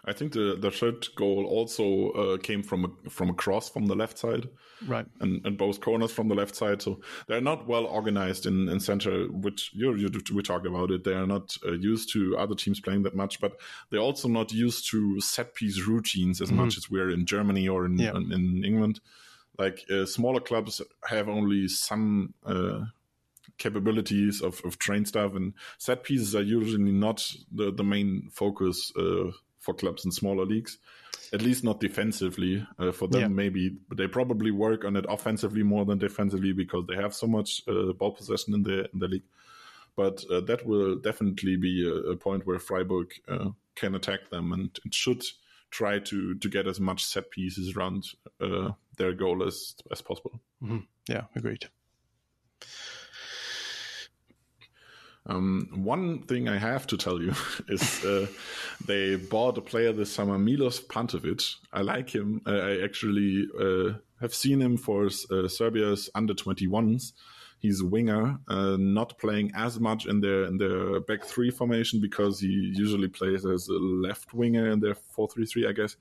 I 0.05 0.13
think 0.13 0.33
the, 0.33 0.57
the 0.59 0.71
third 0.71 1.07
goal 1.15 1.45
also 1.45 2.09
uh, 2.11 2.37
came 2.37 2.63
from 2.63 2.85
a, 2.85 3.09
from 3.09 3.29
a 3.29 3.33
cross 3.33 3.69
from 3.69 3.85
the 3.85 3.95
left 3.95 4.17
side, 4.17 4.49
right, 4.85 5.05
and, 5.21 5.45
and 5.45 5.57
both 5.57 5.81
corners 5.81 6.11
from 6.11 6.27
the 6.27 6.35
left 6.35 6.55
side. 6.55 6.81
So 6.81 7.01
they're 7.27 7.41
not 7.41 7.67
well 7.67 7.85
organized 7.85 8.45
in, 8.45 8.67
in 8.69 8.79
center, 8.79 9.25
which 9.27 9.71
you, 9.73 9.95
you 9.95 10.09
we 10.33 10.41
talked 10.41 10.65
about 10.65 10.91
it. 10.91 11.03
They 11.03 11.13
are 11.13 11.27
not 11.27 11.55
uh, 11.65 11.73
used 11.73 12.11
to 12.13 12.37
other 12.37 12.55
teams 12.55 12.79
playing 12.79 13.03
that 13.03 13.15
much, 13.15 13.39
but 13.39 13.53
they're 13.89 13.99
also 13.99 14.27
not 14.27 14.51
used 14.51 14.89
to 14.91 15.21
set 15.21 15.55
piece 15.55 15.85
routines 15.85 16.41
as 16.41 16.49
mm-hmm. 16.49 16.57
much 16.57 16.77
as 16.77 16.89
we're 16.89 17.09
in 17.09 17.25
Germany 17.25 17.67
or 17.67 17.85
in 17.85 17.97
yeah. 17.97 18.11
in, 18.11 18.31
in, 18.31 18.65
England. 18.65 18.99
Like 19.57 19.85
uh, 19.89 20.05
smaller 20.05 20.41
clubs 20.41 20.81
have 21.05 21.29
only 21.29 21.67
some 21.67 22.33
uh, 22.45 22.85
capabilities 23.57 24.41
of, 24.41 24.61
of 24.65 24.77
train 24.77 25.05
stuff 25.05 25.35
and 25.35 25.53
set 25.77 26.03
pieces 26.03 26.35
are 26.35 26.41
usually 26.41 26.91
not 26.91 27.25
the, 27.51 27.71
the 27.71 27.83
main 27.83 28.29
focus 28.31 28.91
uh, 28.97 29.31
for 29.59 29.73
clubs 29.73 30.05
in 30.05 30.11
smaller 30.11 30.45
leagues. 30.45 30.77
At 31.31 31.41
least 31.41 31.63
not 31.63 31.79
defensively. 31.79 32.65
Uh, 32.77 32.91
for 32.91 33.07
them, 33.07 33.21
yeah. 33.21 33.27
maybe 33.27 33.77
they 33.95 34.07
probably 34.07 34.51
work 34.51 34.85
on 34.85 34.95
it 34.95 35.05
offensively 35.09 35.63
more 35.63 35.83
than 35.83 35.97
defensively 35.97 36.53
because 36.53 36.85
they 36.87 36.95
have 36.95 37.13
so 37.13 37.25
much 37.25 37.63
uh, 37.67 37.93
ball 37.93 38.11
possession 38.11 38.53
in 38.53 38.63
the 38.63 38.89
in 38.93 38.99
the 38.99 39.07
league. 39.07 39.23
But 39.95 40.23
uh, 40.29 40.41
that 40.41 40.65
will 40.65 40.95
definitely 40.97 41.55
be 41.55 41.87
a, 41.87 42.11
a 42.11 42.17
point 42.17 42.45
where 42.45 42.59
Freiburg 42.59 43.13
uh, 43.27 43.49
can 43.75 43.95
attack 43.95 44.29
them 44.29 44.51
and, 44.51 44.79
and, 44.83 44.93
should 44.93 45.23
try 45.71 45.99
to 45.99 46.35
to 46.35 46.49
get 46.49 46.67
as 46.67 46.79
much 46.79 47.03
set 47.03 47.31
pieces 47.31 47.75
around 47.75 48.05
uh, 48.39 48.71
their 48.97 49.13
goal 49.13 49.43
as 49.43 49.75
as 49.91 50.01
possible. 50.01 50.39
Mm-hmm. 50.61 50.79
Yeah, 51.07 51.23
agreed. 51.35 51.65
Um, 55.25 55.69
one 55.73 56.23
thing 56.23 56.49
I 56.49 56.57
have 56.57 56.85
to 56.87 56.97
tell 56.97 57.21
you 57.21 57.33
is 57.69 58.03
uh, 58.03 58.27
they 58.85 59.15
bought 59.15 59.57
a 59.57 59.61
player 59.61 59.93
this 59.93 60.11
summer, 60.11 60.37
Milos 60.37 60.81
Pantovic. 60.81 61.55
I 61.71 61.81
like 61.81 62.09
him. 62.09 62.41
Uh, 62.45 62.51
I 62.51 62.81
actually 62.83 63.47
uh, 63.59 63.93
have 64.19 64.33
seen 64.33 64.61
him 64.61 64.77
for 64.77 65.05
uh, 65.05 65.47
Serbia's 65.47 66.09
under 66.13 66.33
21s. 66.33 67.13
He's 67.59 67.79
a 67.79 67.85
winger, 67.85 68.39
uh, 68.49 68.75
not 68.77 69.17
playing 69.17 69.53
as 69.55 69.79
much 69.79 70.05
in 70.05 70.19
their 70.19 70.43
in 70.43 70.57
their 70.57 70.99
back 70.99 71.23
three 71.23 71.49
formation 71.49 72.01
because 72.01 72.41
he 72.41 72.73
usually 72.75 73.07
plays 73.07 73.45
as 73.45 73.69
a 73.69 73.73
left 73.73 74.33
winger 74.33 74.69
in 74.69 74.81
their 74.81 74.95
four 74.95 75.29
three 75.29 75.45
three, 75.45 75.65
I 75.65 75.71
guess. 75.71 75.95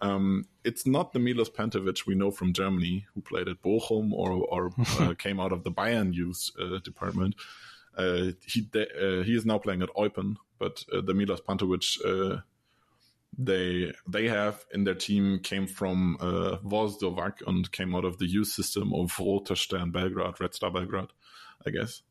Um, 0.00 0.46
it's 0.64 0.86
not 0.86 1.12
the 1.12 1.18
Milos 1.18 1.50
Pantovic 1.50 2.06
we 2.06 2.14
know 2.14 2.30
from 2.30 2.54
Germany, 2.54 3.04
who 3.12 3.20
played 3.20 3.48
at 3.48 3.60
Bochum 3.60 4.12
or, 4.12 4.30
or 4.32 4.72
uh, 5.00 5.12
came 5.18 5.38
out 5.38 5.52
of 5.52 5.64
the 5.64 5.70
Bayern 5.70 6.14
youth 6.14 6.50
department. 6.82 7.34
Uh, 7.96 8.32
he 8.46 8.68
uh, 8.74 9.22
he 9.22 9.34
is 9.34 9.46
now 9.46 9.58
playing 9.58 9.82
at 9.82 9.88
Eupen, 9.96 10.36
but 10.58 10.84
uh, 10.92 11.00
the 11.00 11.14
Milos 11.14 11.40
Pantovic 11.40 12.42
they 13.38 13.92
they 14.08 14.28
have 14.28 14.64
in 14.72 14.84
their 14.84 14.94
team 14.94 15.40
came 15.40 15.66
from 15.66 16.16
uh, 16.20 16.56
Vozdovac 16.64 17.46
and 17.46 17.70
came 17.70 17.94
out 17.94 18.04
of 18.04 18.18
the 18.18 18.26
youth 18.26 18.48
system 18.48 18.94
of 18.94 19.18
Roter 19.18 19.54
Belgrade, 19.86 20.40
Red 20.40 20.54
Star 20.54 20.70
Belgrade, 20.70 21.08
I 21.66 21.70
guess. 21.70 22.02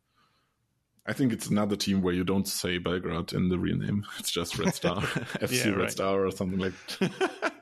I 1.07 1.13
think 1.13 1.33
it's 1.33 1.47
another 1.47 1.75
team 1.75 2.01
where 2.01 2.13
you 2.13 2.23
don't 2.23 2.47
say 2.47 2.79
Belgrade 2.79 3.33
in 3.33 3.49
the 3.49 3.59
real 3.59 3.77
name. 3.77 4.05
It's 4.19 4.31
just 4.31 4.57
Red 4.57 4.73
Star, 4.73 5.01
FC 5.01 5.51
yeah, 5.65 5.71
Red 5.71 5.79
right. 5.79 5.91
Star 5.91 6.25
or 6.25 6.31
something 6.31 6.59
like 6.59 6.73
that. 6.99 7.11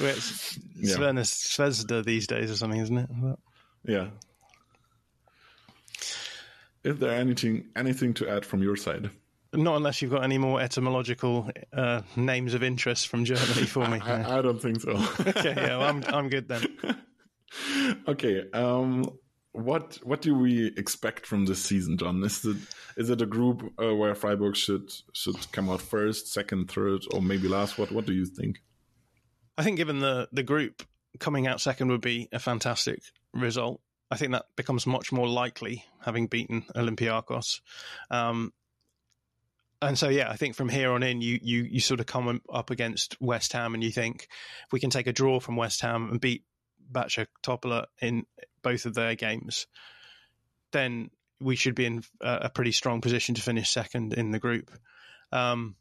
well, 0.00 0.08
it's 0.08 0.58
yeah. 0.76 0.94
these 2.02 2.26
days 2.26 2.50
or 2.50 2.56
something, 2.56 2.80
isn't 2.80 2.98
it? 2.98 3.10
Yeah. 3.84 4.08
Is 6.84 6.98
there 6.98 7.12
anything 7.12 7.68
anything 7.76 8.14
to 8.14 8.28
add 8.28 8.44
from 8.44 8.62
your 8.62 8.76
side? 8.76 9.10
Not 9.54 9.76
unless 9.76 10.00
you've 10.00 10.10
got 10.10 10.24
any 10.24 10.38
more 10.38 10.60
etymological 10.60 11.50
uh, 11.72 12.02
names 12.16 12.54
of 12.54 12.62
interest 12.62 13.08
from 13.08 13.24
Germany 13.24 13.66
for 13.66 13.86
me. 13.86 14.00
I, 14.04 14.38
I, 14.38 14.42
don't 14.42 14.60
think 14.60 14.80
so. 14.80 14.90
okay, 15.20 15.54
yeah, 15.54 15.76
well, 15.76 15.82
I'm 15.82 16.02
I'm 16.08 16.28
good 16.28 16.48
then. 16.48 16.66
okay, 18.08 18.50
um, 18.52 19.04
what 19.52 19.98
what 20.02 20.22
do 20.22 20.34
we 20.34 20.72
expect 20.78 21.26
from 21.26 21.44
this 21.44 21.62
season, 21.62 21.98
Jon? 21.98 22.24
Is 22.24 22.44
it 22.44 22.56
is 22.96 23.10
it 23.10 23.20
a 23.20 23.26
group 23.26 23.72
uh, 23.80 23.94
where 23.94 24.14
Freiburg 24.14 24.56
should 24.56 24.90
should 25.12 25.52
come 25.52 25.68
out 25.68 25.82
first, 25.82 26.32
second, 26.32 26.70
third, 26.70 27.02
or 27.12 27.20
maybe 27.20 27.46
last? 27.46 27.78
What 27.78 27.92
what 27.92 28.06
do 28.06 28.14
you 28.14 28.24
think? 28.24 28.62
I 29.58 29.62
think 29.62 29.76
given 29.76 30.00
the 30.00 30.28
the 30.32 30.42
group 30.42 30.82
coming 31.18 31.46
out 31.46 31.60
second 31.60 31.88
would 31.88 32.00
be 32.00 32.28
a 32.32 32.38
fantastic 32.38 33.02
result. 33.34 33.80
I 34.12 34.16
think 34.16 34.32
that 34.32 34.44
becomes 34.56 34.86
much 34.86 35.10
more 35.10 35.26
likely 35.26 35.86
having 36.04 36.26
beaten 36.26 36.66
Olympiacos. 36.76 37.60
Um, 38.10 38.52
and 39.80 39.98
so, 39.98 40.10
yeah, 40.10 40.30
I 40.30 40.36
think 40.36 40.54
from 40.54 40.68
here 40.68 40.92
on 40.92 41.02
in, 41.02 41.22
you, 41.22 41.38
you 41.42 41.62
you 41.62 41.80
sort 41.80 41.98
of 41.98 42.04
come 42.04 42.42
up 42.52 42.70
against 42.70 43.16
West 43.22 43.54
Ham, 43.54 43.72
and 43.72 43.82
you 43.82 43.90
think 43.90 44.28
if 44.66 44.72
we 44.72 44.80
can 44.80 44.90
take 44.90 45.06
a 45.06 45.14
draw 45.14 45.40
from 45.40 45.56
West 45.56 45.80
Ham 45.80 46.10
and 46.10 46.20
beat 46.20 46.44
Backa 46.92 47.26
Topola 47.42 47.86
in 48.02 48.26
both 48.62 48.84
of 48.84 48.92
their 48.92 49.14
games, 49.14 49.66
then 50.72 51.10
we 51.40 51.56
should 51.56 51.74
be 51.74 51.86
in 51.86 52.02
a 52.20 52.50
pretty 52.50 52.72
strong 52.72 53.00
position 53.00 53.34
to 53.34 53.42
finish 53.42 53.70
second 53.70 54.12
in 54.12 54.30
the 54.30 54.38
group. 54.38 54.70
Um, 55.32 55.74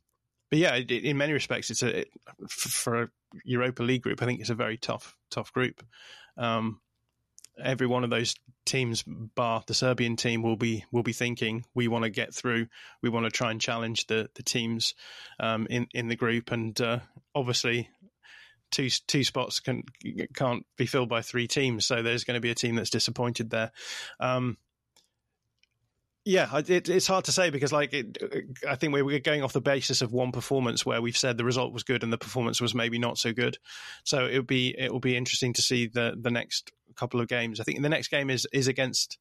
but 0.49 0.59
yeah, 0.59 0.75
in 0.75 1.17
many 1.17 1.33
respects, 1.33 1.69
it's 1.69 1.83
a 1.83 2.05
for 2.47 3.03
a 3.03 3.09
Europa 3.43 3.83
League 3.83 4.03
group. 4.03 4.21
I 4.21 4.25
think 4.25 4.39
it's 4.39 4.49
a 4.49 4.55
very 4.55 4.77
tough 4.77 5.17
tough 5.29 5.51
group. 5.51 5.85
Um, 6.37 6.79
every 7.61 7.87
one 7.87 8.03
of 8.03 8.09
those 8.09 8.35
teams, 8.65 9.03
bar 9.03 9.63
the 9.65 9.73
Serbian 9.73 10.15
team, 10.15 10.43
will 10.43 10.55
be 10.55 10.85
will 10.91 11.03
be 11.03 11.13
thinking 11.13 11.65
we 11.73 11.87
want 11.87 12.03
to 12.03 12.09
get 12.09 12.33
through. 12.33 12.67
We 13.01 13.09
want 13.09 13.25
to 13.25 13.31
try 13.31 13.51
and 13.51 13.61
challenge 13.61 14.07
the 14.07 14.29
the 14.35 14.43
teams 14.43 14.93
um, 15.39 15.67
in 15.69 15.87
in 15.93 16.07
the 16.07 16.15
group, 16.15 16.51
and 16.51 16.79
uh, 16.79 16.99
obviously. 17.35 17.89
Two 18.71 18.87
two 19.05 19.25
spots 19.25 19.59
can 19.59 19.83
can't 20.33 20.65
be 20.77 20.85
filled 20.85 21.09
by 21.09 21.21
three 21.21 21.45
teams, 21.45 21.85
so 21.85 22.01
there's 22.01 22.23
going 22.23 22.35
to 22.35 22.39
be 22.41 22.51
a 22.51 22.55
team 22.55 22.77
that's 22.77 22.89
disappointed 22.89 23.49
there. 23.49 23.73
Um, 24.21 24.55
yeah, 26.23 26.55
it, 26.57 26.87
it's 26.87 27.07
hard 27.07 27.25
to 27.25 27.31
say 27.31 27.49
because, 27.49 27.71
like, 27.71 27.93
it, 27.93 28.17
I 28.67 28.75
think 28.75 28.93
we're 28.93 29.19
going 29.19 29.43
off 29.43 29.53
the 29.53 29.61
basis 29.61 30.01
of 30.01 30.13
one 30.13 30.31
performance 30.31 30.85
where 30.85 31.01
we've 31.01 31.17
said 31.17 31.37
the 31.37 31.45
result 31.45 31.73
was 31.73 31.83
good 31.83 32.03
and 32.03 32.13
the 32.13 32.17
performance 32.17 32.61
was 32.61 32.75
maybe 32.75 32.99
not 32.99 33.17
so 33.17 33.33
good. 33.33 33.57
So 34.03 34.25
it 34.25 34.35
will 34.35 34.43
be 34.43 34.75
it 34.77 34.91
will 34.91 34.99
be 34.99 35.17
interesting 35.17 35.53
to 35.53 35.61
see 35.61 35.87
the 35.87 36.15
the 36.19 36.29
next 36.29 36.71
couple 36.95 37.21
of 37.21 37.27
games. 37.27 37.59
I 37.59 37.63
think 37.63 37.81
the 37.81 37.89
next 37.89 38.09
game 38.09 38.29
is 38.29 38.47
is 38.53 38.67
against 38.67 39.17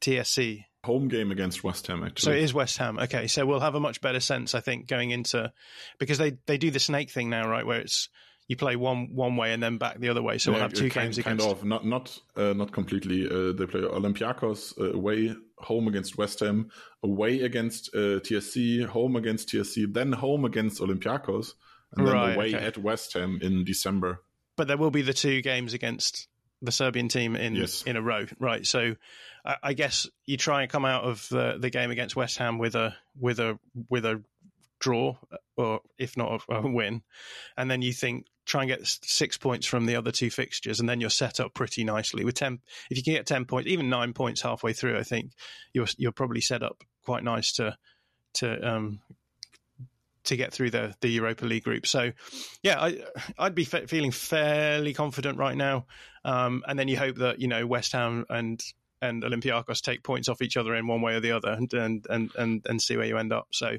TSC. 0.00 0.64
Home 0.84 1.08
game 1.08 1.30
against 1.30 1.62
West 1.64 1.88
Ham, 1.88 2.04
actually. 2.04 2.24
So 2.24 2.30
it 2.32 2.42
is 2.42 2.54
West 2.54 2.78
Ham. 2.78 2.98
Okay, 2.98 3.26
so 3.26 3.44
we'll 3.44 3.60
have 3.60 3.74
a 3.74 3.80
much 3.80 4.00
better 4.00 4.20
sense, 4.20 4.54
I 4.54 4.60
think, 4.60 4.86
going 4.86 5.10
into 5.10 5.52
because 5.98 6.18
they 6.18 6.38
they 6.46 6.56
do 6.56 6.70
the 6.70 6.80
snake 6.80 7.10
thing 7.10 7.30
now, 7.30 7.48
right? 7.48 7.66
Where 7.66 7.80
it's 7.80 8.08
you 8.50 8.56
play 8.56 8.74
one 8.74 9.14
one 9.14 9.36
way 9.36 9.52
and 9.52 9.62
then 9.62 9.78
back 9.78 10.00
the 10.00 10.08
other 10.08 10.22
way. 10.22 10.36
So 10.36 10.50
yeah, 10.50 10.56
we'll 10.56 10.62
have 10.62 10.72
two 10.72 10.90
kind, 10.90 11.14
games 11.14 11.24
kind 11.24 11.40
of 11.40 11.62
not 11.62 11.86
not 11.86 12.18
uh, 12.34 12.52
not 12.52 12.72
completely. 12.72 13.24
Uh, 13.24 13.52
they 13.52 13.64
play 13.64 13.82
Olympiacos 13.82 14.76
uh, 14.76 14.92
away, 14.92 15.36
home 15.58 15.86
against 15.86 16.18
West 16.18 16.40
Ham, 16.40 16.68
away 17.00 17.42
against 17.42 17.94
uh, 17.94 18.18
TSC, 18.18 18.86
home 18.86 19.14
against 19.14 19.50
TSC, 19.50 19.94
then 19.94 20.10
home 20.10 20.44
against 20.44 20.80
Olympiacos, 20.80 21.52
and 21.92 22.08
then 22.08 22.12
right, 22.12 22.34
away 22.34 22.48
okay. 22.52 22.66
at 22.66 22.76
West 22.76 23.12
Ham 23.12 23.38
in 23.40 23.62
December. 23.62 24.20
But 24.56 24.66
there 24.66 24.76
will 24.76 24.90
be 24.90 25.02
the 25.02 25.14
two 25.14 25.42
games 25.42 25.72
against 25.72 26.26
the 26.60 26.72
Serbian 26.72 27.06
team 27.06 27.36
in 27.36 27.54
yes. 27.54 27.84
in 27.84 27.94
a 27.94 28.02
row, 28.02 28.26
right? 28.40 28.66
So 28.66 28.96
I, 29.44 29.56
I 29.62 29.72
guess 29.74 30.08
you 30.26 30.36
try 30.36 30.62
and 30.62 30.70
come 30.72 30.84
out 30.84 31.04
of 31.04 31.24
the, 31.28 31.56
the 31.56 31.70
game 31.70 31.92
against 31.92 32.16
West 32.16 32.38
Ham 32.38 32.58
with 32.58 32.74
a 32.74 32.96
with 33.16 33.38
a 33.38 33.60
with 33.88 34.04
a 34.04 34.24
draw, 34.80 35.16
or 35.56 35.82
if 35.98 36.16
not 36.16 36.42
a, 36.48 36.66
win, 36.66 37.02
and 37.56 37.70
then 37.70 37.82
you 37.82 37.92
think 37.92 38.26
try 38.50 38.62
and 38.62 38.68
get 38.68 38.86
six 38.86 39.38
points 39.38 39.66
from 39.66 39.86
the 39.86 39.96
other 39.96 40.10
two 40.10 40.28
fixtures, 40.28 40.80
and 40.80 40.88
then 40.88 41.00
you're 41.00 41.08
set 41.08 41.38
up 41.38 41.54
pretty 41.54 41.84
nicely 41.84 42.24
with 42.24 42.34
ten. 42.34 42.58
If 42.90 42.96
you 42.96 43.02
can 43.04 43.14
get 43.14 43.26
ten 43.26 43.44
points, 43.44 43.68
even 43.68 43.88
nine 43.88 44.12
points 44.12 44.42
halfway 44.42 44.72
through, 44.72 44.98
I 44.98 45.04
think 45.04 45.32
you're 45.72 45.86
you're 45.96 46.12
probably 46.12 46.40
set 46.40 46.62
up 46.62 46.82
quite 47.04 47.22
nice 47.22 47.52
to 47.52 47.76
to 48.34 48.68
um, 48.68 49.00
to 50.24 50.36
get 50.36 50.52
through 50.52 50.70
the 50.70 50.94
the 51.00 51.08
Europa 51.08 51.46
League 51.46 51.64
group. 51.64 51.86
So, 51.86 52.10
yeah, 52.62 52.80
I 52.80 52.98
I'd 53.38 53.54
be 53.54 53.64
fe- 53.64 53.86
feeling 53.86 54.10
fairly 54.10 54.94
confident 54.94 55.38
right 55.38 55.56
now. 55.56 55.86
Um, 56.24 56.64
and 56.66 56.78
then 56.78 56.88
you 56.88 56.98
hope 56.98 57.16
that 57.16 57.40
you 57.40 57.46
know 57.46 57.66
West 57.66 57.92
Ham 57.92 58.26
and 58.28 58.60
and 59.02 59.22
Olympiacos 59.22 59.80
take 59.80 60.02
points 60.02 60.28
off 60.28 60.42
each 60.42 60.56
other 60.56 60.74
in 60.74 60.86
one 60.86 61.00
way 61.02 61.14
or 61.14 61.20
the 61.20 61.32
other, 61.32 61.52
and 61.52 61.72
and 61.72 62.06
and 62.10 62.30
and, 62.36 62.66
and 62.68 62.82
see 62.82 62.96
where 62.96 63.06
you 63.06 63.16
end 63.16 63.32
up. 63.32 63.46
So 63.52 63.78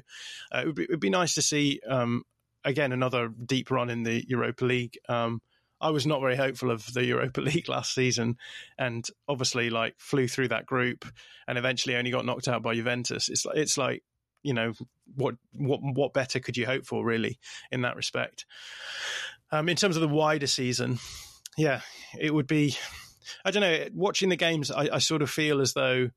uh, 0.54 0.58
it, 0.58 0.66
would 0.66 0.74
be, 0.74 0.82
it, 0.84 0.90
would 0.90 1.00
be, 1.00 1.10
nice 1.10 1.34
to 1.34 1.42
see 1.42 1.80
um, 1.86 2.24
again 2.64 2.92
another 2.92 3.28
deep 3.28 3.70
run 3.70 3.90
in 3.90 4.02
the 4.02 4.24
Europa 4.28 4.64
League. 4.64 4.98
Um, 5.08 5.40
I 5.80 5.90
was 5.90 6.06
not 6.06 6.20
very 6.20 6.36
hopeful 6.36 6.70
of 6.70 6.92
the 6.94 7.04
Europa 7.04 7.40
League 7.42 7.68
last 7.68 7.94
season, 7.94 8.36
and 8.78 9.06
obviously 9.28 9.70
like 9.70 9.94
flew 9.98 10.28
through 10.28 10.48
that 10.48 10.66
group, 10.66 11.04
and 11.48 11.58
eventually 11.58 11.96
only 11.96 12.10
got 12.10 12.24
knocked 12.24 12.48
out 12.48 12.62
by 12.62 12.74
Juventus. 12.74 13.28
It's 13.28 13.46
it's 13.54 13.76
like 13.76 14.02
you 14.42 14.54
know 14.54 14.72
what 15.14 15.34
what 15.54 15.80
what 15.82 16.14
better 16.14 16.40
could 16.40 16.56
you 16.56 16.66
hope 16.66 16.86
for 16.86 17.04
really 17.04 17.38
in 17.70 17.82
that 17.82 17.96
respect. 17.96 18.46
Um, 19.50 19.68
in 19.68 19.76
terms 19.76 19.96
of 19.96 20.02
the 20.02 20.08
wider 20.08 20.46
season, 20.46 20.98
yeah, 21.58 21.80
it 22.18 22.32
would 22.32 22.46
be 22.46 22.76
I 23.44 23.50
don't 23.50 23.62
know. 23.62 23.86
Watching 23.92 24.28
the 24.28 24.36
games, 24.36 24.70
I, 24.70 24.88
I 24.94 24.98
sort 24.98 25.22
of 25.22 25.30
feel 25.30 25.60
as 25.60 25.74
though 25.74 26.10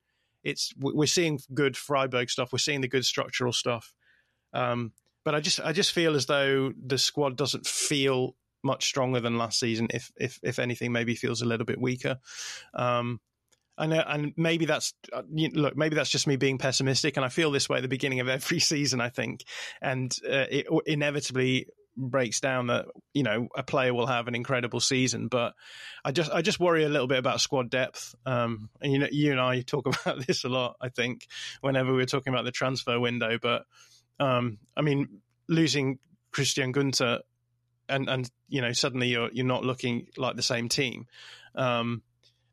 it's 0.44 0.74
we're 0.80 1.08
seeing 1.08 1.40
good 1.54 1.76
Freiburg 1.76 2.30
stuff. 2.30 2.54
We're 2.54 2.60
seeing 2.60 2.82
the 2.82 2.88
good 2.88 3.06
structural 3.06 3.52
stuff. 3.52 3.94
Um, 4.54 4.94
but 5.26 5.36
I 5.36 5.42
just 5.42 5.60
I 5.60 5.74
just 5.74 5.92
feel 5.92 6.16
as 6.16 6.28
though 6.28 6.72
the 6.82 6.98
squad 6.98 7.36
doesn't 7.36 7.68
feel 7.68 8.36
much 8.64 8.86
stronger 8.86 9.20
than 9.20 9.38
last 9.38 9.60
season. 9.60 9.88
If 9.90 10.12
if 10.16 10.40
if 10.44 10.60
anything, 10.60 10.92
maybe 10.94 11.16
feels 11.16 11.42
a 11.42 11.46
little 11.46 11.66
bit 11.66 11.82
weaker. 11.82 12.20
Um, 12.74 13.20
and 13.78 13.94
and 13.94 14.34
maybe 14.38 14.66
that's 14.66 14.94
uh, 15.12 15.24
look 15.28 15.76
maybe 15.76 15.96
that's 15.96 16.10
just 16.10 16.28
me 16.28 16.38
being 16.38 16.58
pessimistic, 16.58 17.18
and 17.18 17.26
I 17.26 17.30
feel 17.30 17.52
this 17.52 17.68
way 17.68 17.78
at 17.78 17.82
the 17.82 17.90
beginning 17.90 18.22
of 18.22 18.30
every 18.30 18.60
season. 18.72 19.02
I 19.02 19.10
think, 19.10 19.44
and 19.82 20.16
uh, 20.26 20.46
it 20.50 20.68
inevitably 20.86 21.68
breaks 21.98 22.42
down 22.42 22.68
that 22.68 22.86
you 23.14 23.24
know 23.24 23.48
a 23.56 23.64
player 23.64 23.94
will 23.94 24.08
have 24.08 24.28
an 24.28 24.36
incredible 24.36 24.80
season, 24.80 25.28
but 25.28 25.54
I 26.06 26.12
just 26.12 26.32
I 26.32 26.42
just 26.42 26.60
worry 26.60 26.84
a 26.84 26.90
little 26.90 27.08
bit 27.08 27.18
about 27.18 27.42
squad 27.42 27.70
depth. 27.70 28.16
Um, 28.26 28.70
and 28.82 28.94
you 28.94 29.00
know 29.00 29.08
you 29.12 29.32
and 29.32 29.42
I 29.42 29.62
talk 29.62 29.88
about 30.06 30.26
this 30.26 30.44
a 30.44 30.50
lot. 30.50 30.76
I 30.80 30.90
think 30.90 31.28
whenever 31.62 31.94
we're 31.94 32.06
talking 32.06 32.32
about 32.32 32.46
the 32.46 32.52
transfer 32.52 33.00
window, 33.00 33.38
but 33.42 33.64
um, 34.20 34.60
I 34.76 34.82
mean 34.82 35.22
losing 35.48 36.00
Christian 36.32 36.74
Günter 36.74 37.20
and 37.88 38.10
and 38.10 38.30
you 38.48 38.62
know 38.62 38.72
suddenly 38.74 39.08
you're 39.08 39.30
you're 39.32 39.46
not 39.46 39.64
looking 39.64 40.08
like 40.18 40.36
the 40.36 40.42
same 40.42 40.70
team. 40.70 41.08
Um, 41.56 42.02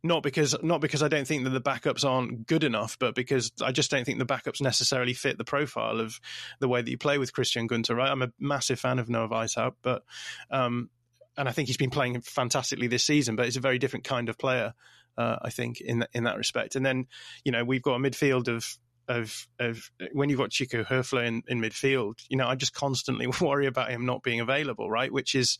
not 0.05 0.22
because 0.22 0.56
not 0.62 0.80
because 0.80 1.02
I 1.02 1.09
don't 1.09 1.26
think 1.26 1.44
that 1.44 1.51
the 1.51 1.60
backups 1.60 2.05
aren't 2.05 2.47
good 2.47 2.64
enough, 2.64 2.98
but 2.98 3.14
because 3.14 3.52
I 3.62 3.70
just 3.70 3.90
don't 3.90 4.05
think 4.05 4.18
the 4.18 4.26
backups 4.26 4.60
necessarily 4.60 5.14
fit 5.14 5.39
the 5.39 5.44
profile 5.44 6.01
of 6.01 6.20
the 6.59 6.68
way 6.68 6.82
that 6.82 6.90
you 6.90 6.98
play 6.98 7.18
with 7.18 7.32
Christian 7.32 7.68
Günter. 7.68 7.97
Right, 7.97 8.10
I'm 8.10 8.22
a 8.22 8.32
massive 8.39 8.80
fan 8.80 8.98
of 8.98 9.09
Noah 9.09 9.28
Weishaupt, 9.28 9.76
but 9.82 10.02
um, 10.51 10.90
and 11.36 11.48
I 11.48 11.52
think 11.52 11.68
he's 11.68 11.76
been 11.76 11.90
playing 11.90 12.20
fantastically 12.20 12.89
this 12.89 13.05
season, 13.05 13.36
but 13.36 13.44
he's 13.44 13.56
a 13.56 13.60
very 13.60 13.78
different 13.78 14.05
kind 14.05 14.28
of 14.28 14.39
player. 14.39 14.74
Uh, 15.16 15.36
I 15.43 15.51
think 15.51 15.80
in 15.80 16.05
in 16.12 16.24
that 16.24 16.36
respect, 16.36 16.74
and 16.74 16.84
then 16.84 17.06
you 17.44 17.52
know 17.52 17.64
we've 17.64 17.82
got 17.82 17.94
a 17.94 17.98
midfield 17.98 18.48
of 18.48 18.76
of 19.12 19.47
of 19.59 19.90
when 20.12 20.28
you've 20.28 20.39
got 20.39 20.52
Nico 20.59 20.82
Höfler 20.84 21.26
in, 21.26 21.43
in 21.48 21.60
midfield, 21.60 22.14
you 22.28 22.36
know 22.36 22.48
I 22.48 22.55
just 22.55 22.74
constantly 22.74 23.26
worry 23.40 23.66
about 23.66 23.90
him 23.90 24.06
not 24.06 24.22
being 24.22 24.40
available, 24.40 24.90
right? 24.90 25.12
Which 25.12 25.34
is 25.34 25.59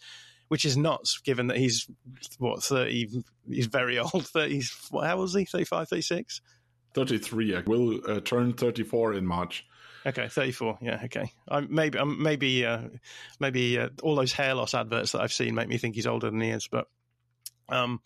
which 0.49 0.65
is 0.65 0.77
nuts 0.77 1.19
given 1.25 1.47
that 1.47 1.57
he's 1.57 1.87
what 2.39 2.63
30 2.63 3.23
he's 3.49 3.67
very 3.67 3.99
old 3.99 4.27
30 4.27 4.63
how 5.03 5.17
old 5.17 5.29
is 5.29 5.35
he 5.35 5.47
35 5.47 5.89
36 5.89 6.43
33 6.93 7.57
I 7.57 7.61
will 7.61 8.01
uh, 8.07 8.21
turn 8.21 8.53
34 8.53 9.15
in 9.15 9.25
March 9.25 9.65
Okay, 10.05 10.29
thirty-four. 10.29 10.79
Yeah, 10.81 11.01
okay. 11.05 11.33
I, 11.49 11.61
maybe, 11.61 11.99
um, 11.99 12.21
maybe, 12.23 12.67
uh, 12.67 12.89
maybe 13.39 13.79
uh, 13.79 13.91
all 14.03 14.17
those 14.17 14.33
hair 14.33 14.55
loss 14.55 14.75
adverts 14.75 15.13
that 15.13 15.21
I've 15.21 15.33
seen 15.33 15.55
make 15.55 15.69
me 15.69 15.79
think 15.79 15.95
he's 15.95 16.07
older 16.07 16.29
than 16.31 16.41
he 16.41 16.51
is. 16.51 16.69
But, 16.69 16.89
um, 17.69 18.01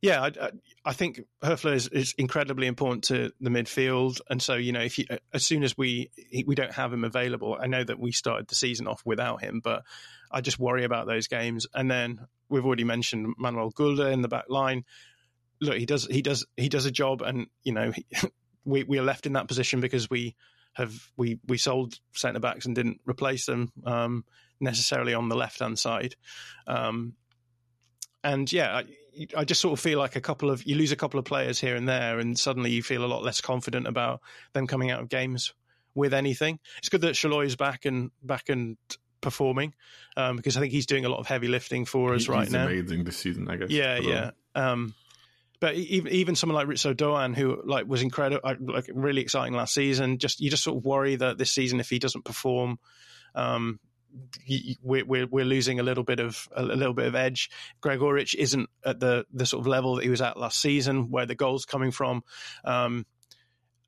yeah, 0.00 0.22
I, 0.22 0.50
I 0.84 0.92
think 0.92 1.22
Höfler 1.42 1.74
is, 1.74 1.88
is, 1.88 2.14
incredibly 2.16 2.68
important 2.68 3.04
to 3.04 3.32
the 3.40 3.50
midfield, 3.50 4.20
and 4.30 4.40
so 4.40 4.54
you 4.54 4.72
know, 4.72 4.80
if 4.80 4.98
you, 4.98 5.06
as 5.32 5.44
soon 5.44 5.64
as 5.64 5.76
we 5.76 6.10
we 6.46 6.54
don't 6.54 6.72
have 6.72 6.92
him 6.92 7.04
available, 7.04 7.56
I 7.60 7.66
know 7.66 7.82
that 7.82 7.98
we 7.98 8.12
started 8.12 8.46
the 8.46 8.54
season 8.54 8.86
off 8.86 9.02
without 9.04 9.42
him, 9.42 9.60
but 9.62 9.82
I 10.30 10.40
just 10.40 10.58
worry 10.58 10.84
about 10.84 11.06
those 11.06 11.26
games. 11.26 11.66
And 11.74 11.90
then 11.90 12.20
we've 12.48 12.64
already 12.64 12.84
mentioned 12.84 13.34
Manuel 13.38 13.70
Gulde 13.70 14.12
in 14.12 14.22
the 14.22 14.28
back 14.28 14.44
line. 14.48 14.84
Look, 15.60 15.76
he 15.76 15.86
does 15.86 16.06
he 16.06 16.22
does 16.22 16.46
he 16.56 16.68
does 16.68 16.86
a 16.86 16.92
job, 16.92 17.22
and 17.22 17.48
you 17.64 17.72
know, 17.72 17.90
he, 17.90 18.06
we 18.64 18.84
we 18.84 18.98
are 18.98 19.04
left 19.04 19.26
in 19.26 19.32
that 19.32 19.48
position 19.48 19.80
because 19.80 20.08
we 20.08 20.36
have 20.74 20.94
we 21.16 21.40
we 21.48 21.58
sold 21.58 21.98
centre 22.12 22.40
backs 22.40 22.66
and 22.66 22.74
didn't 22.76 23.00
replace 23.04 23.46
them 23.46 23.72
um, 23.84 24.24
necessarily 24.60 25.14
on 25.14 25.28
the 25.28 25.36
left 25.36 25.58
hand 25.58 25.78
side. 25.78 26.14
Um, 26.68 27.14
and 28.28 28.52
yeah, 28.52 28.76
I, 28.76 29.26
I, 29.36 29.44
just 29.44 29.60
sort 29.60 29.72
of 29.72 29.80
feel 29.80 29.98
like 29.98 30.16
a 30.16 30.20
couple 30.20 30.50
of 30.50 30.64
you 30.64 30.76
lose 30.76 30.92
a 30.92 30.96
couple 30.96 31.18
of 31.18 31.24
players 31.24 31.58
here 31.58 31.76
and 31.76 31.88
there, 31.88 32.18
and 32.18 32.38
suddenly 32.38 32.70
you 32.70 32.82
feel 32.82 33.04
a 33.04 33.06
lot 33.06 33.22
less 33.22 33.40
confident 33.40 33.86
about 33.86 34.20
them 34.52 34.66
coming 34.66 34.90
out 34.90 35.00
of 35.00 35.08
games 35.08 35.54
with 35.94 36.12
anything. 36.12 36.58
It's 36.78 36.88
good 36.88 37.00
that 37.00 37.16
Sallai 37.16 37.46
is 37.46 37.56
back 37.56 37.86
and 37.86 38.10
back 38.22 38.48
and 38.50 38.76
performing 39.20 39.74
um, 40.16 40.36
because 40.36 40.56
I 40.56 40.60
think 40.60 40.72
he's 40.72 40.86
doing 40.86 41.04
a 41.04 41.08
lot 41.08 41.18
of 41.18 41.26
heavy 41.26 41.48
lifting 41.48 41.86
for 41.86 42.14
us 42.14 42.26
he, 42.26 42.32
right 42.32 42.50
now. 42.50 42.66
Amazing 42.66 43.04
this 43.04 43.16
season, 43.16 43.50
I 43.50 43.56
guess. 43.56 43.70
Yeah, 43.70 43.98
yeah. 43.98 44.30
Um, 44.54 44.94
but 45.60 45.74
even 45.74 46.12
even 46.12 46.34
someone 46.34 46.54
like 46.54 46.68
Ritsu 46.68 46.96
Doan, 46.96 47.34
who 47.34 47.62
like 47.64 47.86
was 47.86 48.02
incredible, 48.02 48.42
like 48.60 48.88
really 48.92 49.22
exciting 49.22 49.54
last 49.54 49.72
season, 49.72 50.18
just 50.18 50.40
you 50.40 50.50
just 50.50 50.62
sort 50.62 50.76
of 50.76 50.84
worry 50.84 51.16
that 51.16 51.38
this 51.38 51.52
season, 51.52 51.80
if 51.80 51.88
he 51.88 51.98
doesn't 51.98 52.24
perform, 52.24 52.78
um, 53.34 53.80
we're, 54.82 55.04
we're 55.04 55.26
we're 55.26 55.44
losing 55.44 55.80
a 55.80 55.82
little 55.82 56.04
bit 56.04 56.20
of 56.20 56.48
a 56.54 56.62
little 56.62 56.94
bit 56.94 57.06
of 57.06 57.14
edge. 57.14 57.50
Gregoritsch 57.80 58.34
isn't 58.34 58.68
at 58.84 59.00
the 59.00 59.26
the 59.32 59.46
sort 59.46 59.60
of 59.60 59.66
level 59.66 59.96
that 59.96 60.04
he 60.04 60.10
was 60.10 60.20
at 60.20 60.38
last 60.38 60.60
season, 60.60 61.10
where 61.10 61.26
the 61.26 61.34
goals 61.34 61.64
coming 61.64 61.90
from, 61.90 62.22
um, 62.64 63.06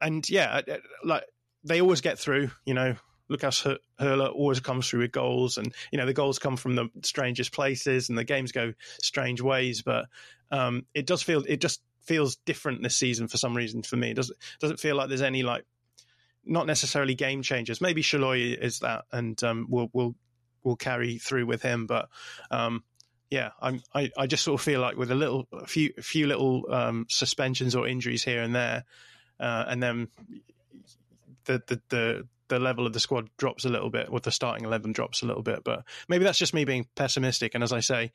and 0.00 0.28
yeah, 0.28 0.60
like 1.04 1.24
they 1.64 1.80
always 1.80 2.00
get 2.00 2.18
through. 2.18 2.50
You 2.64 2.74
know, 2.74 2.96
Lucas 3.28 3.66
Höler 3.98 4.26
always 4.26 4.60
comes 4.60 4.88
through 4.88 5.00
with 5.00 5.12
goals, 5.12 5.56
and 5.56 5.72
you 5.90 5.98
know 5.98 6.06
the 6.06 6.12
goals 6.12 6.38
come 6.38 6.56
from 6.56 6.74
the 6.74 6.88
strangest 7.02 7.52
places, 7.52 8.08
and 8.08 8.18
the 8.18 8.24
games 8.24 8.52
go 8.52 8.74
strange 9.02 9.40
ways. 9.40 9.82
But 9.82 10.06
um, 10.50 10.86
it 10.94 11.06
does 11.06 11.22
feel 11.22 11.44
it 11.48 11.60
just 11.60 11.80
feels 12.02 12.36
different 12.44 12.82
this 12.82 12.96
season 12.96 13.28
for 13.28 13.36
some 13.36 13.56
reason 13.56 13.82
for 13.82 13.96
me. 13.96 14.10
It 14.10 14.16
doesn't 14.16 14.38
doesn't 14.58 14.80
feel 14.80 14.96
like 14.96 15.08
there's 15.08 15.22
any 15.22 15.42
like 15.42 15.64
not 16.50 16.66
necessarily 16.66 17.14
game 17.14 17.42
changers. 17.42 17.80
Maybe 17.80 18.02
Sallai 18.02 18.56
is 18.60 18.80
that, 18.80 19.04
and 19.12 19.42
um, 19.44 19.66
we'll 19.70 19.88
we'll 19.92 20.14
we'll 20.62 20.76
carry 20.76 21.16
through 21.16 21.46
with 21.46 21.62
him. 21.62 21.86
But 21.86 22.08
um, 22.50 22.82
yeah, 23.30 23.50
I'm, 23.62 23.80
I 23.94 24.10
I 24.18 24.26
just 24.26 24.44
sort 24.44 24.60
of 24.60 24.64
feel 24.64 24.80
like 24.80 24.96
with 24.96 25.10
a 25.10 25.14
little 25.14 25.46
a 25.52 25.66
few 25.66 25.94
a 25.96 26.02
few 26.02 26.26
little 26.26 26.70
um, 26.70 27.06
suspensions 27.08 27.74
or 27.76 27.86
injuries 27.86 28.24
here 28.24 28.42
and 28.42 28.54
there, 28.54 28.84
uh, 29.38 29.64
and 29.68 29.82
then 29.82 30.08
the 31.44 31.62
the 31.66 31.80
the 31.88 32.28
the 32.50 32.58
level 32.58 32.86
of 32.86 32.92
the 32.92 33.00
squad 33.00 33.30
drops 33.38 33.64
a 33.64 33.70
little 33.70 33.88
bit, 33.88 34.12
with 34.12 34.24
the 34.24 34.30
starting 34.30 34.66
eleven 34.66 34.92
drops 34.92 35.22
a 35.22 35.26
little 35.26 35.42
bit. 35.42 35.64
But 35.64 35.84
maybe 36.06 36.24
that's 36.24 36.38
just 36.38 36.52
me 36.52 36.66
being 36.66 36.86
pessimistic. 36.94 37.54
And 37.54 37.64
as 37.64 37.72
I 37.72 37.80
say, 37.80 38.12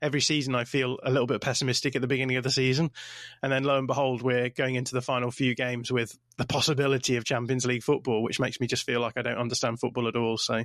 every 0.00 0.20
season 0.20 0.54
I 0.54 0.62
feel 0.62 0.98
a 1.02 1.10
little 1.10 1.26
bit 1.26 1.40
pessimistic 1.40 1.96
at 1.96 2.02
the 2.02 2.06
beginning 2.06 2.36
of 2.36 2.44
the 2.44 2.50
season, 2.52 2.92
and 3.42 3.50
then 3.50 3.64
lo 3.64 3.76
and 3.76 3.88
behold, 3.88 4.22
we're 4.22 4.50
going 4.50 4.76
into 4.76 4.94
the 4.94 5.02
final 5.02 5.32
few 5.32 5.56
games 5.56 5.90
with 5.90 6.16
the 6.36 6.46
possibility 6.46 7.16
of 7.16 7.24
Champions 7.24 7.66
League 7.66 7.82
football, 7.82 8.22
which 8.22 8.38
makes 8.38 8.60
me 8.60 8.68
just 8.68 8.86
feel 8.86 9.00
like 9.00 9.16
I 9.16 9.22
don't 9.22 9.38
understand 9.38 9.80
football 9.80 10.06
at 10.06 10.14
all. 10.14 10.38
So, 10.38 10.62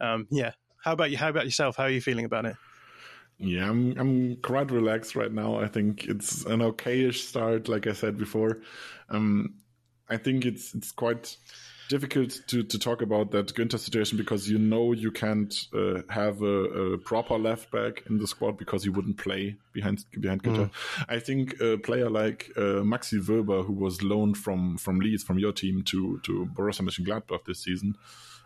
um, 0.00 0.28
yeah. 0.30 0.52
How 0.82 0.92
about 0.92 1.10
you? 1.10 1.18
How 1.18 1.28
about 1.28 1.44
yourself? 1.44 1.76
How 1.76 1.82
are 1.84 1.90
you 1.90 2.00
feeling 2.00 2.24
about 2.24 2.46
it? 2.46 2.56
Yeah, 3.38 3.68
I'm 3.68 3.98
I'm 3.98 4.36
quite 4.36 4.70
relaxed 4.70 5.16
right 5.16 5.32
now. 5.32 5.60
I 5.60 5.66
think 5.66 6.04
it's 6.04 6.44
an 6.44 6.60
okayish 6.60 7.26
start, 7.28 7.68
like 7.68 7.86
I 7.86 7.92
said 7.92 8.18
before. 8.18 8.60
Um, 9.08 9.56
I 10.08 10.16
think 10.18 10.44
it's 10.44 10.74
it's 10.74 10.92
quite 10.92 11.36
difficult 11.90 12.40
to, 12.46 12.62
to 12.62 12.78
talk 12.78 13.02
about 13.02 13.32
that 13.32 13.52
Günter 13.52 13.78
situation 13.78 14.16
because 14.16 14.48
you 14.48 14.58
know 14.58 14.92
you 14.92 15.10
can't 15.10 15.66
uh, 15.74 16.02
have 16.08 16.40
a, 16.40 16.46
a, 16.46 16.98
proper 16.98 17.36
left 17.36 17.72
back 17.72 18.04
in 18.08 18.18
the 18.18 18.28
squad 18.28 18.56
because 18.56 18.84
he 18.84 18.90
wouldn't 18.90 19.18
play 19.18 19.56
behind 19.72 20.04
behind 20.18 20.42
Günter. 20.44 20.70
Mm. 20.70 21.04
I 21.08 21.18
think 21.18 21.60
a 21.60 21.78
player 21.78 22.08
like 22.08 22.50
uh, 22.56 22.82
Maxi 22.92 23.20
Wöber, 23.20 23.66
who 23.66 23.72
was 23.72 24.02
loaned 24.04 24.38
from 24.38 24.78
from 24.78 25.00
Leeds 25.00 25.24
from 25.24 25.40
your 25.40 25.52
team 25.52 25.82
to 25.86 26.20
to 26.22 26.48
Borussia 26.54 26.82
Mönchengladbach 26.82 27.44
this 27.44 27.58
season. 27.58 27.96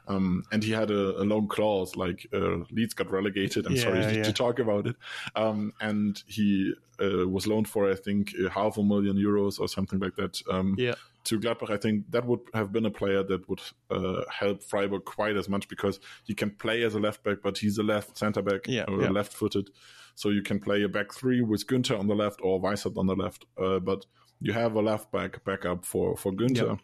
Um, 0.07 0.45
and 0.53 0.62
he 0.62 0.73
had 0.73 0.91
a, 0.91 1.23
a 1.23 1.25
loan 1.25 1.49
clause, 1.49 1.97
like 1.97 2.27
uh, 2.33 2.59
Leeds 2.71 2.93
got 2.95 3.11
relegated. 3.11 3.66
I'm 3.66 3.75
yeah, 3.75 3.83
sorry 3.83 4.01
yeah. 4.01 4.23
to, 4.23 4.33
talk 4.35 4.59
about 4.59 4.87
it. 4.87 4.97
Um, 5.35 5.73
and 5.81 6.23
he 6.27 6.75
uh, 7.01 7.27
was 7.27 7.47
loaned 7.47 7.69
for, 7.69 7.91
I 7.91 7.95
think, 7.95 8.35
half 8.53 8.77
a 8.77 8.83
million 8.83 9.16
euros 9.16 9.59
or 9.59 9.66
something 9.66 9.99
like 10.01 10.15
that. 10.16 10.43
Um, 10.51 10.75
yeah 10.77 10.97
to 11.25 11.41
Gladbach, 11.41 11.71
I 11.71 11.77
think 11.77 12.11
that 12.11 12.27
would 12.27 12.41
have 12.53 12.73
been 12.73 12.87
a 12.87 12.91
player 12.91 13.23
that 13.23 13.49
would 13.49 13.61
uh, 13.91 14.23
help 14.31 14.63
Freiburg 14.63 15.05
quite 15.05 15.37
as 15.37 15.49
much 15.49 15.69
because 15.69 15.99
he 16.25 16.35
can 16.35 16.51
play 16.51 16.83
as 16.83 16.95
a 16.95 17.01
left 17.01 17.25
back, 17.25 17.39
but 17.43 17.59
he's 17.59 17.79
a 17.79 17.83
left 17.83 18.19
centre 18.19 18.43
back 18.43 18.67
yeah, 18.67 18.85
or 18.89 19.03
yeah. 19.03 19.11
left 19.11 19.33
footed. 19.33 19.71
So 20.15 20.29
you 20.29 20.43
can 20.43 20.61
play 20.61 20.83
a 20.83 20.89
back 20.89 21.13
three 21.13 21.41
with 21.41 21.67
Günter 21.67 21.99
on 21.99 22.07
the 22.07 22.15
left 22.15 22.41
or 22.43 22.61
Weishaupt 22.61 22.97
on 22.97 23.07
the 23.07 23.17
left. 23.17 23.47
Uh, 23.61 23.81
but 23.81 24.07
you 24.41 24.53
have 24.53 24.75
a 24.75 24.83
left 24.83 25.11
back 25.11 25.43
backup 25.45 25.85
for, 25.85 26.17
for 26.17 26.33
Günter. 26.33 26.79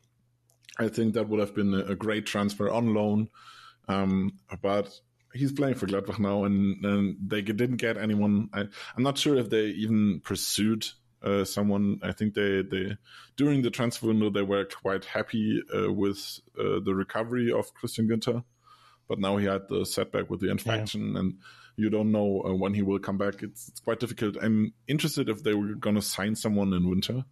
Yeah. 0.78 0.86
I 0.86 0.88
think 0.88 1.14
that 1.14 1.28
would 1.28 1.40
have 1.40 1.54
been 1.54 1.74
a, 1.74 1.92
a 1.92 1.94
great 1.94 2.26
transfer 2.26 2.70
on 2.70 2.94
loan. 2.94 3.28
Um, 3.88 4.38
but 4.62 4.98
he's 5.34 5.52
playing 5.52 5.74
for 5.74 5.86
Gladbach 5.86 6.18
now, 6.18 6.44
and, 6.44 6.84
and 6.84 7.16
they 7.24 7.42
didn't 7.42 7.76
get 7.76 7.96
anyone. 7.96 8.48
I, 8.52 8.60
am 8.60 9.02
not 9.02 9.18
sure 9.18 9.36
if 9.36 9.50
they 9.50 9.66
even 9.66 10.20
pursued 10.24 10.86
uh, 11.22 11.44
someone. 11.44 12.00
I 12.02 12.12
think 12.12 12.34
they 12.34 12.62
they 12.62 12.96
during 13.36 13.62
the 13.62 13.70
transfer 13.70 14.08
window 14.08 14.30
they 14.30 14.42
were 14.42 14.64
quite 14.64 15.04
happy 15.04 15.62
uh, 15.74 15.92
with 15.92 16.40
uh, 16.58 16.80
the 16.84 16.94
recovery 16.94 17.52
of 17.52 17.74
Christian 17.74 18.08
Günter, 18.08 18.44
but 19.08 19.18
now 19.18 19.36
he 19.36 19.46
had 19.46 19.68
the 19.68 19.84
setback 19.84 20.30
with 20.30 20.40
the 20.40 20.50
infection, 20.50 21.12
yeah. 21.12 21.20
and 21.20 21.38
you 21.76 21.90
don't 21.90 22.12
know 22.12 22.42
uh, 22.46 22.54
when 22.54 22.74
he 22.74 22.82
will 22.82 22.98
come 22.98 23.18
back. 23.18 23.42
It's, 23.42 23.68
it's 23.68 23.80
quite 23.80 24.00
difficult. 24.00 24.36
I'm 24.42 24.72
interested 24.86 25.28
if 25.28 25.42
they 25.42 25.54
were 25.54 25.74
going 25.74 25.96
to 25.96 26.02
sign 26.02 26.34
someone 26.36 26.72
in 26.72 26.88
winter, 26.88 27.24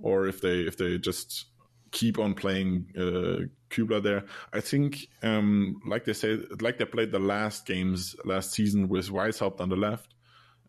or 0.00 0.26
if 0.26 0.40
they 0.40 0.60
if 0.60 0.76
they 0.76 0.98
just 0.98 1.46
keep 1.90 2.18
on 2.18 2.34
playing 2.34 2.86
uh, 2.98 4.00
there. 4.00 4.24
I 4.52 4.60
think, 4.60 5.08
um, 5.22 5.80
like 5.86 6.04
they 6.04 6.12
say, 6.12 6.38
like 6.60 6.78
they 6.78 6.84
played 6.84 7.12
the 7.12 7.18
last 7.18 7.66
games 7.66 8.14
last 8.24 8.52
season 8.52 8.88
with 8.88 9.08
Weishaupt 9.08 9.60
on 9.60 9.70
the 9.70 9.76
left 9.76 10.14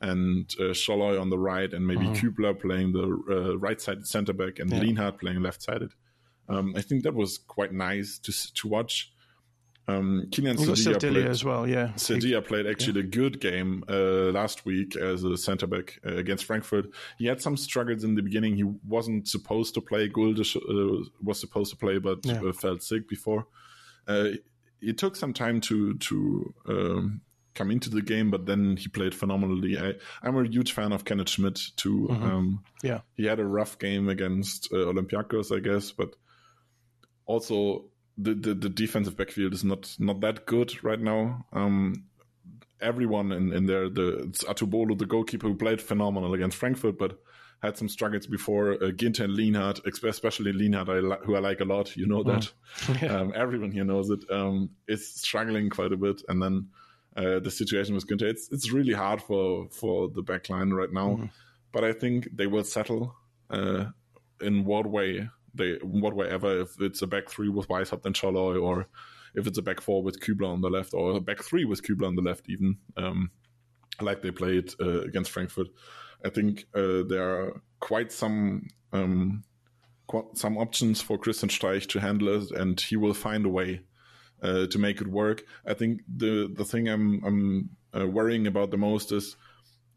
and 0.02 0.54
uh, 0.60 0.74
on 1.20 1.30
the 1.30 1.38
right, 1.38 1.72
and 1.74 1.86
maybe 1.86 2.06
uh-huh. 2.06 2.16
Kübler 2.16 2.60
playing 2.60 2.94
the 2.94 3.04
uh, 3.30 3.58
right-sided 3.58 4.08
centre 4.08 4.34
back, 4.34 4.60
and 4.60 4.72
yeah. 4.72 4.80
Lienhart 4.80 5.20
playing 5.20 5.42
left-sided. 5.42 5.92
Um, 6.48 6.74
I 6.76 6.82
think 6.82 7.04
that 7.04 7.14
was 7.14 7.38
quite 7.38 7.74
nice 7.74 8.18
to 8.20 8.54
to 8.56 8.68
watch. 8.68 9.12
Um, 9.90 10.26
Kiliann 10.30 10.60
You've 10.60 10.68
got 10.68 10.78
Sildillia 10.78 10.96
Sildillia 10.96 11.12
played, 11.14 11.26
as 11.28 11.44
well, 11.44 11.68
yeah. 11.68 11.88
Sildillia 11.96 12.46
played 12.46 12.68
actually 12.68 13.00
a 13.00 13.04
good 13.04 13.42
game 13.42 13.84
uh, 13.90 14.32
last 14.32 14.66
week 14.66 14.96
as 14.96 15.24
a 15.24 15.36
centre 15.36 15.66
back 15.66 16.00
uh, 16.06 16.16
against 16.16 16.46
Frankfurt. 16.46 16.90
He 17.18 17.26
had 17.26 17.42
some 17.42 17.58
struggles 17.58 18.04
in 18.04 18.14
the 18.14 18.22
beginning. 18.22 18.56
He 18.56 18.66
wasn't 18.88 19.28
supposed 19.28 19.74
to 19.76 19.82
play. 19.82 20.08
Gulde 20.08 20.40
uh, 20.40 21.10
was 21.24 21.40
supposed 21.40 21.72
to 21.72 21.78
play, 21.78 21.98
but 21.98 22.20
Yeah. 22.24 22.42
uh, 22.42 22.54
felt 22.54 22.84
sick 22.84 23.08
before. 23.08 23.48
Uh, 24.08 24.30
it 24.82 24.98
took 24.98 25.16
some 25.16 25.34
time 25.34 25.60
to 25.62 25.96
to 25.96 26.54
um, 26.68 27.22
come 27.56 27.72
into 27.72 27.90
the 27.90 28.02
game, 28.02 28.30
but 28.32 28.46
then 28.46 28.78
he 28.78 28.88
played 28.88 29.14
phenomenally. 29.16 29.78
I, 29.78 29.94
I'm 30.22 30.38
a 30.38 30.48
huge 30.48 30.72
fan 30.74 30.92
of 30.94 31.04
Kenneth 31.06 31.30
Schmidt 31.30 31.60
too. 31.76 32.08
Um, 32.10 32.64
Yeah. 32.84 33.02
he 33.16 33.26
had 33.26 33.40
a 33.40 33.46
rough 33.46 33.78
game 33.80 34.08
against 34.10 34.70
uh, 34.72 34.78
Olympiacos, 34.78 35.56
I 35.56 35.60
guess, 35.60 35.92
but 35.92 36.16
also 37.26 37.86
the, 38.18 38.34
the, 38.34 38.54
the 38.54 38.70
defensive 38.70 39.16
backfield 39.18 39.54
is 39.54 39.64
not 39.64 39.96
not 40.00 40.22
that 40.22 40.46
good 40.46 40.84
right 40.84 41.00
now. 41.00 41.46
Um, 41.54 42.06
everyone 42.82 43.32
in, 43.32 43.54
in 43.54 43.66
there, 43.66 43.90
the 43.90 44.20
it's 44.30 44.44
Atubolo, 44.44 44.98
the 44.98 45.06
goalkeeper, 45.06 45.48
who 45.48 45.56
played 45.56 45.82
phenomenal 45.82 46.34
against 46.34 46.58
Frankfurt, 46.58 46.98
but 46.98 47.20
had 47.62 47.78
some 47.78 47.90
struggles 47.90 48.26
before. 48.26 48.74
Uh, 48.74 48.92
Ginter 48.92 49.26
and 49.26 49.38
Lienhart, 49.38 49.86
especially 49.86 50.54
Lienhart, 50.54 50.90
I 50.90 51.00
li- 51.00 51.24
who 51.26 51.36
I 51.36 51.40
like 51.40 51.60
a 51.60 51.66
lot. 51.66 51.96
You 51.96 52.08
know 52.08 52.24
that. 52.24 52.52
um, 53.10 53.34
everyone 53.36 53.72
here 53.72 53.84
knows 53.86 54.10
it. 54.10 54.20
Um, 54.32 54.70
is 54.88 55.14
struggling 55.14 55.70
quite 55.70 55.92
a 55.92 55.98
bit, 55.98 56.22
and 56.30 56.42
then 56.42 56.70
uh, 57.16 57.40
the 57.40 57.52
situation 57.52 57.96
with 57.96 58.08
Günter. 58.08 58.30
It's 58.30 58.50
it's 58.52 58.72
really 58.72 58.94
hard 58.94 59.22
for 59.22 59.68
for 59.72 60.10
the 60.10 60.22
back 60.22 60.50
line 60.50 60.72
right 60.72 60.92
now, 60.92 61.30
but 61.72 61.84
I 61.84 61.94
think 61.94 62.30
they 62.34 62.48
will 62.48 62.64
settle. 62.64 63.16
Uh, 63.50 63.86
in 64.42 64.66
what 64.66 64.88
way 64.88 65.30
they 65.54 65.74
what 65.82 66.16
way 66.16 66.30
ever 66.30 66.62
if 66.62 66.80
it's 66.80 67.02
a 67.02 67.08
back 67.08 67.30
three 67.30 67.50
with 67.50 67.68
Weishaupt 67.68 68.06
and 68.06 68.16
Sallai 68.16 68.62
or 68.62 68.88
if 69.36 69.48
it's 69.48 69.58
a 69.58 69.62
back 69.62 69.82
four 69.82 70.04
with 70.04 70.20
Kubler 70.20 70.48
on 70.48 70.62
the 70.62 70.70
left 70.70 70.94
or 70.94 71.18
a 71.18 71.20
back 71.20 71.44
three 71.44 71.66
with 71.66 71.84
Kubler 71.84 72.08
on 72.08 72.16
the 72.16 72.22
left 72.22 72.50
even 72.50 72.78
um, 72.98 73.32
like 74.02 74.22
they 74.22 74.32
played 74.32 74.74
uh, 74.80 75.02
against 75.02 75.32
Frankfurt 75.32 75.68
I 76.24 76.30
think 76.30 76.66
uh, 76.76 77.04
there 77.08 77.24
are 77.24 77.62
quite 77.80 78.12
some 78.12 78.68
um, 78.92 79.44
some 80.34 80.58
options 80.58 81.02
for 81.02 81.18
Christian 81.18 81.50
Streich 81.50 81.88
to 81.90 82.00
handle 82.00 82.42
it 82.42 82.52
and 82.52 82.80
he 82.80 82.96
will 82.96 83.14
find 83.14 83.46
a 83.46 83.50
way 83.50 83.82
uh, 84.42 84.68
to 84.68 84.78
make 84.80 85.02
it 85.02 85.08
work 85.08 85.44
I 85.66 85.74
think 85.74 86.02
the 86.08 86.52
the 86.54 86.66
thing 86.66 86.88
I'm 86.88 87.24
I'm 87.26 87.70
uh, 87.94 88.08
worrying 88.08 88.48
about 88.48 88.72
the 88.72 88.78
most 88.78 89.12
is 89.12 89.36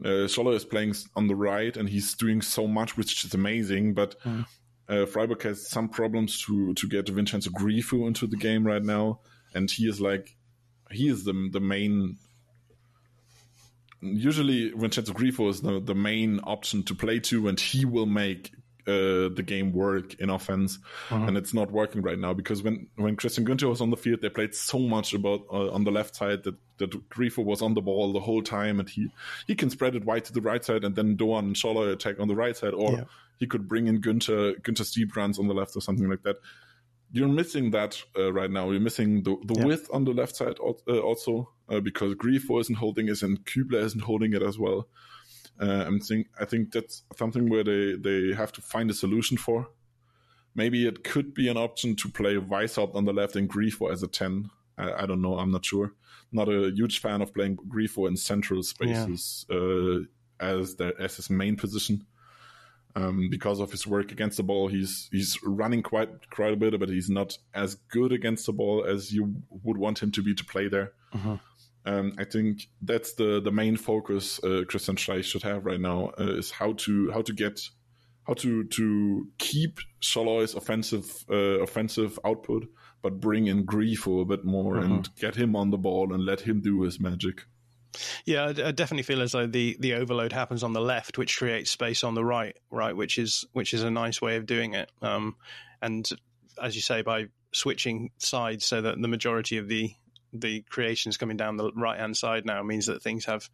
uh, 0.04 0.26
Sallai 0.26 0.54
is 0.54 0.64
playing 0.64 0.94
on 1.14 1.28
the 1.28 1.36
right 1.36 1.76
and 1.76 1.88
he's 1.88 2.14
doing 2.14 2.42
so 2.42 2.66
much, 2.66 2.96
which 2.96 3.24
is 3.24 3.34
amazing. 3.34 3.94
But 3.94 4.16
uh, 4.88 5.06
Freiburg 5.06 5.42
has 5.42 5.68
some 5.68 5.88
problems 5.88 6.42
to 6.46 6.74
to 6.74 6.88
get 6.88 7.08
Vincenzo 7.08 7.50
Grifo 7.50 8.06
into 8.06 8.26
the 8.26 8.36
game 8.36 8.66
right 8.66 8.82
now, 8.82 9.20
and 9.54 9.70
he 9.70 9.86
is 9.88 10.00
like 10.00 10.36
he 10.90 11.08
is 11.08 11.24
the 11.24 11.48
the 11.52 11.60
main. 11.60 12.16
Usually, 14.00 14.70
Vincenzo 14.70 15.12
Grifo 15.12 15.48
is 15.48 15.60
the, 15.60 15.80
the 15.80 15.94
main 15.94 16.40
option 16.42 16.82
to 16.84 16.94
play 16.94 17.20
to, 17.20 17.46
and 17.46 17.60
he 17.60 17.84
will 17.84 18.06
make 18.06 18.50
uh, 18.86 19.28
the 19.34 19.44
game 19.44 19.72
work 19.72 20.14
in 20.14 20.30
offense. 20.30 20.78
And 21.10 21.36
it's 21.36 21.54
not 21.54 21.70
working 21.70 22.02
right 22.02 22.18
now 22.18 22.32
because 22.34 22.62
when, 22.62 22.88
when 22.96 23.16
Christian 23.16 23.44
Günter 23.44 23.68
was 23.68 23.80
on 23.80 23.90
the 23.90 23.96
field, 23.96 24.20
they 24.22 24.28
played 24.28 24.54
so 24.54 24.78
much 24.78 25.14
about 25.14 25.42
uh, 25.52 25.70
on 25.70 25.84
the 25.84 25.90
left 25.90 26.16
side 26.16 26.42
that, 26.44 26.56
that 26.78 26.90
Grifo 27.08 27.44
was 27.44 27.62
on 27.62 27.74
the 27.74 27.80
ball 27.82 28.12
the 28.12 28.20
whole 28.20 28.42
time, 28.42 28.80
and 28.80 28.88
he, 28.88 29.08
he 29.46 29.54
can 29.54 29.70
spread 29.70 29.94
it 29.94 30.04
wide 30.04 30.24
to 30.24 30.32
the 30.32 30.40
right 30.40 30.64
side, 30.64 30.84
and 30.84 30.96
then 30.96 31.16
Doan 31.16 31.44
and 31.46 31.56
Sallai 31.56 31.92
attack 31.92 32.18
on 32.18 32.28
the 32.28 32.34
right 32.36 32.56
side, 32.56 32.74
or 32.74 32.92
Yeah. 32.92 33.04
he 33.38 33.46
could 33.46 33.68
bring 33.68 33.86
in 33.86 34.00
Günter 34.00 34.60
Günter 34.62 34.84
steep 34.84 35.14
runs 35.16 35.38
on 35.38 35.46
the 35.48 35.54
left 35.54 35.76
or 35.76 35.80
something 35.80 36.08
like 36.08 36.22
that. 36.22 36.36
You're 37.14 37.28
missing 37.28 37.72
that 37.72 38.02
uh, 38.18 38.32
right 38.32 38.50
now. 38.50 38.70
You're 38.70 38.80
missing 38.80 39.22
the, 39.22 39.36
the 39.44 39.54
Yeah. 39.54 39.66
width 39.66 39.88
on 39.92 40.04
the 40.04 40.12
left 40.12 40.34
side 40.34 40.56
uh, 40.60 40.98
also 41.00 41.50
uh, 41.68 41.80
because 41.80 42.14
Grifo 42.14 42.58
isn't 42.60 42.76
holding 42.76 43.08
it 43.08 43.22
and 43.22 43.44
Kubler 43.44 43.82
isn't 43.84 44.02
holding 44.02 44.32
it 44.32 44.42
as 44.42 44.58
well. 44.58 44.88
Uh, 45.60 45.84
I'm 45.86 46.00
think 46.00 46.28
I 46.40 46.44
think 46.44 46.72
that's 46.72 47.02
something 47.16 47.48
where 47.48 47.64
they, 47.64 47.94
they 47.94 48.34
have 48.34 48.52
to 48.52 48.60
find 48.60 48.90
a 48.90 48.94
solution 48.94 49.36
for. 49.36 49.68
Maybe 50.54 50.86
it 50.86 51.04
could 51.04 51.32
be 51.34 51.48
an 51.48 51.56
option 51.56 51.96
to 51.96 52.08
play 52.08 52.34
Weishaupt 52.34 52.94
on 52.94 53.04
the 53.04 53.12
left 53.12 53.36
and 53.36 53.48
Grifo 53.48 53.90
as 53.90 54.02
a 54.02 54.08
10. 54.08 54.50
I, 54.76 54.92
I 54.92 55.06
don't 55.06 55.22
know. 55.22 55.38
I'm 55.38 55.50
not 55.50 55.64
sure. 55.64 55.92
Not 56.30 56.48
a 56.48 56.70
huge 56.74 57.00
fan 57.00 57.22
of 57.22 57.32
playing 57.32 57.56
Grifo 57.56 58.08
in 58.08 58.16
central 58.16 58.62
spaces 58.62 59.46
uh, 59.50 60.00
as 60.40 60.76
the, 60.76 60.94
as 60.98 61.16
his 61.16 61.30
main 61.30 61.56
position. 61.56 62.04
Um, 62.94 63.28
because 63.30 63.58
of 63.60 63.70
his 63.70 63.86
work 63.86 64.12
against 64.12 64.36
the 64.36 64.42
ball, 64.42 64.68
he's 64.68 65.08
he's 65.10 65.38
running 65.42 65.82
quite 65.82 66.28
quite 66.28 66.52
a 66.52 66.56
bit, 66.56 66.78
but 66.78 66.90
he's 66.90 67.08
not 67.08 67.38
as 67.54 67.76
good 67.90 68.12
against 68.12 68.44
the 68.44 68.52
ball 68.52 68.84
as 68.84 69.14
you 69.14 69.34
would 69.62 69.78
want 69.78 70.02
him 70.02 70.10
to 70.12 70.22
be 70.22 70.34
to 70.34 70.44
play 70.44 70.68
there. 70.68 70.92
Um, 71.84 72.12
I 72.18 72.24
think 72.24 72.68
that's 72.80 73.14
the 73.14 73.40
the 73.40 73.50
main 73.50 73.76
focus 73.76 74.42
uh, 74.44 74.62
Christian 74.68 74.96
Streich 74.96 75.24
should 75.24 75.42
have 75.42 75.66
right 75.66 75.80
now 75.80 76.12
uh, 76.18 76.36
is 76.36 76.50
how 76.50 76.74
to 76.74 77.10
how 77.10 77.22
to 77.22 77.32
get 77.32 77.60
how 78.26 78.34
to 78.34 78.64
to 78.64 79.26
keep 79.38 79.80
Sallai's 80.00 80.54
offensive 80.54 81.24
uh, 81.30 81.60
offensive 81.60 82.18
output, 82.24 82.68
but 83.02 83.20
bring 83.20 83.48
in 83.48 83.66
Grifo 83.66 84.22
a 84.22 84.24
bit 84.24 84.44
more 84.44 84.76
and 84.78 85.08
get 85.16 85.34
him 85.34 85.56
on 85.56 85.70
the 85.70 85.78
ball 85.78 86.12
and 86.14 86.24
let 86.24 86.42
him 86.42 86.60
do 86.60 86.82
his 86.82 87.00
magic. 87.00 87.42
Yeah, 88.24 88.44
I, 88.44 88.48
I 88.48 88.70
definitely 88.72 89.02
feel 89.02 89.20
as 89.20 89.32
though 89.32 89.46
the, 89.46 89.76
the 89.78 89.94
overload 89.94 90.32
happens 90.32 90.62
on 90.62 90.72
the 90.72 90.80
left, 90.80 91.18
which 91.18 91.36
creates 91.36 91.70
space 91.70 92.04
on 92.04 92.14
the 92.14 92.24
right, 92.24 92.56
right, 92.70 92.96
which 92.96 93.18
is 93.18 93.44
which 93.52 93.74
is 93.74 93.82
a 93.82 93.90
nice 93.90 94.22
way 94.22 94.36
of 94.36 94.46
doing 94.46 94.74
it. 94.74 94.90
Um, 95.02 95.36
and 95.80 96.08
as 96.62 96.74
you 96.74 96.82
say, 96.82 97.02
by 97.02 97.26
switching 97.52 98.10
sides, 98.18 98.64
so 98.64 98.80
that 98.80 99.00
the 99.00 99.08
majority 99.08 99.58
of 99.58 99.68
the 99.68 99.92
the 100.32 100.62
creations 100.62 101.16
coming 101.16 101.36
down 101.36 101.56
the 101.56 101.70
right 101.72 101.98
hand 101.98 102.16
side 102.16 102.46
now 102.46 102.62
means 102.62 102.86
that 102.86 103.02
things 103.02 103.26
have 103.26 103.48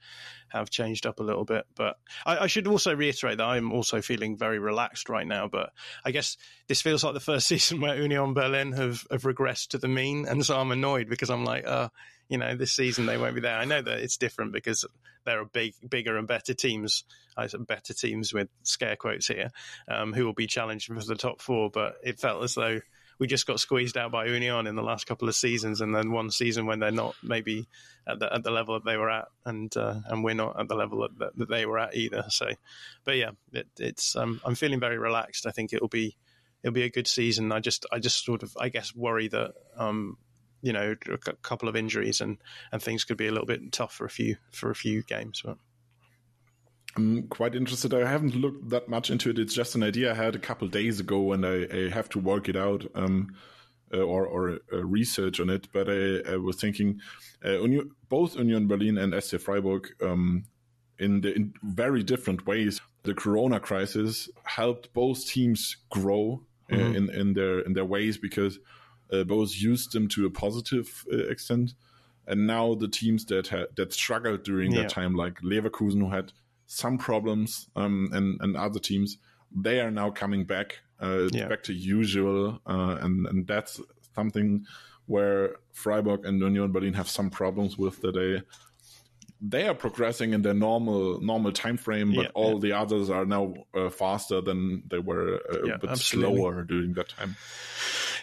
have 0.48 0.70
changed 0.70 1.06
up 1.06 1.20
a 1.20 1.22
little 1.22 1.44
bit. 1.44 1.64
But 1.74 1.96
I, 2.24 2.38
I 2.38 2.46
should 2.46 2.66
also 2.66 2.94
reiterate 2.94 3.38
that 3.38 3.46
I'm 3.46 3.72
also 3.72 4.00
feeling 4.00 4.36
very 4.36 4.58
relaxed 4.58 5.08
right 5.08 5.26
now. 5.26 5.48
But 5.48 5.70
I 6.04 6.10
guess 6.10 6.36
this 6.68 6.82
feels 6.82 7.04
like 7.04 7.14
the 7.14 7.20
first 7.20 7.46
season 7.48 7.80
where 7.80 8.00
Union 8.00 8.34
Berlin 8.34 8.72
have, 8.72 9.06
have 9.10 9.22
regressed 9.22 9.68
to 9.68 9.78
the 9.78 9.88
mean, 9.88 10.26
and 10.26 10.44
so 10.44 10.58
I'm 10.58 10.72
annoyed 10.72 11.08
because 11.08 11.30
I'm 11.30 11.44
like, 11.44 11.66
uh, 11.66 11.88
you 12.28 12.38
know, 12.38 12.54
this 12.54 12.72
season 12.72 13.06
they 13.06 13.18
won't 13.18 13.34
be 13.34 13.40
there. 13.40 13.56
I 13.56 13.64
know 13.64 13.80
that 13.80 14.00
it's 14.00 14.16
different 14.16 14.52
because 14.52 14.84
there 15.24 15.40
are 15.40 15.46
big, 15.46 15.74
bigger 15.88 16.16
and 16.16 16.28
better 16.28 16.54
teams. 16.54 17.04
I 17.36 17.46
said 17.46 17.66
better 17.66 17.94
teams 17.94 18.32
with 18.32 18.48
scare 18.62 18.96
quotes 18.96 19.26
here, 19.26 19.50
um, 19.88 20.12
who 20.12 20.24
will 20.24 20.34
be 20.34 20.46
challenging 20.46 20.98
for 20.98 21.04
the 21.04 21.14
top 21.14 21.40
four. 21.40 21.70
But 21.70 21.94
it 22.02 22.20
felt 22.20 22.42
as 22.42 22.54
though 22.54 22.80
we 23.18 23.26
just 23.26 23.46
got 23.46 23.60
squeezed 23.60 23.96
out 23.96 24.12
by 24.12 24.26
Union 24.26 24.66
in 24.66 24.76
the 24.76 24.82
last 24.82 25.06
couple 25.06 25.28
of 25.28 25.34
seasons, 25.34 25.80
and 25.80 25.94
then 25.94 26.12
one 26.12 26.30
season 26.30 26.66
when 26.66 26.78
they're 26.78 26.90
not 26.90 27.14
maybe 27.22 27.66
at 28.06 28.18
the, 28.18 28.32
at 28.32 28.42
the 28.44 28.50
level 28.50 28.74
that 28.74 28.84
they 28.84 28.96
were 28.96 29.10
at, 29.10 29.28
and 29.44 29.76
uh, 29.76 29.96
and 30.06 30.22
we're 30.22 30.34
not 30.34 30.58
at 30.58 30.68
the 30.68 30.74
level 30.74 31.08
that, 31.18 31.36
that 31.36 31.48
they 31.48 31.66
were 31.66 31.78
at 31.78 31.94
either. 31.94 32.24
So, 32.28 32.48
but 33.04 33.16
yeah, 33.16 33.30
it, 33.52 33.68
it's 33.78 34.14
um, 34.16 34.40
I'm 34.44 34.54
feeling 34.54 34.80
very 34.80 34.98
relaxed. 34.98 35.46
I 35.46 35.50
think 35.50 35.72
it'll 35.72 35.88
be 35.88 36.16
it'll 36.62 36.74
be 36.74 36.84
a 36.84 36.90
good 36.90 37.06
season. 37.06 37.52
I 37.52 37.60
just 37.60 37.86
I 37.92 37.98
just 37.98 38.24
sort 38.24 38.42
of 38.42 38.56
I 38.58 38.68
guess 38.68 38.94
worry 38.94 39.28
that 39.28 39.54
um, 39.76 40.16
you 40.62 40.72
know 40.72 40.94
a 41.10 41.18
couple 41.18 41.68
of 41.68 41.76
injuries 41.76 42.20
and 42.20 42.38
and 42.72 42.82
things 42.82 43.04
could 43.04 43.16
be 43.16 43.26
a 43.26 43.32
little 43.32 43.46
bit 43.46 43.72
tough 43.72 43.92
for 43.92 44.04
a 44.04 44.10
few 44.10 44.36
for 44.52 44.70
a 44.70 44.76
few 44.76 45.02
games. 45.02 45.42
But 45.44 45.58
I'm 46.96 47.28
quite 47.28 47.54
interested. 47.54 47.94
I 47.94 48.08
haven't 48.08 48.34
looked 48.34 48.70
that 48.70 48.88
much 48.88 49.10
into 49.10 49.30
it. 49.30 49.38
It's 49.38 49.54
just 49.54 49.74
an 49.74 49.82
idea 49.82 50.10
I 50.10 50.14
had 50.14 50.34
a 50.34 50.38
couple 50.40 50.66
days 50.68 51.00
ago, 51.00 51.32
and 51.32 51.44
I, 51.46 51.66
I 51.72 51.88
have 51.90 52.08
to 52.10 52.18
work 52.18 52.48
it 52.48 52.56
out 52.56 52.86
um, 52.94 53.34
uh, 53.92 53.98
or 53.98 54.26
or 54.26 54.58
uh, 54.72 54.84
research 54.84 55.38
on 55.40 55.50
it. 55.50 55.68
But 55.72 55.88
I, 55.88 56.20
I 56.32 56.36
was 56.36 56.56
thinking, 56.56 57.00
uh, 57.44 57.60
Union, 57.60 57.90
both 58.08 58.36
Union 58.36 58.66
Berlin 58.66 58.98
and 58.98 59.22
SC 59.22 59.38
Freiburg, 59.38 59.88
um, 60.02 60.44
in 60.98 61.20
the 61.20 61.34
in 61.34 61.54
very 61.62 62.02
different 62.02 62.46
ways, 62.46 62.80
the 63.04 63.14
Corona 63.14 63.60
crisis 63.60 64.28
helped 64.44 64.92
both 64.92 65.24
teams 65.26 65.76
grow 65.90 66.42
uh, 66.72 66.76
in 66.76 67.10
in 67.10 67.34
their 67.34 67.60
in 67.60 67.74
their 67.74 67.84
ways 67.84 68.18
because 68.18 68.58
uh, 69.12 69.22
both 69.24 69.54
used 69.54 69.92
them 69.92 70.08
to 70.08 70.26
a 70.26 70.30
positive 70.30 71.04
uh, 71.12 71.16
extent. 71.28 71.74
And 72.26 72.46
now 72.46 72.74
the 72.74 72.88
teams 72.88 73.24
that 73.26 73.46
had 73.48 73.68
that 73.76 73.92
struggled 73.92 74.42
during 74.42 74.72
Yeah. 74.72 74.82
that 74.82 74.90
time, 74.90 75.14
like 75.14 75.40
Leverkusen, 75.42 76.00
who 76.00 76.10
had 76.10 76.32
some 76.68 76.98
problems, 76.98 77.68
um, 77.74 78.10
and 78.12 78.40
and 78.40 78.56
other 78.56 78.78
teams, 78.78 79.18
they 79.50 79.80
are 79.80 79.90
now 79.90 80.10
coming 80.10 80.44
back, 80.44 80.78
uh, 81.00 81.28
Yeah. 81.32 81.48
back 81.48 81.62
to 81.64 81.72
usual, 81.72 82.60
uh, 82.66 82.98
and 83.00 83.26
and 83.26 83.46
that's 83.46 83.80
something 84.14 84.64
where 85.06 85.56
Freiburg 85.72 86.26
and 86.26 86.40
Union 86.40 86.70
Berlin 86.70 86.94
have 86.94 87.08
some 87.08 87.30
problems 87.30 87.76
with 87.78 88.00
that 88.02 88.12
they 88.14 88.42
they 89.40 89.68
are 89.68 89.74
progressing 89.74 90.34
in 90.34 90.42
their 90.42 90.54
normal 90.54 91.20
normal 91.22 91.52
time 91.52 91.76
frame, 91.78 92.12
but 92.14 92.24
Yeah, 92.24 92.30
all 92.34 92.58
the 92.58 92.72
others 92.72 93.08
are 93.08 93.24
now 93.24 93.54
uh, 93.74 93.88
faster 93.88 94.40
than 94.42 94.82
they 94.90 94.98
were 94.98 95.40
uh, 95.50 95.66
Yeah, 95.66 95.74
a 95.74 95.78
bit 95.78 95.90
absolutely. 95.90 96.40
slower 96.40 96.64
during 96.64 96.92
that 96.94 97.08
time. 97.08 97.36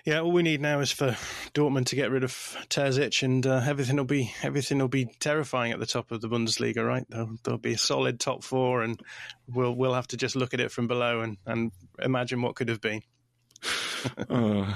Yeah, 0.05 0.19
all 0.19 0.31
we 0.31 0.43
need 0.43 0.61
now 0.61 0.79
is 0.81 0.91
for 0.91 1.17
Dortmund 1.55 1.87
to 1.87 1.95
get 1.95 2.11
rid 2.11 2.23
of 2.23 2.31
Terzic, 2.69 3.23
and 3.23 3.45
uh, 3.45 3.63
everything 3.65 3.97
will 3.97 4.03
be 4.03 4.31
everything 4.43 4.77
will 4.77 4.87
be 4.87 5.05
terrifying 5.19 5.71
at 5.71 5.79
the 5.79 5.87
top 5.87 6.11
of 6.11 6.21
the 6.21 6.29
Bundesliga. 6.29 6.85
Right? 6.85 7.05
There'll, 7.09 7.37
there'll 7.43 7.57
be 7.57 7.73
a 7.73 7.77
solid 7.77 8.19
top 8.19 8.43
four, 8.43 8.83
and 8.83 9.01
we'll 9.47 9.75
we'll 9.75 9.95
have 9.95 10.07
to 10.09 10.17
just 10.17 10.35
look 10.35 10.53
at 10.53 10.59
it 10.59 10.71
from 10.71 10.87
below 10.87 11.21
and 11.21 11.37
and 11.47 11.71
imagine 11.99 12.43
what 12.43 12.55
could 12.55 12.69
have 12.69 12.81
been. 12.81 13.01
Uh, 14.29 14.71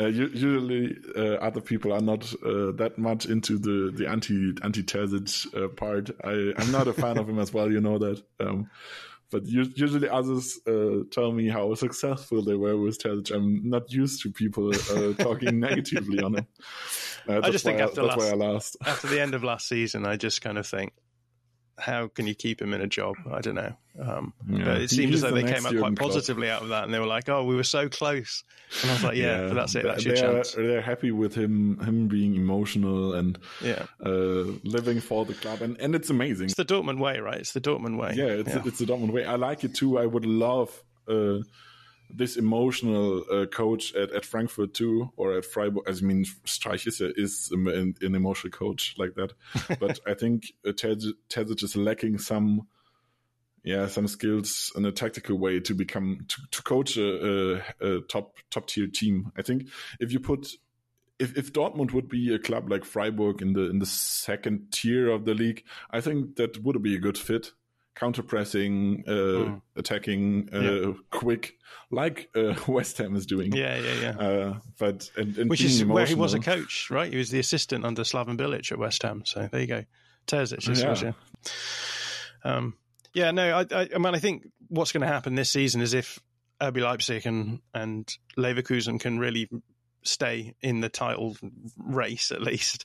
uh, 0.00 0.06
usually 0.06 0.96
uh, 1.16 1.34
other 1.34 1.60
people 1.60 1.92
are 1.92 2.00
not 2.00 2.32
uh, 2.44 2.70
that 2.72 2.94
much 2.96 3.26
into 3.26 3.58
the 3.58 3.92
the 3.92 4.08
anti 4.08 4.54
anti 4.62 4.84
Terzic 4.84 5.52
uh, 5.54 5.66
part. 5.68 6.10
I 6.24 6.52
I'm 6.56 6.70
not 6.70 6.86
a 6.86 6.92
fan 6.92 7.18
of 7.18 7.28
him 7.28 7.40
as 7.40 7.52
well. 7.52 7.70
You 7.70 7.80
know 7.80 7.98
that. 7.98 8.22
Um, 8.38 8.70
but 9.32 9.46
usually 9.46 10.08
others 10.08 10.60
uh, 10.68 11.04
tell 11.10 11.32
me 11.32 11.48
how 11.48 11.74
successful 11.74 12.42
they 12.42 12.54
were 12.54 12.76
with 12.76 13.02
Terzic. 13.02 13.34
I'm 13.34 13.68
not 13.68 13.90
used 13.90 14.22
to 14.22 14.30
people 14.30 14.70
uh, 14.74 15.14
talking 15.14 15.58
negatively 15.58 16.22
on 16.22 16.36
him. 16.36 16.46
I 17.28 17.50
just 17.50 17.64
think 17.64 17.80
after 17.80 18.02
I, 18.02 18.34
last, 18.34 18.76
after 18.84 19.08
the 19.08 19.20
end 19.20 19.34
of 19.34 19.42
last 19.42 19.66
season, 19.66 20.04
I 20.06 20.16
just 20.16 20.42
kind 20.42 20.58
of 20.58 20.66
think 20.66 20.92
how 21.78 22.08
can 22.08 22.26
you 22.26 22.34
keep 22.34 22.60
him 22.60 22.74
in 22.74 22.80
a 22.80 22.86
job? 22.86 23.16
I 23.30 23.40
don't 23.40 23.54
know. 23.54 23.72
Um, 24.00 24.32
yeah. 24.48 24.64
But 24.64 24.80
it 24.82 24.90
seems 24.90 25.16
as 25.16 25.20
though 25.22 25.32
they 25.32 25.42
came 25.42 25.66
up 25.66 25.76
quite 25.76 25.96
positively 25.96 26.46
club. 26.46 26.56
out 26.56 26.62
of 26.62 26.68
that, 26.70 26.84
and 26.84 26.94
they 26.94 26.98
were 26.98 27.06
like, 27.06 27.28
"Oh, 27.28 27.44
we 27.44 27.54
were 27.54 27.64
so 27.64 27.88
close." 27.88 28.42
And 28.80 28.90
I 28.90 28.94
was 28.94 29.04
like, 29.04 29.16
"Yeah, 29.16 29.24
yeah 29.42 29.48
but 29.48 29.54
that's 29.54 29.74
it. 29.74 29.84
That's 29.84 30.04
your 30.04 30.14
they're, 30.14 30.32
chance." 30.32 30.52
They're 30.52 30.80
happy 30.80 31.10
with 31.10 31.34
him, 31.34 31.78
him 31.80 32.08
being 32.08 32.34
emotional 32.34 33.14
and 33.14 33.38
yeah, 33.60 33.84
uh, 34.04 34.52
living 34.64 35.00
for 35.00 35.24
the 35.24 35.34
club, 35.34 35.60
and 35.60 35.78
and 35.78 35.94
it's 35.94 36.10
amazing. 36.10 36.46
It's 36.46 36.54
the 36.54 36.64
Dortmund 36.64 36.98
way, 36.98 37.18
right? 37.18 37.38
It's 37.38 37.52
the 37.52 37.60
Dortmund 37.60 37.98
way. 37.98 38.14
Yeah, 38.16 38.26
it's 38.26 38.54
yeah. 38.54 38.62
it's 38.64 38.78
the 38.78 38.86
Dortmund 38.86 39.12
way. 39.12 39.24
I 39.24 39.36
like 39.36 39.64
it 39.64 39.74
too. 39.74 39.98
I 39.98 40.06
would 40.06 40.26
love. 40.26 40.82
Uh, 41.06 41.40
this 42.14 42.36
emotional 42.36 43.24
uh, 43.30 43.46
coach 43.46 43.94
at, 43.94 44.12
at 44.12 44.24
Frankfurt 44.24 44.74
too, 44.74 45.10
or 45.16 45.38
at 45.38 45.44
Freiburg. 45.44 45.84
I 45.88 45.92
mean, 46.04 46.24
Streich 46.44 46.86
is, 46.86 47.00
a, 47.00 47.12
is 47.18 47.50
an, 47.52 47.94
an, 48.00 48.14
emotional 48.14 48.50
coach 48.50 48.94
like 48.98 49.14
that, 49.14 49.32
but 49.80 50.00
I 50.06 50.14
think 50.14 50.52
uh, 50.66 50.72
Terzic 50.72 51.62
is 51.62 51.76
lacking 51.76 52.18
some, 52.18 52.66
yeah, 53.64 53.86
some 53.86 54.08
skills 54.08 54.72
in 54.76 54.84
a 54.84 54.92
tactical 54.92 55.38
way 55.38 55.60
to 55.60 55.74
become 55.74 56.26
to, 56.28 56.36
to 56.50 56.62
coach 56.62 56.96
a, 56.96 57.62
a, 57.80 57.96
a 57.96 58.00
top 58.02 58.36
top 58.50 58.66
tier 58.66 58.86
team. 58.86 59.32
I 59.36 59.42
think 59.42 59.68
if 60.00 60.12
you 60.12 60.20
put 60.20 60.48
if, 61.18 61.38
if 61.38 61.52
Dortmund 61.52 61.92
would 61.92 62.08
be 62.08 62.34
a 62.34 62.38
club 62.38 62.68
like 62.70 62.84
Freiburg 62.84 63.42
in 63.42 63.52
the 63.52 63.70
in 63.70 63.78
the 63.78 63.86
second 63.86 64.72
tier 64.72 65.08
of 65.08 65.24
the 65.24 65.34
league, 65.34 65.64
I 65.90 66.00
think 66.00 66.36
that 66.36 66.62
would 66.62 66.82
be 66.82 66.96
a 66.96 67.00
good 67.00 67.16
fit 67.16 67.52
counter 67.94 68.22
pressing, 68.22 69.04
uh, 69.06 69.10
mm. 69.10 69.62
attacking, 69.76 70.48
uh, 70.52 70.60
yeah. 70.60 70.92
quick, 71.10 71.58
like 71.90 72.30
uh, 72.34 72.54
West 72.68 72.98
Ham 72.98 73.16
is 73.16 73.26
doing. 73.26 73.52
Yeah, 73.52 73.78
yeah, 73.78 73.94
yeah. 73.94 74.10
Uh, 74.10 74.58
but 74.78 75.10
and, 75.16 75.36
and 75.38 75.50
which 75.50 75.62
is 75.62 75.80
emotional. 75.80 75.94
where 75.94 76.06
he 76.06 76.14
was 76.14 76.34
a 76.34 76.40
coach, 76.40 76.90
right? 76.90 77.10
He 77.10 77.18
was 77.18 77.30
the 77.30 77.38
assistant 77.38 77.84
under 77.84 78.02
Slaven 78.02 78.36
Bilic 78.36 78.72
at 78.72 78.78
West 78.78 79.02
Ham. 79.02 79.22
So 79.24 79.48
there 79.50 79.60
you 79.60 79.66
go. 79.66 79.84
Terzic, 80.26 80.66
yeah. 80.80 80.88
Was, 80.88 81.02
yeah. 81.02 81.12
Um, 82.44 82.74
yeah, 83.14 83.30
no, 83.30 83.58
I, 83.58 83.66
I, 83.70 83.88
I 83.94 83.98
mean, 83.98 84.14
I 84.14 84.18
think 84.18 84.48
what's 84.68 84.92
going 84.92 85.02
to 85.02 85.06
happen 85.06 85.34
this 85.34 85.50
season 85.50 85.80
is 85.80 85.94
if 85.94 86.18
RB 86.60 86.80
Leipzig 86.80 87.26
and 87.26 87.60
and 87.74 88.08
Leverkusen 88.38 89.00
can 89.00 89.18
really 89.18 89.48
stay 90.04 90.54
in 90.60 90.80
the 90.80 90.88
title 90.88 91.36
race 91.76 92.30
at 92.30 92.42
least, 92.42 92.84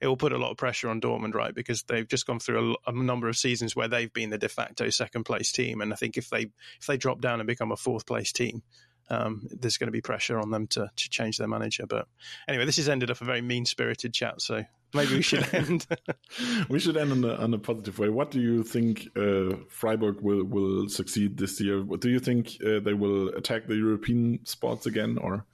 it 0.00 0.06
will 0.06 0.16
put 0.16 0.32
a 0.32 0.38
lot 0.38 0.50
of 0.50 0.56
pressure 0.56 0.88
on 0.88 1.00
Dortmund, 1.00 1.34
right? 1.34 1.54
Because 1.54 1.82
they've 1.84 2.06
just 2.06 2.26
gone 2.26 2.38
through 2.38 2.76
a, 2.86 2.90
a, 2.90 2.92
number 2.92 3.28
of 3.28 3.36
seasons 3.36 3.74
where 3.74 3.88
they've 3.88 4.12
been 4.12 4.30
the 4.30 4.38
de 4.38 4.48
facto 4.48 4.90
second 4.90 5.24
place 5.24 5.52
team, 5.52 5.80
and 5.80 5.92
I 5.92 5.96
think 5.96 6.16
if 6.16 6.30
they 6.30 6.50
if 6.80 6.86
they 6.86 6.96
drop 6.96 7.20
down 7.20 7.40
and 7.40 7.46
become 7.46 7.72
a 7.72 7.76
fourth 7.76 8.06
place 8.06 8.32
team, 8.32 8.62
um, 9.08 9.46
there's 9.50 9.78
going 9.78 9.88
to 9.88 9.92
be 9.92 10.00
pressure 10.00 10.38
on 10.38 10.50
them 10.50 10.66
to 10.68 10.90
to 10.94 11.08
change 11.08 11.38
their 11.38 11.48
manager. 11.48 11.86
But 11.86 12.08
anyway, 12.48 12.64
this 12.64 12.76
has 12.76 12.88
ended 12.88 13.10
up 13.10 13.20
a 13.20 13.24
very 13.24 13.42
mean 13.42 13.64
spirited 13.64 14.12
chat, 14.12 14.40
so. 14.40 14.64
Maybe 14.94 15.16
we 15.16 15.22
should 15.22 15.46
end. 15.52 15.84
we 16.68 16.78
should 16.78 16.96
end 16.96 17.10
on 17.10 17.24
a, 17.24 17.34
on 17.34 17.52
a 17.52 17.58
positive 17.58 17.98
way. 17.98 18.08
What 18.08 18.30
do 18.30 18.40
you 18.40 18.62
think 18.62 19.08
uh, 19.16 19.56
Freiburg 19.68 20.20
will, 20.20 20.44
will 20.44 20.88
succeed 20.88 21.36
this 21.36 21.60
year? 21.60 21.82
Do 21.82 22.08
you 22.08 22.20
think 22.20 22.56
uh, 22.64 22.78
they 22.80 22.94
will 22.94 23.28
attack 23.30 23.66
the 23.66 23.74
European 23.74 24.46
spots 24.46 24.86
again, 24.86 25.18
or? 25.20 25.44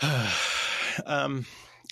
um, 1.06 1.46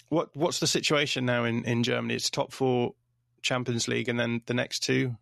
what 0.08 0.34
what's 0.36 0.60
the 0.60 0.66
situation 0.66 1.26
now 1.26 1.44
in, 1.44 1.64
in 1.64 1.82
Germany? 1.82 2.14
It's 2.14 2.30
top 2.30 2.52
four 2.52 2.94
Champions 3.42 3.88
League, 3.88 4.08
and 4.08 4.18
then 4.18 4.42
the 4.46 4.54
next 4.54 4.80
two 4.80 5.16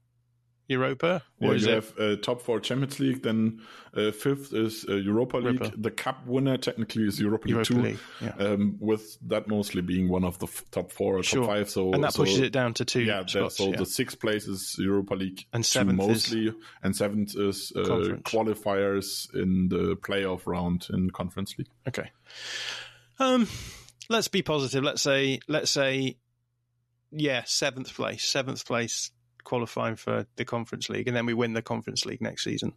Europa? 0.73 1.23
Or 1.41 1.51
yeah, 1.51 1.55
is 1.55 1.63
you 1.65 1.71
it... 1.71 1.75
have 1.75 1.99
uh, 1.99 2.17
top 2.17 2.43
four 2.43 2.61
Champions 2.61 2.99
League, 2.99 3.23
then 3.23 3.61
uh, 3.97 4.11
fifth 4.11 4.53
is 4.53 4.85
uh, 4.89 4.95
Europa 4.95 5.37
League. 5.37 5.61
Europa. 5.61 5.77
The 5.77 5.91
cup 5.91 6.27
winner 6.27 6.57
technically 6.57 7.05
is 7.05 7.21
Europa, 7.21 7.49
Europa 7.49 7.73
League 7.75 7.99
2, 8.21 8.25
yeah. 8.25 8.47
um, 8.47 8.77
with 8.81 9.19
that 9.29 9.49
mostly 9.49 9.83
being 9.83 10.09
one 10.09 10.25
of 10.25 10.39
the 10.39 10.47
f- 10.47 10.65
top 10.71 10.91
four 10.91 11.19
or 11.19 11.23
sure. 11.23 11.43
top 11.43 11.51
five. 11.51 11.71
So 11.71 11.93
And 11.93 12.03
that 12.03 12.15
pushes 12.15 12.41
it 12.41 12.53
down 12.53 12.75
to 12.75 12.85
two 12.85 13.03
Yeah, 13.03 13.25
spots, 13.27 13.59
so 13.59 13.71
yeah. 13.71 13.77
the 13.77 13.87
sixth 13.87 14.19
place 14.19 14.47
is 14.47 14.77
Europa 14.79 15.15
League 15.15 15.47
and 15.53 15.65
seventh 15.65 15.99
mostly, 15.99 16.49
is 16.49 16.55
and 16.83 16.97
seventh 16.97 17.37
is 17.37 17.73
uh, 17.77 17.83
qualifiers 18.25 19.33
in 19.35 19.69
the 19.69 19.97
playoff 19.97 20.47
round 20.47 20.87
in 20.91 21.11
Conference 21.11 21.57
League. 21.59 21.69
Okay. 21.87 22.11
Um, 23.19 23.47
let's 24.09 24.29
be 24.29 24.43
positive. 24.43 24.83
Let's 24.83 25.03
say, 25.03 25.41
let's 25.49 25.71
say, 25.71 26.17
yeah, 27.11 27.43
seventh 27.45 27.95
place, 27.95 28.25
seventh 28.25 28.65
place 28.67 29.11
qualifying 29.45 29.97
for 29.97 30.27
the 30.37 30.45
Conference 30.45 30.89
League, 30.89 31.09
and 31.09 31.17
then 31.17 31.27
we 31.27 31.35
win 31.35 31.53
the 31.53 31.63
Conference 31.63 32.05
League 32.05 32.21
next 32.21 32.45
season. 32.45 32.73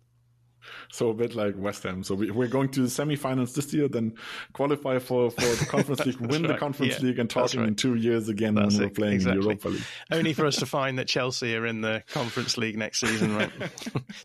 So 0.91 1.09
a 1.09 1.13
bit 1.13 1.35
like 1.35 1.55
West 1.57 1.83
Ham. 1.83 2.03
So 2.03 2.15
we, 2.15 2.29
are 2.29 2.47
going 2.47 2.69
to 2.69 2.81
the 2.81 2.89
semi-finals 2.89 3.53
this 3.53 3.73
year, 3.73 3.87
then 3.87 4.15
qualify 4.53 4.99
for, 4.99 5.29
for 5.31 5.41
the 5.41 5.65
Conference 5.65 6.05
League, 6.05 6.19
win 6.19 6.43
right. 6.43 6.53
the 6.53 6.57
Conference 6.57 6.95
yeah, 6.99 7.07
League, 7.07 7.19
and 7.19 7.29
talking 7.29 7.59
right. 7.59 7.69
in 7.69 7.75
two 7.75 7.95
years 7.95 8.29
again 8.29 8.55
that's 8.55 8.75
when 8.75 8.87
we're 8.87 8.93
playing 8.93 9.15
exactly. 9.15 9.43
Europa 9.43 9.69
League. 9.69 9.83
Only 10.11 10.33
for 10.33 10.45
us 10.45 10.57
to 10.57 10.65
find 10.65 10.99
that 10.99 11.07
Chelsea 11.07 11.55
are 11.55 11.65
in 11.65 11.81
the 11.81 12.03
Conference 12.09 12.57
League 12.57 12.77
next 12.77 12.99
season, 12.99 13.35
right? 13.35 13.51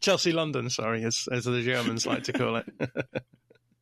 Chelsea 0.00 0.32
London, 0.32 0.70
sorry, 0.70 1.04
as, 1.04 1.28
as 1.30 1.44
the 1.44 1.62
Germans 1.62 2.06
like 2.06 2.24
to 2.24 2.32
call 2.32 2.56
it. 2.56 2.66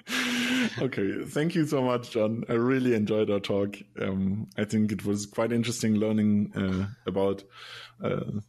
okay, 0.81 1.25
thank 1.25 1.55
you 1.55 1.67
so 1.67 1.83
much, 1.83 2.11
Jon. 2.11 2.45
I 2.49 2.55
really 2.55 2.95
enjoyed 2.95 3.31
our 3.31 3.41
talk. 3.41 3.77
Um, 4.01 4.49
I 4.57 4.65
think 4.65 4.93
it 4.93 5.05
was 5.05 5.27
quite 5.27 5.53
interesting 5.53 5.97
learning 5.97 6.53
uh, 6.55 6.87
about 7.07 7.45
uh, 8.03 8.41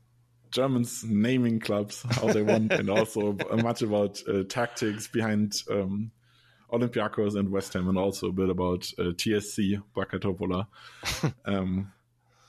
Germans 0.52 1.03
naming 1.03 1.60
clubs, 1.60 2.06
how 2.10 2.31
they 2.31 2.41
want, 2.41 2.72
and 2.80 2.90
also 2.90 3.38
much 3.57 3.81
about 3.81 4.22
uh, 4.27 4.44
tactics 4.44 5.07
behind 5.07 5.61
um, 5.69 6.11
Olympiacos 6.72 7.36
and 7.36 7.49
West 7.49 7.73
Ham, 7.73 7.90
and 7.90 7.98
also 7.98 8.27
a 8.30 8.34
bit 8.34 8.49
about 8.49 8.91
uh, 8.98 9.11
TSC 9.14 9.81
Wacker 9.95 10.19
Topola. 10.19 10.68
um, 11.45 11.91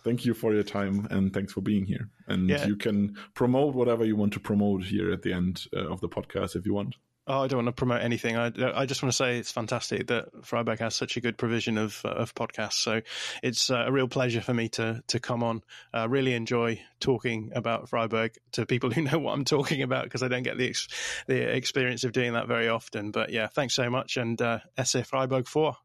thank 0.05 0.25
you 0.25 0.35
for 0.35 0.55
your 0.55 0.63
time 0.63 1.07
and 1.11 1.33
thanks 1.33 1.53
for 1.53 1.61
being 1.61 1.85
here. 1.85 2.09
And 2.27 2.49
yeah. 2.49 2.67
you 2.67 2.77
can 2.77 3.17
promote 3.35 3.75
whatever 3.75 4.05
you 4.05 4.17
want 4.17 4.33
to 4.35 4.41
promote 4.41 4.85
here 4.85 5.13
at 5.13 5.23
the 5.23 5.33
end 5.33 5.65
uh, 5.75 5.89
of 5.89 6.01
the 6.01 6.09
podcast 6.09 6.57
if 6.57 6.65
you 6.65 6.75
want. 6.75 6.97
Oh, 7.31 7.45
I 7.45 7.47
don't 7.47 7.59
want 7.59 7.69
to 7.69 7.73
promote 7.73 8.03
anything. 8.03 8.37
I, 8.37 8.51
I 8.75 8.87
just 8.87 9.05
want 9.05 9.13
to 9.13 9.17
say 9.17 9.39
it's 9.39 9.53
fantastic 9.53 10.09
that 10.09 10.45
Freiburg 10.45 10.81
has 10.81 10.97
such 10.97 11.17
a 11.17 11.21
good 11.21 11.39
provision 11.39 11.79
of 11.79 12.05
of 12.05 12.35
podcasts. 12.35 12.73
So 12.73 13.03
it's 13.41 13.71
uh, 13.71 13.85
a 13.87 13.93
real 13.93 14.09
pleasure 14.09 14.41
for 14.41 14.53
me 14.53 14.69
to 14.71 15.01
to 15.07 15.21
come 15.21 15.45
on. 15.45 15.63
I 15.95 16.03
uh, 16.03 16.07
really 16.09 16.35
enjoy 16.35 16.83
talking 16.99 17.53
about 17.55 17.89
Freiburg 17.89 18.37
to 18.53 18.67
people 18.67 18.91
who 18.95 19.03
know 19.03 19.21
what 19.21 19.35
I'm 19.35 19.45
talking 19.45 19.83
about 19.83 20.05
because 20.05 20.25
I 20.25 20.29
don't 20.29 20.43
get 20.43 20.59
the 20.59 20.71
ex- 20.71 20.89
the 21.29 21.55
experience 21.55 22.03
of 22.03 22.11
doing 22.11 22.33
that 22.33 22.49
very 22.49 22.69
often. 22.69 23.13
But 23.13 23.31
yeah, 23.31 23.47
thanks 23.47 23.75
so 23.75 23.89
much, 23.89 24.17
and 24.17 24.43
uh, 24.43 24.59
SC 24.83 25.05
Freiburg 25.05 25.47
for. 25.47 25.77